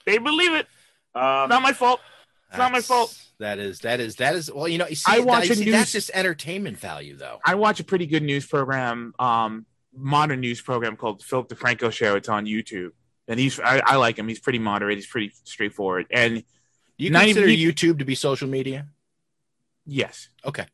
They 0.06 0.18
believe 0.18 0.54
it. 0.54 0.68
Um, 1.14 1.50
not 1.50 1.62
my 1.62 1.74
fault. 1.74 2.00
It's 2.50 2.58
not 2.58 2.72
my 2.72 2.82
fault. 2.82 3.16
That 3.40 3.60
is 3.60 3.80
that 3.80 4.00
is 4.00 4.16
that 4.18 4.36
is 4.36 4.52
well, 4.52 4.68
you 4.68 4.78
know, 4.78 4.88
you 4.88 4.96
see, 4.96 5.12
I 5.12 5.20
watch 5.20 5.48
that- 5.48 5.52
a 5.52 5.56
see, 5.58 5.66
news- 5.66 5.74
that's 5.74 5.92
just 5.92 6.12
entertainment 6.14 6.78
value 6.80 7.16
though. 7.18 7.40
I 7.44 7.56
watch 7.56 7.80
a 7.80 7.84
pretty 7.84 8.06
good 8.06 8.24
news 8.24 8.46
program, 8.46 9.14
um, 9.20 9.66
modern 9.96 10.42
news 10.42 10.62
program 10.62 10.96
called 10.96 11.24
Philip 11.24 11.50
DeFranco 11.50 11.92
Show. 11.92 12.16
It's 12.16 12.30
on 12.30 12.46
YouTube, 12.46 12.92
and 13.28 13.40
he's 13.40 13.60
I, 13.60 13.82
I 13.86 13.96
like 13.96 14.18
him. 14.18 14.28
He's 14.28 14.40
pretty 14.40 14.60
moderate. 14.60 14.98
He's 14.98 15.08
pretty 15.08 15.32
straightforward, 15.44 16.08
and 16.12 16.36
Do 16.36 16.44
you 16.98 17.12
consider 17.12 17.48
he- 17.48 17.66
YouTube 17.66 18.00
to 18.00 18.06
be 18.06 18.16
social 18.16 18.48
media? 18.48 18.88
Yes. 19.86 20.30
Okay. 20.44 20.66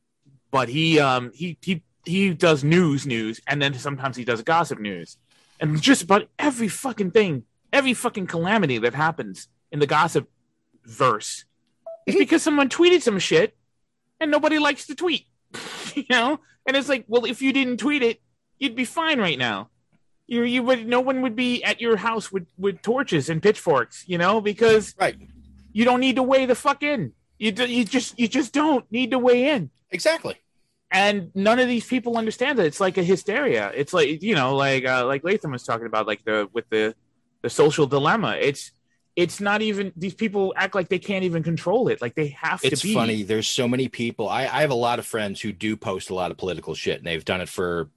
But 0.52 0.70
he 0.70 1.00
um 1.00 1.32
he 1.34 1.58
he 1.62 1.84
he 2.06 2.34
does 2.34 2.64
news 2.64 3.06
news 3.06 3.40
and 3.46 3.62
then 3.62 3.74
sometimes 3.74 4.16
he 4.18 4.24
does 4.24 4.42
gossip 4.42 4.80
news. 4.80 5.18
And 5.60 5.82
just 5.82 6.02
about 6.02 6.28
every 6.40 6.68
fucking 6.68 7.12
thing, 7.12 7.44
every 7.72 7.94
fucking 7.94 8.28
calamity 8.28 8.80
that 8.80 8.96
happens 8.96 9.48
in 9.72 9.80
the 9.80 9.88
gossip 9.88 10.30
verse 10.86 11.46
is 12.06 12.16
because 12.18 12.42
someone 12.42 12.70
tweeted 12.70 13.02
some 13.02 13.20
shit 13.20 13.56
and 14.20 14.32
nobody 14.32 14.60
likes 14.60 14.88
to 14.88 14.96
tweet. 14.96 15.28
you 15.96 16.06
know? 16.10 16.40
And 16.66 16.78
it's 16.78 16.90
like, 16.90 17.06
well, 17.08 17.26
if 17.26 17.42
you 17.42 17.54
didn't 17.54 17.78
tweet 17.78 18.04
it, 18.04 18.22
you'd 18.62 18.76
be 18.76 18.86
fine 18.86 19.20
right 19.20 19.38
now. 19.38 19.70
You 20.28 20.44
you 20.44 20.64
would 20.64 20.88
no 20.88 21.02
one 21.02 21.22
would 21.24 21.36
be 21.36 21.62
at 21.64 21.82
your 21.82 21.98
house 21.98 22.32
with 22.32 22.48
with 22.58 22.82
torches 22.82 23.30
and 23.30 23.44
pitchforks, 23.44 24.06
you 24.08 24.18
know, 24.18 24.40
because 24.40 24.96
right. 24.98 25.18
You 25.74 25.86
don't 25.86 26.02
need 26.02 26.18
to 26.18 26.24
weigh 26.24 26.46
the 26.46 26.56
fuck 26.56 26.84
in. 26.84 27.14
You 27.40 27.52
do, 27.52 27.66
you 27.66 27.86
just 27.86 28.20
you 28.20 28.28
just 28.28 28.54
don't 28.54 28.90
need 28.92 29.12
to 29.12 29.20
weigh 29.20 29.50
in. 29.50 29.70
Exactly. 29.90 30.36
And 30.92 31.32
none 31.34 31.60
of 31.60 31.68
these 31.68 31.88
people 31.88 32.18
understand 32.18 32.60
that 32.60 32.66
it's 32.66 32.82
like 32.82 32.98
a 32.98 33.04
hysteria. 33.04 33.72
It's 33.74 33.94
like 33.94 34.22
you 34.22 34.36
know, 34.36 34.56
like 34.56 34.86
uh, 34.86 35.06
like 35.06 35.24
Latham 35.24 35.52
was 35.52 35.64
talking 35.64 35.88
about, 35.88 36.08
like 36.08 36.24
the 36.24 36.50
with 36.54 36.70
the 36.70 36.94
the 37.42 37.50
social 37.50 37.88
dilemma. 37.88 38.38
It's 38.40 38.72
it's 39.16 39.40
not 39.40 39.62
even 39.62 39.92
these 39.96 40.14
people 40.14 40.54
act 40.56 40.76
like 40.76 40.90
they 40.90 41.00
can't 41.00 41.24
even 41.24 41.44
control 41.44 41.88
it. 41.88 42.02
Like 42.02 42.16
they 42.16 42.28
have 42.28 42.62
It's 42.64 42.82
to 42.82 42.88
be. 42.88 42.92
It's 42.92 43.00
funny. 43.00 43.24
There's 43.24 43.48
so 43.48 43.68
many 43.68 43.88
people. 43.88 44.28
I, 44.30 44.42
I 44.42 44.62
have 44.62 44.72
a 44.72 44.76
lot 44.76 45.00
of 45.00 45.06
friends 45.06 45.42
who 45.42 45.52
do 45.54 45.76
post 45.78 46.10
a 46.10 46.16
lot 46.16 46.32
of 46.32 46.38
political 46.38 46.76
shit, 46.76 46.98
and 46.98 47.08
they've 47.08 47.26
done 47.26 47.42
it 47.42 47.50
for 47.50 47.90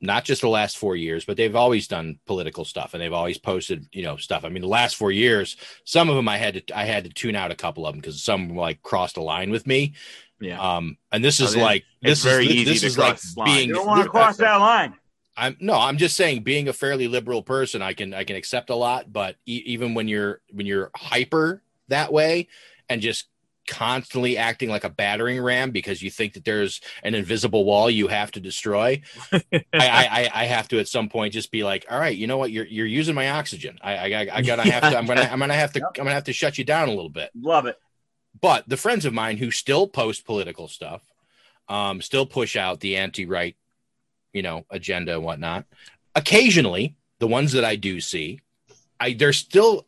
not 0.00 0.24
just 0.24 0.42
the 0.42 0.48
last 0.48 0.78
four 0.78 0.94
years, 0.96 1.24
but 1.24 1.36
they've 1.36 1.56
always 1.56 1.88
done 1.88 2.18
political 2.26 2.64
stuff, 2.64 2.94
and 2.94 3.02
they've 3.02 3.12
always 3.12 3.38
posted, 3.38 3.86
you 3.92 4.02
know, 4.02 4.16
stuff. 4.16 4.44
I 4.44 4.48
mean, 4.48 4.62
the 4.62 4.68
last 4.68 4.96
four 4.96 5.10
years, 5.10 5.56
some 5.84 6.08
of 6.08 6.16
them 6.16 6.28
I 6.28 6.38
had 6.38 6.66
to 6.66 6.76
I 6.78 6.84
had 6.84 7.04
to 7.04 7.10
tune 7.10 7.34
out 7.36 7.50
a 7.50 7.56
couple 7.56 7.86
of 7.86 7.94
them 7.94 8.00
because 8.00 8.22
some 8.22 8.54
like 8.56 8.82
crossed 8.82 9.16
a 9.16 9.22
line 9.22 9.50
with 9.50 9.66
me. 9.66 9.94
Yeah. 10.40 10.60
Um, 10.76 10.98
and 11.10 11.24
this 11.24 11.40
Oh, 11.40 11.44
is 11.44 11.54
then 11.54 11.62
like 11.62 11.84
it's 12.02 12.22
this 12.22 12.32
very 12.32 12.46
is 12.46 12.52
easy 12.52 12.64
this 12.72 12.80
to 12.82 12.86
is 12.86 12.98
like 12.98 13.20
cross 13.20 13.34
being 13.44 13.68
You 13.68 13.74
don't 13.74 13.86
want 13.86 14.04
to 14.04 14.10
cross 14.10 14.36
that 14.36 14.56
line. 14.56 14.94
I'm 15.36 15.56
no, 15.60 15.74
I'm 15.74 15.98
just 15.98 16.16
saying 16.16 16.42
being 16.42 16.68
a 16.68 16.72
fairly 16.72 17.08
liberal 17.08 17.42
person, 17.42 17.82
I 17.82 17.92
can 17.92 18.14
I 18.14 18.24
can 18.24 18.36
accept 18.36 18.70
a 18.70 18.74
lot, 18.74 19.12
but 19.12 19.36
e- 19.46 19.62
even 19.66 19.94
when 19.94 20.08
you're 20.08 20.40
when 20.52 20.66
you're 20.66 20.90
hyper 20.96 21.62
that 21.88 22.12
way 22.12 22.48
and 22.88 23.00
just 23.00 23.26
constantly 23.68 24.36
acting 24.36 24.68
like 24.68 24.82
a 24.82 24.88
battering 24.88 25.40
ram 25.40 25.70
because 25.70 26.02
you 26.02 26.10
think 26.10 26.32
that 26.32 26.44
there's 26.44 26.80
an 27.04 27.14
invisible 27.14 27.64
wall 27.64 27.88
you 27.88 28.08
have 28.08 28.32
to 28.32 28.40
destroy, 28.40 29.00
I, 29.32 29.40
I 29.72 30.30
I 30.34 30.44
have 30.46 30.66
to 30.68 30.80
at 30.80 30.88
some 30.88 31.08
point 31.08 31.34
just 31.34 31.52
be 31.52 31.62
like, 31.62 31.86
all 31.88 32.00
right, 32.00 32.16
you 32.16 32.26
know 32.26 32.38
what, 32.38 32.50
you're 32.50 32.66
you're 32.66 32.86
using 32.86 33.14
my 33.14 33.30
oxygen. 33.30 33.78
I 33.80 34.14
I, 34.14 34.28
I 34.32 34.42
gotta 34.42 34.68
have 34.68 34.90
to 34.90 34.98
I'm 34.98 35.06
gonna 35.06 35.28
I'm 35.30 35.38
gonna 35.38 35.54
have 35.54 35.72
to 35.74 35.80
I'm 35.86 35.92
gonna 35.94 36.12
have 36.12 36.24
to 36.24 36.32
shut 36.32 36.58
you 36.58 36.64
down 36.64 36.88
a 36.88 36.92
little 36.92 37.10
bit. 37.10 37.30
Love 37.38 37.66
it. 37.66 37.76
But 38.40 38.68
the 38.68 38.76
friends 38.76 39.04
of 39.04 39.12
mine 39.12 39.36
who 39.36 39.50
still 39.50 39.86
post 39.86 40.24
political 40.24 40.66
stuff, 40.68 41.02
um, 41.68 42.00
still 42.00 42.26
push 42.26 42.56
out 42.56 42.80
the 42.80 42.96
anti-right, 42.96 43.56
you 44.32 44.42
know, 44.42 44.64
agenda 44.70 45.14
and 45.14 45.24
whatnot. 45.24 45.66
Occasionally, 46.14 46.96
the 47.18 47.26
ones 47.26 47.52
that 47.52 47.64
I 47.64 47.76
do 47.76 48.00
see, 48.00 48.40
I 48.98 49.12
there's 49.12 49.36
still 49.36 49.86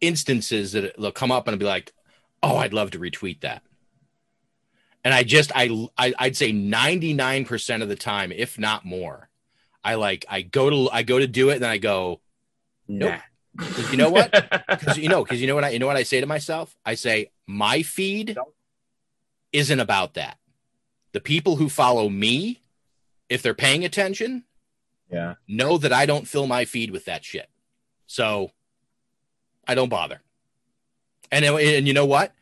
instances 0.00 0.72
that 0.72 0.96
they'll 0.98 1.12
come 1.12 1.30
up 1.30 1.46
and 1.46 1.54
I'll 1.54 1.58
be 1.58 1.64
like, 1.64 1.92
"Oh, 2.42 2.56
I'd 2.56 2.72
love 2.74 2.90
to 2.92 2.98
retweet 2.98 3.40
that." 3.40 3.62
And 5.04 5.12
I 5.12 5.22
just 5.24 5.50
I, 5.54 5.88
I 5.98 6.14
I'd 6.18 6.36
say 6.36 6.52
99% 6.52 7.82
of 7.82 7.88
the 7.88 7.96
time, 7.96 8.30
if 8.32 8.58
not 8.58 8.84
more, 8.84 9.28
I 9.82 9.96
like 9.96 10.24
I 10.28 10.42
go 10.42 10.70
to 10.70 10.90
I 10.92 11.02
go 11.02 11.18
to 11.18 11.26
do 11.26 11.50
it 11.50 11.54
and 11.54 11.62
then 11.62 11.70
I 11.70 11.78
go, 11.78 12.20
nope. 12.86 13.10
'Cause 13.58 13.90
you 13.90 13.96
know 13.98 14.10
what? 14.10 14.30
Because 14.68 14.96
you 14.98 15.08
know, 15.08 15.22
because 15.24 15.40
you 15.40 15.46
know 15.46 15.54
what 15.54 15.64
I 15.64 15.70
you 15.70 15.78
know 15.78 15.86
what 15.86 15.96
I 15.96 16.04
say 16.04 16.20
to 16.20 16.26
myself? 16.26 16.76
I 16.86 16.94
say 16.94 17.30
my 17.46 17.82
feed 17.82 18.36
isn't 19.52 19.80
about 19.80 20.14
that. 20.14 20.38
The 21.12 21.20
people 21.20 21.56
who 21.56 21.68
follow 21.68 22.08
me, 22.08 22.62
if 23.28 23.42
they're 23.42 23.52
paying 23.54 23.84
attention, 23.84 24.44
yeah, 25.10 25.34
know 25.46 25.76
that 25.78 25.92
I 25.92 26.06
don't 26.06 26.26
fill 26.26 26.46
my 26.46 26.64
feed 26.64 26.90
with 26.90 27.04
that 27.04 27.24
shit. 27.24 27.50
So 28.06 28.52
I 29.66 29.74
don't 29.74 29.90
bother. 29.90 30.22
And 31.32 31.44
and 31.44 31.88
you 31.88 31.94
know 31.94 32.06
what? 32.06 32.34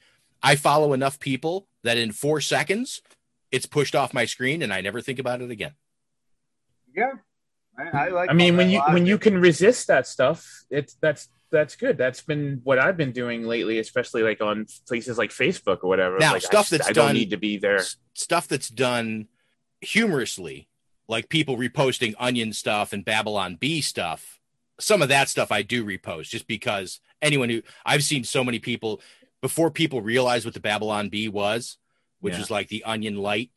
I 0.43 0.57
follow 0.57 0.93
enough 0.93 1.19
people 1.21 1.69
that 1.85 1.97
in 1.97 2.13
four 2.13 2.41
seconds, 2.41 3.01
it's 3.51 3.65
pushed 3.65 3.95
off 3.95 4.13
my 4.13 4.25
screen, 4.27 4.61
and 4.61 4.73
I 4.73 4.81
never 4.81 5.01
think 5.01 5.19
about 5.19 5.41
it 5.41 5.51
again. 5.51 5.73
Yeah. 6.95 7.13
I, 7.79 8.07
I 8.07 8.09
like 8.09 8.31
I 8.31 8.33
mean, 8.35 8.57
when 8.57 8.69
you 8.69 8.79
logic. 8.79 8.95
when 8.95 9.07
you 9.07 9.17
can 9.17 9.41
resist 9.41 9.87
that 9.87 10.07
stuff, 10.07 10.65
it's 10.69 10.95
that's 10.95 11.29
that's 11.51 11.77
good. 11.77 11.97
That's 11.97 12.21
been 12.21 12.61
what 12.65 12.79
I've 12.79 12.97
been 12.97 13.13
doing 13.13 13.45
lately, 13.45 13.79
especially 13.79 14.23
like 14.23 14.41
on 14.41 14.67
places 14.87 15.17
like 15.17 15.31
Facebook 15.31 15.79
or 15.83 15.89
whatever. 15.89 16.19
Now, 16.19 16.35
like, 16.35 16.43
stuff 16.43 16.73
I, 16.73 16.77
that's 16.77 16.89
I 16.91 16.93
don't 16.93 17.07
done- 17.07 17.15
need 17.15 17.31
to 17.31 17.37
be 17.37 17.57
there. 17.57 17.83
Stuff 18.13 18.49
that's 18.49 18.69
done 18.69 19.29
humorously, 19.81 20.69
like 21.09 21.29
people 21.29 21.57
reposting 21.57 22.15
onion 22.19 22.53
stuff 22.53 22.93
and 22.93 23.05
Babylon 23.05 23.57
Bee 23.57 23.81
stuff. 23.81 24.41
Some 24.79 25.01
of 25.01 25.09
that 25.09 25.29
stuff 25.29 25.53
I 25.53 25.63
do 25.63 25.85
repost 25.85 26.31
just 26.31 26.47
because 26.47 27.01
anyone 27.23 27.49
who 27.51 27.63
I've 27.85 28.05
seen 28.05 28.25
so 28.25 28.43
many 28.45 28.59
people 28.59 29.01
before 29.43 29.71
people 29.71 30.03
realized 30.03 30.45
what 30.45 30.55
the 30.55 30.61
Babylon 30.61 31.09
Bee 31.09 31.29
was, 31.29 31.79
which 32.21 32.35
Yeah. 32.35 32.41
was 32.41 32.51
like 32.51 32.69
the 32.69 32.85
onion 32.85 33.17
light. 33.17 33.51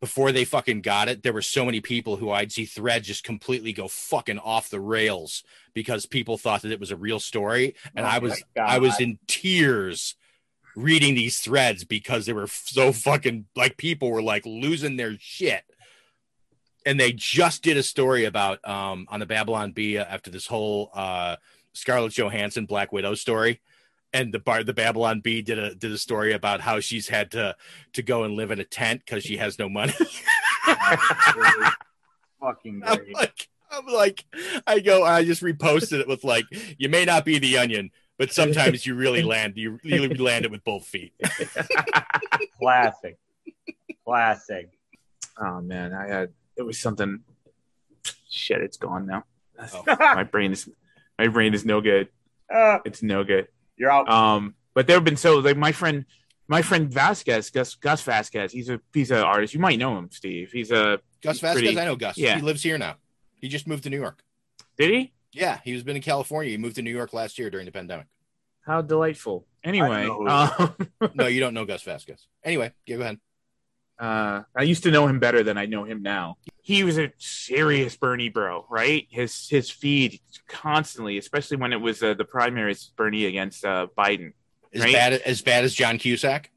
Before 0.00 0.30
they 0.30 0.44
fucking 0.44 0.82
got 0.82 1.08
it, 1.08 1.24
there 1.24 1.32
were 1.32 1.42
so 1.42 1.64
many 1.64 1.80
people 1.80 2.16
who 2.18 2.30
I'd 2.30 2.52
see 2.52 2.66
threads 2.66 3.08
just 3.08 3.24
completely 3.24 3.72
go 3.72 3.88
fucking 3.88 4.38
off 4.38 4.70
the 4.70 4.78
rails 4.78 5.42
because 5.74 6.06
people 6.06 6.38
thought 6.38 6.62
that 6.62 6.70
it 6.70 6.78
was 6.78 6.92
a 6.92 6.96
real 6.96 7.18
story, 7.18 7.74
and 7.96 8.06
Oh 8.06 8.08
I 8.08 8.18
was 8.18 8.42
I 8.56 8.78
was 8.78 9.00
in 9.00 9.18
tears 9.26 10.14
reading 10.76 11.16
these 11.16 11.40
threads 11.40 11.82
because 11.84 12.26
they 12.26 12.32
were 12.32 12.46
so 12.46 12.92
fucking 12.92 13.46
like 13.56 13.76
people 13.76 14.12
were 14.12 14.22
like 14.22 14.46
losing 14.46 14.96
their 14.96 15.16
shit. 15.18 15.64
And 16.86 16.98
they 16.98 17.12
just 17.12 17.62
did 17.64 17.76
a 17.76 17.82
story 17.82 18.24
about 18.24 18.66
um 18.68 19.06
on 19.08 19.18
the 19.18 19.26
Babylon 19.26 19.72
Bee 19.72 19.98
after 19.98 20.30
this 20.30 20.46
whole 20.46 20.90
uh 20.94 21.36
Scarlett 21.72 22.12
Johansson 22.12 22.66
Black 22.66 22.92
Widow 22.92 23.14
story. 23.14 23.60
And 24.12 24.32
the 24.32 24.38
bar 24.38 24.64
the 24.64 24.72
Babylon 24.72 25.20
Bee 25.20 25.42
did 25.42 25.58
a 25.58 25.74
did 25.74 25.92
a 25.92 25.98
story 25.98 26.32
about 26.32 26.62
how 26.62 26.80
she's 26.80 27.08
had 27.08 27.30
to 27.32 27.54
to 27.92 28.02
go 28.02 28.24
and 28.24 28.36
live 28.36 28.50
in 28.50 28.58
a 28.58 28.64
tent 28.64 29.02
because 29.04 29.22
she 29.22 29.36
has 29.36 29.58
no 29.58 29.68
money. 29.68 29.92
fucking 32.40 32.82
I'm 32.84 33.12
like, 33.12 33.48
I'm 33.70 33.86
like, 33.86 34.24
I 34.66 34.80
go, 34.80 35.04
I 35.04 35.24
just 35.24 35.42
reposted 35.42 36.00
it 36.00 36.08
with 36.08 36.24
like, 36.24 36.44
you 36.78 36.88
may 36.88 37.04
not 37.04 37.24
be 37.24 37.38
the 37.38 37.58
onion, 37.58 37.90
but 38.16 38.32
sometimes 38.32 38.86
you 38.86 38.94
really 38.94 39.22
land, 39.24 39.54
you 39.56 39.78
really 39.84 40.08
land 40.08 40.44
it 40.44 40.50
with 40.50 40.64
both 40.64 40.86
feet. 40.86 41.12
Classic. 42.58 43.18
Classic. 44.04 44.70
Oh 45.40 45.60
man, 45.60 45.92
I 45.92 46.08
had 46.08 46.32
it 46.56 46.62
was 46.62 46.78
something. 46.78 47.20
Shit, 48.30 48.60
it's 48.60 48.76
gone 48.76 49.06
now. 49.06 49.24
Oh. 49.58 49.82
my 49.86 50.24
brain 50.24 50.52
is 50.52 50.68
my 51.18 51.28
brain 51.28 51.54
is 51.54 51.64
no 51.64 51.80
good. 51.80 52.08
Uh, 52.52 52.78
It's 52.84 53.02
no 53.02 53.24
good. 53.24 53.48
you're 53.76 53.90
out. 53.90 54.08
Um, 54.08 54.54
but 54.74 54.86
there 54.86 54.96
have 54.96 55.04
been 55.04 55.16
so 55.16 55.38
like 55.38 55.56
my 55.56 55.72
friend, 55.72 56.04
my 56.46 56.62
friend 56.62 56.90
Vasquez, 56.92 57.50
Gus 57.50 57.74
Gus 57.74 58.02
Vasquez. 58.02 58.52
He's 58.52 58.68
a 58.70 58.80
he's 58.94 59.10
an 59.10 59.18
artist. 59.18 59.52
You 59.54 59.60
might 59.60 59.78
know 59.78 59.98
him, 59.98 60.08
Steve. 60.10 60.50
He's 60.52 60.70
a 60.70 61.00
Gus 61.22 61.40
Vasquez, 61.40 61.62
pretty- 61.62 61.78
I 61.78 61.84
know 61.84 61.96
Gus. 61.96 62.16
Yeah. 62.16 62.36
He 62.36 62.42
lives 62.42 62.62
here 62.62 62.78
now. 62.78 62.96
He 63.40 63.48
just 63.48 63.66
moved 63.66 63.82
to 63.84 63.90
New 63.90 63.98
York. 64.00 64.22
did 64.76 64.90
he? 64.90 65.12
Yeah, 65.32 65.60
he 65.64 65.74
was 65.74 65.82
been 65.82 65.96
in 65.96 66.02
California. 66.02 66.50
He 66.52 66.56
moved 66.56 66.76
to 66.76 66.82
New 66.82 66.90
York 66.94 67.12
last 67.12 67.38
year 67.38 67.50
during 67.50 67.66
the 67.66 67.72
pandemic. 67.72 68.06
How 68.62 68.80
delightful. 68.82 69.46
Anyway, 69.64 70.06
um, 70.06 70.74
No, 71.14 71.26
you 71.26 71.40
don't 71.40 71.52
know 71.54 71.64
Gus 71.66 71.82
Vasquez. 71.82 72.26
Anyway, 72.44 72.72
yeah, 72.86 72.96
go 72.96 73.02
ahead. 73.02 73.18
Uh, 73.98 74.42
I 74.56 74.62
used 74.62 74.82
to 74.84 74.90
know 74.90 75.06
him 75.08 75.18
better 75.18 75.42
than 75.42 75.58
I 75.58 75.66
know 75.66 75.84
him 75.84 76.02
now. 76.02 76.36
He 76.62 76.84
was 76.84 76.98
a 76.98 77.12
serious 77.18 77.96
Bernie 77.96 78.28
bro, 78.28 78.66
right? 78.70 79.06
His 79.10 79.48
his 79.48 79.70
feed 79.70 80.20
constantly, 80.46 81.18
especially 81.18 81.56
when 81.56 81.72
it 81.72 81.80
was 81.80 82.02
uh, 82.02 82.14
the 82.14 82.24
primaries, 82.24 82.90
Bernie 82.96 83.24
against 83.26 83.64
uh, 83.64 83.86
Biden. 83.96 84.32
As 84.74 84.82
Right? 84.82 84.92
bad 84.92 85.12
as 85.14 85.42
bad 85.42 85.64
as 85.64 85.74
John 85.74 85.98
Cusack. 85.98 86.50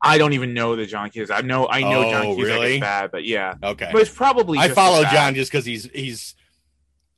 I 0.00 0.16
don't 0.16 0.32
even 0.32 0.54
know 0.54 0.76
the 0.76 0.86
John 0.86 1.10
Cusack. 1.10 1.36
I 1.36 1.46
know 1.46 1.68
I 1.68 1.80
know 1.82 2.10
John 2.10 2.26
Oh, 2.26 2.34
Cusack 2.36 2.54
really? 2.54 2.74
is 2.76 2.80
bad, 2.80 3.10
but 3.10 3.24
yeah, 3.24 3.54
Okay. 3.62 3.90
but 3.92 4.00
it's 4.00 4.10
probably 4.14 4.58
I 4.58 4.68
follow. 4.68 5.02
John 5.04 5.34
just 5.34 5.50
because 5.50 5.64
he's 5.66 5.84
he's 5.92 6.34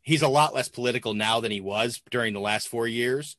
he's 0.02 0.22
a 0.22 0.28
lot 0.28 0.54
less 0.54 0.68
political 0.68 1.14
now 1.14 1.40
than 1.40 1.52
he 1.52 1.60
was 1.60 2.00
during 2.10 2.32
the 2.34 2.40
last 2.40 2.68
four 2.68 2.86
years. 2.88 3.36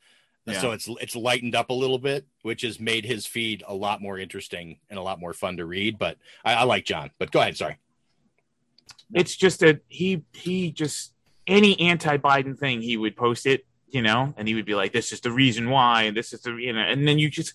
Yeah. 0.54 0.62
So 0.62 0.72
it's 0.72 0.90
it's 1.02 1.16
lightened 1.16 1.56
up 1.56 1.70
a 1.70 1.74
little 1.74 2.00
bit, 2.00 2.26
which 2.42 2.62
has 2.62 2.80
made 2.80 3.06
his 3.06 3.26
feed 3.26 3.64
a 3.68 3.74
lot 3.74 4.02
more 4.02 4.18
interesting 4.18 4.80
and 4.90 4.98
a 4.98 5.02
lot 5.02 5.20
more 5.20 5.34
fun 5.34 5.58
to 5.58 5.66
read. 5.66 5.98
But 5.98 6.18
I, 6.44 6.54
I 6.56 6.64
like 6.64 6.86
John. 6.86 7.12
But 7.20 7.32
go 7.32 7.40
ahead. 7.40 7.58
Sorry. 7.58 7.78
It's 9.14 9.36
just 9.36 9.60
that 9.60 9.82
he 9.88 10.24
he 10.34 10.72
just 10.72 11.14
any 11.48 11.80
anti-Biden 11.80 12.58
thing 12.58 12.82
he 12.82 12.98
would 12.98 13.16
post 13.16 13.46
it, 13.46 13.66
you 13.90 14.02
know, 14.02 14.34
and 14.38 14.48
he 14.48 14.56
would 14.56 14.66
be 14.66 14.76
like, 14.76 14.94
"This 14.94 15.12
is 15.12 15.22
the 15.22 15.32
reason 15.32 15.70
why," 15.70 16.04
and 16.04 16.16
this 16.16 16.34
is 16.34 16.42
the 16.42 16.56
you 16.56 16.74
know, 16.74 16.82
and 16.82 17.08
then 17.08 17.20
you 17.20 17.30
just 17.30 17.54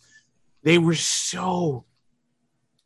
they 0.63 0.79
were 0.79 0.95
so 0.95 1.85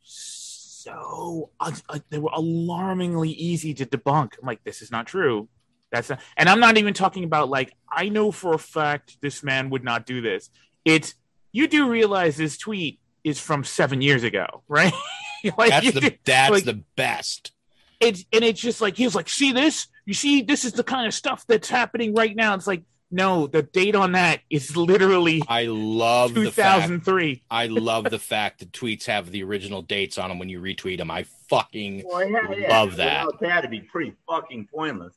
so 0.03 1.51
uh, 1.61 1.73
uh, 1.89 1.99
they 2.09 2.19
were 2.19 2.31
alarmingly 2.32 3.31
easy 3.31 3.74
to 3.74 3.87
debunk. 3.87 4.32
I'm 4.41 4.47
like, 4.47 4.65
this 4.65 4.82
is 4.82 4.91
not 4.91 5.07
true. 5.07 5.49
That's 5.92 6.10
not, 6.10 6.20
and 6.36 6.48
I'm 6.48 6.60
not 6.60 6.78
even 6.78 6.94
talking 6.94 7.24
about 7.24 7.48
like 7.48 7.72
I 7.90 8.08
know 8.08 8.30
for 8.30 8.54
a 8.54 8.58
fact 8.58 9.16
this 9.20 9.42
man 9.42 9.70
would 9.70 9.84
not 9.84 10.06
do 10.06 10.20
this. 10.20 10.50
It's 10.84 11.14
you 11.52 11.66
do 11.66 11.88
realize 11.90 12.36
this 12.36 12.56
tweet 12.56 13.00
is 13.24 13.40
from 13.40 13.64
seven 13.64 14.00
years 14.00 14.22
ago, 14.22 14.62
right? 14.68 14.92
like, 15.56 15.70
That's 15.70 15.92
the 15.92 16.00
do- 16.00 16.16
that's 16.24 16.50
like, 16.50 16.64
the 16.64 16.82
best. 16.96 17.52
it's 17.98 18.24
and 18.32 18.44
it's 18.44 18.60
just 18.60 18.80
like 18.80 18.96
he 18.96 19.04
was 19.04 19.14
like, 19.14 19.28
see 19.28 19.52
this? 19.52 19.88
You 20.06 20.14
see, 20.14 20.42
this 20.42 20.64
is 20.64 20.72
the 20.72 20.84
kind 20.84 21.06
of 21.06 21.14
stuff 21.14 21.44
that's 21.46 21.68
happening 21.68 22.14
right 22.14 22.34
now. 22.34 22.54
It's 22.54 22.66
like, 22.66 22.82
no, 23.12 23.46
the 23.48 23.62
date 23.62 23.96
on 23.96 24.12
that 24.12 24.40
is 24.48 24.76
literally 24.76 25.42
I 25.48 25.64
love 25.64 26.34
the 26.34 26.50
fact 26.52 26.82
2003. 26.86 27.42
I 27.50 27.66
love 27.66 28.04
the 28.04 28.18
fact 28.20 28.60
that 28.60 28.70
tweets 28.72 29.06
have 29.06 29.30
the 29.30 29.42
original 29.42 29.82
dates 29.82 30.18
on 30.18 30.28
them 30.28 30.38
when 30.38 30.48
you 30.48 30.60
retweet 30.60 30.98
them. 30.98 31.10
I 31.10 31.24
fucking 31.48 32.04
Well, 32.06 32.28
yeah, 32.28 32.38
yeah. 32.56 32.68
love 32.68 32.96
that. 32.96 33.26
Without 33.26 33.40
that, 33.40 33.58
it'd 33.58 33.70
be 33.72 33.80
pretty 33.80 34.14
fucking 34.28 34.68
pointless. 34.72 35.14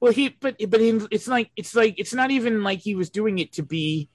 Well, 0.00 0.12
he 0.12 0.30
but 0.30 0.56
but 0.68 0.80
he, 0.80 0.98
it's 1.10 1.28
like 1.28 1.50
it's 1.56 1.74
like 1.74 1.94
it's 1.98 2.14
not 2.14 2.30
even 2.30 2.62
like 2.62 2.80
he 2.80 2.94
was 2.94 3.10
doing 3.10 3.38
it 3.38 3.52
to 3.54 3.62
be 3.62 4.08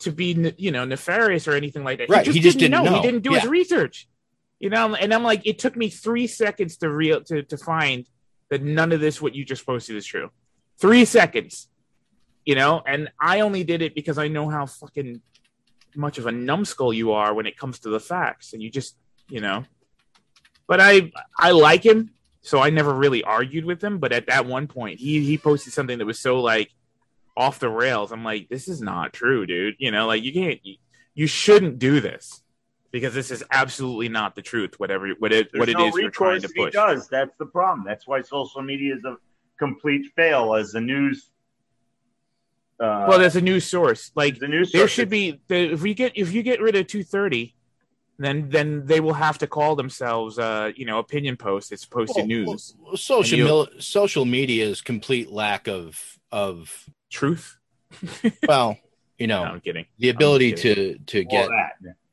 to 0.00 0.10
be 0.10 0.54
you 0.58 0.72
know 0.72 0.84
nefarious 0.84 1.46
or 1.46 1.52
anything 1.52 1.84
like 1.84 1.98
that. 1.98 2.10
Right, 2.10 2.26
he 2.26 2.40
just 2.40 2.58
didn't 2.58 2.84
know. 2.84 2.92
He 2.92 3.02
didn't 3.02 3.22
do 3.22 3.32
his 3.32 3.46
research. 3.46 4.08
You 4.58 4.70
know, 4.70 4.94
and 4.94 5.12
I'm 5.12 5.22
like, 5.22 5.46
it 5.46 5.58
took 5.58 5.76
me 5.76 5.90
three 5.90 6.26
seconds 6.26 6.78
to 6.78 6.90
real 6.90 7.22
to 7.24 7.42
to 7.42 7.56
find 7.56 8.06
that 8.50 8.62
none 8.62 8.92
of 8.92 9.00
this 9.00 9.20
what 9.20 9.34
you 9.34 9.44
just 9.44 9.66
posted 9.66 9.96
is 9.96 10.06
true. 10.06 10.30
Three 10.78 11.04
seconds. 11.04 11.68
You 12.44 12.54
know, 12.54 12.82
and 12.86 13.10
I 13.20 13.40
only 13.40 13.64
did 13.64 13.82
it 13.82 13.94
because 13.94 14.18
I 14.18 14.28
know 14.28 14.48
how 14.48 14.66
fucking 14.66 15.20
much 15.96 16.18
of 16.18 16.26
a 16.26 16.32
numbskull 16.32 16.92
you 16.92 17.12
are 17.12 17.34
when 17.34 17.46
it 17.46 17.58
comes 17.58 17.80
to 17.80 17.90
the 17.90 18.00
facts, 18.00 18.52
and 18.52 18.62
you 18.62 18.70
just 18.70 18.96
you 19.28 19.40
know. 19.40 19.64
But 20.66 20.80
I 20.80 21.12
I 21.38 21.52
like 21.52 21.84
him, 21.84 22.10
so 22.46 22.60
I 22.60 22.70
never 22.70 22.94
really 22.94 23.24
argued 23.24 23.64
with 23.64 23.82
him. 23.82 23.98
But 23.98 24.12
at 24.12 24.28
that 24.28 24.46
one 24.46 24.68
point, 24.68 25.00
he 25.00 25.24
he 25.24 25.36
posted 25.36 25.72
something 25.72 25.98
that 25.98 26.06
was 26.06 26.20
so 26.20 26.40
like 26.40 26.70
off 27.36 27.58
the 27.58 27.68
rails. 27.68 28.12
I'm 28.12 28.22
like, 28.22 28.48
this 28.48 28.68
is 28.68 28.80
not 28.80 29.12
true, 29.12 29.46
dude. 29.46 29.74
You 29.78 29.90
know, 29.90 30.06
like 30.06 30.22
you 30.22 30.32
can't, 30.32 30.64
you, 30.64 30.76
you 31.12 31.26
shouldn't 31.26 31.80
do 31.80 32.00
this 32.00 32.42
because 32.92 33.14
this 33.14 33.32
is 33.32 33.42
absolutely 33.50 34.08
not 34.08 34.36
the 34.36 34.42
truth. 34.42 34.78
Whatever 34.78 35.08
what 35.18 35.32
it 35.32 35.50
There's 35.50 35.58
what 35.58 35.68
it 35.68 35.76
no 35.76 35.88
is 35.88 35.96
you're 35.96 36.08
trying 36.08 36.40
to 36.40 36.46
if 36.46 36.52
he 36.52 36.70
does. 36.70 37.08
That's 37.08 37.36
the 37.36 37.46
problem. 37.46 37.84
That's 37.84 38.06
why 38.06 38.22
social 38.22 38.62
media 38.62 38.94
is 38.94 39.04
a 39.04 39.16
complete 39.58 40.12
fail 40.14 40.54
as 40.54 40.72
a 40.74 40.80
news. 40.80 41.28
Uh, 42.78 43.06
well, 43.08 43.18
there's 43.18 43.34
a 43.34 43.40
news 43.40 43.64
source. 43.64 44.12
Like 44.14 44.38
the 44.38 44.46
news 44.46 44.70
there 44.70 44.82
source. 44.82 44.92
should 44.92 45.10
be 45.10 45.40
the, 45.48 45.72
if 45.72 45.82
we 45.82 45.94
get 45.94 46.12
if 46.14 46.32
you 46.32 46.44
get 46.44 46.60
rid 46.60 46.76
of 46.76 46.86
230, 46.86 47.56
then 48.18 48.48
then 48.48 48.86
they 48.86 49.00
will 49.00 49.14
have 49.14 49.38
to 49.38 49.46
call 49.46 49.76
themselves 49.76 50.38
uh 50.38 50.70
you 50.76 50.86
know 50.86 50.98
opinion 50.98 51.36
posts 51.36 51.72
It's 51.72 51.84
posted 51.84 52.16
Well, 52.22 52.26
news. 52.26 52.74
well, 52.78 52.96
social 52.96 53.38
mil- 53.38 53.68
social 53.78 54.24
media's 54.24 54.80
complete 54.80 55.30
lack 55.30 55.68
of 55.68 56.18
of 56.32 56.86
truth. 57.10 57.58
well, 58.48 58.78
you 59.18 59.26
know, 59.26 59.42
I'm 59.42 59.60
kidding. 59.60 59.86
the 59.98 60.08
ability 60.10 60.50
I'm 60.52 60.56
to 60.58 60.98
to 60.98 61.24
get 61.24 61.48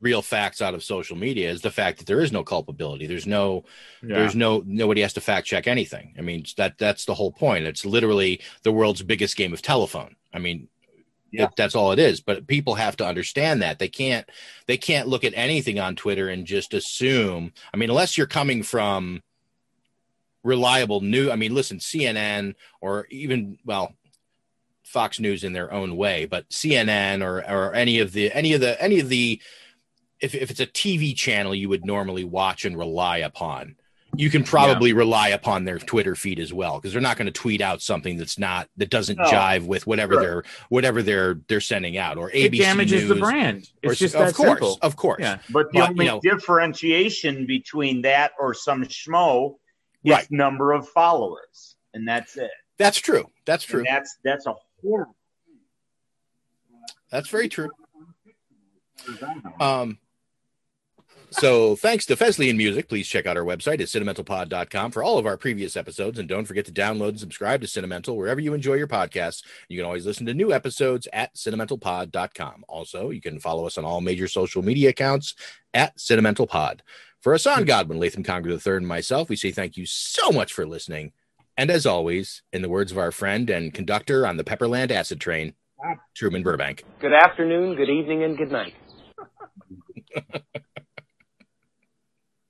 real 0.01 0.21
facts 0.21 0.61
out 0.61 0.73
of 0.73 0.83
social 0.83 1.15
media 1.15 1.49
is 1.49 1.61
the 1.61 1.71
fact 1.71 1.97
that 1.97 2.07
there 2.07 2.19
is 2.21 2.31
no 2.31 2.43
culpability. 2.43 3.07
There's 3.07 3.25
no 3.27 3.63
Yeah. 4.01 4.15
there's 4.19 4.35
no 4.35 4.61
nobody 4.65 5.01
has 5.01 5.13
to 5.13 5.21
fact 5.21 5.47
check 5.47 5.67
anything. 5.67 6.13
I 6.17 6.21
mean 6.21 6.45
that 6.57 6.77
that's 6.77 7.05
the 7.05 7.13
whole 7.13 7.31
point. 7.31 7.65
It's 7.65 7.85
literally 7.85 8.41
the 8.63 8.71
world's 8.71 9.01
biggest 9.01 9.35
game 9.37 9.53
of 9.53 9.61
telephone. 9.61 10.15
I 10.33 10.39
mean 10.39 10.67
Yeah. 11.33 11.45
that- 11.45 11.55
that's 11.57 11.75
all 11.75 11.91
it 11.91 11.99
is. 11.99 12.21
But 12.21 12.47
people 12.47 12.75
have 12.75 12.95
to 12.97 13.05
understand 13.05 13.61
that 13.61 13.79
they 13.79 13.89
can't 13.89 14.29
they 14.67 14.77
can't 14.77 15.07
look 15.09 15.23
at 15.23 15.33
anything 15.35 15.79
on 15.79 15.95
Twitter 15.95 16.29
and 16.29 16.45
just 16.45 16.73
assume. 16.73 17.51
I 17.73 17.77
mean, 17.77 17.89
unless 17.89 18.17
you're 18.17 18.27
coming 18.27 18.63
from 18.63 19.21
reliable 20.43 21.01
news. 21.01 21.29
I 21.29 21.35
mean, 21.35 21.53
listen, 21.53 21.79
CNN 21.79 22.55
or 22.81 23.07
even 23.09 23.57
well, 23.65 23.95
Fox 24.83 25.19
News 25.19 25.43
in 25.43 25.53
their 25.53 25.71
own 25.73 25.95
way, 25.95 26.25
but 26.25 26.47
CNN 26.49 27.23
or 27.23 27.37
or 27.49 27.73
any 27.73 27.99
of 27.99 28.11
the 28.11 28.31
any 28.31 28.53
of 28.53 28.61
the 28.61 28.81
any 28.81 28.99
of 28.99 29.09
the 29.09 29.41
if 30.19 30.35
if 30.35 30.51
it's 30.51 30.59
a 30.59 30.67
TV 30.67 31.15
channel 31.15 31.55
you 31.55 31.69
would 31.69 31.85
normally 31.85 32.23
watch 32.23 32.65
and 32.65 32.77
rely 32.77 33.17
upon, 33.17 33.75
you 34.15 34.29
can 34.29 34.43
probably 34.43 34.93
rely 34.93 35.29
upon 35.29 35.63
their 35.65 35.79
Twitter 35.79 36.15
feed 36.15 36.39
as 36.39 36.53
well 36.53 36.77
because 36.79 36.93
they're 36.93 37.01
not 37.01 37.17
going 37.17 37.25
to 37.25 37.31
tweet 37.31 37.61
out 37.61 37.81
something 37.81 38.17
that's 38.17 38.37
not 38.37 38.69
that 38.77 38.89
doesn't 38.89 39.17
No. 39.17 39.25
jive 39.25 39.65
with 39.65 39.87
whatever 39.87 40.13
Sure. 40.13 40.21
they're 40.21 40.43
whatever 40.69 41.01
they're 41.01 41.35
they're 41.47 41.61
sending 41.61 41.97
out 41.97 42.17
or 42.17 42.29
ABC 42.29 42.45
It 42.45 42.51
ABC 42.51 42.57
damages 42.59 43.07
the 43.07 43.15
News 43.15 43.21
brand. 43.21 43.69
It's 43.81 43.93
or- 43.93 43.95
just 43.95 44.15
of 44.15 44.27
that 44.27 44.35
course, 44.35 44.49
simple. 44.49 44.77
of 44.81 44.95
course. 44.95 45.19
Yeah. 45.21 45.39
But 45.49 45.71
the 45.71 45.79
But, 45.79 45.89
only 45.89 46.05
you 46.05 46.11
know- 46.11 46.19
differentiation 46.21 47.45
between 47.47 48.01
that 48.03 48.31
or 48.39 48.53
some 48.53 48.83
schmo 48.83 49.55
is 50.03 50.11
Right. 50.11 50.27
number 50.31 50.73
of 50.73 50.87
followers, 50.89 51.75
and 51.93 52.07
that's 52.07 52.37
it. 52.37 52.51
That's 52.77 52.97
true. 52.97 53.25
That's 53.45 53.63
true. 53.63 53.79
And 53.79 53.87
that's 53.87 54.17
that's 54.23 54.45
a 54.45 54.53
horrible. 54.81 55.15
That's 57.09 57.29
very 57.29 57.47
true. 57.49 57.69
Um, 59.59 59.99
so 61.33 61.75
thanks 61.75 62.05
to 62.05 62.15
Fesleyan 62.15 62.55
Music. 62.55 62.87
Please 62.87 63.07
check 63.07 63.25
out 63.25 63.37
our 63.37 63.43
website 63.43 63.81
at 63.81 63.87
cinementalpod.com 63.87 64.91
for 64.91 65.03
all 65.03 65.17
of 65.17 65.25
our 65.25 65.37
previous 65.37 65.75
episodes. 65.75 66.19
And 66.19 66.27
don't 66.27 66.45
forget 66.45 66.65
to 66.65 66.71
download 66.71 67.09
and 67.09 67.19
subscribe 67.19 67.61
to 67.61 67.67
Cinemental 67.67 68.15
wherever 68.15 68.39
you 68.39 68.53
enjoy 68.53 68.75
your 68.75 68.87
podcasts. 68.87 69.43
You 69.67 69.77
can 69.77 69.85
always 69.85 70.05
listen 70.05 70.25
to 70.27 70.33
new 70.33 70.53
episodes 70.53 71.07
at 71.13 71.35
cinementalpod.com. 71.35 72.65
Also, 72.67 73.09
you 73.09 73.21
can 73.21 73.39
follow 73.39 73.65
us 73.65 73.77
on 73.77 73.85
all 73.85 74.01
major 74.01 74.27
social 74.27 74.61
media 74.61 74.89
accounts 74.89 75.35
at 75.73 75.97
cinementalpod. 75.97 76.79
For 77.21 77.33
Hassan 77.33 77.65
Godwin, 77.65 77.99
Latham 77.99 78.23
Conger 78.23 78.49
III, 78.51 78.77
and 78.77 78.87
myself, 78.87 79.29
we 79.29 79.35
say 79.35 79.51
thank 79.51 79.77
you 79.77 79.85
so 79.85 80.31
much 80.31 80.51
for 80.51 80.65
listening. 80.65 81.13
And 81.57 81.69
as 81.69 81.85
always, 81.85 82.41
in 82.51 82.61
the 82.61 82.69
words 82.69 82.91
of 82.91 82.97
our 82.97 83.11
friend 83.11 83.49
and 83.49 83.73
conductor 83.73 84.27
on 84.27 84.37
the 84.37 84.43
Pepperland 84.43 84.91
Acid 84.91 85.21
Train, 85.21 85.53
Truman 86.15 86.43
Burbank. 86.43 86.83
Good 86.99 87.13
afternoon, 87.13 87.75
good 87.75 87.89
evening, 87.89 88.23
and 88.23 88.37
good 88.37 88.51
night. 88.51 88.73